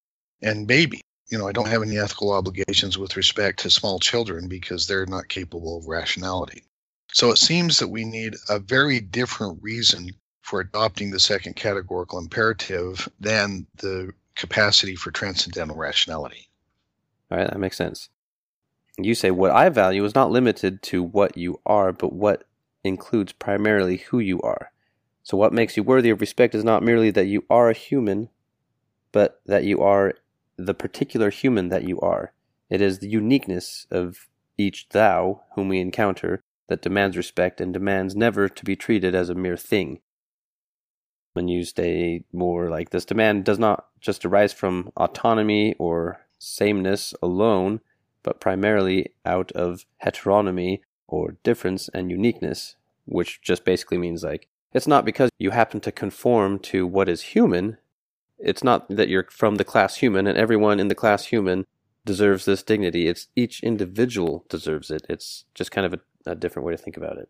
And 0.41 0.67
maybe, 0.67 1.01
you 1.29 1.37
know, 1.37 1.49
I 1.49 1.51
don't 1.51 1.67
have 1.67 1.81
any 1.81 1.97
ethical 1.97 2.31
obligations 2.31 2.97
with 2.97 3.17
respect 3.17 3.59
to 3.59 3.69
small 3.69 3.99
children 3.99 4.47
because 4.47 4.87
they're 4.87 5.05
not 5.05 5.27
capable 5.27 5.77
of 5.77 5.87
rationality. 5.87 6.63
So 7.11 7.31
it 7.31 7.37
seems 7.37 7.79
that 7.79 7.89
we 7.89 8.05
need 8.05 8.37
a 8.47 8.57
very 8.57 9.01
different 9.01 9.61
reason 9.61 10.11
for 10.43 10.61
adopting 10.61 11.11
the 11.11 11.19
second 11.19 11.57
categorical 11.57 12.19
imperative 12.19 13.09
than 13.19 13.67
the 13.75 14.13
capacity 14.35 14.95
for 14.95 15.11
transcendental 15.11 15.75
rationality. 15.75 16.47
All 17.29 17.37
right, 17.37 17.49
that 17.49 17.59
makes 17.59 17.75
sense. 17.75 18.07
You 18.97 19.15
say 19.15 19.31
what 19.31 19.51
I 19.51 19.69
value 19.69 20.03
is 20.03 20.15
not 20.15 20.31
limited 20.31 20.81
to 20.83 21.01
what 21.01 21.37
you 21.37 21.59
are, 21.65 21.91
but 21.91 22.13
what 22.13 22.43
includes 22.83 23.31
primarily 23.33 23.97
who 23.97 24.19
you 24.19 24.41
are. 24.41 24.71
So, 25.23 25.37
what 25.37 25.53
makes 25.53 25.77
you 25.77 25.83
worthy 25.83 26.09
of 26.09 26.19
respect 26.19 26.55
is 26.55 26.63
not 26.63 26.83
merely 26.83 27.11
that 27.11 27.27
you 27.27 27.43
are 27.49 27.69
a 27.69 27.73
human, 27.73 28.29
but 29.11 29.41
that 29.45 29.63
you 29.63 29.81
are 29.81 30.13
the 30.57 30.73
particular 30.73 31.29
human 31.29 31.69
that 31.69 31.87
you 31.87 31.99
are. 32.01 32.33
It 32.69 32.81
is 32.81 32.99
the 32.99 33.09
uniqueness 33.09 33.85
of 33.91 34.27
each 34.57 34.89
thou 34.89 35.43
whom 35.55 35.69
we 35.69 35.79
encounter 35.79 36.41
that 36.67 36.81
demands 36.81 37.17
respect 37.17 37.59
and 37.59 37.73
demands 37.73 38.15
never 38.15 38.47
to 38.47 38.65
be 38.65 38.75
treated 38.75 39.13
as 39.13 39.29
a 39.29 39.35
mere 39.35 39.57
thing. 39.57 39.99
When 41.33 41.47
you 41.47 41.63
stay 41.63 42.23
more 42.31 42.69
like 42.69 42.89
this 42.89 43.05
demand 43.05 43.45
does 43.45 43.59
not 43.59 43.87
just 43.99 44.25
arise 44.25 44.53
from 44.53 44.91
autonomy 44.97 45.75
or 45.79 46.21
sameness 46.39 47.13
alone, 47.21 47.81
but 48.23 48.39
primarily 48.39 49.11
out 49.25 49.51
of 49.53 49.85
heteronomy 50.03 50.81
or 51.07 51.37
difference 51.43 51.89
and 51.93 52.11
uniqueness, 52.11 52.75
which 53.05 53.41
just 53.41 53.65
basically 53.65 53.97
means 53.97 54.23
like 54.23 54.47
it's 54.73 54.87
not 54.87 55.05
because 55.05 55.29
you 55.37 55.51
happen 55.51 55.79
to 55.81 55.91
conform 55.91 56.59
to 56.59 56.87
what 56.87 57.09
is 57.09 57.21
human. 57.21 57.77
It's 58.39 58.63
not 58.63 58.87
that 58.89 59.09
you're 59.09 59.27
from 59.29 59.55
the 59.55 59.65
class 59.65 59.97
human 59.97 60.27
and 60.27 60.37
everyone 60.37 60.79
in 60.79 60.87
the 60.87 60.95
class 60.95 61.25
human 61.25 61.65
deserves 62.05 62.45
this 62.45 62.63
dignity. 62.63 63.07
It's 63.07 63.27
each 63.35 63.61
individual 63.61 64.45
deserves 64.49 64.89
it. 64.89 65.05
It's 65.09 65.45
just 65.53 65.71
kind 65.71 65.85
of 65.85 65.93
a, 65.93 66.31
a 66.31 66.35
different 66.35 66.65
way 66.65 66.73
to 66.73 66.81
think 66.81 66.97
about 66.97 67.17
it. 67.17 67.29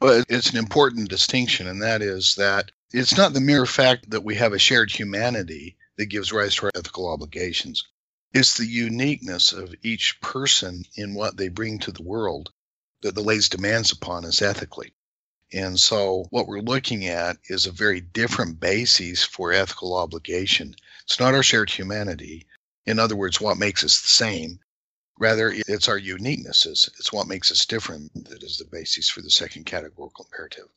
Well, 0.00 0.24
it's 0.28 0.50
an 0.50 0.56
important 0.56 1.10
distinction, 1.10 1.66
and 1.66 1.82
that 1.82 2.00
is 2.00 2.34
that 2.36 2.72
it's 2.92 3.18
not 3.18 3.34
the 3.34 3.40
mere 3.40 3.66
fact 3.66 4.10
that 4.10 4.24
we 4.24 4.34
have 4.36 4.54
a 4.54 4.58
shared 4.58 4.90
humanity 4.90 5.76
that 5.98 6.06
gives 6.06 6.32
rise 6.32 6.54
to 6.56 6.66
our 6.66 6.72
ethical 6.74 7.12
obligations. 7.12 7.86
It's 8.32 8.56
the 8.56 8.66
uniqueness 8.66 9.52
of 9.52 9.74
each 9.82 10.20
person 10.20 10.84
in 10.94 11.14
what 11.14 11.36
they 11.36 11.48
bring 11.48 11.80
to 11.80 11.92
the 11.92 12.02
world 12.02 12.52
that 13.02 13.14
the 13.14 13.22
lays 13.22 13.48
demands 13.48 13.90
upon 13.90 14.24
us 14.24 14.40
ethically. 14.40 14.92
And 15.52 15.80
so, 15.80 16.26
what 16.30 16.46
we're 16.46 16.60
looking 16.60 17.06
at 17.06 17.38
is 17.48 17.66
a 17.66 17.72
very 17.72 18.00
different 18.00 18.60
basis 18.60 19.24
for 19.24 19.52
ethical 19.52 19.96
obligation. 19.96 20.76
It's 21.02 21.18
not 21.18 21.34
our 21.34 21.42
shared 21.42 21.70
humanity. 21.70 22.46
In 22.86 23.00
other 23.00 23.16
words, 23.16 23.40
what 23.40 23.58
makes 23.58 23.82
us 23.82 24.00
the 24.00 24.08
same. 24.08 24.60
Rather, 25.18 25.52
it's 25.52 25.88
our 25.88 25.98
uniquenesses. 25.98 26.88
It's 26.98 27.12
what 27.12 27.26
makes 27.26 27.50
us 27.50 27.66
different 27.66 28.12
that 28.28 28.44
is 28.44 28.58
the 28.58 28.64
basis 28.64 29.10
for 29.10 29.22
the 29.22 29.30
second 29.30 29.66
categorical 29.66 30.24
imperative. 30.24 30.68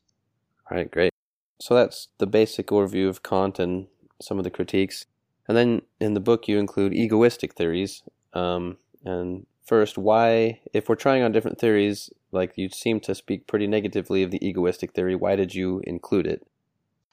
All 0.70 0.76
right, 0.76 0.90
great. 0.90 1.12
So 1.60 1.74
that's 1.74 2.08
the 2.18 2.26
basic 2.26 2.66
overview 2.66 3.08
of 3.08 3.22
Kant 3.22 3.60
and 3.60 3.86
some 4.20 4.38
of 4.38 4.44
the 4.44 4.50
critiques. 4.50 5.06
And 5.46 5.56
then 5.56 5.82
in 6.00 6.14
the 6.14 6.20
book, 6.20 6.48
you 6.48 6.58
include 6.58 6.94
egoistic 6.94 7.54
theories. 7.54 8.02
Um, 8.32 8.78
and 9.04 9.46
first, 9.64 9.98
why, 9.98 10.60
if 10.72 10.88
we're 10.88 10.94
trying 10.94 11.22
on 11.22 11.32
different 11.32 11.58
theories, 11.58 12.10
like 12.32 12.52
you 12.56 12.68
seem 12.68 13.00
to 13.00 13.14
speak 13.14 13.46
pretty 13.46 13.66
negatively 13.66 14.22
of 14.22 14.30
the 14.30 14.46
egoistic 14.46 14.92
theory, 14.92 15.14
why 15.14 15.36
did 15.36 15.54
you 15.54 15.82
include 15.86 16.26
it? 16.26 16.46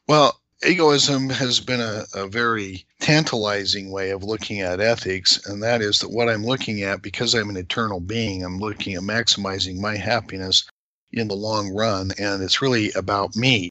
Well, 0.07 0.39
egoism 0.63 1.29
has 1.29 1.59
been 1.59 1.81
a, 1.81 2.05
a, 2.13 2.27
very 2.27 2.85
tantalizing 2.99 3.91
way 3.91 4.11
of 4.11 4.23
looking 4.23 4.61
at 4.61 4.79
ethics, 4.79 5.45
and 5.47 5.63
that 5.63 5.81
is 5.81 5.99
that 5.99 6.09
what 6.09 6.29
I'm 6.29 6.45
looking 6.45 6.83
at, 6.83 7.01
because 7.01 7.33
I'm 7.33 7.49
an 7.49 7.57
eternal 7.57 7.99
being, 7.99 8.43
I'm 8.43 8.59
looking 8.59 8.95
at 8.95 9.01
maximizing 9.01 9.79
my 9.79 9.95
happiness 9.97 10.65
in 11.11 11.27
the 11.27 11.35
long 11.35 11.73
run, 11.73 12.11
and 12.17 12.41
it's 12.41 12.61
really 12.61 12.91
about 12.93 13.35
me. 13.35 13.69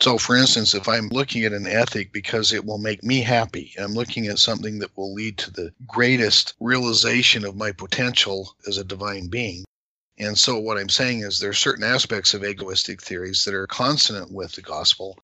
So, 0.00 0.18
for 0.18 0.36
instance, 0.36 0.74
if 0.74 0.88
I'm 0.88 1.08
looking 1.08 1.44
at 1.44 1.52
an 1.52 1.66
ethic 1.66 2.12
because 2.12 2.52
it 2.52 2.64
will 2.64 2.78
make 2.78 3.02
me 3.02 3.22
happy, 3.22 3.74
I'm 3.78 3.94
looking 3.94 4.26
at 4.26 4.38
something 4.38 4.78
that 4.80 4.96
will 4.96 5.14
lead 5.14 5.38
to 5.38 5.50
the 5.50 5.72
greatest 5.86 6.54
realization 6.60 7.44
of 7.44 7.56
my 7.56 7.72
potential 7.72 8.54
as 8.66 8.76
a 8.78 8.84
divine 8.84 9.28
being. 9.28 9.64
And 10.18 10.36
so, 10.36 10.58
what 10.58 10.76
I'm 10.76 10.90
saying 10.90 11.20
is 11.20 11.38
there 11.38 11.50
are 11.50 11.54
certain 11.54 11.84
aspects 11.84 12.34
of 12.34 12.44
egoistic 12.44 13.02
theories 13.02 13.44
that 13.44 13.54
are 13.54 13.66
consonant 13.66 14.30
with 14.32 14.52
the 14.52 14.62
gospel 14.62 15.18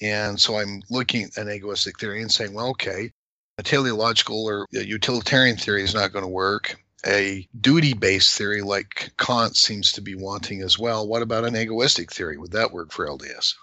and 0.00 0.40
so 0.40 0.56
I'm 0.58 0.82
looking 0.88 1.24
at 1.24 1.36
an 1.36 1.50
egoistic 1.50 1.98
theory 1.98 2.22
and 2.22 2.32
saying, 2.32 2.54
well, 2.54 2.68
okay, 2.68 3.12
a 3.58 3.62
teleological 3.62 4.46
or 4.46 4.66
a 4.74 4.82
utilitarian 4.82 5.56
theory 5.56 5.82
is 5.82 5.94
not 5.94 6.12
going 6.12 6.24
to 6.24 6.28
work. 6.28 6.76
A 7.06 7.46
duty 7.60 7.94
based 7.94 8.36
theory 8.36 8.62
like 8.62 9.12
Kant 9.18 9.56
seems 9.56 9.92
to 9.92 10.00
be 10.00 10.14
wanting 10.14 10.62
as 10.62 10.78
well. 10.78 11.06
What 11.06 11.22
about 11.22 11.44
an 11.44 11.56
egoistic 11.56 12.12
theory? 12.12 12.36
Would 12.36 12.52
that 12.52 12.72
work 12.72 12.92
for 12.92 13.06
LDS? 13.06 13.54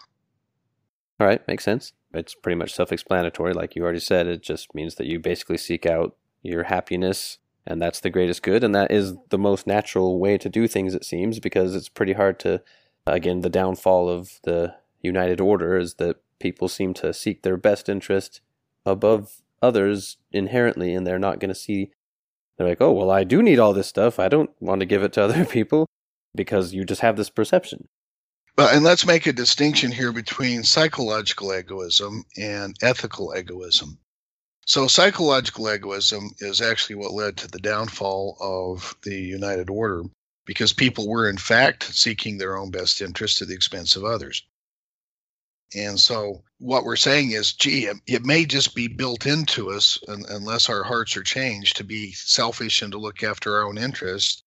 All 1.20 1.28
right, 1.28 1.46
makes 1.48 1.64
sense. 1.64 1.94
It's 2.14 2.36
pretty 2.36 2.56
much 2.56 2.74
self 2.74 2.92
explanatory. 2.92 3.54
Like 3.54 3.76
you 3.76 3.84
already 3.84 4.00
said, 4.00 4.28
it 4.28 4.42
just 4.42 4.74
means 4.76 4.96
that 4.96 5.08
you 5.08 5.20
basically 5.20 5.58
seek 5.58 5.86
out 5.86 6.16
your 6.44 6.64
happiness, 6.64 7.40
and 7.66 7.82
that's 7.82 8.00
the 8.00 8.10
greatest 8.10 8.44
good. 8.44 8.64
And 8.64 8.74
that 8.76 8.92
is 8.92 9.16
the 9.30 9.38
most 9.38 9.68
natural 9.68 10.20
way 10.20 10.38
to 10.38 10.50
do 10.50 10.68
things, 10.68 10.94
it 10.94 11.04
seems, 11.04 11.40
because 11.40 11.76
it's 11.76 11.90
pretty 11.90 12.14
hard 12.14 12.40
to, 12.42 12.62
again, 13.06 13.42
the 13.42 13.50
downfall 13.50 14.10
of 14.10 14.40
the 14.44 14.76
United 15.02 15.42
Order 15.42 15.78
is 15.78 15.96
that 15.96 16.18
people 16.40 16.68
seem 16.68 16.94
to 16.96 17.14
seek 17.14 17.42
their 17.42 17.58
best 17.58 17.90
interest 17.90 18.42
above 18.86 19.42
others 19.62 20.18
inherently, 20.32 20.94
and 20.94 21.06
they're 21.06 21.20
not 21.20 21.40
going 21.40 21.50
to 21.50 21.56
see. 21.56 21.92
They're 22.58 22.68
like, 22.68 22.82
oh, 22.82 22.92
well, 22.92 23.12
I 23.12 23.24
do 23.24 23.44
need 23.44 23.60
all 23.60 23.74
this 23.74 23.88
stuff. 23.88 24.20
I 24.20 24.28
don't 24.28 24.50
want 24.60 24.80
to 24.82 24.86
give 24.86 25.04
it 25.04 25.14
to 25.14 25.24
other 25.24 25.46
people 25.58 25.88
because 26.36 26.74
you 26.74 26.86
just 26.86 27.02
have 27.02 27.18
this 27.18 27.30
perception. 27.30 27.88
And 28.60 28.84
let's 28.84 29.06
make 29.06 29.28
a 29.28 29.34
distinction 29.34 29.92
here 29.92 30.12
between 30.12 30.64
psychological 30.64 31.54
egoism 31.54 32.26
and 32.38 32.76
ethical 32.82 33.36
egoism. 33.38 34.00
So, 34.66 34.88
psychological 34.88 35.72
egoism 35.72 36.32
is 36.40 36.60
actually 36.60 36.96
what 36.96 37.14
led 37.14 37.38
to 37.38 37.48
the 37.48 37.60
downfall 37.60 38.36
of 38.40 38.96
the 39.04 39.16
United 39.16 39.70
Order 39.70 40.06
because 40.46 40.74
people 40.74 41.08
were, 41.08 41.30
in 41.30 41.38
fact, 41.38 41.84
seeking 41.84 42.38
their 42.38 42.58
own 42.58 42.72
best 42.72 43.00
interest 43.00 43.44
at 43.44 43.48
the 43.48 43.54
expense 43.54 43.96
of 43.96 44.04
others. 44.04 44.42
And 45.76 46.00
so 46.00 46.44
what 46.58 46.84
we're 46.84 46.96
saying 46.96 47.32
is, 47.32 47.54
gee, 47.54 47.86
it, 47.86 47.98
it 48.08 48.26
may 48.26 48.46
just 48.46 48.74
be 48.74 48.88
built 48.88 49.28
into 49.28 49.70
us, 49.70 50.00
un, 50.08 50.24
unless 50.30 50.68
our 50.68 50.84
hearts 50.84 51.16
are 51.16 51.24
changed, 51.24 51.78
to 51.78 51.84
be 51.84 52.12
selfish 52.14 52.82
and 52.82 52.92
to 52.94 52.98
look 52.98 53.22
after 53.22 53.56
our 53.56 53.68
own 53.68 53.78
interests 53.78 54.42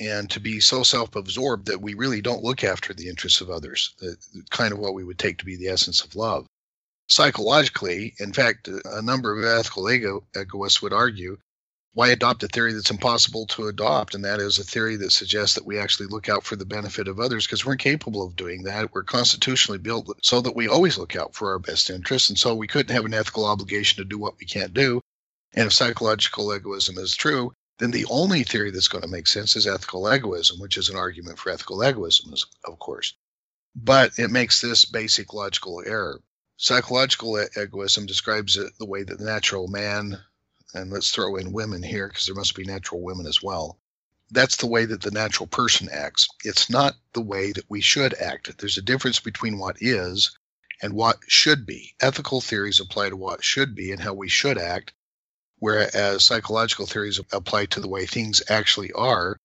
and 0.00 0.30
to 0.30 0.40
be 0.40 0.60
so 0.60 0.82
self-absorbed 0.82 1.66
that 1.66 1.80
we 1.80 1.94
really 1.94 2.20
don't 2.20 2.44
look 2.44 2.62
after 2.62 2.94
the 2.94 3.08
interests 3.08 3.40
of 3.40 3.50
others, 3.50 3.94
the, 3.98 4.16
kind 4.50 4.72
of 4.72 4.78
what 4.78 4.94
we 4.94 5.04
would 5.04 5.18
take 5.18 5.38
to 5.38 5.44
be 5.44 5.56
the 5.56 5.68
essence 5.68 6.04
of 6.04 6.14
love. 6.14 6.46
Psychologically, 7.08 8.14
in 8.18 8.32
fact, 8.32 8.68
a 8.68 9.02
number 9.02 9.36
of 9.36 9.44
ethical 9.44 9.90
ego, 9.90 10.24
egoists 10.36 10.82
would 10.82 10.92
argue 10.92 11.38
why 11.98 12.10
adopt 12.10 12.44
a 12.44 12.48
theory 12.48 12.72
that's 12.72 12.92
impossible 12.92 13.44
to 13.46 13.66
adopt? 13.66 14.14
And 14.14 14.24
that 14.24 14.38
is 14.38 14.58
a 14.58 14.62
theory 14.62 14.94
that 14.98 15.10
suggests 15.10 15.56
that 15.56 15.66
we 15.66 15.80
actually 15.80 16.06
look 16.06 16.28
out 16.28 16.44
for 16.44 16.54
the 16.54 16.64
benefit 16.64 17.08
of 17.08 17.18
others 17.18 17.44
because 17.44 17.66
we're 17.66 17.72
incapable 17.72 18.24
of 18.24 18.36
doing 18.36 18.62
that. 18.62 18.94
We're 18.94 19.02
constitutionally 19.02 19.80
built 19.80 20.08
so 20.22 20.40
that 20.42 20.54
we 20.54 20.68
always 20.68 20.96
look 20.96 21.16
out 21.16 21.34
for 21.34 21.50
our 21.50 21.58
best 21.58 21.90
interests. 21.90 22.28
And 22.28 22.38
so 22.38 22.54
we 22.54 22.68
couldn't 22.68 22.94
have 22.94 23.04
an 23.04 23.14
ethical 23.14 23.46
obligation 23.46 23.96
to 23.96 24.08
do 24.08 24.16
what 24.16 24.38
we 24.38 24.46
can't 24.46 24.72
do. 24.72 25.00
And 25.54 25.66
if 25.66 25.72
psychological 25.72 26.54
egoism 26.54 26.98
is 26.98 27.16
true, 27.16 27.52
then 27.78 27.90
the 27.90 28.06
only 28.06 28.42
theory 28.42 28.70
that's 28.70 28.88
going 28.88 29.02
to 29.02 29.08
make 29.08 29.26
sense 29.26 29.56
is 29.56 29.66
ethical 29.66 30.12
egoism, 30.12 30.58
which 30.58 30.76
is 30.76 30.88
an 30.88 30.96
argument 30.96 31.38
for 31.38 31.50
ethical 31.50 31.84
egoism, 31.84 32.34
of 32.64 32.78
course. 32.78 33.14
But 33.74 34.18
it 34.18 34.30
makes 34.30 34.60
this 34.60 34.84
basic 34.84 35.32
logical 35.32 35.82
error. 35.86 36.20
Psychological 36.56 37.38
egoism 37.56 38.06
describes 38.06 38.56
it 38.56 38.72
the 38.78 38.86
way 38.86 39.04
that 39.04 39.18
the 39.18 39.24
natural 39.24 39.68
man 39.68 40.20
and 40.74 40.90
let's 40.90 41.10
throw 41.10 41.36
in 41.36 41.52
women 41.52 41.82
here 41.82 42.08
because 42.08 42.26
there 42.26 42.34
must 42.34 42.54
be 42.54 42.64
natural 42.64 43.00
women 43.00 43.26
as 43.26 43.42
well. 43.42 43.78
That's 44.30 44.56
the 44.56 44.66
way 44.66 44.84
that 44.84 45.00
the 45.00 45.10
natural 45.10 45.46
person 45.46 45.88
acts. 45.90 46.28
It's 46.44 46.68
not 46.68 46.96
the 47.14 47.22
way 47.22 47.52
that 47.52 47.70
we 47.70 47.80
should 47.80 48.12
act. 48.14 48.58
There's 48.58 48.76
a 48.76 48.82
difference 48.82 49.20
between 49.20 49.58
what 49.58 49.76
is 49.80 50.36
and 50.82 50.92
what 50.92 51.18
should 51.26 51.64
be. 51.64 51.94
Ethical 52.00 52.40
theories 52.40 52.80
apply 52.80 53.08
to 53.08 53.16
what 53.16 53.42
should 53.42 53.74
be 53.74 53.90
and 53.90 54.00
how 54.00 54.12
we 54.12 54.28
should 54.28 54.58
act, 54.58 54.92
whereas 55.60 56.24
psychological 56.24 56.86
theories 56.86 57.20
apply 57.32 57.66
to 57.66 57.80
the 57.80 57.88
way 57.88 58.06
things 58.06 58.42
actually 58.48 58.92
are 58.92 59.36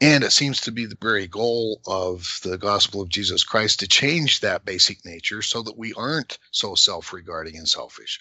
And 0.00 0.24
it 0.24 0.32
seems 0.32 0.62
to 0.62 0.72
be 0.72 0.86
the 0.86 0.96
very 1.00 1.26
goal 1.26 1.80
of 1.86 2.40
the 2.42 2.56
gospel 2.56 3.02
of 3.02 3.10
Jesus 3.10 3.44
Christ 3.44 3.80
to 3.80 3.88
change 3.88 4.40
that 4.40 4.64
basic 4.64 5.04
nature 5.04 5.42
so 5.42 5.62
that 5.62 5.76
we 5.76 5.92
aren't 5.92 6.38
so 6.52 6.74
self 6.74 7.12
regarding 7.12 7.56
and 7.56 7.68
selfish. 7.68 8.20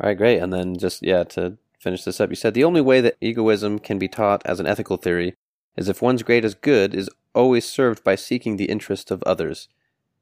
All 0.00 0.08
right, 0.08 0.18
great. 0.18 0.38
And 0.38 0.52
then 0.52 0.76
just, 0.76 1.02
yeah, 1.02 1.24
to 1.24 1.56
finish 1.78 2.04
this 2.04 2.20
up, 2.20 2.30
you 2.30 2.36
said 2.36 2.54
the 2.54 2.64
only 2.64 2.80
way 2.80 3.00
that 3.00 3.16
egoism 3.20 3.78
can 3.78 3.98
be 3.98 4.08
taught 4.08 4.42
as 4.44 4.58
an 4.58 4.66
ethical 4.66 4.96
theory 4.96 5.34
is 5.76 5.88
if 5.88 6.02
one's 6.02 6.24
greatest 6.24 6.62
good 6.62 6.94
is 6.94 7.08
always 7.34 7.64
served 7.64 8.02
by 8.02 8.16
seeking 8.16 8.56
the 8.56 8.64
interest 8.64 9.10
of 9.10 9.22
others. 9.22 9.68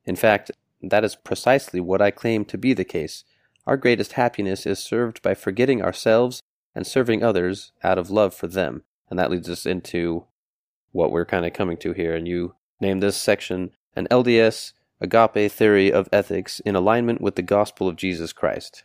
In 0.04 0.16
fact, 0.16 0.50
that 0.82 1.04
is 1.04 1.16
precisely 1.16 1.80
what 1.80 2.02
I 2.02 2.10
claim 2.10 2.44
to 2.46 2.58
be 2.58 2.74
the 2.74 2.84
case. 2.84 3.24
Our 3.66 3.76
greatest 3.76 4.12
happiness 4.12 4.66
is 4.66 4.78
served 4.78 5.22
by 5.22 5.34
forgetting 5.34 5.82
ourselves 5.82 6.42
and 6.74 6.86
serving 6.86 7.22
others 7.22 7.72
out 7.82 7.98
of 7.98 8.10
love 8.10 8.34
for 8.34 8.46
them. 8.46 8.82
And 9.08 9.18
that 9.18 9.30
leads 9.30 9.48
us 9.48 9.64
into 9.64 10.24
what 10.92 11.10
we're 11.10 11.24
kind 11.24 11.46
of 11.46 11.52
coming 11.52 11.76
to 11.78 11.92
here. 11.92 12.14
And 12.14 12.28
you 12.28 12.54
name 12.80 13.00
this 13.00 13.16
section 13.16 13.72
an 13.96 14.08
LDS 14.10 14.72
agape 15.00 15.50
theory 15.50 15.92
of 15.92 16.08
ethics 16.12 16.60
in 16.60 16.74
alignment 16.74 17.20
with 17.20 17.36
the 17.36 17.42
gospel 17.42 17.88
of 17.88 17.96
Jesus 17.96 18.32
Christ. 18.32 18.82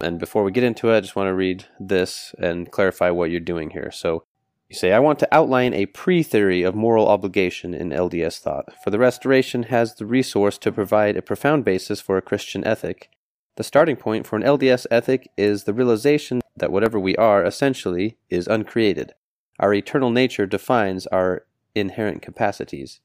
And 0.00 0.18
before 0.18 0.44
we 0.44 0.52
get 0.52 0.64
into 0.64 0.90
it, 0.90 0.96
I 0.96 1.00
just 1.00 1.16
want 1.16 1.28
to 1.28 1.34
read 1.34 1.66
this 1.78 2.34
and 2.38 2.70
clarify 2.70 3.10
what 3.10 3.30
you're 3.30 3.40
doing 3.40 3.70
here. 3.70 3.90
So 3.90 4.24
you 4.68 4.76
say, 4.76 4.92
I 4.92 4.98
want 4.98 5.18
to 5.18 5.34
outline 5.34 5.74
a 5.74 5.86
pre 5.86 6.22
theory 6.22 6.62
of 6.62 6.74
moral 6.74 7.08
obligation 7.08 7.74
in 7.74 7.90
LDS 7.90 8.38
thought, 8.38 8.66
for 8.82 8.90
the 8.90 8.98
Restoration 8.98 9.64
has 9.64 9.94
the 9.94 10.06
resource 10.06 10.58
to 10.58 10.72
provide 10.72 11.16
a 11.16 11.22
profound 11.22 11.64
basis 11.64 12.00
for 12.00 12.16
a 12.16 12.22
Christian 12.22 12.64
ethic. 12.64 13.10
The 13.56 13.64
starting 13.64 13.96
point 13.96 14.26
for 14.26 14.36
an 14.36 14.42
LDS 14.42 14.86
ethic 14.90 15.30
is 15.36 15.64
the 15.64 15.74
realization 15.74 16.40
that 16.56 16.72
whatever 16.72 16.98
we 16.98 17.16
are, 17.16 17.44
essentially, 17.44 18.16
is 18.28 18.46
uncreated. 18.46 19.12
Our 19.58 19.74
eternal 19.74 20.10
nature 20.10 20.46
defines 20.46 21.06
our 21.08 21.44
inherent 21.74 22.22
capacities. 22.22 23.00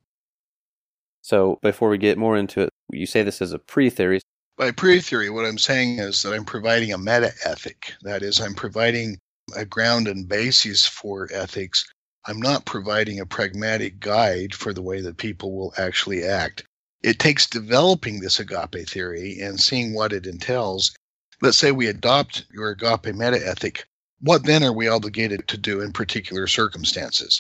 So, 1.21 1.59
before 1.61 1.89
we 1.89 1.97
get 1.97 2.17
more 2.17 2.37
into 2.37 2.61
it, 2.61 2.69
you 2.91 3.05
say 3.05 3.23
this 3.23 3.41
is 3.41 3.51
a 3.51 3.59
pre 3.59 3.89
theory. 3.89 4.21
By 4.57 4.71
pre 4.71 4.99
theory, 5.01 5.29
what 5.29 5.45
I'm 5.45 5.57
saying 5.57 5.99
is 5.99 6.21
that 6.21 6.33
I'm 6.33 6.45
providing 6.45 6.93
a 6.93 6.97
meta 6.97 7.33
ethic. 7.43 7.93
That 8.03 8.21
is, 8.21 8.39
I'm 8.39 8.53
providing 8.53 9.17
a 9.55 9.65
ground 9.65 10.07
and 10.07 10.27
basis 10.27 10.85
for 10.85 11.27
ethics. 11.33 11.85
I'm 12.27 12.39
not 12.39 12.65
providing 12.65 13.19
a 13.19 13.25
pragmatic 13.25 13.99
guide 13.99 14.53
for 14.53 14.73
the 14.73 14.81
way 14.81 15.01
that 15.01 15.17
people 15.17 15.55
will 15.55 15.73
actually 15.77 16.23
act. 16.23 16.63
It 17.06 17.20
takes 17.20 17.45
developing 17.45 18.20
this 18.20 18.39
agape 18.39 18.89
theory 18.89 19.39
and 19.39 19.62
seeing 19.62 19.93
what 19.93 20.12
it 20.12 20.26
entails. 20.26 20.91
Let's 21.39 21.56
say 21.56 21.72
we 21.72 21.86
adopt 21.86 22.45
your 22.51 22.72
agape 22.72 23.14
meta 23.14 23.39
ethic. 23.45 23.86
What 24.22 24.45
then 24.45 24.64
are 24.64 24.74
we 24.74 24.88
obligated 24.88 25.47
to 25.49 25.58
do 25.58 25.82
in 25.82 25.93
particular 25.93 26.47
circumstances? 26.47 27.39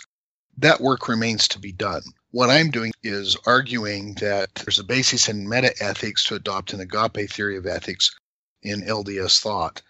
That 0.55 0.81
work 0.81 1.07
remains 1.07 1.47
to 1.47 1.57
be 1.57 1.71
done. 1.71 2.03
What 2.29 2.51
I'm 2.51 2.69
doing 2.69 2.91
is 3.01 3.35
arguing 3.47 4.13
that 4.21 4.53
there's 4.53 4.77
a 4.77 4.83
basis 4.83 5.29
in 5.29 5.49
meta 5.49 5.73
ethics 5.83 6.23
to 6.25 6.35
adopt 6.35 6.73
an 6.73 6.81
agape 6.81 7.31
theory 7.31 7.57
of 7.57 7.65
ethics 7.65 8.11
in 8.61 8.83
LDS 8.83 9.39
thought. 9.39 9.81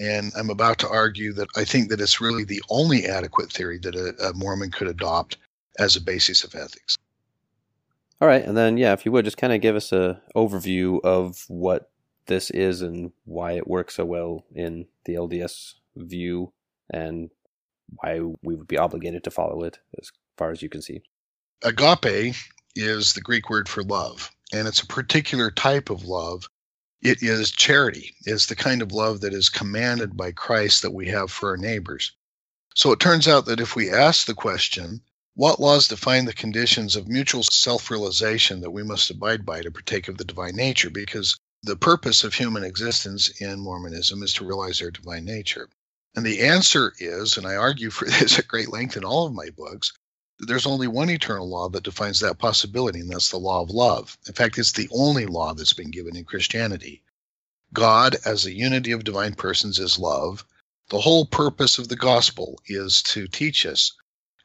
And 0.00 0.32
I'm 0.38 0.48
about 0.48 0.78
to 0.78 0.88
argue 0.88 1.34
that 1.34 1.50
I 1.54 1.66
think 1.66 1.90
that 1.90 2.00
it's 2.00 2.22
really 2.22 2.44
the 2.44 2.62
only 2.70 3.04
adequate 3.04 3.52
theory 3.52 3.78
that 3.80 3.94
a, 3.94 4.28
a 4.28 4.32
Mormon 4.32 4.70
could 4.70 4.88
adopt 4.88 5.36
as 5.78 5.96
a 5.96 6.00
basis 6.00 6.44
of 6.44 6.54
ethics. 6.54 6.96
All 8.20 8.26
right, 8.26 8.44
and 8.44 8.56
then 8.56 8.76
yeah, 8.76 8.92
if 8.92 9.06
you 9.06 9.12
would 9.12 9.24
just 9.24 9.36
kind 9.36 9.52
of 9.52 9.60
give 9.60 9.76
us 9.76 9.92
a 9.92 10.20
overview 10.34 11.00
of 11.04 11.44
what 11.46 11.90
this 12.26 12.50
is 12.50 12.82
and 12.82 13.12
why 13.24 13.52
it 13.52 13.68
works 13.68 13.94
so 13.94 14.04
well 14.04 14.44
in 14.54 14.86
the 15.04 15.14
LDS 15.14 15.74
view 15.96 16.52
and 16.90 17.30
why 18.00 18.20
we 18.42 18.56
would 18.56 18.66
be 18.66 18.76
obligated 18.76 19.22
to 19.24 19.30
follow 19.30 19.62
it 19.62 19.78
as 20.00 20.10
far 20.36 20.50
as 20.50 20.62
you 20.62 20.68
can 20.68 20.82
see. 20.82 21.00
Agape 21.62 22.34
is 22.74 23.14
the 23.14 23.20
Greek 23.20 23.48
word 23.50 23.68
for 23.68 23.84
love, 23.84 24.30
and 24.52 24.66
it's 24.66 24.82
a 24.82 24.86
particular 24.86 25.50
type 25.50 25.88
of 25.88 26.04
love. 26.04 26.48
It 27.00 27.22
is 27.22 27.52
charity, 27.52 28.14
it's 28.24 28.46
the 28.46 28.56
kind 28.56 28.82
of 28.82 28.90
love 28.90 29.20
that 29.20 29.32
is 29.32 29.48
commanded 29.48 30.16
by 30.16 30.32
Christ 30.32 30.82
that 30.82 30.92
we 30.92 31.06
have 31.08 31.30
for 31.30 31.50
our 31.50 31.56
neighbors. 31.56 32.12
So 32.74 32.90
it 32.90 32.98
turns 32.98 33.28
out 33.28 33.46
that 33.46 33.60
if 33.60 33.76
we 33.76 33.90
ask 33.90 34.26
the 34.26 34.34
question, 34.34 35.02
what 35.38 35.60
laws 35.60 35.86
define 35.86 36.24
the 36.24 36.32
conditions 36.32 36.96
of 36.96 37.06
mutual 37.06 37.44
self 37.44 37.92
realization 37.92 38.60
that 38.60 38.72
we 38.72 38.82
must 38.82 39.08
abide 39.08 39.46
by 39.46 39.62
to 39.62 39.70
partake 39.70 40.08
of 40.08 40.18
the 40.18 40.24
divine 40.24 40.56
nature? 40.56 40.90
Because 40.90 41.38
the 41.62 41.76
purpose 41.76 42.24
of 42.24 42.34
human 42.34 42.64
existence 42.64 43.28
in 43.40 43.60
Mormonism 43.60 44.20
is 44.24 44.34
to 44.34 44.44
realize 44.44 44.82
our 44.82 44.90
divine 44.90 45.24
nature. 45.24 45.68
And 46.16 46.26
the 46.26 46.40
answer 46.40 46.92
is, 46.98 47.36
and 47.36 47.46
I 47.46 47.54
argue 47.54 47.90
for 47.90 48.04
this 48.10 48.36
at 48.36 48.48
great 48.48 48.72
length 48.72 48.96
in 48.96 49.04
all 49.04 49.28
of 49.28 49.32
my 49.32 49.50
books, 49.50 49.92
that 50.40 50.46
there's 50.46 50.66
only 50.66 50.88
one 50.88 51.08
eternal 51.08 51.48
law 51.48 51.68
that 51.68 51.84
defines 51.84 52.18
that 52.18 52.40
possibility, 52.40 52.98
and 52.98 53.08
that's 53.08 53.30
the 53.30 53.38
law 53.38 53.62
of 53.62 53.70
love. 53.70 54.18
In 54.26 54.34
fact, 54.34 54.58
it's 54.58 54.72
the 54.72 54.88
only 54.90 55.26
law 55.26 55.54
that's 55.54 55.72
been 55.72 55.92
given 55.92 56.16
in 56.16 56.24
Christianity. 56.24 57.00
God, 57.72 58.16
as 58.24 58.44
a 58.44 58.52
unity 58.52 58.90
of 58.90 59.04
divine 59.04 59.36
persons, 59.36 59.78
is 59.78 60.00
love. 60.00 60.44
The 60.88 61.00
whole 61.00 61.26
purpose 61.26 61.78
of 61.78 61.86
the 61.86 61.94
gospel 61.94 62.60
is 62.66 63.02
to 63.02 63.28
teach 63.28 63.64
us 63.64 63.92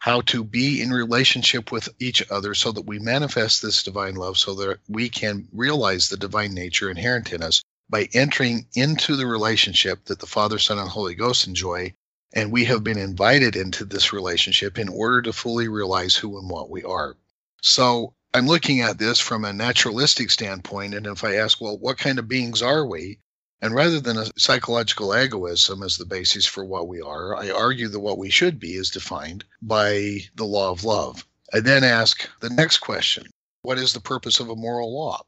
how 0.03 0.19
to 0.19 0.43
be 0.43 0.81
in 0.81 0.91
relationship 0.91 1.71
with 1.71 1.87
each 1.97 2.29
other 2.29 2.53
so 2.53 2.73
that 2.73 2.85
we 2.85 2.99
manifest 2.99 3.61
this 3.61 3.83
divine 3.83 4.15
love 4.15 4.37
so 4.37 4.53
that 4.53 4.77
we 4.89 5.07
can 5.07 5.47
realize 5.53 6.09
the 6.09 6.17
divine 6.17 6.53
nature 6.53 6.89
inherent 6.89 7.31
in 7.31 7.41
us 7.41 7.61
by 7.89 8.09
entering 8.11 8.67
into 8.75 9.15
the 9.15 9.25
relationship 9.25 10.03
that 10.03 10.19
the 10.19 10.27
Father, 10.27 10.59
Son, 10.59 10.77
and 10.77 10.89
Holy 10.89 11.15
Ghost 11.15 11.47
enjoy. 11.47 11.93
And 12.33 12.51
we 12.51 12.65
have 12.65 12.83
been 12.83 12.97
invited 12.97 13.55
into 13.55 13.85
this 13.85 14.11
relationship 14.11 14.77
in 14.77 14.89
order 14.89 15.21
to 15.21 15.31
fully 15.31 15.69
realize 15.69 16.17
who 16.17 16.37
and 16.37 16.49
what 16.49 16.69
we 16.69 16.83
are. 16.83 17.15
So 17.61 18.13
I'm 18.33 18.45
looking 18.45 18.81
at 18.81 18.97
this 18.97 19.21
from 19.21 19.45
a 19.45 19.53
naturalistic 19.53 20.31
standpoint. 20.31 20.95
And 20.95 21.07
if 21.07 21.23
I 21.23 21.35
ask, 21.35 21.61
well, 21.61 21.77
what 21.77 21.97
kind 21.97 22.19
of 22.19 22.27
beings 22.27 22.61
are 22.61 22.85
we? 22.85 23.19
And 23.63 23.73
rather 23.73 24.01
than 24.01 24.17
a 24.17 24.29
psychological 24.37 25.15
egoism 25.15 25.83
as 25.83 25.95
the 25.95 26.05
basis 26.05 26.45
for 26.45 26.65
what 26.65 26.89
we 26.89 26.99
are, 26.99 27.33
I 27.33 27.49
argue 27.49 27.87
that 27.87 28.01
what 28.01 28.17
we 28.17 28.29
should 28.29 28.59
be 28.59 28.75
is 28.75 28.89
defined 28.89 29.45
by 29.61 30.27
the 30.35 30.43
law 30.43 30.71
of 30.71 30.83
love. 30.83 31.25
I 31.53 31.61
then 31.61 31.85
ask 31.85 32.29
the 32.41 32.49
next 32.49 32.79
question 32.79 33.31
What 33.61 33.77
is 33.79 33.93
the 33.93 34.01
purpose 34.01 34.41
of 34.41 34.49
a 34.49 34.55
moral 34.57 34.93
law? 34.93 35.23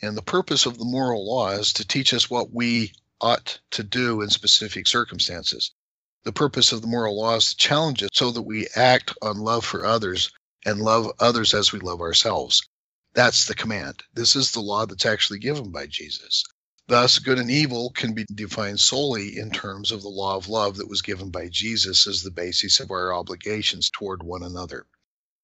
And 0.00 0.16
the 0.16 0.22
purpose 0.22 0.64
of 0.64 0.78
the 0.78 0.84
moral 0.84 1.26
law 1.26 1.50
is 1.58 1.72
to 1.72 1.84
teach 1.84 2.14
us 2.14 2.30
what 2.30 2.52
we 2.52 2.92
ought 3.20 3.58
to 3.72 3.82
do 3.82 4.22
in 4.22 4.30
specific 4.30 4.86
circumstances. 4.86 5.72
The 6.22 6.32
purpose 6.32 6.70
of 6.70 6.82
the 6.82 6.86
moral 6.86 7.18
law 7.18 7.34
is 7.34 7.48
to 7.48 7.56
challenge 7.56 8.00
it 8.00 8.10
so 8.14 8.30
that 8.30 8.42
we 8.42 8.68
act 8.76 9.12
on 9.22 9.38
love 9.38 9.64
for 9.64 9.84
others 9.84 10.30
and 10.64 10.80
love 10.80 11.10
others 11.18 11.52
as 11.52 11.72
we 11.72 11.80
love 11.80 12.00
ourselves. 12.00 12.62
That's 13.14 13.46
the 13.46 13.56
command. 13.56 14.04
This 14.14 14.36
is 14.36 14.52
the 14.52 14.60
law 14.60 14.86
that's 14.86 15.04
actually 15.04 15.40
given 15.40 15.72
by 15.72 15.88
Jesus. 15.88 16.44
Thus, 16.88 17.18
good 17.18 17.38
and 17.40 17.50
evil 17.50 17.90
can 17.90 18.14
be 18.14 18.24
defined 18.32 18.78
solely 18.78 19.36
in 19.36 19.50
terms 19.50 19.90
of 19.90 20.02
the 20.02 20.08
law 20.08 20.36
of 20.36 20.48
love 20.48 20.76
that 20.76 20.88
was 20.88 21.02
given 21.02 21.30
by 21.30 21.48
Jesus 21.48 22.06
as 22.06 22.22
the 22.22 22.30
basis 22.30 22.78
of 22.78 22.92
our 22.92 23.12
obligations 23.12 23.90
toward 23.90 24.22
one 24.22 24.44
another. 24.44 24.86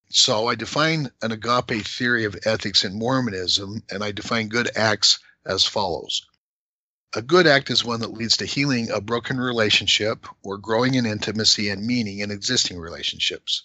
So 0.08 0.46
I 0.46 0.54
define 0.54 1.10
an 1.20 1.32
agape 1.32 1.84
theory 1.84 2.24
of 2.26 2.38
ethics 2.44 2.84
in 2.84 2.98
Mormonism, 2.98 3.82
and 3.90 4.04
I 4.04 4.12
define 4.12 4.50
good 4.50 4.70
acts 4.76 5.18
as 5.44 5.64
follows. 5.64 6.22
A 7.14 7.22
good 7.22 7.48
act 7.48 7.70
is 7.70 7.84
one 7.84 8.00
that 8.00 8.12
leads 8.12 8.36
to 8.36 8.46
healing 8.46 8.90
a 8.90 9.00
broken 9.00 9.38
relationship 9.38 10.26
or 10.42 10.58
growing 10.58 10.94
in 10.94 11.06
intimacy 11.06 11.70
and 11.70 11.84
meaning 11.84 12.20
in 12.20 12.30
existing 12.30 12.78
relationships. 12.78 13.64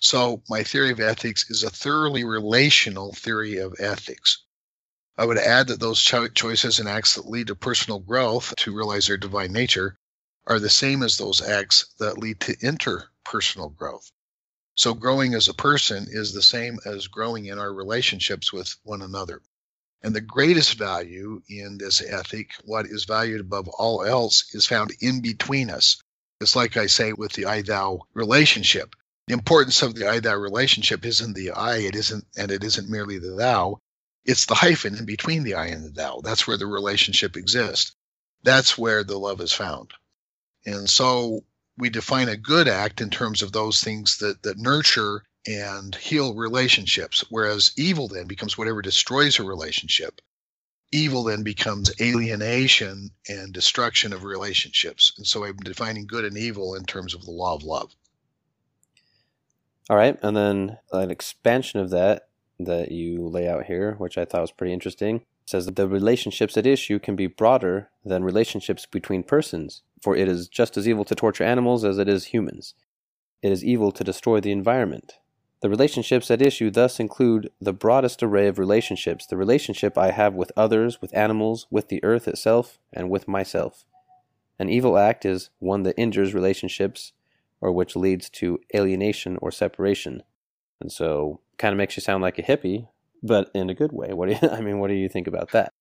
So, 0.00 0.42
my 0.48 0.64
theory 0.64 0.90
of 0.90 1.00
ethics 1.00 1.48
is 1.50 1.62
a 1.62 1.70
thoroughly 1.70 2.24
relational 2.24 3.12
theory 3.12 3.58
of 3.58 3.76
ethics. 3.78 4.45
I 5.18 5.24
would 5.24 5.38
add 5.38 5.68
that 5.68 5.80
those 5.80 6.02
cho- 6.02 6.28
choices 6.28 6.78
and 6.78 6.88
acts 6.88 7.14
that 7.14 7.26
lead 7.26 7.46
to 7.46 7.54
personal 7.54 8.00
growth 8.00 8.54
to 8.56 8.76
realize 8.76 9.06
their 9.06 9.16
divine 9.16 9.50
nature 9.50 9.98
are 10.46 10.60
the 10.60 10.68
same 10.68 11.02
as 11.02 11.16
those 11.16 11.40
acts 11.40 11.86
that 11.98 12.18
lead 12.18 12.38
to 12.40 12.56
interpersonal 12.56 13.74
growth. 13.74 14.12
So, 14.74 14.92
growing 14.92 15.32
as 15.32 15.48
a 15.48 15.54
person 15.54 16.06
is 16.10 16.34
the 16.34 16.42
same 16.42 16.78
as 16.84 17.06
growing 17.08 17.46
in 17.46 17.58
our 17.58 17.72
relationships 17.72 18.52
with 18.52 18.76
one 18.82 19.00
another. 19.00 19.40
And 20.02 20.14
the 20.14 20.20
greatest 20.20 20.74
value 20.74 21.40
in 21.48 21.78
this 21.78 22.02
ethic, 22.02 22.50
what 22.64 22.84
is 22.84 23.06
valued 23.06 23.40
above 23.40 23.68
all 23.68 24.04
else, 24.04 24.54
is 24.54 24.66
found 24.66 24.92
in 25.00 25.22
between 25.22 25.70
us. 25.70 25.96
It's 26.42 26.54
like 26.54 26.76
I 26.76 26.88
say 26.88 27.14
with 27.14 27.32
the 27.32 27.46
I 27.46 27.62
thou 27.62 28.02
relationship. 28.12 28.94
The 29.28 29.34
importance 29.34 29.80
of 29.80 29.94
the 29.94 30.06
I 30.06 30.20
thou 30.20 30.36
relationship 30.36 31.06
isn't 31.06 31.32
the 31.32 31.52
I, 31.52 31.78
it 31.78 31.96
isn't, 31.96 32.26
and 32.36 32.50
it 32.50 32.62
isn't 32.62 32.90
merely 32.90 33.18
the 33.18 33.34
thou. 33.34 33.80
It's 34.26 34.46
the 34.46 34.54
hyphen 34.54 34.96
in 34.96 35.06
between 35.06 35.44
the 35.44 35.54
I 35.54 35.66
and 35.66 35.84
the 35.84 35.90
thou. 35.90 36.20
That's 36.22 36.46
where 36.46 36.58
the 36.58 36.66
relationship 36.66 37.36
exists. 37.36 37.94
That's 38.42 38.76
where 38.76 39.04
the 39.04 39.18
love 39.18 39.40
is 39.40 39.52
found. 39.52 39.92
And 40.66 40.90
so 40.90 41.44
we 41.78 41.90
define 41.90 42.28
a 42.28 42.36
good 42.36 42.66
act 42.66 43.00
in 43.00 43.10
terms 43.10 43.42
of 43.42 43.52
those 43.52 43.82
things 43.82 44.18
that, 44.18 44.42
that 44.42 44.58
nurture 44.58 45.22
and 45.46 45.94
heal 45.94 46.34
relationships, 46.34 47.24
whereas 47.30 47.72
evil 47.76 48.08
then 48.08 48.26
becomes 48.26 48.58
whatever 48.58 48.82
destroys 48.82 49.38
a 49.38 49.44
relationship. 49.44 50.20
Evil 50.90 51.22
then 51.22 51.44
becomes 51.44 51.92
alienation 52.00 53.10
and 53.28 53.52
destruction 53.52 54.12
of 54.12 54.24
relationships. 54.24 55.12
And 55.16 55.26
so 55.26 55.44
I'm 55.44 55.56
defining 55.58 56.06
good 56.06 56.24
and 56.24 56.36
evil 56.36 56.74
in 56.74 56.84
terms 56.84 57.14
of 57.14 57.24
the 57.24 57.30
law 57.30 57.54
of 57.54 57.62
love. 57.62 57.94
All 59.88 59.96
right, 59.96 60.18
and 60.20 60.36
then 60.36 60.78
an 60.92 61.12
expansion 61.12 61.78
of 61.78 61.90
that 61.90 62.25
that 62.58 62.92
you 62.92 63.26
lay 63.26 63.48
out 63.48 63.66
here, 63.66 63.94
which 63.98 64.16
I 64.16 64.24
thought 64.24 64.40
was 64.40 64.52
pretty 64.52 64.72
interesting, 64.72 65.22
says 65.44 65.66
that 65.66 65.76
the 65.76 65.88
relationships 65.88 66.56
at 66.56 66.66
issue 66.66 66.98
can 66.98 67.16
be 67.16 67.26
broader 67.26 67.90
than 68.04 68.24
relationships 68.24 68.86
between 68.86 69.22
persons, 69.22 69.82
for 70.02 70.16
it 70.16 70.28
is 70.28 70.48
just 70.48 70.76
as 70.76 70.88
evil 70.88 71.04
to 71.04 71.14
torture 71.14 71.44
animals 71.44 71.84
as 71.84 71.98
it 71.98 72.08
is 72.08 72.26
humans. 72.26 72.74
It 73.42 73.52
is 73.52 73.64
evil 73.64 73.92
to 73.92 74.04
destroy 74.04 74.40
the 74.40 74.52
environment. 74.52 75.18
The 75.60 75.70
relationships 75.70 76.30
at 76.30 76.42
issue 76.42 76.70
thus 76.70 77.00
include 77.00 77.50
the 77.60 77.72
broadest 77.72 78.22
array 78.22 78.46
of 78.46 78.58
relationships, 78.58 79.26
the 79.26 79.36
relationship 79.36 79.96
I 79.96 80.10
have 80.10 80.34
with 80.34 80.52
others, 80.56 81.00
with 81.00 81.16
animals, 81.16 81.66
with 81.70 81.88
the 81.88 82.02
earth 82.04 82.28
itself, 82.28 82.78
and 82.92 83.08
with 83.08 83.26
myself. 83.28 83.84
An 84.58 84.68
evil 84.68 84.98
act 84.98 85.24
is 85.24 85.50
one 85.58 85.82
that 85.84 85.98
injures 85.98 86.34
relationships 86.34 87.12
or 87.60 87.72
which 87.72 87.96
leads 87.96 88.28
to 88.30 88.60
alienation 88.74 89.38
or 89.40 89.50
separation. 89.50 90.22
And 90.80 90.92
so 90.92 91.40
kind 91.58 91.72
of 91.72 91.78
makes 91.78 91.96
you 91.96 92.00
sound 92.02 92.22
like 92.22 92.38
a 92.38 92.42
hippie, 92.42 92.88
but 93.22 93.50
in 93.54 93.70
a 93.70 93.74
good 93.74 93.92
way. 93.92 94.12
What 94.12 94.28
do 94.28 94.34
you 94.34 94.50
I 94.52 94.60
mean, 94.60 94.78
what 94.78 94.88
do 94.88 94.94
you 94.94 95.08
think 95.08 95.26
about 95.26 95.52
that? 95.52 95.72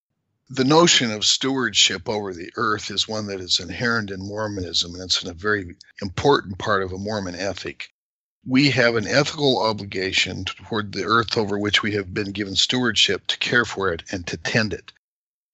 The 0.50 0.64
notion 0.64 1.12
of 1.12 1.26
stewardship 1.26 2.08
over 2.08 2.32
the 2.32 2.52
earth 2.56 2.91
is 2.91 3.08
one 3.08 3.28
that 3.28 3.39
is 3.39 3.60
inherent 3.60 4.12
in 4.12 4.20
Mormonism, 4.20 4.93
and 4.93 5.04
it's 5.04 5.24
a 5.24 5.34
very 5.34 5.76
important 6.04 6.60
part 6.60 6.84
of 6.84 6.91
a 6.91 7.00
Mormon 7.00 7.34
ethic 7.34 7.89
we 8.46 8.70
have 8.70 8.96
an 8.96 9.08
ethical 9.08 9.62
obligation 9.64 10.46
toward 10.46 10.91
the 10.91 11.04
earth 11.04 11.36
over 11.36 11.58
which 11.58 11.82
we 11.82 11.93
have 11.93 12.14
been 12.14 12.32
given 12.32 12.56
stewardship 12.56 13.26
to 13.28 13.38
care 13.39 13.66
for 13.66 13.91
it 13.91 14.04
and 14.12 14.26
to 14.28 14.38
tend 14.38 14.74
it. 14.74 14.91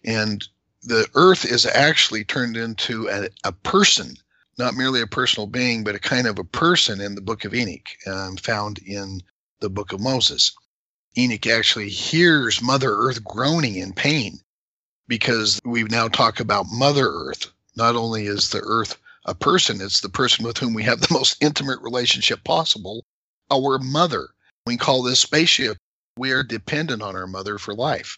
And 0.03 0.45
the 0.83 1.07
earth 1.15 1.45
is 1.45 1.65
actually 1.65 2.25
turned 2.25 2.57
into 2.57 3.07
a, 3.07 3.29
a 3.45 3.51
person, 3.53 4.15
not 4.57 4.73
merely 4.73 5.01
a 5.01 5.07
personal 5.07 5.47
being, 5.47 5.83
but 5.83 5.95
a 5.95 5.99
kind 5.99 6.27
of 6.27 6.37
a 6.37 6.43
person 6.43 6.99
in 6.99 7.15
the 7.15 7.21
book 7.21 7.45
of 7.45 7.53
Enoch, 7.53 7.87
um, 8.07 8.35
found 8.35 8.79
in 8.79 9.21
the 9.61 9.69
book 9.69 9.93
of 9.93 10.01
Moses. 10.01 10.51
Enoch 11.17 11.47
actually 11.47 11.89
hears 11.89 12.61
Mother 12.61 12.93
Earth 12.93 13.23
groaning 13.23 13.75
in 13.75 13.93
pain 13.93 14.39
because 15.07 15.59
we 15.63 15.83
now 15.83 16.07
talk 16.07 16.39
about 16.39 16.65
Mother 16.71 17.07
Earth. 17.07 17.51
Not 17.75 17.95
only 17.95 18.25
is 18.25 18.49
the 18.49 18.61
earth 18.61 18.97
a 19.25 19.35
person. 19.35 19.81
It's 19.81 20.01
the 20.01 20.09
person 20.09 20.45
with 20.45 20.57
whom 20.57 20.73
we 20.73 20.83
have 20.83 21.01
the 21.01 21.13
most 21.13 21.37
intimate 21.41 21.79
relationship 21.81 22.43
possible, 22.43 23.05
our 23.51 23.77
mother. 23.77 24.29
We 24.65 24.77
call 24.77 25.03
this 25.03 25.19
spaceship. 25.19 25.77
We 26.17 26.31
are 26.31 26.43
dependent 26.43 27.01
on 27.01 27.15
our 27.15 27.27
mother 27.27 27.57
for 27.57 27.73
life. 27.73 28.17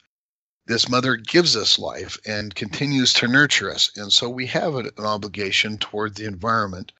This 0.65 0.87
mother 0.87 1.17
gives 1.17 1.57
us 1.57 1.77
life 1.77 2.17
and 2.25 2.55
continues 2.55 3.13
to 3.15 3.27
nurture 3.27 3.69
us. 3.69 3.91
And 3.97 4.13
so 4.13 4.29
we 4.29 4.47
have 4.47 4.75
an 4.75 4.91
obligation 4.97 5.77
toward 5.77 6.15
the 6.15 6.25
environment 6.25 6.93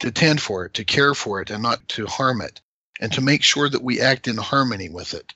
to 0.00 0.10
tend 0.10 0.42
for 0.42 0.66
it, 0.66 0.74
to 0.74 0.84
care 0.84 1.14
for 1.14 1.40
it, 1.40 1.50
and 1.50 1.62
not 1.62 1.88
to 1.88 2.06
harm 2.06 2.42
it, 2.42 2.60
and 3.00 3.12
to 3.12 3.20
make 3.20 3.42
sure 3.42 3.68
that 3.68 3.82
we 3.82 4.00
act 4.00 4.28
in 4.28 4.36
harmony 4.36 4.88
with 4.88 5.14
it. 5.14 5.32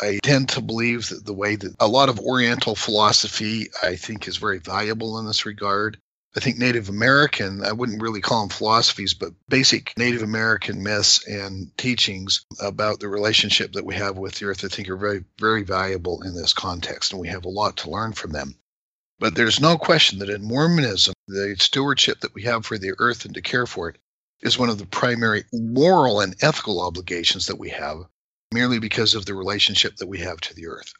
I 0.00 0.18
tend 0.22 0.50
to 0.50 0.60
believe 0.60 1.08
that 1.08 1.24
the 1.24 1.32
way 1.32 1.56
that 1.56 1.74
a 1.80 1.88
lot 1.88 2.08
of 2.08 2.20
Oriental 2.20 2.74
philosophy, 2.74 3.68
I 3.82 3.96
think, 3.96 4.28
is 4.28 4.36
very 4.36 4.58
valuable 4.58 5.18
in 5.18 5.26
this 5.26 5.46
regard. 5.46 5.98
I 6.36 6.40
think 6.40 6.58
Native 6.58 6.90
American, 6.90 7.64
I 7.64 7.72
wouldn't 7.72 8.02
really 8.02 8.20
call 8.20 8.40
them 8.40 8.50
philosophies, 8.50 9.14
but 9.14 9.32
basic 9.48 9.94
Native 9.96 10.22
American 10.22 10.82
myths 10.82 11.26
and 11.26 11.74
teachings 11.78 12.44
about 12.60 13.00
the 13.00 13.08
relationship 13.08 13.72
that 13.72 13.86
we 13.86 13.94
have 13.94 14.18
with 14.18 14.34
the 14.34 14.46
earth, 14.46 14.62
I 14.62 14.68
think 14.68 14.90
are 14.90 14.96
very, 14.96 15.24
very 15.40 15.62
valuable 15.62 16.20
in 16.22 16.34
this 16.34 16.52
context, 16.52 17.12
and 17.12 17.20
we 17.20 17.28
have 17.28 17.46
a 17.46 17.50
lot 17.50 17.78
to 17.78 17.90
learn 17.90 18.12
from 18.12 18.32
them. 18.32 18.54
But 19.18 19.34
there's 19.34 19.60
no 19.60 19.78
question 19.78 20.18
that 20.18 20.28
in 20.28 20.44
Mormonism, 20.44 21.14
the 21.26 21.56
stewardship 21.58 22.20
that 22.20 22.34
we 22.34 22.42
have 22.42 22.66
for 22.66 22.76
the 22.76 22.92
earth 22.98 23.24
and 23.24 23.32
to 23.32 23.40
care 23.40 23.66
for 23.66 23.88
it 23.88 23.96
is 24.42 24.58
one 24.58 24.68
of 24.68 24.78
the 24.78 24.86
primary 24.86 25.44
moral 25.52 26.20
and 26.20 26.34
ethical 26.42 26.80
obligations 26.80 27.46
that 27.46 27.58
we 27.58 27.70
have, 27.70 27.98
merely 28.52 28.78
because 28.78 29.14
of 29.14 29.26
the 29.26 29.34
relationship 29.34 29.96
that 29.96 30.08
we 30.08 30.18
have 30.18 30.40
to 30.40 30.54
the 30.54 30.66
earth. 30.66 30.92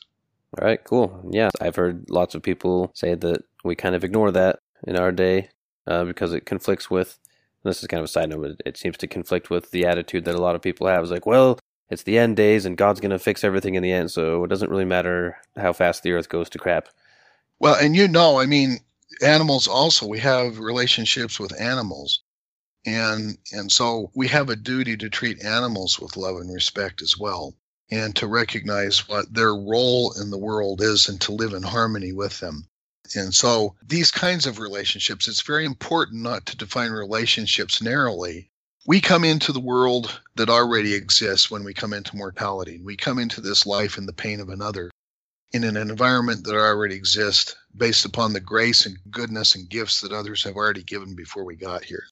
All 0.58 0.66
right, 0.66 0.82
cool. 0.84 1.28
Yeah, 1.30 1.50
I've 1.60 1.76
heard 1.76 2.08
lots 2.08 2.34
of 2.34 2.42
people 2.42 2.90
say 2.94 3.14
that 3.14 3.42
we 3.64 3.74
kind 3.74 3.94
of 3.94 4.04
ignore 4.04 4.30
that 4.32 4.60
in 4.86 4.96
our 4.96 5.12
day 5.12 5.50
uh, 5.86 6.04
because 6.04 6.32
it 6.32 6.46
conflicts 6.46 6.90
with. 6.90 7.18
This 7.64 7.82
is 7.82 7.88
kind 7.88 7.98
of 7.98 8.04
a 8.04 8.08
side 8.08 8.28
note, 8.28 8.42
but 8.42 8.62
it 8.64 8.76
seems 8.76 8.96
to 8.98 9.08
conflict 9.08 9.50
with 9.50 9.72
the 9.72 9.86
attitude 9.86 10.24
that 10.24 10.36
a 10.36 10.40
lot 10.40 10.54
of 10.54 10.62
people 10.62 10.86
have. 10.86 11.02
Is 11.02 11.10
like, 11.10 11.26
well, 11.26 11.58
it's 11.90 12.04
the 12.04 12.16
end 12.16 12.36
days, 12.36 12.64
and 12.64 12.76
God's 12.76 13.00
going 13.00 13.10
to 13.10 13.18
fix 13.18 13.42
everything 13.42 13.74
in 13.74 13.82
the 13.82 13.92
end, 13.92 14.12
so 14.12 14.44
it 14.44 14.48
doesn't 14.48 14.70
really 14.70 14.84
matter 14.84 15.36
how 15.56 15.72
fast 15.72 16.02
the 16.02 16.12
Earth 16.12 16.28
goes 16.28 16.48
to 16.50 16.58
crap. 16.58 16.88
Well, 17.58 17.74
and 17.74 17.96
you 17.96 18.06
know, 18.06 18.38
I 18.38 18.46
mean, 18.46 18.78
animals 19.22 19.66
also. 19.66 20.06
We 20.06 20.20
have 20.20 20.60
relationships 20.60 21.40
with 21.40 21.60
animals, 21.60 22.22
and 22.86 23.36
and 23.52 23.70
so 23.70 24.10
we 24.14 24.28
have 24.28 24.48
a 24.48 24.56
duty 24.56 24.96
to 24.96 25.10
treat 25.10 25.44
animals 25.44 25.98
with 25.98 26.16
love 26.16 26.36
and 26.36 26.54
respect 26.54 27.02
as 27.02 27.18
well, 27.18 27.54
and 27.90 28.14
to 28.16 28.26
recognize 28.26 29.08
what 29.08 29.34
their 29.34 29.54
role 29.54 30.12
in 30.12 30.30
the 30.30 30.38
world 30.38 30.80
is, 30.80 31.08
and 31.08 31.20
to 31.22 31.32
live 31.32 31.52
in 31.52 31.62
harmony 31.62 32.12
with 32.12 32.38
them. 32.40 32.68
And 33.14 33.34
so 33.34 33.74
these 33.86 34.10
kinds 34.10 34.46
of 34.46 34.58
relationships, 34.58 35.28
it's 35.28 35.42
very 35.42 35.64
important 35.64 36.22
not 36.22 36.46
to 36.46 36.56
define 36.56 36.90
relationships 36.90 37.82
narrowly. 37.82 38.50
We 38.86 39.00
come 39.00 39.24
into 39.24 39.52
the 39.52 39.60
world 39.60 40.20
that 40.36 40.48
already 40.48 40.94
exists 40.94 41.50
when 41.50 41.64
we 41.64 41.74
come 41.74 41.92
into 41.92 42.16
mortality. 42.16 42.80
We 42.80 42.96
come 42.96 43.18
into 43.18 43.40
this 43.40 43.66
life 43.66 43.98
in 43.98 44.06
the 44.06 44.12
pain 44.12 44.40
of 44.40 44.48
another 44.48 44.90
in 45.52 45.64
an 45.64 45.76
environment 45.76 46.44
that 46.44 46.54
already 46.54 46.94
exists 46.94 47.54
based 47.76 48.04
upon 48.04 48.32
the 48.32 48.40
grace 48.40 48.86
and 48.86 48.98
goodness 49.10 49.54
and 49.54 49.68
gifts 49.68 50.00
that 50.00 50.12
others 50.12 50.42
have 50.42 50.56
already 50.56 50.82
given 50.82 51.14
before 51.14 51.44
we 51.44 51.56
got 51.56 51.84
here. 51.84 52.04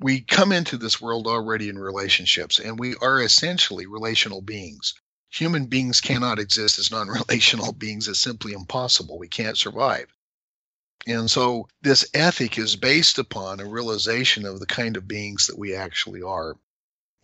We 0.00 0.20
come 0.20 0.52
into 0.52 0.76
this 0.76 1.00
world 1.00 1.26
already 1.26 1.68
in 1.68 1.78
relationships, 1.78 2.58
and 2.58 2.78
we 2.78 2.94
are 2.96 3.20
essentially 3.20 3.86
relational 3.86 4.40
beings. 4.40 4.94
Human 5.30 5.66
beings 5.66 6.00
cannot 6.00 6.38
exist 6.38 6.78
as 6.78 6.90
non 6.90 7.08
relational 7.08 7.72
beings, 7.84 8.08
it's 8.08 8.20
simply 8.20 8.52
impossible. 8.52 9.18
We 9.18 9.28
can't 9.28 9.58
survive. 9.58 10.06
And 11.06 11.30
so 11.30 11.68
this 11.82 12.04
ethic 12.12 12.58
is 12.58 12.76
based 12.76 13.18
upon 13.18 13.60
a 13.60 13.66
realization 13.66 14.44
of 14.44 14.60
the 14.60 14.66
kind 14.66 14.96
of 14.96 15.08
beings 15.08 15.46
that 15.46 15.58
we 15.58 15.74
actually 15.74 16.22
are 16.22 16.56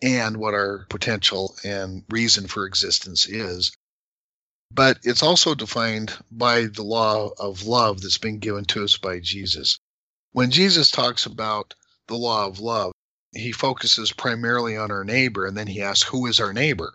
and 0.01 0.37
what 0.37 0.53
our 0.53 0.85
potential 0.89 1.55
and 1.63 2.03
reason 2.09 2.47
for 2.47 2.65
existence 2.65 3.27
is. 3.27 3.71
But 4.71 4.99
it's 5.03 5.23
also 5.23 5.55
defined 5.55 6.13
by 6.31 6.65
the 6.65 6.83
law 6.83 7.29
of 7.37 7.63
love 7.63 8.01
that's 8.01 8.17
been 8.17 8.39
given 8.39 8.65
to 8.65 8.83
us 8.83 8.97
by 8.97 9.19
Jesus. 9.19 9.79
When 10.31 10.51
Jesus 10.51 10.91
talks 10.91 11.25
about 11.25 11.75
the 12.07 12.15
law 12.15 12.45
of 12.45 12.59
love, 12.59 12.91
he 13.33 13.51
focuses 13.51 14.11
primarily 14.11 14.77
on 14.77 14.91
our 14.91 15.03
neighbor 15.03 15.45
and 15.45 15.57
then 15.57 15.67
he 15.67 15.81
asks, 15.81 16.09
Who 16.09 16.25
is 16.27 16.39
our 16.39 16.53
neighbor? 16.53 16.93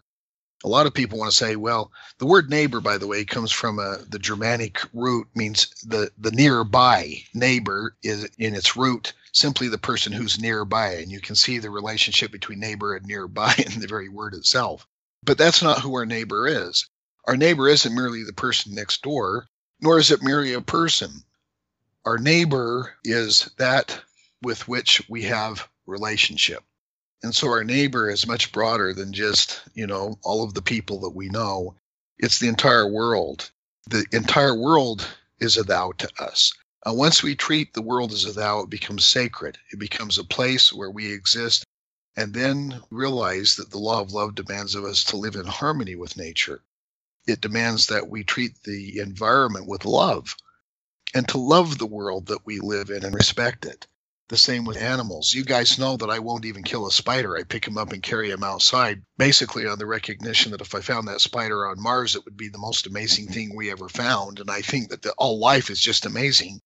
a 0.63 0.69
lot 0.69 0.87
of 0.87 0.95
people 0.95 1.19
want 1.19 1.31
to 1.31 1.37
say, 1.37 1.57
well, 1.57 1.91
the 2.19 2.27
word 2.27 2.51
neighbor, 2.51 2.81
by 2.81 2.99
the 2.99 3.07
way, 3.07 3.25
comes 3.25 3.51
from 3.51 3.79
a, 3.79 3.83
uh, 3.83 3.99
the 4.09 4.19
Germanic 4.19 4.81
root, 4.93 5.27
means 5.35 5.69
the, 5.87 6.11
the 6.19 6.31
nearby. 6.33 7.23
Neighbor 7.33 7.97
is 8.03 8.29
in 8.39 8.55
its 8.55 8.77
root 8.77 9.13
simply 9.33 9.69
the 9.69 9.79
person 9.79 10.13
who's 10.13 10.41
nearby. 10.41 10.95
And 10.95 11.11
you 11.11 11.21
can 11.21 11.35
see 11.35 11.59
the 11.59 11.71
relationship 11.71 12.31
between 12.31 12.61
neighbor 12.61 12.95
and 12.95 13.07
nearby 13.07 13.55
in 13.59 13.81
the 13.81 13.87
very 13.87 14.09
word 14.09 14.35
itself. 14.35 14.87
But 15.23 15.39
that's 15.39 15.63
not 15.63 15.81
who 15.81 15.95
our 15.95 16.07
neighbor 16.07 16.47
is. 16.47 16.87
Our 17.27 17.37
neighbor 17.37 17.69
isn't 17.69 17.95
merely 17.95 18.25
the 18.25 18.33
person 18.33 18.75
next 18.75 19.03
door, 19.03 19.47
nor 19.81 19.99
is 19.99 20.11
it 20.11 20.23
merely 20.23 20.53
a 20.53 20.61
person. 20.61 21.25
Our 22.05 22.19
neighbor 22.19 22.95
is 23.05 23.51
that 23.57 24.03
with 24.43 24.69
which 24.69 25.03
we 25.09 25.23
have 25.23 25.69
relationship. 25.87 26.63
And 27.23 27.35
so 27.35 27.49
our 27.49 27.65
neighbor 27.65 28.09
is 28.09 28.27
much 28.27 28.53
broader 28.53 28.95
than 28.95 29.13
just, 29.13 29.63
you 29.75 29.87
know, 29.87 30.19
all 30.23 30.43
of 30.43 30.55
the 30.55 30.63
people 30.63 31.01
that 31.01 31.11
we 31.11 31.29
know. 31.29 31.75
It's 32.19 32.39
the 32.39 32.49
entire 32.49 32.89
world. 32.89 33.51
The 33.89 34.07
entire 34.13 34.55
world 34.55 35.07
is 35.39 35.57
a 35.57 35.63
thou 35.63 35.93
to 35.99 36.09
us. 36.19 36.53
Uh, 36.87 36.95
once 36.95 37.23
we 37.23 37.35
treat 37.35 37.75
the 37.75 37.83
world 37.83 38.13
as 38.13 38.25
a 38.25 38.33
thou, 38.33 38.61
it 38.61 38.71
becomes 38.71 39.07
sacred. 39.07 39.59
It 39.71 39.79
becomes 39.79 40.17
a 40.17 40.25
place 40.25 40.73
where 40.73 40.91
we 40.91 41.13
exist 41.13 41.65
and 42.17 42.33
then 42.33 42.81
realize 42.91 43.57
that 43.57 43.71
the 43.71 43.79
law 43.79 44.01
of 44.01 44.13
love 44.13 44.35
demands 44.35 44.75
of 44.75 44.85
us 44.85 45.05
to 45.05 45.17
live 45.17 45.37
in 45.37 45.47
harmony 45.47 45.95
with 45.95 46.17
nature. 46.17 46.63
It 47.27 47.41
demands 47.41 47.87
that 47.89 48.09
we 48.09 48.25
treat 48.25 48.63
the 48.63 48.99
environment 48.99 49.67
with 49.67 49.85
love 49.85 50.35
and 51.15 51.29
to 51.29 51.39
love 51.39 51.77
the 51.79 51.87
world 51.87 52.27
that 52.27 52.47
we 52.47 52.61
live 52.61 52.91
in 52.91 53.05
and 53.05 53.15
respect 53.15 53.67
it. 53.67 53.87
The 54.31 54.37
same 54.37 54.65
with 54.65 54.77
animals. 54.77 55.35
You 55.35 55.43
guys 55.43 55.77
know 55.77 55.97
that 55.97 56.09
I 56.09 56.21
won't 56.21 56.45
even 56.45 56.63
kill 56.63 56.87
a 56.87 56.93
spider. 56.93 57.37
I 57.37 57.43
pick 57.43 57.67
him 57.67 57.77
up 57.77 57.93
and 57.93 58.01
carry 58.01 58.31
him 58.31 58.45
outside, 58.45 59.03
basically 59.19 59.67
on 59.67 59.81
the 59.81 59.87
recognition 59.87 60.53
that 60.53 60.61
if 60.61 60.73
I 60.73 60.83
found 60.83 61.09
that 61.09 61.21
spider 61.21 61.67
on 61.67 61.83
Mars, 61.83 62.15
it 62.15 62.25
would 62.25 62.37
be 62.37 62.47
the 62.49 62.57
most 62.57 62.87
amazing 62.87 63.27
thing 63.27 63.57
we 63.57 63.73
ever 63.73 63.89
found. 63.89 64.39
And 64.39 64.49
I 64.49 64.63
think 64.63 64.91
that 64.91 65.03
the, 65.03 65.11
all 65.19 65.41
life 65.41 65.69
is 65.69 65.81
just 65.81 66.07
amazing. 66.07 66.61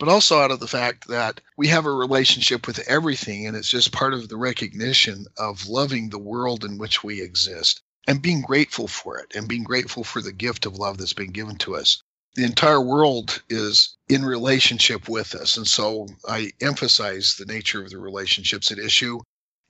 But 0.00 0.08
also 0.08 0.40
out 0.40 0.50
of 0.50 0.58
the 0.58 0.66
fact 0.66 1.06
that 1.06 1.40
we 1.56 1.68
have 1.68 1.86
a 1.86 1.92
relationship 1.92 2.66
with 2.66 2.80
everything, 2.88 3.46
and 3.46 3.56
it's 3.56 3.70
just 3.70 3.92
part 3.92 4.12
of 4.12 4.28
the 4.28 4.36
recognition 4.36 5.26
of 5.38 5.68
loving 5.68 6.10
the 6.10 6.18
world 6.18 6.64
in 6.64 6.76
which 6.76 7.04
we 7.04 7.22
exist 7.22 7.82
and 8.08 8.20
being 8.20 8.42
grateful 8.42 8.88
for 8.88 9.16
it 9.18 9.32
and 9.36 9.46
being 9.46 9.62
grateful 9.62 10.02
for 10.02 10.20
the 10.20 10.32
gift 10.32 10.66
of 10.66 10.76
love 10.76 10.98
that's 10.98 11.12
been 11.12 11.30
given 11.30 11.56
to 11.58 11.76
us 11.76 12.02
the 12.36 12.44
entire 12.44 12.82
world 12.82 13.42
is 13.50 13.96
in 14.08 14.24
relationship 14.24 15.08
with 15.08 15.34
us. 15.36 15.56
And 15.58 15.66
so 15.68 16.08
I 16.28 16.52
emphasize 16.62 17.36
the 17.36 17.46
nature 17.46 17.82
of 17.84 17.90
the 17.90 17.98
relationships 17.98 18.72
at 18.72 18.78
issue 18.78 19.20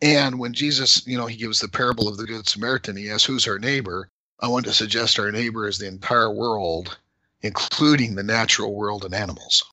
And 0.02 0.38
when 0.38 0.52
Jesus, 0.52 1.06
you 1.06 1.18
know, 1.18 1.26
he 1.26 1.36
gives 1.36 1.60
the 1.60 1.68
parable 1.68 2.08
of 2.08 2.18
the 2.18 2.26
Good 2.26 2.48
Samaritan, 2.48 2.96
he 2.96 3.10
asks, 3.10 3.24
Who's 3.24 3.48
our 3.48 3.58
neighbor? 3.58 4.08
I 4.40 4.48
want 4.48 4.66
to 4.66 4.72
suggest 4.72 5.18
our 5.18 5.32
neighbor 5.32 5.66
is 5.68 5.78
the 5.78 5.88
entire 5.88 6.32
world, 6.32 6.98
including 7.42 8.14
the 8.14 8.22
natural 8.22 8.74
world 8.74 9.04
and 9.04 9.14
animals. 9.14 9.64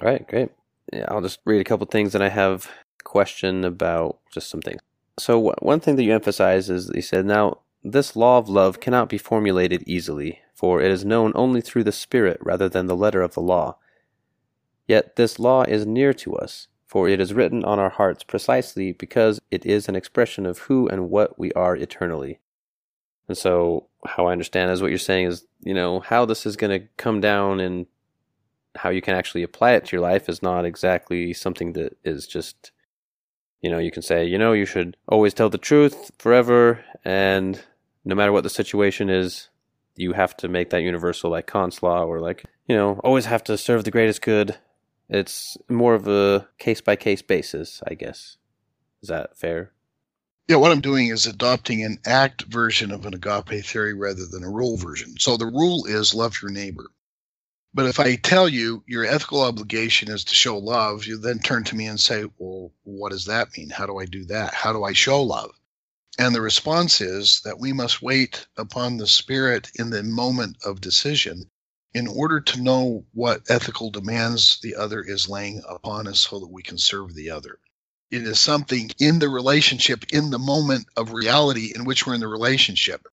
All 0.00 0.06
right, 0.08 0.26
great. 0.28 0.50
Yeah, 0.92 1.06
I'll 1.08 1.22
just 1.22 1.40
read 1.46 1.60
a 1.60 1.64
couple 1.64 1.86
things 1.86 2.14
and 2.14 2.24
I 2.24 2.28
have 2.30 2.66
a 3.00 3.04
question 3.04 3.64
about 3.64 4.18
just 4.32 4.50
some 4.50 4.62
things. 4.62 4.80
So, 5.18 5.54
one 5.60 5.80
thing 5.80 5.96
that 5.96 6.04
you 6.04 6.14
emphasize 6.14 6.70
is 6.70 6.90
he 6.94 7.02
said, 7.02 7.26
Now, 7.26 7.60
this 7.84 8.14
law 8.14 8.38
of 8.38 8.48
love 8.48 8.80
cannot 8.80 9.08
be 9.08 9.18
formulated 9.18 9.82
easily, 9.86 10.40
for 10.54 10.80
it 10.80 10.90
is 10.90 11.04
known 11.04 11.32
only 11.34 11.60
through 11.60 11.84
the 11.84 11.92
Spirit 11.92 12.38
rather 12.40 12.68
than 12.68 12.86
the 12.86 12.96
letter 12.96 13.22
of 13.22 13.34
the 13.34 13.40
law. 13.40 13.76
Yet 14.86 15.16
this 15.16 15.38
law 15.38 15.62
is 15.62 15.86
near 15.86 16.12
to 16.14 16.36
us, 16.36 16.68
for 16.86 17.08
it 17.08 17.20
is 17.20 17.34
written 17.34 17.64
on 17.64 17.78
our 17.78 17.90
hearts 17.90 18.22
precisely 18.22 18.92
because 18.92 19.40
it 19.50 19.66
is 19.66 19.88
an 19.88 19.96
expression 19.96 20.46
of 20.46 20.58
who 20.58 20.88
and 20.88 21.10
what 21.10 21.38
we 21.38 21.52
are 21.52 21.76
eternally. 21.76 22.40
And 23.28 23.36
so, 23.36 23.88
how 24.06 24.26
I 24.26 24.32
understand 24.32 24.70
is 24.70 24.82
what 24.82 24.90
you're 24.90 24.98
saying 24.98 25.26
is, 25.26 25.46
you 25.60 25.74
know, 25.74 26.00
how 26.00 26.24
this 26.24 26.44
is 26.44 26.56
going 26.56 26.78
to 26.78 26.86
come 26.96 27.20
down 27.20 27.60
and 27.60 27.86
how 28.74 28.90
you 28.90 29.00
can 29.00 29.14
actually 29.14 29.42
apply 29.42 29.72
it 29.72 29.86
to 29.86 29.96
your 29.96 30.02
life 30.02 30.28
is 30.28 30.42
not 30.42 30.64
exactly 30.64 31.32
something 31.32 31.72
that 31.74 31.96
is 32.04 32.26
just, 32.26 32.72
you 33.60 33.70
know, 33.70 33.78
you 33.78 33.90
can 33.90 34.02
say, 34.02 34.24
you 34.24 34.38
know, 34.38 34.52
you 34.52 34.66
should 34.66 34.96
always 35.08 35.34
tell 35.34 35.48
the 35.48 35.58
truth 35.58 36.10
forever, 36.18 36.84
and 37.04 37.62
no 38.04 38.14
matter 38.14 38.32
what 38.32 38.44
the 38.44 38.50
situation 38.50 39.08
is, 39.08 39.48
you 39.96 40.12
have 40.12 40.36
to 40.38 40.48
make 40.48 40.70
that 40.70 40.82
universal, 40.82 41.30
like 41.30 41.46
Kant's 41.46 41.82
law, 41.82 42.04
or 42.04 42.20
like, 42.20 42.44
you 42.66 42.74
know, 42.74 43.00
always 43.04 43.26
have 43.26 43.44
to 43.44 43.58
serve 43.58 43.84
the 43.84 43.90
greatest 43.90 44.22
good 44.22 44.56
it's 45.12 45.58
more 45.68 45.94
of 45.94 46.08
a 46.08 46.48
case 46.58 46.80
by 46.80 46.96
case 46.96 47.20
basis, 47.20 47.82
I 47.86 47.92
guess. 47.92 48.38
Is 49.02 49.10
that 49.10 49.36
fair? 49.36 49.72
Yeah, 50.48 50.56
what 50.56 50.72
I'm 50.72 50.80
doing 50.80 51.08
is 51.08 51.26
adopting 51.26 51.84
an 51.84 51.98
act 52.06 52.44
version 52.44 52.90
of 52.90 53.04
an 53.04 53.14
agape 53.14 53.62
theory 53.64 53.92
rather 53.92 54.26
than 54.26 54.42
a 54.42 54.50
rule 54.50 54.78
version. 54.78 55.18
So 55.18 55.36
the 55.36 55.46
rule 55.46 55.84
is 55.84 56.14
love 56.14 56.40
your 56.40 56.50
neighbor. 56.50 56.86
But 57.74 57.86
if 57.86 58.00
I 58.00 58.16
tell 58.16 58.48
you 58.48 58.84
your 58.86 59.04
ethical 59.04 59.42
obligation 59.42 60.10
is 60.10 60.24
to 60.24 60.34
show 60.34 60.56
love, 60.56 61.04
you 61.04 61.18
then 61.18 61.40
turn 61.40 61.64
to 61.64 61.76
me 61.76 61.86
and 61.86 62.00
say, 62.00 62.24
Well, 62.38 62.72
what 62.84 63.12
does 63.12 63.26
that 63.26 63.48
mean? 63.56 63.68
How 63.68 63.84
do 63.84 63.98
I 63.98 64.06
do 64.06 64.24
that? 64.26 64.54
How 64.54 64.72
do 64.72 64.82
I 64.82 64.94
show 64.94 65.22
love? 65.22 65.52
And 66.18 66.34
the 66.34 66.42
response 66.42 67.00
is 67.00 67.40
that 67.44 67.58
we 67.58 67.72
must 67.72 68.02
wait 68.02 68.46
upon 68.56 68.98
the 68.98 69.06
Spirit 69.06 69.70
in 69.76 69.90
the 69.90 70.02
moment 70.02 70.58
of 70.62 70.80
decision 70.80 71.50
in 71.94 72.06
order 72.06 72.40
to 72.40 72.60
know 72.60 73.06
what 73.12 73.50
ethical 73.50 73.90
demands 73.90 74.58
the 74.62 74.74
other 74.74 75.02
is 75.02 75.28
laying 75.28 75.62
upon 75.68 76.06
us 76.06 76.20
so 76.20 76.38
that 76.40 76.50
we 76.50 76.62
can 76.62 76.78
serve 76.78 77.14
the 77.14 77.30
other. 77.30 77.58
It 78.10 78.26
is 78.26 78.40
something 78.40 78.90
in 78.98 79.20
the 79.20 79.30
relationship, 79.30 80.04
in 80.12 80.30
the 80.30 80.38
moment 80.38 80.86
of 80.98 81.12
reality 81.12 81.72
in 81.74 81.84
which 81.84 82.06
we're 82.06 82.14
in 82.14 82.20
the 82.20 82.28
relationship. 82.28 83.06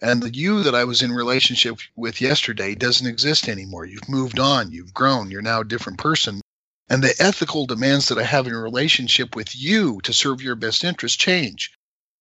And 0.00 0.20
the 0.20 0.34
you 0.34 0.64
that 0.64 0.74
I 0.74 0.82
was 0.82 1.00
in 1.00 1.12
relationship 1.12 1.78
with 1.94 2.20
yesterday 2.20 2.74
doesn't 2.74 3.06
exist 3.06 3.48
anymore. 3.48 3.84
You've 3.84 4.08
moved 4.08 4.40
on, 4.40 4.72
you've 4.72 4.92
grown, 4.92 5.30
you're 5.30 5.42
now 5.42 5.60
a 5.60 5.64
different 5.64 5.98
person. 5.98 6.40
And 6.88 7.04
the 7.04 7.14
ethical 7.20 7.66
demands 7.66 8.08
that 8.08 8.18
I 8.18 8.24
have 8.24 8.48
in 8.48 8.52
a 8.52 8.58
relationship 8.58 9.36
with 9.36 9.54
you 9.54 10.00
to 10.02 10.12
serve 10.12 10.42
your 10.42 10.56
best 10.56 10.82
interest 10.82 11.20
change. 11.20 11.70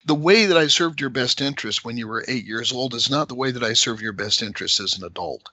The 0.05 0.15
way 0.15 0.47
that 0.47 0.57
I 0.57 0.67
served 0.67 0.99
your 0.99 1.11
best 1.11 1.41
interest 1.41 1.85
when 1.85 1.97
you 1.97 2.07
were 2.07 2.25
eight 2.27 2.45
years 2.45 2.71
old 2.71 2.95
is 2.95 3.09
not 3.09 3.27
the 3.27 3.35
way 3.35 3.51
that 3.51 3.63
I 3.63 3.73
serve 3.73 4.01
your 4.01 4.13
best 4.13 4.41
interest 4.41 4.79
as 4.79 4.97
an 4.97 5.03
adult. 5.03 5.47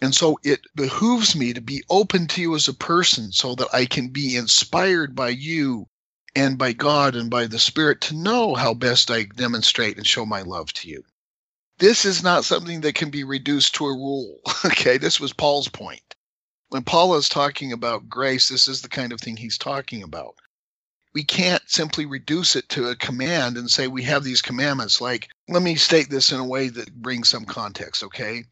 And 0.00 0.14
so 0.14 0.38
it 0.42 0.60
behooves 0.74 1.34
me 1.34 1.52
to 1.52 1.60
be 1.60 1.84
open 1.88 2.26
to 2.28 2.40
you 2.40 2.54
as 2.54 2.68
a 2.68 2.74
person 2.74 3.32
so 3.32 3.54
that 3.54 3.74
I 3.74 3.86
can 3.86 4.08
be 4.08 4.36
inspired 4.36 5.14
by 5.14 5.30
you 5.30 5.88
and 6.34 6.58
by 6.58 6.72
God 6.72 7.16
and 7.16 7.30
by 7.30 7.46
the 7.46 7.58
Spirit 7.58 8.02
to 8.02 8.14
know 8.14 8.54
how 8.54 8.74
best 8.74 9.10
I 9.10 9.24
demonstrate 9.24 9.96
and 9.96 10.06
show 10.06 10.26
my 10.26 10.42
love 10.42 10.72
to 10.74 10.88
you. 10.88 11.04
This 11.78 12.04
is 12.04 12.22
not 12.22 12.44
something 12.44 12.82
that 12.82 12.94
can 12.94 13.10
be 13.10 13.24
reduced 13.24 13.74
to 13.76 13.86
a 13.86 13.94
rule. 13.94 14.40
Okay, 14.64 14.98
this 14.98 15.20
was 15.20 15.32
Paul's 15.32 15.68
point. 15.68 16.14
When 16.68 16.82
Paul 16.82 17.14
is 17.16 17.28
talking 17.28 17.72
about 17.72 18.08
grace, 18.08 18.48
this 18.48 18.68
is 18.68 18.82
the 18.82 18.88
kind 18.88 19.12
of 19.12 19.20
thing 19.20 19.36
he's 19.36 19.58
talking 19.58 20.02
about. 20.02 20.36
We 21.16 21.24
can't 21.24 21.62
simply 21.66 22.04
reduce 22.04 22.56
it 22.56 22.68
to 22.68 22.90
a 22.90 22.96
command 22.96 23.56
and 23.56 23.70
say 23.70 23.88
we 23.88 24.02
have 24.02 24.22
these 24.22 24.42
commandments. 24.42 25.00
Like, 25.00 25.28
let 25.48 25.62
me 25.62 25.74
state 25.76 26.10
this 26.10 26.30
in 26.30 26.40
a 26.40 26.44
way 26.44 26.68
that 26.68 26.94
brings 26.94 27.30
some 27.30 27.46
context, 27.46 28.04
okay? 28.04 28.44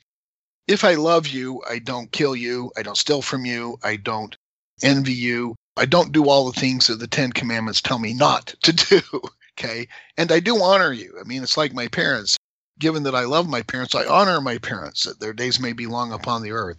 if 0.67 0.85
I 0.85 0.95
love 0.95 1.27
you, 1.27 1.63
I 1.69 1.79
don't 1.79 2.11
kill 2.11 2.35
you, 2.35 2.73
I 2.77 2.83
don't 2.83 2.97
steal 2.97 3.23
from 3.23 3.45
you, 3.45 3.79
I 3.83 3.97
don't 3.97 4.37
envy 4.83 5.13
you, 5.13 5.57
I 5.77 5.85
don't 5.87 6.13
do 6.13 6.29
all 6.29 6.51
the 6.51 6.59
things 6.59 6.87
that 6.87 7.01
the 7.01 7.07
Ten 7.07 7.33
Commandments 7.33 7.83
tell 7.83 7.99
me 7.99 8.15
not 8.15 8.55
to 8.63 8.73
do. 8.73 9.01
Okay. 9.59 9.87
And 10.17 10.33
I 10.33 10.41
do 10.41 10.63
honor 10.63 10.93
you. 10.93 11.17
I 11.21 11.25
mean, 11.25 11.43
it's 11.43 11.57
like 11.57 11.73
my 11.73 11.89
parents. 11.89 12.37
Given 12.81 13.05
that 13.05 13.15
I 13.15 13.25
love 13.25 13.49
my 13.49 13.63
parents, 13.63 13.95
I 13.95 14.05
honor 14.05 14.41
my 14.41 14.59
parents, 14.59 15.05
that 15.05 15.21
their 15.21 15.33
days 15.33 15.61
may 15.61 15.73
be 15.73 15.87
long 15.87 16.13
upon 16.13 16.43
the 16.43 16.51
earth. 16.51 16.79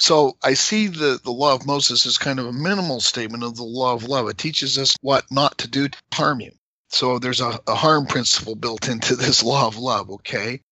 So 0.00 0.38
I 0.42 0.54
see 0.54 0.86
the, 0.86 1.20
the 1.22 1.30
law 1.30 1.54
of 1.54 1.66
Moses 1.66 2.06
as 2.06 2.16
kind 2.16 2.38
of 2.40 2.46
a 2.46 2.52
minimal 2.54 3.02
statement 3.02 3.44
of 3.44 3.56
the 3.56 3.64
law 3.64 3.92
of 3.92 4.04
love. 4.04 4.30
It 4.30 4.38
teaches 4.38 4.78
us 4.78 4.96
what 5.02 5.30
not 5.30 5.58
to 5.58 5.68
do 5.68 5.90
to 5.90 5.98
harm 6.14 6.40
you. 6.40 6.52
So 6.88 7.18
there's 7.18 7.42
a, 7.42 7.60
a 7.66 7.74
harm 7.74 8.06
principle 8.06 8.54
built 8.54 8.88
into 8.88 9.14
this 9.16 9.42
law 9.42 9.66
of 9.66 9.76
love, 9.76 10.10
okay? 10.10 10.62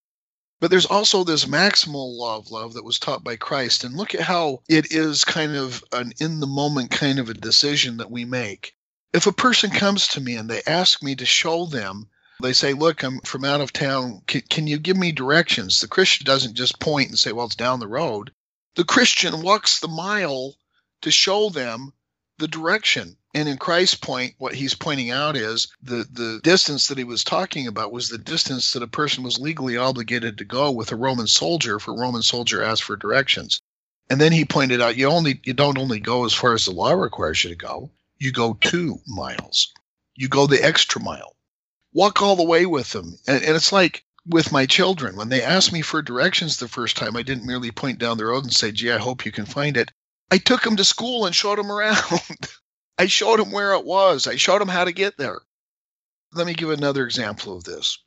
But 0.61 0.71
there's 0.71 0.87
also 0.87 1.25
this 1.25 1.45
maximal 1.45 2.17
law 2.17 2.39
of 2.39 2.51
love 2.51 2.73
that 2.73 2.87
was 2.87 2.99
taught 2.99 3.23
by 3.23 3.37
Christ. 3.37 3.85
And 3.85 3.95
look 3.95 4.15
at 4.15 4.23
how 4.23 4.63
it 4.67 4.93
is 4.93 5.27
kind 5.27 5.55
of 5.55 5.85
an 5.93 6.15
in 6.19 6.41
the 6.41 6.47
moment 6.47 6.91
kind 6.91 7.19
of 7.19 7.29
a 7.29 7.35
decision 7.35 7.99
that 7.99 8.11
we 8.11 8.25
make. 8.25 8.75
If 9.13 9.27
a 9.27 9.33
person 9.33 9.71
comes 9.71 10.09
to 10.09 10.23
me 10.23 10.37
and 10.37 10.49
they 10.49 10.63
ask 10.67 11.03
me 11.03 11.15
to 11.17 11.27
show 11.27 11.67
them, 11.67 12.09
they 12.43 12.55
say, 12.55 12.73
Look, 12.73 13.03
I'm 13.03 13.21
from 13.21 13.45
out 13.45 13.61
of 13.61 13.75
town. 13.75 14.23
Can, 14.27 14.41
can 14.49 14.67
you 14.67 14.79
give 14.79 14.97
me 14.97 15.13
directions? 15.13 15.81
The 15.81 15.87
Christian 15.87 16.25
doesn't 16.25 16.55
just 16.55 16.81
point 16.81 17.11
and 17.11 17.19
say, 17.19 17.33
Well, 17.33 17.47
it's 17.47 17.55
down 17.55 17.79
the 17.79 17.87
road. 17.87 18.33
The 18.79 18.85
Christian 18.85 19.43
walks 19.43 19.81
the 19.81 19.89
mile 19.89 20.55
to 21.03 21.11
show 21.11 21.51
them 21.51 21.95
the 22.39 22.47
direction. 22.47 23.17
And 23.35 23.49
in 23.49 23.59
Christ's 23.59 23.97
point, 23.97 24.37
what 24.39 24.55
he's 24.55 24.75
pointing 24.75 25.11
out 25.11 25.37
is 25.37 25.67
the, 25.83 26.07
the 26.09 26.39
distance 26.45 26.87
that 26.87 26.97
he 26.97 27.03
was 27.03 27.25
talking 27.25 27.67
about 27.67 27.91
was 27.91 28.09
the 28.09 28.19
distance 28.19 28.73
that 28.73 28.85
a 28.85 28.87
person 28.87 29.25
was 29.25 29.41
legally 29.41 29.77
obligated 29.77 30.39
to 30.39 30.45
go 30.45 30.71
with 30.71 30.93
a 30.93 30.97
Roman 30.97 31.27
soldier 31.27 31.75
if 31.75 31.89
a 31.89 31.93
Roman 31.93 32.23
soldier 32.23 32.63
asked 32.63 32.85
for 32.85 32.95
directions. 32.95 33.61
And 34.09 34.21
then 34.21 34.31
he 34.31 34.45
pointed 34.45 34.81
out 34.81 34.97
you 34.97 35.09
only 35.09 35.41
you 35.43 35.55
don't 35.55 35.77
only 35.77 35.99
go 35.99 36.25
as 36.25 36.33
far 36.33 36.55
as 36.55 36.65
the 36.65 36.71
law 36.71 36.93
requires 36.93 37.43
you 37.43 37.51
to 37.51 37.57
go, 37.57 37.91
you 38.19 38.31
go 38.31 38.57
two 38.61 39.01
miles. 39.09 39.73
You 40.15 40.29
go 40.29 40.47
the 40.47 40.65
extra 40.65 41.03
mile. 41.03 41.35
Walk 41.93 42.23
all 42.23 42.37
the 42.37 42.45
way 42.45 42.65
with 42.65 42.93
them. 42.93 43.19
And, 43.27 43.43
and 43.43 43.57
it's 43.57 43.73
like 43.73 44.05
with 44.29 44.53
my 44.53 44.67
children, 44.67 45.17
when 45.17 45.31
they 45.31 45.43
asked 45.43 45.73
me 45.73 45.81
for 45.81 46.03
directions 46.03 46.59
the 46.59 46.69
first 46.69 46.97
time, 46.97 47.17
I 47.17 47.23
didn't 47.23 47.47
merely 47.47 47.71
point 47.71 47.99
down 47.99 48.19
the 48.19 48.27
road 48.27 48.45
and 48.45 48.53
say, 48.53 48.71
gee, 48.71 48.93
I 48.93 48.99
hope 48.99 49.25
you 49.25 49.33
can 49.33 49.47
find 49.47 49.77
it. 49.77 49.91
I 50.31 50.39
took 50.39 50.63
them 50.63 50.77
to 50.77 50.85
school 50.85 51.25
and 51.25 51.35
showed 51.35 51.59
them 51.59 51.73
around. 51.73 52.21
I 52.99 53.07
showed 53.07 53.39
them 53.39 53.51
where 53.51 53.73
it 53.73 53.85
was. 53.85 54.27
I 54.27 54.37
showed 54.37 54.61
them 54.61 54.69
how 54.69 54.85
to 54.85 54.93
get 54.93 55.17
there. 55.17 55.41
Let 56.35 56.47
me 56.47 56.53
give 56.53 56.69
another 56.69 57.07
example 57.07 57.57
of 57.57 57.65
this. 57.65 57.99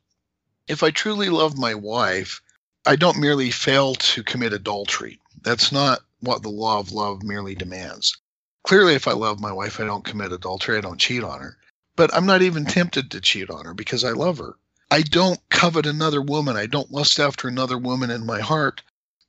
If 0.68 0.84
I 0.84 0.90
truly 0.90 1.28
love 1.28 1.58
my 1.58 1.74
wife, 1.74 2.40
I 2.86 2.94
don't 2.94 3.18
merely 3.18 3.50
fail 3.50 3.96
to 3.96 4.22
commit 4.22 4.52
adultery. 4.52 5.20
That's 5.40 5.72
not 5.72 6.02
what 6.20 6.42
the 6.42 6.50
law 6.50 6.78
of 6.78 6.92
love 6.92 7.24
merely 7.24 7.56
demands. 7.56 8.16
Clearly, 8.62 8.94
if 8.94 9.08
I 9.08 9.12
love 9.12 9.40
my 9.40 9.50
wife, 9.50 9.80
I 9.80 9.84
don't 9.84 10.04
commit 10.04 10.32
adultery, 10.32 10.78
I 10.78 10.82
don't 10.82 11.00
cheat 11.00 11.24
on 11.24 11.40
her. 11.40 11.58
But 11.96 12.14
I'm 12.14 12.26
not 12.26 12.42
even 12.42 12.64
tempted 12.64 13.10
to 13.10 13.20
cheat 13.20 13.50
on 13.50 13.64
her 13.64 13.74
because 13.74 14.04
I 14.04 14.12
love 14.12 14.38
her. 14.38 14.56
I 14.92 15.00
don't 15.00 15.40
covet 15.48 15.86
another 15.86 16.20
woman. 16.20 16.54
I 16.54 16.66
don't 16.66 16.92
lust 16.92 17.18
after 17.18 17.48
another 17.48 17.78
woman 17.78 18.10
in 18.10 18.26
my 18.26 18.40
heart 18.40 18.82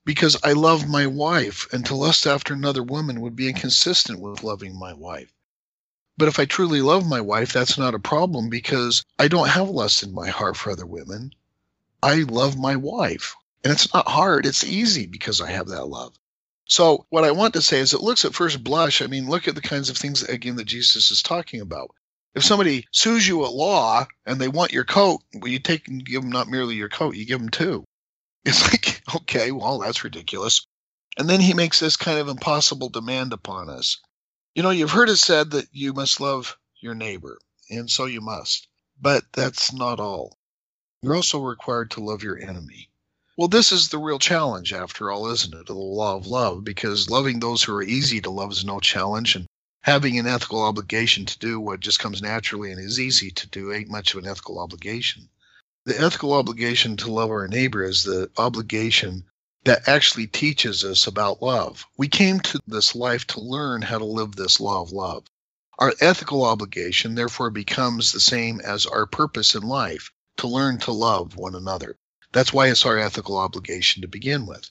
because 0.03 0.36
I 0.43 0.51
love 0.51 0.89
my 0.89 1.07
wife. 1.07 1.72
And 1.72 1.86
to 1.86 1.95
lust 1.95 2.28
after 2.28 2.53
another 2.53 2.84
woman 2.84 3.22
would 3.22 3.38
be 3.38 3.47
inconsistent 3.47 4.20
with 4.20 4.43
loving 4.43 4.78
my 4.78 4.91
wife. 4.91 5.32
But 6.18 6.28
if 6.28 6.38
I 6.38 6.43
truly 6.43 6.82
love 6.82 7.07
my 7.07 7.22
wife, 7.22 7.53
that's 7.53 7.78
not 7.78 7.95
a 7.95 7.99
problem 7.99 8.49
because 8.49 9.05
I 9.18 9.30
don't 9.30 9.47
have 9.47 9.70
lust 9.70 10.03
in 10.03 10.14
my 10.14 10.28
heart 10.28 10.57
for 10.57 10.70
other 10.70 10.86
women. 10.86 11.34
I 12.01 12.24
love 12.24 12.57
my 12.57 12.76
wife. 12.76 13.34
And 13.64 13.72
it's 13.72 13.93
not 13.93 14.09
hard, 14.09 14.45
it's 14.45 14.66
easy 14.66 15.05
because 15.05 15.39
I 15.39 15.49
have 15.51 15.70
that 15.70 15.86
love. 15.86 16.14
So, 16.66 17.05
what 17.07 17.24
I 17.24 17.32
want 17.32 17.53
to 17.53 17.61
say 17.61 17.80
is 17.80 17.93
it 17.93 18.03
looks 18.03 18.26
at 18.26 18.36
first 18.36 18.66
blush. 18.66 19.01
I 19.01 19.07
mean, 19.07 19.30
look 19.30 19.47
at 19.47 19.55
the 19.55 19.61
kinds 19.61 19.89
of 19.89 19.95
things, 19.95 20.24
again, 20.24 20.57
that 20.57 20.66
Jesus 20.66 21.09
is 21.09 21.22
talking 21.22 21.61
about. 21.61 21.95
If 22.36 22.43
somebody 22.43 22.88
sues 22.91 23.27
you 23.27 23.45
at 23.45 23.53
law 23.53 24.07
and 24.25 24.39
they 24.39 24.47
want 24.47 24.73
your 24.73 24.86
coat, 24.86 25.21
well, 25.34 25.51
you 25.51 25.59
take 25.59 25.88
and 25.88 26.03
give 26.03 26.21
them 26.21 26.31
not 26.31 26.47
merely 26.47 26.75
your 26.75 26.89
coat, 26.89 27.15
you 27.15 27.25
give 27.25 27.39
them 27.39 27.49
two. 27.49 27.86
It's 28.45 28.61
like, 28.63 29.01
okay, 29.15 29.51
well, 29.51 29.79
that's 29.79 30.03
ridiculous. 30.03 30.65
And 31.17 31.29
then 31.29 31.39
he 31.39 31.53
makes 31.53 31.79
this 31.79 31.95
kind 31.95 32.19
of 32.19 32.27
impossible 32.27 32.89
demand 32.89 33.31
upon 33.31 33.69
us. 33.69 33.99
You 34.55 34.63
know, 34.63 34.71
you've 34.71 34.91
heard 34.91 35.09
it 35.09 35.17
said 35.17 35.51
that 35.51 35.67
you 35.71 35.93
must 35.93 36.19
love 36.19 36.57
your 36.81 36.93
neighbor, 36.93 37.39
and 37.69 37.89
so 37.89 38.05
you 38.05 38.19
must. 38.19 38.67
But 38.99 39.23
that's 39.31 39.71
not 39.71 39.99
all. 39.99 40.38
You're 41.01 41.15
also 41.15 41.39
required 41.39 41.91
to 41.91 42.03
love 42.03 42.23
your 42.23 42.38
enemy. 42.38 42.89
Well, 43.38 43.47
this 43.47 43.71
is 43.71 43.89
the 43.89 43.97
real 43.97 44.19
challenge, 44.19 44.73
after 44.73 45.09
all, 45.09 45.27
isn't 45.27 45.53
it? 45.53 45.65
The 45.65 45.73
law 45.73 46.15
of 46.15 46.27
love, 46.27 46.63
because 46.63 47.09
loving 47.09 47.39
those 47.39 47.63
who 47.63 47.73
are 47.73 47.81
easy 47.81 48.21
to 48.21 48.29
love 48.29 48.51
is 48.51 48.65
no 48.65 48.79
challenge, 48.79 49.36
and 49.36 49.47
having 49.84 50.17
an 50.17 50.25
ethical 50.25 50.61
obligation 50.61 51.25
to 51.25 51.38
do 51.39 51.59
what 51.59 51.81
just 51.81 51.99
comes 51.99 52.21
naturally 52.21 52.71
and 52.71 52.79
is 52.79 52.99
easy 52.99 53.29
to 53.29 53.47
do 53.47 53.71
ain't 53.71 53.89
much 53.89 54.13
of 54.13 54.23
an 54.23 54.29
ethical 54.29 54.59
obligation. 54.59 55.29
The 55.86 55.99
ethical 55.99 56.34
obligation 56.34 56.95
to 56.97 57.11
love 57.11 57.29
our 57.29 57.49
neighbor 57.49 57.84
is 57.84 58.03
the 58.03 58.31
obligation 58.38 59.25
that 59.65 59.88
actually 59.88 60.27
teaches 60.27 60.86
us 60.86 61.07
about 61.07 61.41
love. 61.41 61.86
We 61.97 62.07
came 62.07 62.39
to 62.39 62.59
this 62.65 62.95
life 62.95 63.27
to 63.27 63.41
learn 63.41 63.81
how 63.81 63.97
to 63.97 64.05
live 64.05 64.36
this 64.36 64.61
law 64.61 64.81
of 64.81 64.93
love. 64.93 65.25
Our 65.77 65.93
ethical 65.99 66.45
obligation, 66.45 67.15
therefore, 67.15 67.49
becomes 67.49 68.11
the 68.11 68.21
same 68.21 68.61
as 68.61 68.86
our 68.86 69.05
purpose 69.05 69.53
in 69.53 69.63
life 69.63 70.11
to 70.38 70.47
learn 70.47 70.79
to 70.79 70.93
love 70.93 71.36
one 71.36 71.55
another. 71.55 71.97
That's 72.31 72.53
why 72.53 72.69
it's 72.69 72.86
our 72.86 72.97
ethical 72.97 73.38
obligation 73.38 74.01
to 74.01 74.07
begin 74.07 74.45
with. 74.45 74.69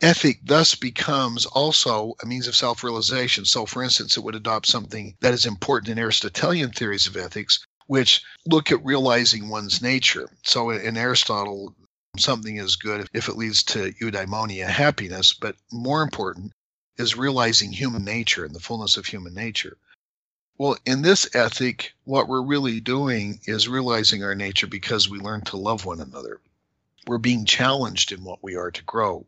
Ethic 0.00 0.38
thus 0.44 0.76
becomes 0.76 1.44
also 1.44 2.14
a 2.22 2.26
means 2.26 2.46
of 2.46 2.54
self 2.54 2.84
realization. 2.84 3.44
So, 3.44 3.66
for 3.66 3.82
instance, 3.82 4.16
it 4.16 4.20
would 4.20 4.36
adopt 4.36 4.66
something 4.66 5.16
that 5.20 5.34
is 5.34 5.44
important 5.44 5.88
in 5.88 5.98
Aristotelian 5.98 6.70
theories 6.70 7.08
of 7.08 7.16
ethics, 7.16 7.66
which 7.88 8.22
look 8.46 8.70
at 8.70 8.84
realizing 8.84 9.48
one's 9.48 9.82
nature. 9.82 10.30
So, 10.44 10.70
in 10.70 10.96
Aristotle, 10.96 11.74
something 12.16 12.58
is 12.58 12.76
good 12.76 13.08
if 13.12 13.28
it 13.28 13.36
leads 13.36 13.64
to 13.64 13.92
eudaimonia, 14.00 14.68
happiness, 14.68 15.32
but 15.32 15.56
more 15.72 16.02
important 16.02 16.52
is 16.96 17.16
realizing 17.16 17.72
human 17.72 18.04
nature 18.04 18.44
and 18.44 18.54
the 18.54 18.60
fullness 18.60 18.96
of 18.96 19.06
human 19.06 19.34
nature. 19.34 19.76
Well, 20.58 20.76
in 20.86 21.02
this 21.02 21.28
ethic, 21.34 21.92
what 22.04 22.28
we're 22.28 22.42
really 22.42 22.78
doing 22.80 23.40
is 23.46 23.66
realizing 23.66 24.22
our 24.22 24.36
nature 24.36 24.68
because 24.68 25.08
we 25.08 25.18
learn 25.18 25.42
to 25.46 25.56
love 25.56 25.84
one 25.84 26.00
another. 26.00 26.40
We're 27.08 27.18
being 27.18 27.44
challenged 27.44 28.12
in 28.12 28.22
what 28.22 28.44
we 28.44 28.54
are 28.54 28.70
to 28.70 28.84
grow. 28.84 29.26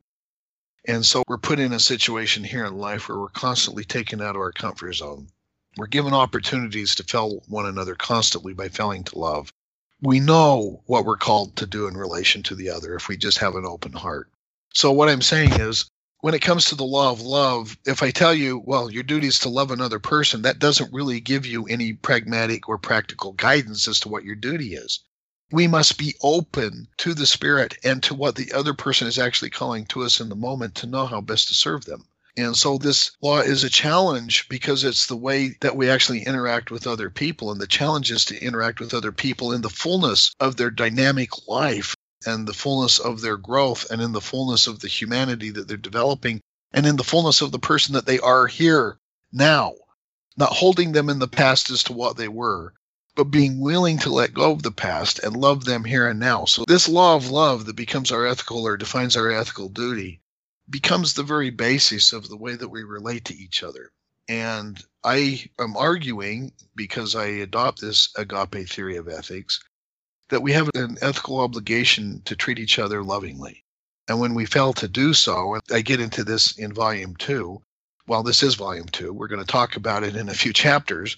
And 0.87 1.05
so 1.05 1.23
we're 1.29 1.39
put 1.39 1.59
in 1.59 1.73
a 1.73 1.81
situation 1.81 2.43
here 2.43 2.65
in 2.65 2.79
life 2.79 3.09
where 3.09 3.19
we're 3.19 3.29
constantly 3.29 3.85
taken 3.85 4.23
out 4.23 4.35
of 4.35 4.41
our 4.41 4.53
comfort 4.53 4.95
zone. 4.95 5.29
We're 5.77 5.87
given 5.87 6.15
opportunities 6.15 6.95
to 6.95 7.05
fail 7.05 7.43
one 7.49 7.67
another 7.67 7.95
constantly 7.95 8.55
by 8.55 8.71
failing 8.71 9.05
to 9.05 9.19
love. 9.19 9.53
We 10.01 10.21
know 10.21 10.83
what 10.87 11.05
we're 11.05 11.19
called 11.19 11.57
to 11.57 11.67
do 11.67 11.87
in 11.87 11.97
relation 11.97 12.43
to 12.45 12.55
the 12.55 12.71
other 12.71 12.95
if 12.95 13.09
we 13.09 13.19
just 13.19 13.39
have 13.39 13.55
an 13.55 13.67
open 13.67 13.93
heart. 13.93 14.31
So, 14.73 14.91
what 14.91 15.11
I'm 15.11 15.21
saying 15.21 15.57
is, 15.57 15.85
when 16.21 16.35
it 16.35 16.43
comes 16.43 16.67
to 16.67 16.75
the 16.75 16.85
law 16.85 17.11
of 17.13 17.21
love, 17.21 17.77
if 17.87 18.03
I 18.03 18.11
tell 18.11 18.35
you, 18.35 18.59
well, 18.59 18.91
your 18.91 19.03
duty 19.03 19.27
is 19.27 19.39
to 19.41 19.49
love 19.49 19.71
another 19.71 19.99
person, 19.99 20.43
that 20.43 20.59
doesn't 20.59 20.93
really 20.93 21.21
give 21.21 21.45
you 21.45 21.67
any 21.67 21.93
pragmatic 21.93 22.69
or 22.69 22.79
practical 22.79 23.33
guidance 23.33 23.87
as 23.87 24.01
to 24.01 24.09
what 24.09 24.25
your 24.25 24.35
duty 24.35 24.75
is. 24.75 25.01
We 25.53 25.67
must 25.67 25.99
be 25.99 26.15
open 26.23 26.89
to 26.99 27.15
the 27.15 27.27
Spirit 27.27 27.77
and 27.83 28.03
to 28.05 28.15
what 28.15 28.37
the 28.37 28.53
other 28.53 28.75
person 28.75 29.09
is 29.09 29.19
actually 29.19 29.51
calling 29.51 29.87
to 29.87 30.03
us 30.03 30.21
in 30.21 30.29
the 30.29 30.37
moment 30.37 30.77
to 30.77 30.87
know 30.87 31.07
how 31.07 31.21
best 31.21 31.49
to 31.49 31.55
serve 31.55 31.85
them. 31.85 32.07
And 32.37 32.57
so 32.57 32.79
this 32.79 33.11
law 33.21 33.41
is 33.41 33.65
a 33.65 33.71
challenge 33.71 34.49
because 34.49 34.85
it's 34.85 35.07
the 35.07 35.17
way 35.17 35.57
that 35.61 35.77
we 35.77 35.91
actually 35.91 36.25
interact 36.25 36.71
with 36.71 36.87
other 36.87 37.11
people. 37.11 37.51
And 37.51 37.61
the 37.61 37.67
challenge 37.67 38.11
is 38.11 38.25
to 38.27 38.41
interact 38.41 38.81
with 38.81 38.95
other 38.95 39.13
people 39.13 39.53
in 39.53 39.63
the 39.63 39.69
fullness 39.69 40.35
of 40.39 40.57
their 40.57 40.71
dynamic 40.71 41.49
life 41.49 41.97
and 42.25 42.47
the 42.47 42.55
fullness 42.55 42.99
of 42.99 43.21
their 43.21 43.37
growth 43.37 43.91
and 43.91 44.01
in 44.01 44.13
the 44.13 44.21
fullness 44.21 44.67
of 44.67 44.81
the 44.81 44.89
humanity 44.89 45.51
that 45.51 45.67
they're 45.67 45.77
developing 45.77 46.41
and 46.73 46.87
in 46.87 46.97
the 46.97 47.05
fullness 47.05 47.41
of 47.41 47.51
the 47.51 47.59
person 47.59 47.95
that 47.95 48.07
they 48.07 48.21
are 48.21 48.47
here 48.47 48.99
now, 49.33 49.75
not 50.37 50.53
holding 50.53 50.93
them 50.93 51.11
in 51.11 51.19
the 51.19 51.29
past 51.29 51.71
as 51.71 51.83
to 51.85 51.93
what 51.93 52.17
they 52.17 52.29
were, 52.29 52.73
but 53.17 53.25
being 53.25 53.61
willing 53.61 53.99
to 53.99 54.11
let 54.11 54.35
go 54.35 54.53
of 54.53 54.63
the 54.63 54.71
past 54.71 55.19
and 55.19 55.37
love 55.37 55.65
them 55.65 55.85
here 55.85 56.09
and 56.09 56.21
now. 56.21 56.45
So, 56.45 56.65
this 56.67 56.89
law 56.89 57.17
of 57.17 57.31
love 57.31 57.67
that 57.67 57.77
becomes 57.77 58.13
our 58.13 58.27
ethical 58.27 58.67
or 58.67 58.77
defines 58.77 59.17
our 59.17 59.31
ethical 59.31 59.69
duty 59.69 60.21
becomes 60.71 61.15
the 61.15 61.23
very 61.23 61.51
basis 61.51 62.13
of 62.13 62.29
the 62.29 62.37
way 62.37 62.55
that 62.55 62.69
we 62.69 62.85
relate 62.85 63.25
to 63.27 63.37
each 63.37 63.63
other. 63.63 63.91
And 64.29 64.83
I 65.03 65.45
am 65.59 65.77
arguing, 65.77 66.53
because 66.77 67.17
I 67.17 67.27
adopt 67.27 67.81
this 67.81 68.11
agape 68.17 68.69
theory 68.69 68.97
of 68.97 69.09
ethics, 69.09 69.61
that 70.29 70.43
we 70.43 70.53
have 70.53 70.71
an 70.75 70.97
ethical 71.03 71.41
obligation 71.41 72.23
to 72.27 72.37
treat 72.37 72.61
each 72.61 72.79
other 72.79 73.03
lovingly. 73.03 73.65
And 74.07 74.21
when 74.21 74.35
we 74.35 74.47
fail 74.47 74.73
to 74.75 74.87
do 74.87 75.13
so, 75.15 75.55
and 75.55 75.63
I 75.73 75.81
get 75.81 76.01
into 76.01 76.23
this 76.23 76.57
in 76.57 76.73
volume 76.73 77.17
two, 77.17 77.61
well, 78.07 78.23
this 78.23 78.43
is 78.43 78.55
volume 78.55 78.87
two, 78.87 79.13
we're 79.13 79.29
going 79.29 79.45
to 79.45 79.53
talk 79.53 79.77
about 79.77 80.05
it 80.05 80.15
in 80.15 80.29
a 80.29 80.35
few 80.35 80.53
chapters 80.53 81.17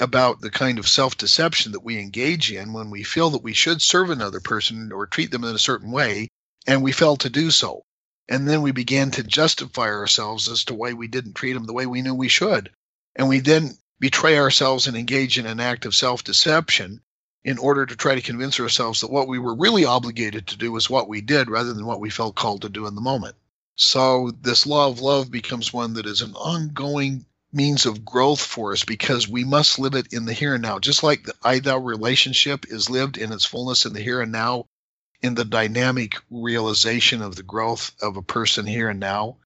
about 0.00 0.40
the 0.40 0.50
kind 0.50 0.78
of 0.78 0.88
self 0.88 1.16
deception 1.16 1.72
that 1.72 1.84
we 1.84 1.98
engage 1.98 2.50
in 2.50 2.72
when 2.72 2.90
we 2.90 3.02
feel 3.02 3.30
that 3.30 3.42
we 3.42 3.52
should 3.52 3.82
serve 3.82 4.10
another 4.10 4.40
person 4.40 4.92
or 4.92 5.06
treat 5.06 5.30
them 5.30 5.44
in 5.44 5.54
a 5.54 5.58
certain 5.58 5.90
way, 5.90 6.28
and 6.66 6.82
we 6.82 6.92
fail 6.92 7.16
to 7.18 7.30
do 7.30 7.50
so. 7.50 7.84
And 8.28 8.48
then 8.48 8.62
we 8.62 8.72
began 8.72 9.10
to 9.12 9.22
justify 9.22 9.88
ourselves 9.88 10.48
as 10.48 10.64
to 10.64 10.74
why 10.74 10.92
we 10.92 11.08
didn't 11.08 11.34
treat 11.34 11.52
them 11.52 11.66
the 11.66 11.72
way 11.72 11.86
we 11.86 12.02
knew 12.02 12.14
we 12.14 12.28
should. 12.28 12.70
And 13.16 13.28
we 13.28 13.40
then 13.40 13.76
betray 13.98 14.38
ourselves 14.38 14.86
and 14.86 14.96
engage 14.96 15.38
in 15.38 15.46
an 15.46 15.60
act 15.60 15.84
of 15.84 15.94
self 15.94 16.24
deception 16.24 17.02
in 17.44 17.58
order 17.58 17.86
to 17.86 17.96
try 17.96 18.14
to 18.14 18.20
convince 18.20 18.60
ourselves 18.60 19.00
that 19.00 19.10
what 19.10 19.28
we 19.28 19.38
were 19.38 19.54
really 19.54 19.84
obligated 19.84 20.46
to 20.46 20.56
do 20.56 20.72
was 20.72 20.90
what 20.90 21.08
we 21.08 21.20
did 21.20 21.50
rather 21.50 21.72
than 21.72 21.86
what 21.86 22.00
we 22.00 22.10
felt 22.10 22.34
called 22.34 22.62
to 22.62 22.68
do 22.68 22.86
in 22.86 22.94
the 22.94 23.00
moment. 23.00 23.36
So 23.76 24.30
this 24.42 24.66
law 24.66 24.88
of 24.88 25.00
love 25.00 25.30
becomes 25.30 25.72
one 25.72 25.94
that 25.94 26.06
is 26.06 26.20
an 26.20 26.34
ongoing 26.34 27.24
means 27.52 27.86
of 27.86 28.04
growth 28.04 28.40
for 28.40 28.72
us 28.72 28.84
because 28.84 29.28
we 29.28 29.44
must 29.44 29.78
live 29.78 29.94
it 29.94 30.12
in 30.12 30.24
the 30.24 30.32
here 30.32 30.54
and 30.54 30.62
now. 30.62 30.78
Just 30.78 31.02
like 31.02 31.24
the 31.24 31.34
I 31.42 31.58
thou 31.58 31.78
relationship 31.78 32.66
is 32.68 32.90
lived 32.90 33.18
in 33.18 33.32
its 33.32 33.44
fullness 33.44 33.86
in 33.86 33.92
the 33.92 34.00
here 34.00 34.20
and 34.20 34.32
now, 34.32 34.66
in 35.20 35.34
the 35.34 35.44
dynamic 35.44 36.14
realization 36.30 37.22
of 37.22 37.36
the 37.36 37.42
growth 37.42 37.92
of 38.00 38.16
a 38.16 38.22
person 38.22 38.66
here 38.66 38.88
and 38.88 39.00
now. 39.00 39.36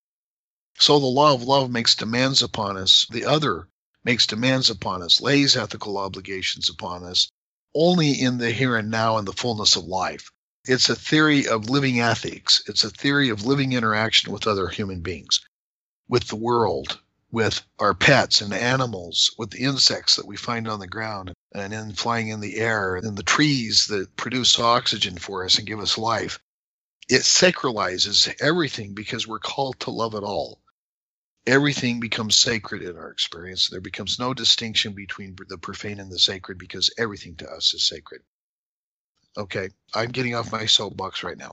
So 0.78 0.98
the 0.98 1.06
law 1.06 1.34
of 1.34 1.42
love 1.42 1.70
makes 1.70 1.94
demands 1.94 2.42
upon 2.42 2.76
us. 2.76 3.06
The 3.10 3.24
other 3.24 3.68
makes 4.04 4.26
demands 4.26 4.70
upon 4.70 5.02
us, 5.02 5.20
lays 5.20 5.56
ethical 5.56 5.96
obligations 5.98 6.68
upon 6.68 7.04
us, 7.04 7.28
only 7.74 8.12
in 8.12 8.38
the 8.38 8.50
here 8.50 8.76
and 8.76 8.90
now 8.90 9.16
and 9.16 9.26
the 9.26 9.32
fullness 9.32 9.76
of 9.76 9.84
life. 9.84 10.30
It's 10.66 10.88
a 10.88 10.96
theory 10.96 11.46
of 11.46 11.70
living 11.70 12.00
ethics. 12.00 12.62
It's 12.66 12.84
a 12.84 12.90
theory 12.90 13.28
of 13.28 13.44
living 13.46 13.72
interaction 13.72 14.32
with 14.32 14.46
other 14.46 14.68
human 14.68 15.00
beings, 15.00 15.40
with 16.08 16.28
the 16.28 16.36
world, 16.36 17.00
with 17.34 17.60
our 17.78 17.92
pets 17.92 18.40
and 18.40 18.54
animals, 18.54 19.34
with 19.36 19.50
the 19.50 19.64
insects 19.64 20.16
that 20.16 20.26
we 20.26 20.36
find 20.36 20.66
on 20.66 20.78
the 20.78 20.86
ground 20.86 21.34
and 21.52 21.74
in 21.74 21.92
flying 21.92 22.28
in 22.28 22.40
the 22.40 22.56
air, 22.56 22.96
and 22.96 23.18
the 23.18 23.22
trees 23.22 23.88
that 23.88 24.16
produce 24.16 24.58
oxygen 24.58 25.18
for 25.18 25.44
us 25.44 25.58
and 25.58 25.66
give 25.66 25.80
us 25.80 25.98
life. 25.98 26.38
It 27.08 27.22
sacralizes 27.22 28.34
everything 28.40 28.94
because 28.94 29.26
we're 29.26 29.38
called 29.38 29.78
to 29.80 29.90
love 29.90 30.14
it 30.14 30.22
all 30.22 30.62
everything 31.46 32.00
becomes 32.00 32.36
sacred 32.36 32.82
in 32.82 32.96
our 32.96 33.10
experience. 33.10 33.68
There 33.68 33.80
becomes 33.80 34.18
no 34.18 34.34
distinction 34.34 34.92
between 34.92 35.36
the 35.48 35.58
profane 35.58 36.00
and 36.00 36.10
the 36.10 36.18
sacred 36.18 36.58
because 36.58 36.90
everything 36.98 37.36
to 37.36 37.50
us 37.50 37.74
is 37.74 37.86
sacred. 37.86 38.22
Okay, 39.36 39.70
I'm 39.94 40.10
getting 40.10 40.34
off 40.34 40.52
my 40.52 40.66
soapbox 40.66 41.22
right 41.22 41.36
now. 41.36 41.52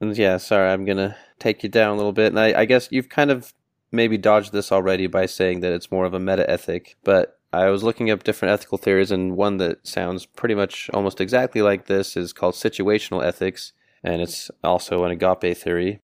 Yeah, 0.00 0.36
sorry, 0.36 0.70
I'm 0.70 0.84
gonna 0.84 1.16
take 1.38 1.62
you 1.62 1.68
down 1.68 1.94
a 1.94 1.96
little 1.96 2.12
bit, 2.12 2.28
and 2.28 2.38
I, 2.38 2.60
I 2.60 2.64
guess 2.64 2.88
you've 2.90 3.08
kind 3.08 3.30
of 3.30 3.52
maybe 3.92 4.18
dodged 4.18 4.52
this 4.52 4.72
already 4.72 5.06
by 5.06 5.26
saying 5.26 5.60
that 5.60 5.72
it's 5.72 5.90
more 5.90 6.04
of 6.04 6.14
a 6.14 6.20
meta 6.20 6.48
ethic, 6.50 6.96
but 7.04 7.38
I 7.52 7.70
was 7.70 7.84
looking 7.84 8.10
up 8.10 8.24
different 8.24 8.52
ethical 8.52 8.78
theories, 8.78 9.12
and 9.12 9.36
one 9.36 9.58
that 9.58 9.86
sounds 9.86 10.26
pretty 10.26 10.56
much 10.56 10.90
almost 10.92 11.20
exactly 11.20 11.62
like 11.62 11.86
this 11.86 12.16
is 12.16 12.32
called 12.32 12.54
situational 12.54 13.24
ethics, 13.24 13.72
and 14.02 14.20
it's 14.20 14.50
also 14.64 15.04
an 15.04 15.12
agape 15.12 15.56
theory. 15.56 16.00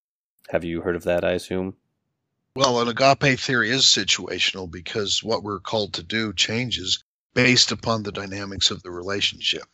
Have 0.50 0.64
you 0.64 0.82
heard 0.82 0.96
of 0.96 1.04
that, 1.04 1.24
I 1.24 1.32
assume? 1.32 1.74
Well, 2.54 2.80
an 2.80 2.88
agape 2.88 3.38
theory 3.38 3.70
is 3.70 3.82
situational 3.82 4.70
because 4.70 5.22
what 5.22 5.42
we're 5.42 5.60
called 5.60 5.94
to 5.94 6.02
do 6.02 6.32
changes 6.32 7.02
based 7.34 7.72
upon 7.72 8.02
the 8.02 8.12
dynamics 8.12 8.70
of 8.70 8.82
the 8.82 8.90
relationship. 8.90 9.66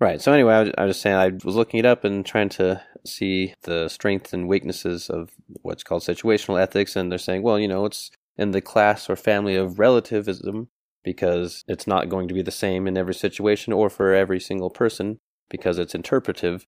Right. 0.00 0.20
So 0.20 0.32
anyway, 0.32 0.54
I 0.54 0.60
was, 0.60 0.72
I 0.76 0.84
was 0.84 0.90
just 0.90 1.02
saying 1.02 1.16
I 1.16 1.28
was 1.44 1.54
looking 1.54 1.78
it 1.78 1.86
up 1.86 2.04
and 2.04 2.26
trying 2.26 2.48
to 2.50 2.82
see 3.06 3.54
the 3.62 3.88
strengths 3.88 4.32
and 4.32 4.48
weaknesses 4.48 5.08
of 5.08 5.30
what's 5.62 5.84
called 5.84 6.02
situational 6.02 6.60
ethics, 6.60 6.96
and 6.96 7.10
they're 7.10 7.18
saying, 7.18 7.42
well, 7.42 7.58
you 7.58 7.68
know, 7.68 7.84
it's 7.84 8.10
in 8.36 8.50
the 8.50 8.60
class 8.60 9.08
or 9.08 9.16
family 9.16 9.54
of 9.54 9.78
relativism 9.78 10.68
because 11.04 11.64
it's 11.68 11.86
not 11.86 12.08
going 12.08 12.26
to 12.28 12.34
be 12.34 12.42
the 12.42 12.50
same 12.50 12.88
in 12.88 12.96
every 12.96 13.14
situation 13.14 13.72
or 13.72 13.88
for 13.88 14.12
every 14.12 14.40
single 14.40 14.70
person 14.70 15.20
because 15.48 15.78
it's 15.78 15.94
interpretive. 15.94 16.66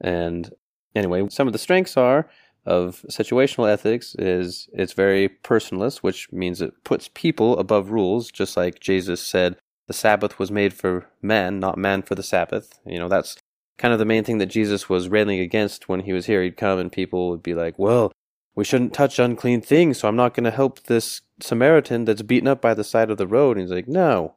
And 0.00 0.50
anyway, 0.96 1.28
some 1.28 1.46
of 1.46 1.52
the 1.52 1.58
strengths 1.58 1.96
are 1.96 2.28
of 2.66 3.04
situational 3.08 3.70
ethics 3.70 4.16
is 4.18 4.68
it's 4.72 4.94
very 4.94 5.28
personalist, 5.44 5.98
which 5.98 6.32
means 6.32 6.60
it 6.60 6.72
puts 6.82 7.08
people 7.14 7.56
above 7.58 7.90
rules, 7.90 8.30
just 8.30 8.56
like 8.56 8.80
Jesus 8.80 9.22
said 9.22 9.56
the 9.88 9.94
Sabbath 9.94 10.38
was 10.38 10.50
made 10.50 10.72
for 10.72 11.06
man, 11.20 11.58
not 11.58 11.76
man 11.76 12.02
for 12.02 12.14
the 12.14 12.22
Sabbath. 12.22 12.78
You 12.86 12.98
know, 12.98 13.08
that's 13.08 13.36
kind 13.78 13.92
of 13.92 13.98
the 13.98 14.04
main 14.04 14.22
thing 14.22 14.38
that 14.38 14.46
Jesus 14.46 14.88
was 14.88 15.08
railing 15.08 15.40
against 15.40 15.88
when 15.88 16.00
he 16.00 16.12
was 16.12 16.26
here. 16.26 16.42
He'd 16.42 16.56
come 16.56 16.78
and 16.78 16.92
people 16.92 17.30
would 17.30 17.42
be 17.42 17.54
like, 17.54 17.78
well, 17.78 18.12
we 18.54 18.64
shouldn't 18.64 18.92
touch 18.92 19.18
unclean 19.18 19.62
things, 19.62 19.98
so 19.98 20.08
I'm 20.08 20.16
not 20.16 20.34
going 20.34 20.44
to 20.44 20.50
help 20.50 20.84
this 20.84 21.22
Samaritan 21.40 22.04
that's 22.04 22.22
beaten 22.22 22.48
up 22.48 22.60
by 22.60 22.74
the 22.74 22.84
side 22.84 23.10
of 23.10 23.16
the 23.16 23.26
road. 23.26 23.56
And 23.56 23.62
he's 23.62 23.74
like, 23.74 23.88
no, 23.88 24.34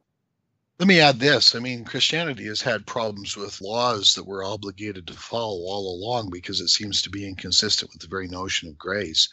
let 0.80 0.88
me 0.88 0.99
add 0.99 1.20
this. 1.20 1.54
I 1.54 1.60
mean, 1.60 1.86
Christianity 1.86 2.45
has 2.47 2.62
had 2.62 2.88
problems 2.88 3.38
with 3.38 3.62
laws 3.62 4.16
that 4.16 4.26
we're 4.26 4.43
obligated 4.43 5.06
to 5.08 5.14
follow 5.14 5.68
all 5.68 5.95
along 5.95 6.32
because 6.32 6.60
it 6.60 6.70
seems 6.70 7.04
to 7.04 7.10
be 7.12 7.28
inconsistent 7.28 7.91
with 7.91 8.02
the 8.02 8.08
very 8.08 8.28
notion 8.28 8.70
of 8.70 8.80
grace. 8.80 9.30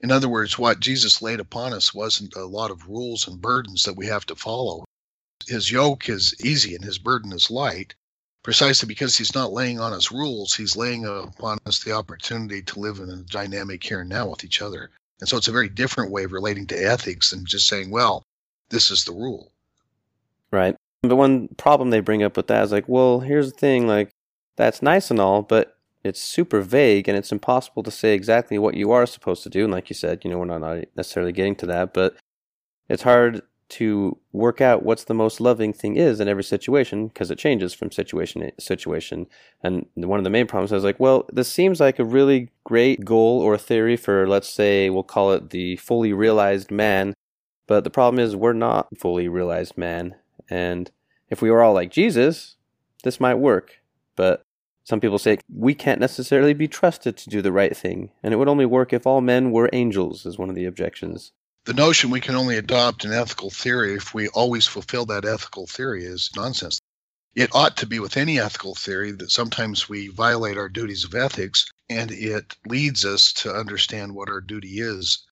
In 0.00 0.10
other 0.10 0.28
words, 0.28 0.58
what 0.58 0.80
Jesus 0.80 1.20
laid 1.20 1.40
upon 1.40 1.74
us 1.74 1.92
wasn't 1.92 2.36
a 2.36 2.46
lot 2.46 2.70
of 2.70 2.88
rules 2.88 3.28
and 3.28 3.40
burdens 3.40 3.82
that 3.84 3.96
we 3.96 4.06
have 4.06 4.24
to 4.26 4.34
follow. 4.34 4.84
His 5.46 5.70
yoke 5.70 6.08
is 6.08 6.34
easy 6.44 6.74
and 6.74 6.84
his 6.84 6.98
burden 6.98 7.32
is 7.32 7.50
light, 7.50 7.94
precisely 8.42 8.86
because 8.86 9.16
he's 9.16 9.34
not 9.34 9.52
laying 9.52 9.80
on 9.80 9.92
us 9.92 10.12
rules. 10.12 10.54
He's 10.54 10.76
laying 10.76 11.04
upon 11.04 11.58
us 11.66 11.82
the 11.82 11.92
opportunity 11.92 12.62
to 12.62 12.80
live 12.80 12.98
in 12.98 13.10
a 13.10 13.16
dynamic 13.16 13.82
here 13.82 14.00
and 14.00 14.08
now 14.08 14.28
with 14.28 14.44
each 14.44 14.60
other. 14.62 14.90
And 15.20 15.28
so 15.28 15.36
it's 15.36 15.48
a 15.48 15.52
very 15.52 15.68
different 15.68 16.12
way 16.12 16.24
of 16.24 16.32
relating 16.32 16.66
to 16.68 16.76
ethics 16.76 17.30
than 17.30 17.44
just 17.44 17.66
saying, 17.66 17.90
well, 17.90 18.22
this 18.68 18.90
is 18.90 19.04
the 19.04 19.12
rule. 19.12 19.52
Right. 20.50 20.76
The 21.02 21.16
one 21.16 21.48
problem 21.56 21.90
they 21.90 22.00
bring 22.00 22.22
up 22.22 22.36
with 22.36 22.48
that 22.48 22.64
is 22.64 22.72
like, 22.72 22.88
well, 22.88 23.20
here's 23.20 23.52
the 23.52 23.58
thing, 23.58 23.86
like, 23.86 24.10
that's 24.56 24.82
nice 24.82 25.10
and 25.10 25.20
all, 25.20 25.42
but 25.42 25.76
it's 26.02 26.20
super 26.20 26.60
vague 26.60 27.08
and 27.08 27.16
it's 27.16 27.32
impossible 27.32 27.82
to 27.82 27.90
say 27.90 28.14
exactly 28.14 28.58
what 28.58 28.74
you 28.74 28.90
are 28.92 29.06
supposed 29.06 29.42
to 29.44 29.50
do. 29.50 29.64
And 29.64 29.72
like 29.72 29.90
you 29.90 29.94
said, 29.94 30.24
you 30.24 30.30
know, 30.30 30.38
we're 30.38 30.58
not 30.58 30.84
necessarily 30.96 31.32
getting 31.32 31.54
to 31.56 31.66
that, 31.66 31.94
but 31.94 32.16
it's 32.88 33.02
hard 33.02 33.42
to 33.68 34.16
work 34.32 34.60
out 34.60 34.82
what's 34.82 35.04
the 35.04 35.14
most 35.14 35.40
loving 35.40 35.72
thing 35.72 35.96
is 35.96 36.20
in 36.20 36.28
every 36.28 36.44
situation 36.44 37.08
because 37.08 37.30
it 37.30 37.38
changes 37.38 37.74
from 37.74 37.90
situation 37.90 38.40
to 38.40 38.52
situation. 38.58 39.26
And 39.62 39.86
one 39.94 40.18
of 40.18 40.24
the 40.24 40.30
main 40.30 40.46
problems 40.46 40.72
is 40.72 40.84
like, 40.84 40.98
well, 40.98 41.26
this 41.32 41.52
seems 41.52 41.80
like 41.80 41.98
a 41.98 42.04
really 42.04 42.50
great 42.64 43.04
goal 43.04 43.40
or 43.40 43.58
theory 43.58 43.96
for, 43.96 44.26
let's 44.26 44.48
say, 44.48 44.88
we'll 44.88 45.02
call 45.02 45.32
it 45.32 45.50
the 45.50 45.76
fully 45.76 46.12
realized 46.12 46.70
man. 46.70 47.14
But 47.66 47.84
the 47.84 47.90
problem 47.90 48.18
is 48.18 48.34
we're 48.34 48.54
not 48.54 48.88
fully 48.98 49.28
realized 49.28 49.76
man. 49.76 50.14
And 50.48 50.90
if 51.28 51.42
we 51.42 51.50
were 51.50 51.62
all 51.62 51.74
like 51.74 51.90
Jesus, 51.90 52.56
this 53.04 53.20
might 53.20 53.34
work. 53.34 53.82
But 54.16 54.42
some 54.84 55.00
people 55.00 55.18
say 55.18 55.38
we 55.54 55.74
can't 55.74 56.00
necessarily 56.00 56.54
be 56.54 56.66
trusted 56.66 57.18
to 57.18 57.28
do 57.28 57.42
the 57.42 57.52
right 57.52 57.76
thing, 57.76 58.10
and 58.22 58.32
it 58.32 58.38
would 58.38 58.48
only 58.48 58.64
work 58.64 58.94
if 58.94 59.06
all 59.06 59.20
men 59.20 59.50
were 59.50 59.68
angels, 59.74 60.24
is 60.24 60.38
one 60.38 60.48
of 60.48 60.54
the 60.54 60.64
objections 60.64 61.32
the 61.68 61.74
notion 61.74 62.08
we 62.08 62.18
can 62.18 62.34
only 62.34 62.56
adopt 62.56 63.04
an 63.04 63.12
ethical 63.12 63.50
theory 63.50 63.94
if 63.94 64.14
we 64.14 64.26
always 64.28 64.66
fulfill 64.66 65.04
that 65.04 65.26
ethical 65.26 65.66
theory 65.66 66.02
is 66.02 66.30
nonsense. 66.34 66.80
It 67.34 67.54
ought 67.54 67.76
to 67.76 67.86
be 67.86 67.98
with 67.98 68.16
any 68.16 68.40
ethical 68.40 68.74
theory 68.74 69.12
that 69.12 69.30
sometimes 69.30 69.86
we 69.86 70.08
violate 70.08 70.56
our 70.56 70.70
duties 70.70 71.04
of 71.04 71.14
ethics 71.14 71.70
and 71.90 72.10
it 72.10 72.56
leads 72.64 73.04
us 73.04 73.34
to 73.34 73.54
understand 73.54 74.14
what 74.14 74.30
our 74.30 74.40
duty 74.40 74.80
is. 74.80 75.26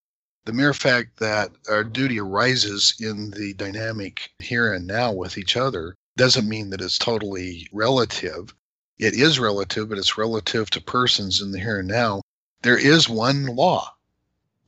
The 0.44 0.52
mere 0.52 0.74
fact 0.74 1.20
that 1.20 1.52
our 1.70 1.82
duty 1.82 2.20
arises 2.20 2.94
in 3.00 3.30
the 3.30 3.54
dynamic 3.54 4.28
here 4.38 4.74
and 4.74 4.86
now 4.86 5.12
with 5.12 5.38
each 5.38 5.56
other 5.56 5.94
doesn't 6.18 6.46
mean 6.46 6.68
that 6.68 6.82
it's 6.82 6.98
totally 6.98 7.66
relative. 7.72 8.54
It 8.98 9.14
is 9.14 9.38
relative, 9.38 9.88
but 9.88 9.96
it's 9.96 10.18
relative 10.18 10.68
to 10.68 10.82
persons 10.82 11.40
in 11.40 11.52
the 11.52 11.60
here 11.60 11.78
and 11.78 11.88
now. 11.88 12.20
There 12.60 12.76
is 12.76 13.08
one 13.08 13.46
law 13.46 13.90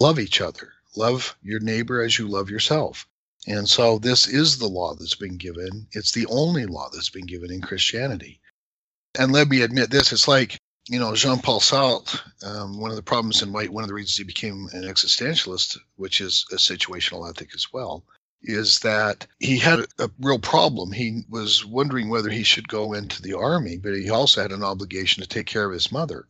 love 0.00 0.18
each 0.18 0.40
other 0.40 0.72
love 0.98 1.36
your 1.42 1.60
neighbor 1.60 2.02
as 2.02 2.18
you 2.18 2.28
love 2.28 2.50
yourself. 2.50 3.06
And 3.46 3.68
so 3.68 3.98
this 3.98 4.26
is 4.26 4.58
the 4.58 4.66
law 4.66 4.94
that's 4.94 5.14
been 5.14 5.38
given. 5.38 5.86
It's 5.92 6.12
the 6.12 6.26
only 6.26 6.66
law 6.66 6.90
that's 6.92 7.08
been 7.08 7.26
given 7.26 7.52
in 7.52 7.62
Christianity. 7.62 8.40
And 9.18 9.32
let 9.32 9.48
me 9.48 9.62
admit 9.62 9.90
this 9.90 10.12
it's 10.12 10.28
like, 10.28 10.58
you 10.88 10.98
know, 10.98 11.14
Jean 11.14 11.38
Paul 11.38 11.60
Sartre, 11.60 12.20
um, 12.44 12.80
one 12.80 12.90
of 12.90 12.96
the 12.96 13.02
problems 13.02 13.42
in 13.42 13.52
white, 13.52 13.72
one 13.72 13.84
of 13.84 13.88
the 13.88 13.94
reasons 13.94 14.16
he 14.16 14.24
became 14.24 14.68
an 14.72 14.82
existentialist, 14.82 15.78
which 15.96 16.20
is 16.20 16.44
a 16.50 16.56
situational 16.56 17.28
ethic 17.28 17.50
as 17.54 17.72
well, 17.72 18.04
is 18.42 18.80
that 18.80 19.26
he 19.38 19.58
had 19.58 19.80
a 19.98 20.10
real 20.20 20.38
problem. 20.38 20.92
He 20.92 21.22
was 21.28 21.64
wondering 21.64 22.08
whether 22.08 22.30
he 22.30 22.42
should 22.42 22.68
go 22.68 22.92
into 22.92 23.22
the 23.22 23.34
army, 23.34 23.78
but 23.78 23.94
he 23.94 24.10
also 24.10 24.42
had 24.42 24.52
an 24.52 24.64
obligation 24.64 25.22
to 25.22 25.28
take 25.28 25.46
care 25.46 25.66
of 25.66 25.72
his 25.72 25.92
mother. 25.92 26.26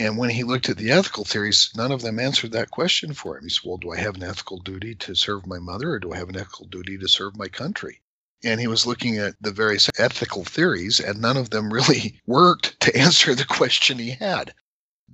And 0.00 0.16
when 0.16 0.30
he 0.30 0.44
looked 0.44 0.70
at 0.70 0.78
the 0.78 0.92
ethical 0.92 1.26
theories, 1.26 1.72
none 1.76 1.92
of 1.92 2.00
them 2.00 2.18
answered 2.18 2.52
that 2.52 2.70
question 2.70 3.12
for 3.12 3.36
him. 3.36 3.44
He 3.44 3.50
said, 3.50 3.64
Well, 3.66 3.76
do 3.76 3.92
I 3.92 3.98
have 3.98 4.14
an 4.14 4.22
ethical 4.22 4.56
duty 4.56 4.94
to 4.94 5.14
serve 5.14 5.46
my 5.46 5.58
mother 5.58 5.90
or 5.90 5.98
do 5.98 6.14
I 6.14 6.16
have 6.16 6.30
an 6.30 6.38
ethical 6.38 6.64
duty 6.64 6.96
to 6.96 7.06
serve 7.06 7.36
my 7.36 7.48
country? 7.48 8.00
And 8.42 8.58
he 8.58 8.66
was 8.66 8.86
looking 8.86 9.18
at 9.18 9.34
the 9.42 9.52
various 9.52 9.90
ethical 9.98 10.42
theories, 10.42 11.00
and 11.00 11.20
none 11.20 11.36
of 11.36 11.50
them 11.50 11.70
really 11.72 12.18
worked 12.26 12.80
to 12.80 12.96
answer 12.96 13.34
the 13.34 13.44
question 13.44 13.98
he 13.98 14.12
had. 14.12 14.54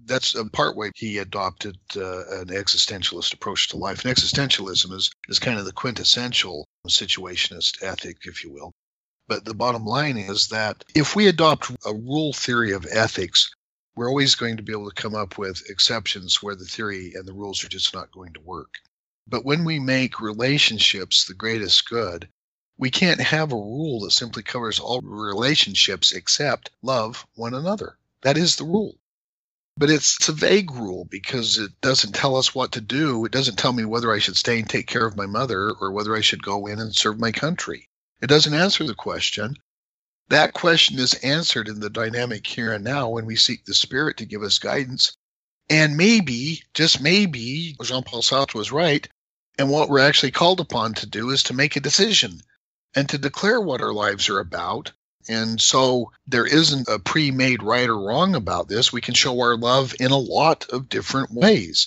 That's 0.04 0.36
a 0.36 0.44
part 0.44 0.76
way 0.76 0.92
he 0.94 1.18
adopted 1.18 1.76
uh, 1.96 2.40
an 2.42 2.50
existentialist 2.50 3.34
approach 3.34 3.70
to 3.70 3.76
life. 3.78 4.04
And 4.04 4.16
existentialism 4.16 4.92
is, 4.92 5.10
is 5.28 5.40
kind 5.40 5.58
of 5.58 5.64
the 5.64 5.72
quintessential 5.72 6.64
situationist 6.86 7.82
ethic, 7.82 8.18
if 8.22 8.44
you 8.44 8.52
will. 8.52 8.72
But 9.26 9.44
the 9.44 9.54
bottom 9.54 9.84
line 9.84 10.16
is 10.16 10.46
that 10.50 10.84
if 10.94 11.16
we 11.16 11.26
adopt 11.26 11.72
a 11.84 11.92
rule 11.92 12.32
theory 12.32 12.70
of 12.70 12.86
ethics, 12.88 13.50
we're 13.96 14.10
always 14.10 14.34
going 14.34 14.58
to 14.58 14.62
be 14.62 14.72
able 14.72 14.90
to 14.90 15.02
come 15.02 15.14
up 15.14 15.38
with 15.38 15.68
exceptions 15.70 16.42
where 16.42 16.54
the 16.54 16.66
theory 16.66 17.14
and 17.14 17.26
the 17.26 17.32
rules 17.32 17.64
are 17.64 17.68
just 17.68 17.94
not 17.94 18.12
going 18.12 18.34
to 18.34 18.40
work. 18.40 18.74
But 19.26 19.44
when 19.44 19.64
we 19.64 19.80
make 19.80 20.20
relationships 20.20 21.24
the 21.24 21.34
greatest 21.34 21.88
good, 21.88 22.28
we 22.76 22.90
can't 22.90 23.20
have 23.20 23.52
a 23.52 23.56
rule 23.56 24.00
that 24.00 24.12
simply 24.12 24.42
covers 24.42 24.78
all 24.78 25.00
relationships 25.00 26.12
except 26.12 26.70
love 26.82 27.26
one 27.34 27.54
another. 27.54 27.96
That 28.20 28.36
is 28.36 28.56
the 28.56 28.64
rule. 28.64 28.98
But 29.78 29.90
it's 29.90 30.28
a 30.28 30.32
vague 30.32 30.70
rule 30.70 31.06
because 31.06 31.56
it 31.56 31.80
doesn't 31.80 32.14
tell 32.14 32.36
us 32.36 32.54
what 32.54 32.72
to 32.72 32.82
do. 32.82 33.24
It 33.24 33.32
doesn't 33.32 33.56
tell 33.56 33.72
me 33.72 33.86
whether 33.86 34.12
I 34.12 34.18
should 34.18 34.36
stay 34.36 34.58
and 34.58 34.68
take 34.68 34.86
care 34.86 35.06
of 35.06 35.16
my 35.16 35.26
mother 35.26 35.70
or 35.70 35.90
whether 35.90 36.14
I 36.14 36.20
should 36.20 36.42
go 36.42 36.66
in 36.66 36.78
and 36.78 36.94
serve 36.94 37.18
my 37.18 37.32
country. 37.32 37.88
It 38.20 38.28
doesn't 38.28 38.54
answer 38.54 38.84
the 38.84 38.94
question 38.94 39.56
that 40.28 40.54
question 40.54 40.98
is 40.98 41.14
answered 41.14 41.68
in 41.68 41.78
the 41.78 41.90
dynamic 41.90 42.46
here 42.46 42.72
and 42.72 42.82
now 42.82 43.08
when 43.08 43.26
we 43.26 43.36
seek 43.36 43.64
the 43.64 43.74
Spirit 43.74 44.16
to 44.16 44.26
give 44.26 44.42
us 44.42 44.58
guidance. 44.58 45.16
And 45.68 45.96
maybe, 45.96 46.62
just 46.74 47.00
maybe, 47.00 47.76
Jean 47.82 48.02
Paul 48.02 48.22
Sartre 48.22 48.54
was 48.54 48.72
right. 48.72 49.08
And 49.58 49.70
what 49.70 49.88
we're 49.88 50.00
actually 50.00 50.32
called 50.32 50.60
upon 50.60 50.94
to 50.94 51.06
do 51.06 51.30
is 51.30 51.44
to 51.44 51.54
make 51.54 51.76
a 51.76 51.80
decision 51.80 52.40
and 52.94 53.08
to 53.08 53.18
declare 53.18 53.60
what 53.60 53.80
our 53.80 53.92
lives 53.92 54.28
are 54.28 54.40
about. 54.40 54.92
And 55.28 55.60
so 55.60 56.10
there 56.26 56.46
isn't 56.46 56.88
a 56.88 56.98
pre 56.98 57.30
made 57.30 57.62
right 57.62 57.88
or 57.88 57.98
wrong 57.98 58.34
about 58.34 58.68
this. 58.68 58.92
We 58.92 59.00
can 59.00 59.14
show 59.14 59.40
our 59.40 59.56
love 59.56 59.94
in 60.00 60.10
a 60.10 60.18
lot 60.18 60.68
of 60.70 60.88
different 60.88 61.32
ways. 61.32 61.86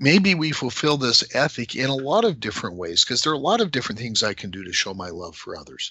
Maybe 0.00 0.34
we 0.34 0.52
fulfill 0.52 0.96
this 0.96 1.24
ethic 1.34 1.74
in 1.74 1.90
a 1.90 1.94
lot 1.94 2.24
of 2.24 2.40
different 2.40 2.76
ways 2.76 3.04
because 3.04 3.22
there 3.22 3.32
are 3.32 3.36
a 3.36 3.38
lot 3.38 3.60
of 3.60 3.70
different 3.70 4.00
things 4.00 4.22
I 4.22 4.34
can 4.34 4.50
do 4.50 4.64
to 4.64 4.72
show 4.72 4.94
my 4.94 5.10
love 5.10 5.36
for 5.36 5.56
others. 5.56 5.90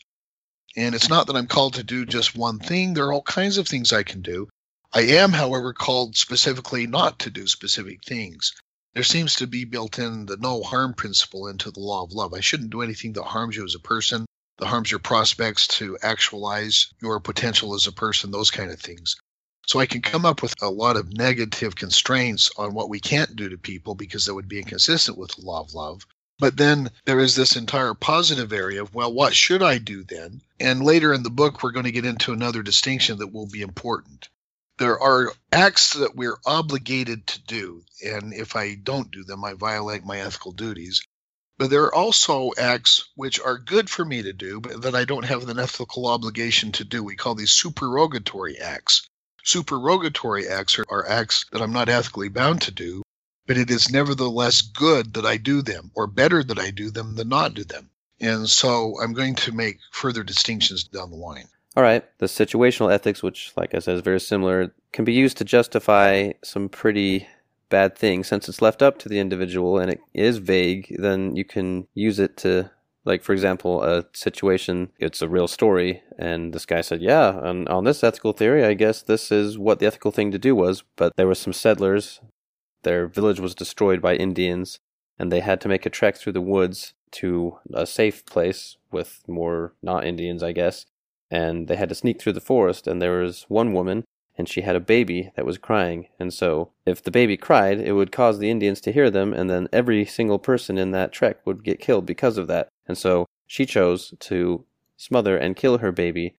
And 0.76 0.93
it's 0.93 1.09
not 1.09 1.28
that 1.28 1.36
I'm 1.36 1.47
called 1.47 1.76
to 1.76 1.84
do 1.84 2.05
just 2.05 2.36
one 2.36 2.59
thing, 2.59 2.93
there 2.93 3.05
are 3.05 3.13
all 3.13 3.24
kinds 3.24 3.57
of 3.57 3.68
things 3.68 3.93
I 3.93 4.03
can 4.03 4.22
do. 4.22 4.47
I 4.93 5.01
am, 5.01 5.34
however, 5.34 5.74
called 5.74 6.15
specifically 6.15 6.88
not 6.88 7.20
to 7.20 7.30
do 7.30 7.47
specific 7.47 8.03
things. 8.03 8.53
There 8.93 9.03
seems 9.03 9.36
to 9.36 9.47
be 9.47 9.63
built 9.63 9.99
in 9.99 10.26
the 10.26 10.38
no 10.38 10.63
harm 10.63 10.93
principle 10.93 11.47
into 11.47 11.72
the 11.72 11.80
law 11.80 12.03
of 12.03 12.13
love. 12.13 12.34
I 12.34 12.39
shouldn't 12.39 12.72
do 12.72 12.82
anything 12.82 13.13
that 13.13 13.24
harms 13.24 13.55
you 13.55 13.63
as 13.63 13.76
a 13.76 13.80
person, 13.80 14.26
that 14.57 14.68
harms 14.68 14.89
your 14.89 14.99
prospects 14.99 15.68
to 15.80 15.97
actualize 16.01 16.88
your 17.01 17.20
potential 17.20 17.76
as 17.76 17.86
a 17.86 17.91
person, 17.91 18.32
those 18.32 18.49
kind 18.49 18.72
of 18.72 18.80
things. 18.80 19.15
So 19.68 19.80
I 19.80 19.86
can 19.86 20.01
come 20.01 20.26
up 20.26 20.41
with 20.41 20.55
a 20.61 20.70
lot 20.70 20.95
of 20.95 21.13
negative 21.13 21.76
constraints 21.76 22.49
on 22.57 22.74
what 22.74 22.89
we 22.89 22.99
can't 22.99 23.36
do 23.36 23.49
to 23.49 23.57
people 23.57 23.95
because 23.95 24.26
that 24.26 24.34
would 24.34 24.47
be 24.47 24.59
inconsistent 24.59 25.18
with 25.18 25.32
the 25.36 25.41
law 25.41 25.61
of 25.61 25.74
love. 25.74 26.07
But 26.39 26.55
then 26.55 26.91
there 27.05 27.19
is 27.19 27.35
this 27.35 27.55
entire 27.55 27.95
positive 27.95 28.53
area 28.53 28.83
of, 28.83 28.93
well, 28.93 29.11
what 29.11 29.35
should 29.35 29.63
I 29.63 29.79
do 29.79 30.03
then? 30.03 30.41
And 30.59 30.83
later 30.83 31.11
in 31.11 31.23
the 31.23 31.31
book, 31.31 31.63
we're 31.63 31.71
going 31.71 31.85
to 31.85 31.91
get 31.91 32.05
into 32.05 32.31
another 32.31 32.61
distinction 32.61 33.17
that 33.17 33.33
will 33.33 33.47
be 33.47 33.61
important. 33.61 34.29
There 34.77 34.99
are 34.99 35.33
acts 35.51 35.93
that 35.93 36.15
we're 36.15 36.38
obligated 36.45 37.25
to 37.25 37.41
do. 37.41 37.83
And 38.05 38.35
if 38.35 38.55
I 38.55 38.75
don't 38.75 39.09
do 39.09 39.23
them, 39.23 39.43
I 39.43 39.53
violate 39.53 40.05
my 40.05 40.19
ethical 40.19 40.51
duties. 40.51 41.01
But 41.57 41.71
there 41.71 41.85
are 41.85 41.95
also 41.95 42.51
acts 42.55 43.09
which 43.15 43.39
are 43.39 43.57
good 43.57 43.89
for 43.89 44.05
me 44.05 44.21
to 44.21 44.33
do, 44.33 44.61
but 44.61 44.83
that 44.83 44.93
I 44.93 45.05
don't 45.05 45.25
have 45.25 45.49
an 45.49 45.57
ethical 45.57 46.05
obligation 46.05 46.71
to 46.73 46.83
do. 46.83 47.03
We 47.03 47.15
call 47.15 47.33
these 47.33 47.49
supererogatory 47.49 48.59
acts. 48.59 49.09
Supererogatory 49.43 50.47
acts 50.47 50.77
are, 50.77 50.85
are 50.88 51.07
acts 51.07 51.45
that 51.51 51.63
I'm 51.63 51.73
not 51.73 51.89
ethically 51.89 52.29
bound 52.29 52.61
to 52.63 52.71
do, 52.71 53.01
but 53.47 53.57
it 53.57 53.71
is 53.71 53.89
nevertheless 53.89 54.61
good 54.61 55.13
that 55.13 55.25
I 55.25 55.37
do 55.37 55.61
them, 55.61 55.91
or 55.95 56.05
better 56.05 56.43
that 56.43 56.59
I 56.59 56.69
do 56.69 56.91
them 56.91 57.15
than 57.15 57.29
not 57.29 57.53
do 57.53 57.63
them. 57.63 57.89
And 58.19 58.49
so 58.49 58.95
I'm 59.01 59.13
going 59.13 59.35
to 59.35 59.51
make 59.51 59.79
further 59.91 60.23
distinctions 60.23 60.83
down 60.83 61.09
the 61.09 61.17
line. 61.17 61.47
All 61.75 61.83
right. 61.83 62.03
The 62.17 62.25
situational 62.25 62.91
ethics, 62.91 63.23
which, 63.23 63.53
like 63.55 63.73
I 63.73 63.79
said, 63.79 63.95
is 63.95 64.01
very 64.01 64.19
similar, 64.19 64.73
can 64.91 65.05
be 65.05 65.13
used 65.13 65.37
to 65.37 65.45
justify 65.45 66.31
some 66.43 66.69
pretty 66.69 67.27
bad 67.69 67.95
things. 67.95 68.27
Since 68.27 68.49
it's 68.49 68.61
left 68.61 68.81
up 68.81 68.97
to 68.99 69.09
the 69.09 69.19
individual 69.19 69.77
and 69.77 69.91
it 69.91 69.99
is 70.13 70.37
vague, 70.37 70.95
then 70.97 71.35
you 71.35 71.45
can 71.45 71.87
use 71.93 72.17
it 72.17 72.35
to, 72.37 72.71
like, 73.05 73.21
for 73.21 73.33
example, 73.33 73.83
a 73.83 74.05
situation, 74.13 74.89
it's 74.97 75.21
a 75.21 75.29
real 75.29 75.47
story, 75.47 76.01
and 76.17 76.53
this 76.53 76.65
guy 76.65 76.81
said, 76.81 77.01
Yeah, 77.01 77.39
and 77.43 77.69
on 77.69 77.83
this 77.83 78.03
ethical 78.03 78.33
theory, 78.33 78.65
I 78.65 78.73
guess 78.73 79.03
this 79.03 79.31
is 79.31 79.57
what 79.57 79.79
the 79.79 79.85
ethical 79.85 80.11
thing 80.11 80.31
to 80.31 80.39
do 80.39 80.55
was, 80.55 80.83
but 80.95 81.15
there 81.15 81.27
were 81.27 81.35
some 81.35 81.53
settlers 81.53 82.21
their 82.88 83.05
village 83.05 83.41
was 83.41 83.53
destroyed 83.53 84.01
by 84.01 84.15
Indians, 84.15 84.79
and 85.19 85.29
they 85.29 85.41
had 85.41 85.59
to 85.59 85.67
make 85.67 85.85
a 85.85 85.89
trek 85.89 86.15
through 86.15 86.31
the 86.31 86.49
woods 86.55 86.93
to 87.11 87.57
a 87.73 87.85
safe 87.85 88.25
place 88.25 88.77
with 88.91 89.23
more 89.27 89.73
not 89.81 90.05
Indians, 90.05 90.41
I 90.41 90.53
guess. 90.53 90.85
And 91.29 91.67
they 91.67 91.75
had 91.75 91.89
to 91.89 91.95
sneak 91.95 92.21
through 92.21 92.31
the 92.31 92.39
forest, 92.39 92.88
and 92.88 93.01
there 93.01 93.19
was 93.19 93.45
one 93.49 93.73
woman, 93.73 94.05
and 94.38 94.47
she 94.47 94.61
had 94.61 94.77
a 94.77 94.91
baby 94.95 95.31
that 95.35 95.45
was 95.45 95.57
crying. 95.57 96.07
And 96.17 96.33
so, 96.33 96.71
if 96.85 97.03
the 97.03 97.11
baby 97.11 97.35
cried, 97.35 97.81
it 97.81 97.91
would 97.91 98.13
cause 98.13 98.39
the 98.39 98.49
Indians 98.49 98.79
to 98.81 98.93
hear 98.93 99.11
them, 99.11 99.33
and 99.33 99.49
then 99.49 99.67
every 99.73 100.05
single 100.05 100.39
person 100.39 100.77
in 100.77 100.91
that 100.91 101.11
trek 101.11 101.45
would 101.45 101.65
get 101.65 101.81
killed 101.81 102.05
because 102.05 102.38
of 102.38 102.47
that. 102.47 102.69
And 102.88 102.97
so, 102.97 103.25
she 103.47 103.65
chose 103.65 104.13
to 104.17 104.63
smother 104.95 105.35
and 105.35 105.57
kill 105.57 105.79
her 105.79 105.91
baby. 105.91 106.35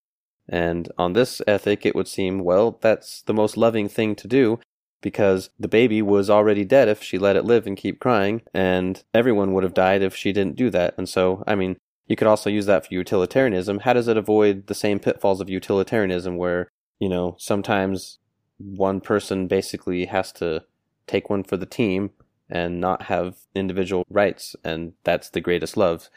And 0.48 0.90
on 0.96 1.12
this 1.12 1.42
ethic, 1.46 1.84
it 1.84 1.94
would 1.94 2.08
seem, 2.08 2.38
well, 2.38 2.78
that's 2.80 3.20
the 3.20 3.34
most 3.34 3.58
loving 3.58 3.86
thing 3.86 4.16
to 4.16 4.26
do 4.26 4.60
because 5.00 5.50
the 5.58 5.68
baby 5.68 6.02
was 6.02 6.28
already 6.28 6.64
dead 6.64 6.88
if 6.88 7.02
she 7.02 7.18
let 7.18 7.36
it 7.36 7.44
live 7.44 7.66
and 7.66 7.76
keep 7.76 8.00
crying, 8.00 8.42
and 8.52 9.02
everyone 9.14 9.52
would 9.54 9.64
have 9.64 9.74
died 9.74 10.02
if 10.02 10.14
she 10.14 10.32
didn't 10.32 10.56
do 10.56 10.70
that. 10.70 10.94
And 10.98 11.08
so, 11.08 11.44
I 11.46 11.54
mean, 11.54 11.76
you 12.06 12.16
could 12.16 12.26
also 12.26 12.50
use 12.50 12.66
that 12.66 12.86
for 12.86 12.94
utilitarianism. 12.94 13.80
How 13.80 13.92
does 13.92 14.08
it 14.08 14.16
avoid 14.16 14.66
the 14.66 14.74
same 14.74 14.98
pitfalls 14.98 15.40
of 15.40 15.50
utilitarianism 15.50 16.36
where, 16.36 16.70
you 16.98 17.08
know, 17.08 17.36
sometimes 17.38 18.18
one 18.58 19.00
person 19.00 19.46
basically 19.46 20.06
has 20.06 20.32
to 20.32 20.64
take 21.06 21.30
one 21.30 21.44
for 21.44 21.56
the 21.56 21.66
team 21.66 22.10
and 22.50 22.80
not 22.80 23.02
have 23.02 23.36
individual 23.54 24.06
rights, 24.08 24.56
and 24.64 24.94
that's 25.04 25.30
the 25.30 25.40
greatest 25.40 25.76
love. 25.76 26.08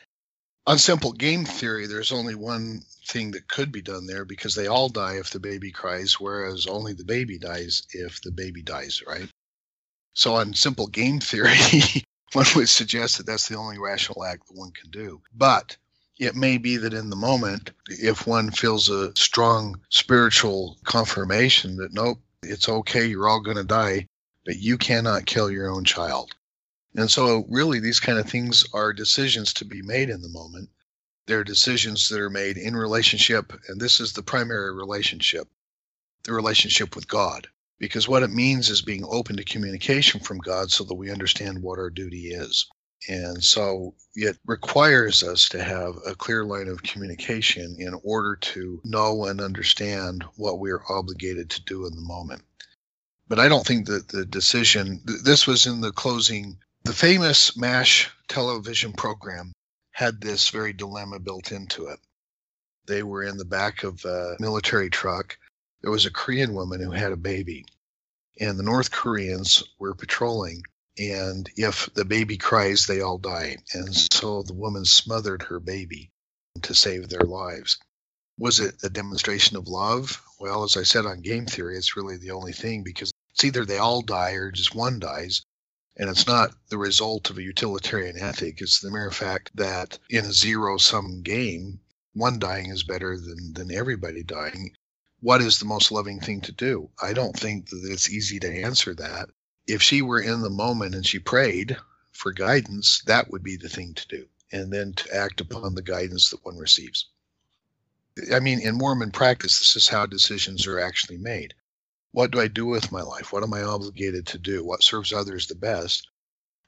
On 0.67 0.77
simple 0.77 1.11
game 1.11 1.43
theory, 1.43 1.87
there's 1.87 2.11
only 2.11 2.35
one 2.35 2.83
thing 3.07 3.31
that 3.31 3.47
could 3.47 3.71
be 3.71 3.81
done 3.81 4.05
there 4.05 4.25
because 4.25 4.53
they 4.53 4.67
all 4.67 4.89
die 4.89 5.15
if 5.15 5.31
the 5.31 5.39
baby 5.39 5.71
cries, 5.71 6.19
whereas 6.19 6.67
only 6.67 6.93
the 6.93 7.03
baby 7.03 7.39
dies 7.39 7.83
if 7.93 8.21
the 8.21 8.31
baby 8.31 8.61
dies, 8.61 9.01
right? 9.07 9.27
So, 10.13 10.35
on 10.35 10.53
simple 10.53 10.87
game 10.87 11.19
theory, 11.19 11.57
one 12.33 12.45
would 12.55 12.69
suggest 12.69 13.17
that 13.17 13.25
that's 13.25 13.47
the 13.47 13.57
only 13.57 13.79
rational 13.79 14.23
act 14.23 14.47
that 14.47 14.57
one 14.57 14.71
can 14.71 14.91
do. 14.91 15.21
But 15.33 15.77
it 16.19 16.35
may 16.35 16.57
be 16.59 16.77
that 16.77 16.93
in 16.93 17.09
the 17.09 17.15
moment, 17.15 17.71
if 17.87 18.27
one 18.27 18.51
feels 18.51 18.89
a 18.89 19.15
strong 19.15 19.81
spiritual 19.89 20.77
confirmation 20.83 21.77
that 21.77 21.93
nope, 21.93 22.19
it's 22.43 22.69
okay, 22.69 23.07
you're 23.07 23.27
all 23.27 23.41
going 23.41 23.57
to 23.57 23.63
die, 23.63 24.05
but 24.45 24.57
you 24.57 24.77
cannot 24.77 25.25
kill 25.25 25.49
your 25.49 25.71
own 25.71 25.83
child. 25.83 26.35
And 26.95 27.09
so, 27.09 27.45
really, 27.49 27.79
these 27.79 27.99
kind 27.99 28.19
of 28.19 28.29
things 28.29 28.65
are 28.73 28.93
decisions 28.93 29.53
to 29.53 29.65
be 29.65 29.81
made 29.81 30.09
in 30.09 30.21
the 30.21 30.29
moment. 30.29 30.69
They're 31.25 31.43
decisions 31.43 32.09
that 32.09 32.19
are 32.19 32.29
made 32.29 32.57
in 32.57 32.75
relationship, 32.75 33.53
and 33.67 33.79
this 33.79 33.99
is 33.99 34.13
the 34.13 34.23
primary 34.23 34.73
relationship 34.73 35.47
the 36.23 36.33
relationship 36.33 36.95
with 36.95 37.07
God. 37.07 37.47
Because 37.79 38.07
what 38.07 38.23
it 38.23 38.29
means 38.29 38.69
is 38.69 38.81
being 38.81 39.03
open 39.07 39.37
to 39.37 39.43
communication 39.43 40.19
from 40.19 40.37
God 40.37 40.71
so 40.71 40.83
that 40.83 40.93
we 40.93 41.09
understand 41.09 41.63
what 41.63 41.79
our 41.79 41.89
duty 41.89 42.27
is. 42.27 42.67
And 43.09 43.43
so 43.43 43.95
it 44.13 44.37
requires 44.45 45.23
us 45.23 45.49
to 45.49 45.63
have 45.63 45.95
a 46.05 46.13
clear 46.13 46.45
line 46.45 46.67
of 46.67 46.83
communication 46.83 47.75
in 47.79 47.99
order 48.03 48.35
to 48.35 48.79
know 48.83 49.25
and 49.25 49.41
understand 49.41 50.23
what 50.35 50.59
we 50.59 50.69
are 50.69 50.83
obligated 50.87 51.49
to 51.51 51.63
do 51.63 51.87
in 51.87 51.95
the 51.95 52.01
moment. 52.01 52.43
But 53.27 53.39
I 53.39 53.47
don't 53.47 53.65
think 53.65 53.87
that 53.87 54.09
the 54.09 54.25
decision, 54.25 55.01
this 55.23 55.47
was 55.47 55.65
in 55.65 55.81
the 55.81 55.91
closing 55.91 56.57
the 56.83 56.93
famous 56.93 57.55
MASH 57.55 58.09
television 58.27 58.93
program 58.93 59.53
had 59.91 60.19
this 60.19 60.49
very 60.49 60.73
dilemma 60.73 61.19
built 61.19 61.51
into 61.51 61.87
it. 61.87 61.99
They 62.87 63.03
were 63.03 63.23
in 63.23 63.37
the 63.37 63.45
back 63.45 63.83
of 63.83 64.03
a 64.05 64.35
military 64.39 64.89
truck. 64.89 65.37
There 65.81 65.91
was 65.91 66.05
a 66.05 66.11
Korean 66.11 66.53
woman 66.53 66.81
who 66.81 66.91
had 66.91 67.11
a 67.11 67.17
baby, 67.17 67.65
and 68.39 68.57
the 68.57 68.63
North 68.63 68.91
Koreans 68.91 69.63
were 69.79 69.93
patrolling. 69.93 70.63
And 70.97 71.49
if 71.55 71.89
the 71.93 72.05
baby 72.05 72.37
cries, 72.37 72.85
they 72.85 73.01
all 73.01 73.17
die. 73.17 73.57
And 73.73 73.95
so 73.95 74.43
the 74.43 74.53
woman 74.53 74.85
smothered 74.85 75.43
her 75.43 75.59
baby 75.59 76.09
to 76.63 76.73
save 76.73 77.09
their 77.09 77.21
lives. 77.21 77.77
Was 78.37 78.59
it 78.59 78.83
a 78.83 78.89
demonstration 78.89 79.55
of 79.55 79.67
love? 79.67 80.21
Well, 80.39 80.63
as 80.63 80.75
I 80.75 80.83
said 80.83 81.05
on 81.05 81.21
game 81.21 81.45
theory, 81.45 81.77
it's 81.77 81.95
really 81.95 82.17
the 82.17 82.31
only 82.31 82.53
thing 82.53 82.83
because 82.83 83.11
it's 83.29 83.43
either 83.43 83.65
they 83.65 83.77
all 83.77 84.01
die 84.01 84.31
or 84.31 84.51
just 84.51 84.75
one 84.75 84.99
dies. 84.99 85.43
And 85.97 86.09
it's 86.09 86.25
not 86.25 86.55
the 86.69 86.77
result 86.77 87.29
of 87.29 87.37
a 87.37 87.43
utilitarian 87.43 88.17
ethic. 88.17 88.61
It's 88.61 88.79
the 88.79 88.89
mere 88.89 89.11
fact 89.11 89.51
that 89.55 89.99
in 90.09 90.23
a 90.25 90.31
zero 90.31 90.77
sum 90.77 91.21
game, 91.21 91.81
one 92.13 92.39
dying 92.39 92.69
is 92.71 92.83
better 92.83 93.17
than, 93.17 93.53
than 93.53 93.71
everybody 93.71 94.23
dying. 94.23 94.75
What 95.19 95.41
is 95.41 95.59
the 95.59 95.65
most 95.65 95.91
loving 95.91 96.19
thing 96.19 96.41
to 96.41 96.51
do? 96.53 96.89
I 97.01 97.13
don't 97.13 97.37
think 97.37 97.69
that 97.69 97.83
it's 97.83 98.09
easy 98.09 98.39
to 98.39 98.63
answer 98.63 98.95
that. 98.95 99.29
If 99.67 99.81
she 99.81 100.01
were 100.01 100.21
in 100.21 100.41
the 100.41 100.49
moment 100.49 100.95
and 100.95 101.05
she 101.05 101.19
prayed 101.19 101.77
for 102.11 102.31
guidance, 102.31 103.01
that 103.05 103.29
would 103.29 103.43
be 103.43 103.57
the 103.57 103.69
thing 103.69 103.93
to 103.93 104.07
do. 104.07 104.27
And 104.51 104.71
then 104.71 104.93
to 104.93 105.13
act 105.13 105.41
upon 105.41 105.75
the 105.75 105.81
guidance 105.81 106.29
that 106.29 106.45
one 106.45 106.57
receives. 106.57 107.07
I 108.33 108.39
mean, 108.39 108.59
in 108.59 108.77
Mormon 108.77 109.11
practice, 109.11 109.59
this 109.59 109.75
is 109.75 109.89
how 109.89 110.05
decisions 110.05 110.67
are 110.67 110.79
actually 110.79 111.17
made 111.17 111.53
what 112.13 112.31
do 112.31 112.39
I 112.41 112.47
do 112.47 112.65
with 112.65 112.91
my 112.91 113.01
life? 113.01 113.31
What 113.31 113.43
am 113.43 113.53
I 113.53 113.63
obligated 113.63 114.27
to 114.27 114.37
do? 114.37 114.63
What 114.63 114.83
serves 114.83 115.13
others 115.13 115.47
the 115.47 115.55
best? 115.55 116.09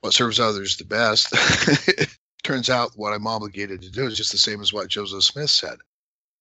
What 0.01 0.13
serves 0.13 0.39
others 0.39 0.77
the 0.77 0.85
best? 0.85 1.33
Turns 2.43 2.69
out 2.69 2.91
what 2.95 3.13
I'm 3.13 3.27
obligated 3.27 3.81
to 3.81 3.91
do 3.91 4.05
is 4.05 4.17
just 4.17 4.31
the 4.31 4.37
same 4.37 4.61
as 4.61 4.73
what 4.73 4.89
Joseph 4.89 5.23
Smith 5.23 5.49
said. 5.49 5.79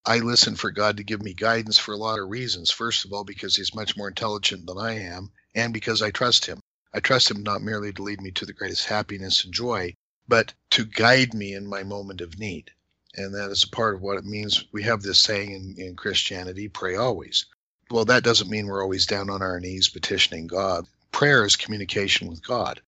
I 0.05 0.19
listen 0.19 0.57
for 0.57 0.73
God 0.73 0.97
to 0.97 1.05
give 1.05 1.23
me 1.23 1.33
guidance 1.33 1.79
for 1.79 1.93
a 1.93 1.97
lot 1.97 2.19
of 2.19 2.29
reasons. 2.29 2.73
First 2.73 3.05
of 3.05 3.13
all, 3.13 3.23
because 3.23 3.55
he's 3.55 3.75
much 3.75 3.97
more 3.97 4.09
intelligent 4.09 4.67
than 4.67 4.79
I 4.79 4.95
am, 4.99 5.31
and 5.55 5.73
because 5.73 6.03
I 6.03 6.11
trust 6.11 6.47
him. 6.47 6.61
I 6.93 7.01
trust 7.01 7.31
him 7.31 7.43
not 7.43 7.63
merely 7.63 7.93
to 7.93 8.03
lead 8.03 8.21
me 8.21 8.33
to 8.33 8.45
the 8.45 8.53
greatest 8.53 8.87
happiness 8.87 9.45
and 9.45 9.55
joy, 9.55 9.95
but 10.27 10.55
to 10.71 10.85
guide 10.85 11.35
me 11.35 11.55
in 11.55 11.67
my 11.69 11.85
moment 11.85 12.21
of 12.21 12.39
need. 12.39 12.73
And 13.15 13.35
that 13.35 13.51
is 13.51 13.63
a 13.65 13.69
part 13.69 13.95
of 13.95 14.03
what 14.03 14.19
it 14.19 14.25
means. 14.25 14.65
We 14.73 14.83
have 14.83 15.03
this 15.03 15.21
saying 15.21 15.53
in, 15.53 15.75
in 15.79 15.97
Christianity 15.97 16.69
pray 16.69 16.97
always. 16.97 17.47
Well, 17.91 18.05
that 18.07 18.25
doesn't 18.25 18.51
mean 18.51 18.67
we're 18.67 18.83
always 18.83 19.07
down 19.07 19.29
on 19.29 19.43
our 19.43 19.61
knees 19.61 19.89
petitioning 19.89 20.47
God. 20.47 20.87
Prayer 21.11 21.45
is 21.45 21.57
communication 21.57 22.29
with 22.29 22.47
God. 22.47 22.81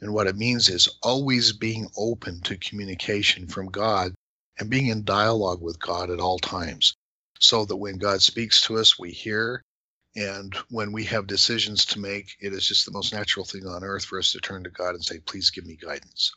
And 0.00 0.12
what 0.12 0.26
it 0.26 0.36
means 0.36 0.68
is 0.68 0.88
always 1.02 1.52
being 1.52 1.88
open 1.96 2.40
to 2.42 2.56
communication 2.58 3.46
from 3.46 3.66
God 3.66 4.14
and 4.58 4.70
being 4.70 4.88
in 4.88 5.04
dialogue 5.04 5.60
with 5.60 5.80
God 5.80 6.10
at 6.10 6.20
all 6.20 6.38
times. 6.38 6.94
So 7.40 7.64
that 7.64 7.76
when 7.76 7.98
God 7.98 8.22
speaks 8.22 8.62
to 8.66 8.76
us, 8.78 8.98
we 8.98 9.10
hear. 9.10 9.62
And 10.16 10.54
when 10.70 10.92
we 10.92 11.04
have 11.04 11.26
decisions 11.26 11.84
to 11.86 11.98
make, 11.98 12.36
it 12.40 12.52
is 12.52 12.68
just 12.68 12.86
the 12.86 12.92
most 12.92 13.12
natural 13.12 13.44
thing 13.44 13.66
on 13.66 13.82
earth 13.82 14.04
for 14.04 14.18
us 14.18 14.30
to 14.32 14.38
turn 14.38 14.62
to 14.64 14.70
God 14.70 14.94
and 14.94 15.04
say, 15.04 15.18
please 15.18 15.50
give 15.50 15.66
me 15.66 15.76
guidance. 15.76 16.32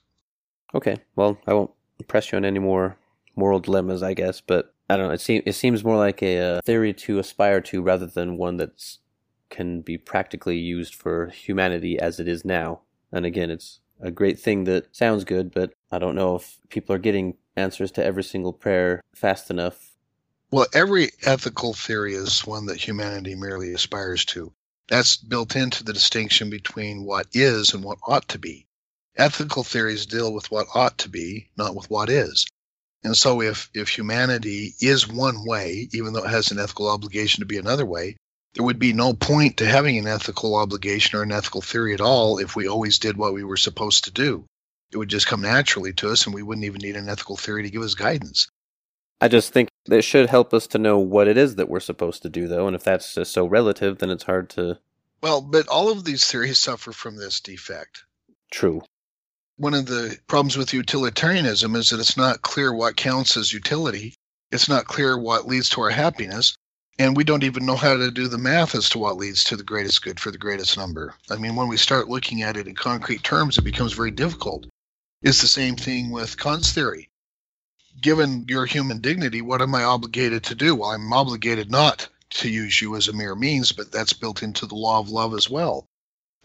Okay. 0.73 0.97
Well, 1.15 1.37
I 1.45 1.53
won't 1.53 1.71
press 2.07 2.31
you 2.31 2.37
on 2.37 2.45
any 2.45 2.59
more 2.59 2.97
moral 3.35 3.59
dilemmas, 3.59 4.01
I 4.01 4.15
guess, 4.15 4.41
but 4.41 4.73
I 4.89 4.95
don't 4.95 5.07
know. 5.07 5.13
It 5.13 5.21
seems 5.21 5.43
it 5.45 5.53
seems 5.53 5.83
more 5.83 5.97
like 5.97 6.21
a, 6.23 6.39
uh, 6.39 6.61
theory 6.65 6.93
to 6.93 7.19
aspire 7.19 7.61
to 7.61 7.81
rather 7.81 8.05
than 8.05 8.37
one 8.37 8.57
that 8.57 8.97
can 9.49 9.81
be 9.81 9.97
practically 9.97 10.57
used 10.57 10.95
for 10.95 11.27
humanity 11.27 11.99
as 11.99 12.19
it 12.19 12.27
is 12.27 12.45
now. 12.45 12.81
And 13.11 13.25
again, 13.25 13.49
it's 13.49 13.79
a 13.99 14.11
great 14.11 14.39
thing 14.39 14.65
that 14.65 14.95
sounds 14.95 15.23
good, 15.23 15.53
but 15.53 15.73
I 15.91 15.99
don't 15.99 16.15
know 16.15 16.35
if 16.35 16.57
people 16.69 16.95
are 16.95 16.99
getting 16.99 17.35
answers 17.55 17.91
to 17.91 18.03
every 18.03 18.23
single 18.23 18.53
prayer 18.53 19.01
fast 19.15 19.49
enough. 19.49 19.95
Well, 20.51 20.67
every 20.73 21.09
ethical 21.23 21.73
theory 21.73 22.13
is 22.13 22.45
one 22.45 22.67
that 22.67 22.77
humanity 22.77 23.35
merely 23.35 23.73
aspires 23.73 24.23
to. 24.25 24.53
That's 24.87 25.17
built 25.17 25.55
into 25.55 25.83
the 25.83 25.91
distinction 25.93 26.49
between 26.49 27.03
what 27.03 27.27
is 27.33 27.73
and 27.73 27.83
what 27.83 27.97
ought 28.07 28.29
to 28.29 28.39
be. 28.39 28.67
Ethical 29.17 29.63
theories 29.63 30.05
deal 30.05 30.33
with 30.33 30.49
what 30.51 30.67
ought 30.73 30.97
to 30.99 31.09
be, 31.09 31.49
not 31.57 31.75
with 31.75 31.89
what 31.89 32.09
is. 32.09 32.45
And 33.03 33.15
so 33.15 33.41
if, 33.41 33.69
if 33.73 33.89
humanity 33.89 34.73
is 34.81 35.07
one 35.07 35.45
way, 35.45 35.87
even 35.93 36.13
though 36.13 36.25
it 36.25 36.29
has 36.29 36.51
an 36.51 36.59
ethical 36.59 36.89
obligation 36.89 37.41
to 37.41 37.45
be 37.45 37.57
another 37.57 37.85
way, 37.85 38.17
there 38.53 38.65
would 38.65 38.79
be 38.79 38.93
no 38.93 39.13
point 39.13 39.57
to 39.57 39.65
having 39.65 39.97
an 39.97 40.07
ethical 40.07 40.55
obligation 40.55 41.17
or 41.17 41.23
an 41.23 41.31
ethical 41.31 41.61
theory 41.61 41.93
at 41.93 42.01
all 42.01 42.39
if 42.39 42.55
we 42.55 42.67
always 42.67 42.99
did 42.99 43.15
what 43.15 43.33
we 43.33 43.43
were 43.43 43.57
supposed 43.57 44.05
to 44.05 44.11
do. 44.11 44.45
It 44.91 44.97
would 44.97 45.09
just 45.09 45.27
come 45.27 45.41
naturally 45.41 45.93
to 45.93 46.09
us 46.09 46.25
and 46.25 46.33
we 46.33 46.41
wouldn't 46.41 46.65
even 46.65 46.81
need 46.81 46.95
an 46.95 47.09
ethical 47.09 47.37
theory 47.37 47.63
to 47.63 47.69
give 47.69 47.81
us 47.81 47.93
guidance. 47.93 48.47
I 49.21 49.27
just 49.27 49.53
think 49.53 49.69
it 49.89 50.03
should 50.03 50.29
help 50.29 50.53
us 50.53 50.67
to 50.67 50.77
know 50.77 50.97
what 50.97 51.27
it 51.27 51.37
is 51.37 51.55
that 51.55 51.69
we're 51.69 51.79
supposed 51.79 52.21
to 52.23 52.29
do, 52.29 52.47
though. 52.47 52.67
And 52.67 52.75
if 52.75 52.83
that's 52.83 53.13
just 53.13 53.31
so 53.31 53.45
relative, 53.45 53.97
then 53.97 54.09
it's 54.09 54.23
hard 54.23 54.49
to. 54.51 54.79
Well, 55.21 55.41
but 55.41 55.67
all 55.67 55.91
of 55.91 56.03
these 56.03 56.25
theories 56.25 56.59
suffer 56.59 56.91
from 56.91 57.17
this 57.17 57.39
defect. 57.39 58.03
True 58.51 58.81
one 59.57 59.73
of 59.73 59.87
the 59.87 60.17
problems 60.27 60.55
with 60.55 60.73
utilitarianism 60.73 61.75
is 61.75 61.89
that 61.89 61.99
it's 61.99 62.15
not 62.15 62.43
clear 62.43 62.71
what 62.71 62.95
counts 62.95 63.35
as 63.37 63.51
utility. 63.51 64.13
It's 64.51 64.69
not 64.69 64.85
clear 64.85 65.17
what 65.17 65.47
leads 65.47 65.69
to 65.69 65.81
our 65.81 65.89
happiness. 65.89 66.55
And 66.99 67.17
we 67.17 67.23
don't 67.23 67.43
even 67.43 67.65
know 67.65 67.75
how 67.75 67.95
to 67.95 68.11
do 68.11 68.27
the 68.27 68.37
math 68.37 68.73
as 68.75 68.89
to 68.89 68.99
what 68.99 69.17
leads 69.17 69.43
to 69.45 69.55
the 69.55 69.63
greatest 69.63 70.03
good 70.03 70.19
for 70.19 70.31
the 70.31 70.37
greatest 70.37 70.77
number. 70.77 71.15
I 71.29 71.35
mean, 71.35 71.55
when 71.55 71.67
we 71.67 71.77
start 71.77 72.09
looking 72.09 72.43
at 72.43 72.57
it 72.57 72.67
in 72.67 72.75
concrete 72.75 73.23
terms, 73.23 73.57
it 73.57 73.63
becomes 73.63 73.93
very 73.93 74.11
difficult. 74.11 74.67
It's 75.21 75.41
the 75.41 75.47
same 75.47 75.75
thing 75.75 76.11
with 76.11 76.39
Kant's 76.39 76.71
theory. 76.71 77.09
Given 77.99 78.45
your 78.47 78.65
human 78.67 79.01
dignity, 79.01 79.41
what 79.41 79.61
am 79.61 79.73
I 79.73 79.83
obligated 79.83 80.43
to 80.45 80.55
do? 80.55 80.75
Well, 80.75 80.91
I'm 80.91 81.11
obligated 81.11 81.71
not 81.71 82.07
to 82.29 82.49
use 82.49 82.79
you 82.79 82.95
as 82.95 83.07
a 83.07 83.13
mere 83.13 83.35
means, 83.35 83.71
but 83.71 83.91
that's 83.91 84.13
built 84.13 84.43
into 84.43 84.67
the 84.67 84.75
law 84.75 84.99
of 84.99 85.09
love 85.09 85.33
as 85.33 85.49
well. 85.49 85.87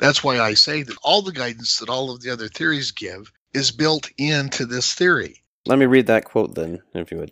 That's 0.02 0.24
why 0.24 0.40
I 0.40 0.54
say 0.54 0.82
that 0.82 0.96
all 1.04 1.22
the 1.22 1.30
guidance 1.30 1.78
that 1.78 1.88
all 1.88 2.10
of 2.10 2.22
the 2.22 2.30
other 2.30 2.48
theories 2.48 2.90
give 2.90 3.30
is 3.54 3.70
built 3.70 4.10
into 4.18 4.66
this 4.66 4.94
theory. 4.94 5.44
Let 5.64 5.78
me 5.78 5.86
read 5.86 6.08
that 6.08 6.24
quote 6.24 6.56
then, 6.56 6.82
if 6.92 7.12
you 7.12 7.18
would. 7.18 7.30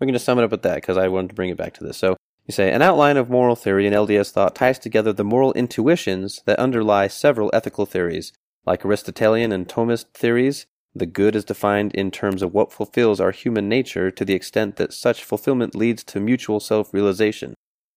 We 0.00 0.06
can 0.06 0.14
just 0.14 0.24
sum 0.24 0.38
it 0.38 0.44
up 0.44 0.50
with 0.50 0.62
that 0.62 0.76
because 0.76 0.96
I 0.96 1.08
wanted 1.08 1.28
to 1.28 1.34
bring 1.34 1.50
it 1.50 1.58
back 1.58 1.74
to 1.74 1.84
this. 1.84 1.98
So, 1.98 2.16
You 2.46 2.52
say 2.52 2.72
an 2.72 2.80
outline 2.80 3.18
of 3.18 3.28
moral 3.28 3.56
theory 3.56 3.86
in 3.86 3.92
LDS 3.92 4.30
thought 4.30 4.54
ties 4.54 4.78
together 4.78 5.12
the 5.12 5.22
moral 5.22 5.52
intuitions 5.52 6.40
that 6.46 6.58
underlie 6.58 7.08
several 7.08 7.50
ethical 7.52 7.84
theories, 7.84 8.32
like 8.64 8.86
Aristotelian 8.86 9.52
and 9.52 9.68
Thomist 9.68 10.06
theories. 10.14 10.64
The 10.94 11.04
good 11.04 11.36
is 11.36 11.44
defined 11.44 11.94
in 11.94 12.10
terms 12.10 12.40
of 12.40 12.54
what 12.54 12.72
fulfills 12.72 13.20
our 13.20 13.32
human 13.32 13.68
nature 13.68 14.10
to 14.10 14.24
the 14.24 14.32
extent 14.32 14.76
that 14.76 14.94
such 14.94 15.22
fulfillment 15.22 15.74
leads 15.74 16.02
to 16.04 16.20
mutual 16.20 16.58
self 16.58 16.94
realization. 16.94 17.52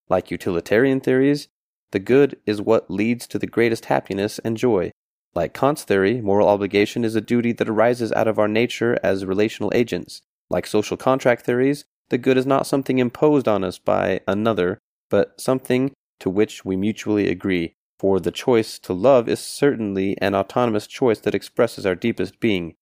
Like 0.09 0.31
utilitarian 0.31 0.99
theories, 0.99 1.47
the 1.91 1.99
good 1.99 2.37
is 2.45 2.61
what 2.61 2.89
leads 2.89 3.27
to 3.27 3.39
the 3.39 3.47
greatest 3.47 3.85
happiness 3.85 4.39
and 4.39 4.57
joy. 4.57 4.91
Like 5.33 5.53
Kant's 5.53 5.83
theory, 5.83 6.21
moral 6.21 6.47
obligation 6.47 7.05
is 7.05 7.15
a 7.15 7.21
duty 7.21 7.53
that 7.53 7.69
arises 7.69 8.11
out 8.11 8.27
of 8.27 8.39
our 8.39 8.47
nature 8.47 8.99
as 9.03 9.25
relational 9.25 9.71
agents. 9.73 10.21
Like 10.49 10.67
social 10.67 10.97
contract 10.97 11.45
theories, 11.45 11.85
the 12.09 12.17
good 12.17 12.37
is 12.37 12.45
not 12.45 12.67
something 12.67 12.99
imposed 12.99 13.47
on 13.47 13.63
us 13.63 13.79
by 13.79 14.19
another, 14.27 14.77
but 15.09 15.39
something 15.39 15.93
to 16.19 16.29
which 16.29 16.65
we 16.65 16.75
mutually 16.75 17.29
agree. 17.29 17.73
For 17.97 18.19
the 18.19 18.31
choice 18.31 18.79
to 18.79 18.93
love 18.93 19.29
is 19.29 19.39
certainly 19.39 20.17
an 20.21 20.35
autonomous 20.35 20.87
choice 20.87 21.19
that 21.19 21.35
expresses 21.35 21.85
our 21.85 21.95
deepest 21.95 22.39
being. 22.39 22.73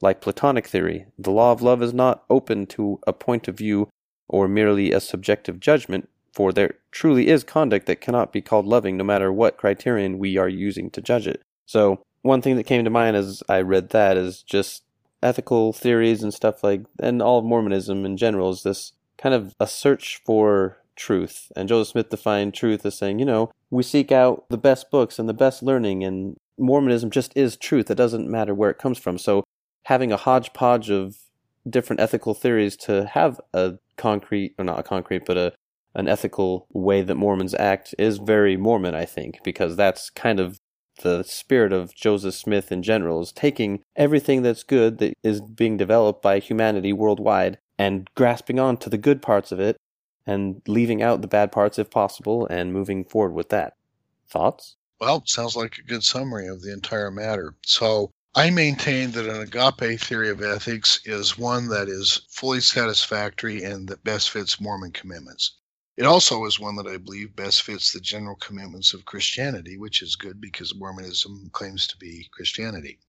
Like 0.00 0.20
Platonic 0.20 0.66
theory, 0.66 1.06
the 1.18 1.32
law 1.32 1.52
of 1.52 1.60
love 1.60 1.82
is 1.82 1.92
not 1.92 2.24
open 2.30 2.66
to 2.66 3.00
a 3.06 3.12
point 3.12 3.48
of 3.48 3.58
view 3.58 3.88
or 4.28 4.46
merely 4.46 4.92
a 4.92 5.00
subjective 5.00 5.58
judgment, 5.58 6.08
for 6.38 6.52
there 6.52 6.74
truly 6.92 7.26
is 7.26 7.42
conduct 7.42 7.86
that 7.86 8.00
cannot 8.00 8.32
be 8.32 8.40
called 8.40 8.64
loving 8.64 8.96
no 8.96 9.02
matter 9.02 9.32
what 9.32 9.56
criterion 9.56 10.20
we 10.20 10.36
are 10.36 10.48
using 10.48 10.88
to 10.88 11.00
judge 11.00 11.26
it. 11.26 11.42
So, 11.66 12.00
one 12.22 12.42
thing 12.42 12.54
that 12.54 12.62
came 12.62 12.84
to 12.84 12.90
mind 12.90 13.16
as 13.16 13.42
I 13.48 13.60
read 13.60 13.90
that 13.90 14.16
is 14.16 14.44
just 14.44 14.84
ethical 15.20 15.72
theories 15.72 16.22
and 16.22 16.32
stuff 16.32 16.62
like, 16.62 16.82
and 17.00 17.20
all 17.20 17.40
of 17.40 17.44
Mormonism 17.44 18.04
in 18.04 18.16
general 18.16 18.50
is 18.50 18.62
this 18.62 18.92
kind 19.16 19.34
of 19.34 19.52
a 19.58 19.66
search 19.66 20.22
for 20.24 20.78
truth. 20.94 21.50
And 21.56 21.68
Joseph 21.68 21.90
Smith 21.90 22.10
defined 22.10 22.54
truth 22.54 22.86
as 22.86 22.96
saying, 22.96 23.18
you 23.18 23.24
know, 23.24 23.50
we 23.70 23.82
seek 23.82 24.12
out 24.12 24.44
the 24.48 24.56
best 24.56 24.92
books 24.92 25.18
and 25.18 25.28
the 25.28 25.34
best 25.34 25.60
learning, 25.60 26.04
and 26.04 26.36
Mormonism 26.56 27.10
just 27.10 27.36
is 27.36 27.56
truth. 27.56 27.90
It 27.90 27.96
doesn't 27.96 28.30
matter 28.30 28.54
where 28.54 28.70
it 28.70 28.78
comes 28.78 28.98
from. 28.98 29.18
So, 29.18 29.42
having 29.86 30.12
a 30.12 30.16
hodgepodge 30.16 30.88
of 30.88 31.16
different 31.68 31.98
ethical 31.98 32.32
theories 32.32 32.76
to 32.76 33.06
have 33.06 33.40
a 33.52 33.78
concrete, 33.96 34.54
or 34.56 34.64
not 34.64 34.78
a 34.78 34.84
concrete, 34.84 35.26
but 35.26 35.36
a 35.36 35.52
an 35.98 36.06
ethical 36.06 36.68
way 36.72 37.02
that 37.02 37.16
Mormons 37.16 37.56
act 37.56 37.92
is 37.98 38.18
very 38.18 38.56
Mormon, 38.56 38.94
I 38.94 39.04
think, 39.04 39.40
because 39.42 39.74
that's 39.74 40.10
kind 40.10 40.38
of 40.38 40.60
the 41.02 41.24
spirit 41.24 41.72
of 41.72 41.92
Joseph 41.92 42.36
Smith 42.36 42.70
in 42.70 42.84
general 42.84 43.20
is 43.20 43.32
taking 43.32 43.82
everything 43.96 44.42
that's 44.42 44.62
good 44.62 44.98
that 44.98 45.14
is 45.24 45.40
being 45.40 45.76
developed 45.76 46.22
by 46.22 46.38
humanity 46.38 46.92
worldwide 46.92 47.58
and 47.78 48.08
grasping 48.14 48.60
on 48.60 48.76
to 48.76 48.88
the 48.88 48.96
good 48.96 49.20
parts 49.20 49.50
of 49.50 49.58
it 49.58 49.76
and 50.24 50.62
leaving 50.68 51.02
out 51.02 51.20
the 51.20 51.26
bad 51.26 51.50
parts 51.50 51.80
if 51.80 51.90
possible 51.90 52.46
and 52.46 52.72
moving 52.72 53.04
forward 53.04 53.34
with 53.34 53.48
that. 53.48 53.74
Thoughts? 54.28 54.76
Well, 55.00 55.24
sounds 55.26 55.56
like 55.56 55.78
a 55.78 55.82
good 55.82 56.04
summary 56.04 56.46
of 56.46 56.62
the 56.62 56.72
entire 56.72 57.10
matter. 57.10 57.54
So, 57.64 58.12
I 58.36 58.50
maintain 58.50 59.10
that 59.12 59.26
an 59.26 59.40
agape 59.40 60.00
theory 60.00 60.30
of 60.30 60.42
ethics 60.42 61.00
is 61.04 61.36
one 61.36 61.68
that 61.70 61.88
is 61.88 62.20
fully 62.28 62.60
satisfactory 62.60 63.64
and 63.64 63.88
that 63.88 64.04
best 64.04 64.30
fits 64.30 64.60
Mormon 64.60 64.92
commitments. 64.92 65.54
It 65.98 66.06
also 66.06 66.44
is 66.44 66.60
one 66.60 66.76
that 66.76 66.86
I 66.86 66.96
believe 66.96 67.34
best 67.34 67.64
fits 67.64 67.90
the 67.90 67.98
general 67.98 68.36
commitments 68.36 68.94
of 68.94 69.04
Christianity, 69.04 69.76
which 69.78 70.00
is 70.00 70.14
good 70.14 70.40
because 70.40 70.72
Mormonism 70.72 71.50
claims 71.52 71.88
to 71.88 71.96
be 71.96 72.28
Christianity. 72.30 73.00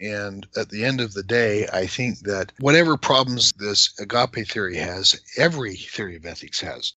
And 0.00 0.46
at 0.56 0.70
the 0.70 0.86
end 0.86 1.02
of 1.02 1.12
the 1.12 1.22
day, 1.22 1.68
I 1.70 1.86
think 1.86 2.20
that 2.20 2.52
whatever 2.60 2.96
problems 2.96 3.52
this 3.58 3.92
agape 3.98 4.48
theory 4.48 4.78
has, 4.78 5.20
every 5.36 5.76
theory 5.76 6.16
of 6.16 6.24
ethics 6.24 6.60
has. 6.60 6.94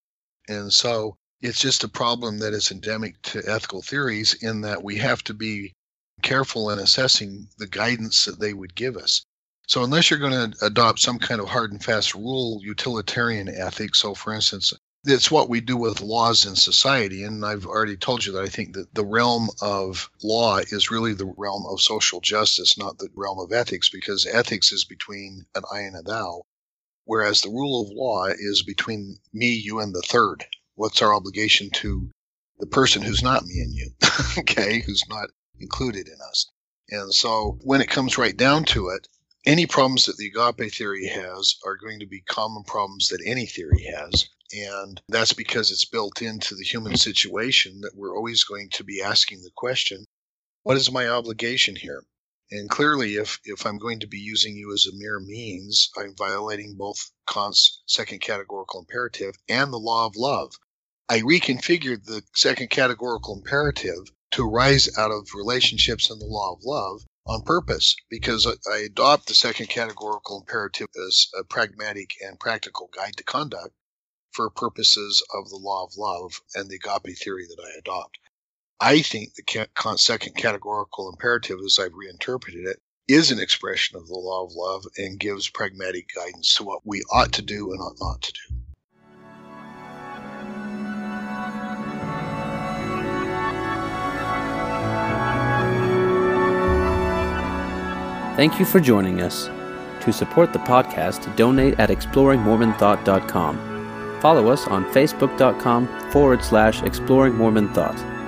And 0.48 0.72
so 0.72 1.18
it's 1.42 1.60
just 1.60 1.84
a 1.84 1.90
problem 1.90 2.38
that 2.40 2.54
is 2.54 2.72
endemic 2.72 3.22
to 3.24 3.44
ethical 3.46 3.82
theories 3.82 4.36
in 4.36 4.62
that 4.62 4.82
we 4.82 4.96
have 5.00 5.26
to 5.26 5.34
be 5.34 5.74
careful 6.22 6.70
in 6.70 6.80
assessing 6.80 7.50
the 7.58 7.68
guidance 7.68 8.24
that 8.24 8.40
they 8.40 8.54
would 8.54 8.76
give 8.76 8.96
us. 8.96 9.26
So, 9.68 9.84
unless 9.84 10.10
you're 10.10 10.20
going 10.20 10.52
to 10.52 10.66
adopt 10.66 11.00
some 11.00 11.20
kind 11.20 11.42
of 11.42 11.50
hard 11.50 11.74
and 11.74 11.84
fast 11.84 12.16
rule 12.16 12.62
utilitarian 12.64 13.50
ethics, 13.50 14.00
so 14.00 14.14
for 14.14 14.34
instance, 14.34 14.74
it's 15.04 15.32
what 15.32 15.50
we 15.50 15.62
do 15.62 15.76
with 15.76 16.02
laws 16.02 16.46
in 16.46 16.56
society. 16.56 17.24
And 17.24 17.44
I've 17.44 17.66
already 17.66 17.98
told 17.98 18.24
you 18.26 18.34
that 18.34 18.44
I 18.44 18.50
think 18.50 18.76
that 18.76 18.94
the 18.94 19.06
realm 19.06 19.50
of 19.62 20.10
law 20.22 20.58
is 20.58 20.92
really 20.92 21.14
the 21.14 21.34
realm 21.38 21.66
of 21.68 21.82
social 21.82 22.22
justice, 22.22 22.78
not 22.78 23.00
the 23.00 23.10
realm 23.16 23.40
of 23.40 23.52
ethics, 23.52 23.90
because 23.90 24.28
ethics 24.28 24.72
is 24.72 24.86
between 24.86 25.46
an 25.56 25.64
I 25.72 25.80
and 25.82 25.96
a 25.96 26.04
thou, 26.04 26.44
whereas 27.06 27.42
the 27.42 27.50
rule 27.50 27.82
of 27.82 27.90
law 27.90 28.26
is 28.28 28.62
between 28.62 29.18
me, 29.34 29.54
you, 29.54 29.80
and 29.80 29.94
the 29.94 30.04
third. 30.04 30.46
What's 30.76 31.02
our 31.02 31.14
obligation 31.14 31.72
to 31.72 32.12
the 32.60 32.68
person 32.68 33.02
who's 33.02 33.24
not 33.24 33.44
me 33.44 33.60
and 33.60 33.74
you, 33.74 33.92
okay, 34.38 34.82
who's 34.82 35.04
not 35.10 35.30
included 35.60 36.08
in 36.08 36.18
us? 36.30 36.46
And 36.90 37.12
so 37.14 37.58
when 37.64 37.82
it 37.82 37.90
comes 37.90 38.18
right 38.20 38.36
down 38.38 38.66
to 38.66 38.90
it, 38.90 39.08
any 39.46 39.66
problems 39.66 40.06
that 40.06 40.18
the 40.18 40.28
agape 40.28 40.72
theory 40.72 41.08
has 41.08 41.56
are 41.66 41.76
going 41.76 42.00
to 42.02 42.06
be 42.06 42.22
common 42.22 42.64
problems 42.64 43.08
that 43.08 43.24
any 43.26 43.48
theory 43.48 43.84
has. 43.96 44.30
And 44.54 45.02
that's 45.08 45.34
because 45.34 45.72
it's 45.72 45.86
built 45.86 46.22
into 46.22 46.56
the 46.56 46.64
human 46.64 46.98
situation 46.98 47.82
that 47.82 47.96
we're 47.96 48.16
always 48.16 48.44
going 48.44 48.70
to 48.72 48.84
be 48.84 49.02
asking 49.02 49.42
the 49.42 49.52
question, 49.56 50.06
what 50.64 50.78
is 50.78 50.92
my 50.92 51.08
obligation 51.08 51.76
here? 51.76 52.04
And 52.52 52.70
clearly, 52.70 53.16
if, 53.16 53.40
if 53.46 53.66
I'm 53.66 53.78
going 53.78 54.02
to 54.02 54.08
be 54.08 54.20
using 54.20 54.58
you 54.58 54.74
as 54.74 54.86
a 54.86 54.96
mere 54.96 55.22
means, 55.22 55.90
I'm 55.98 56.16
violating 56.18 56.76
both 56.76 57.12
Kant's 57.26 57.82
second 57.86 58.20
categorical 58.20 58.82
imperative 58.82 59.36
and 59.48 59.72
the 59.72 59.80
law 59.80 60.06
of 60.06 60.18
love. 60.18 60.54
I 61.08 61.22
reconfigured 61.22 62.04
the 62.04 62.24
second 62.36 62.70
categorical 62.70 63.36
imperative 63.36 64.12
to 64.32 64.44
arise 64.44 64.90
out 64.98 65.12
of 65.12 65.34
relationships 65.34 66.10
and 66.10 66.20
the 66.20 66.26
law 66.26 66.54
of 66.54 66.64
love 66.64 67.04
on 67.26 67.44
purpose 67.44 67.96
because 68.10 68.46
I 68.48 68.78
adopt 68.80 69.28
the 69.28 69.34
second 69.34 69.68
categorical 69.68 70.42
imperative 70.42 70.88
as 71.08 71.28
a 71.38 71.44
pragmatic 71.46 72.16
and 72.22 72.40
practical 72.40 72.90
guide 72.94 73.16
to 73.18 73.24
conduct 73.24 73.74
for 74.34 74.50
purposes 74.50 75.24
of 75.34 75.50
the 75.50 75.58
law 75.58 75.86
of 75.86 75.98
love 75.98 76.42
and 76.56 76.70
the 76.70 76.76
agape 76.76 77.18
theory 77.18 77.46
that 77.48 77.64
I 77.64 77.78
adopt. 77.78 78.18
I 78.80 79.02
think 79.02 79.36
the 79.36 79.68
second 79.98 80.36
categorical 80.36 81.10
imperative, 81.10 81.60
as 81.66 81.78
I've 81.80 81.94
reinterpreted 81.94 82.66
it, 82.66 82.82
is 83.08 83.32
an 83.32 83.40
expression 83.40 83.98
of 83.98 84.08
the 84.08 84.18
law 84.18 84.46
of 84.46 84.54
love 84.54 84.86
and 84.98 85.20
gives 85.20 85.50
pragmatic 85.50 86.10
guidance 86.16 86.56
to 86.56 86.64
what 86.64 86.86
we 86.86 87.04
ought 87.12 87.32
to 87.34 87.42
do 87.42 87.72
and 87.72 87.82
ought 87.82 88.00
not 88.00 88.22
to 88.22 88.34
do. 88.34 88.56
Thank 98.36 98.60
you 98.60 98.66
for 98.66 98.80
joining 98.80 99.22
us. 99.22 99.50
To 100.06 100.12
support 100.12 100.52
the 100.52 100.60
podcast, 100.60 101.36
donate 101.36 101.80
at 101.80 101.90
exploringmormonthought.com. 101.90 103.71
Follow 104.22 104.50
us 104.50 104.68
on 104.68 104.86
facebook.com 104.86 105.88
forward 106.12 106.44
slash 106.44 106.84
exploring 106.84 107.36
Mormon 107.36 107.74
Thought. 107.74 108.21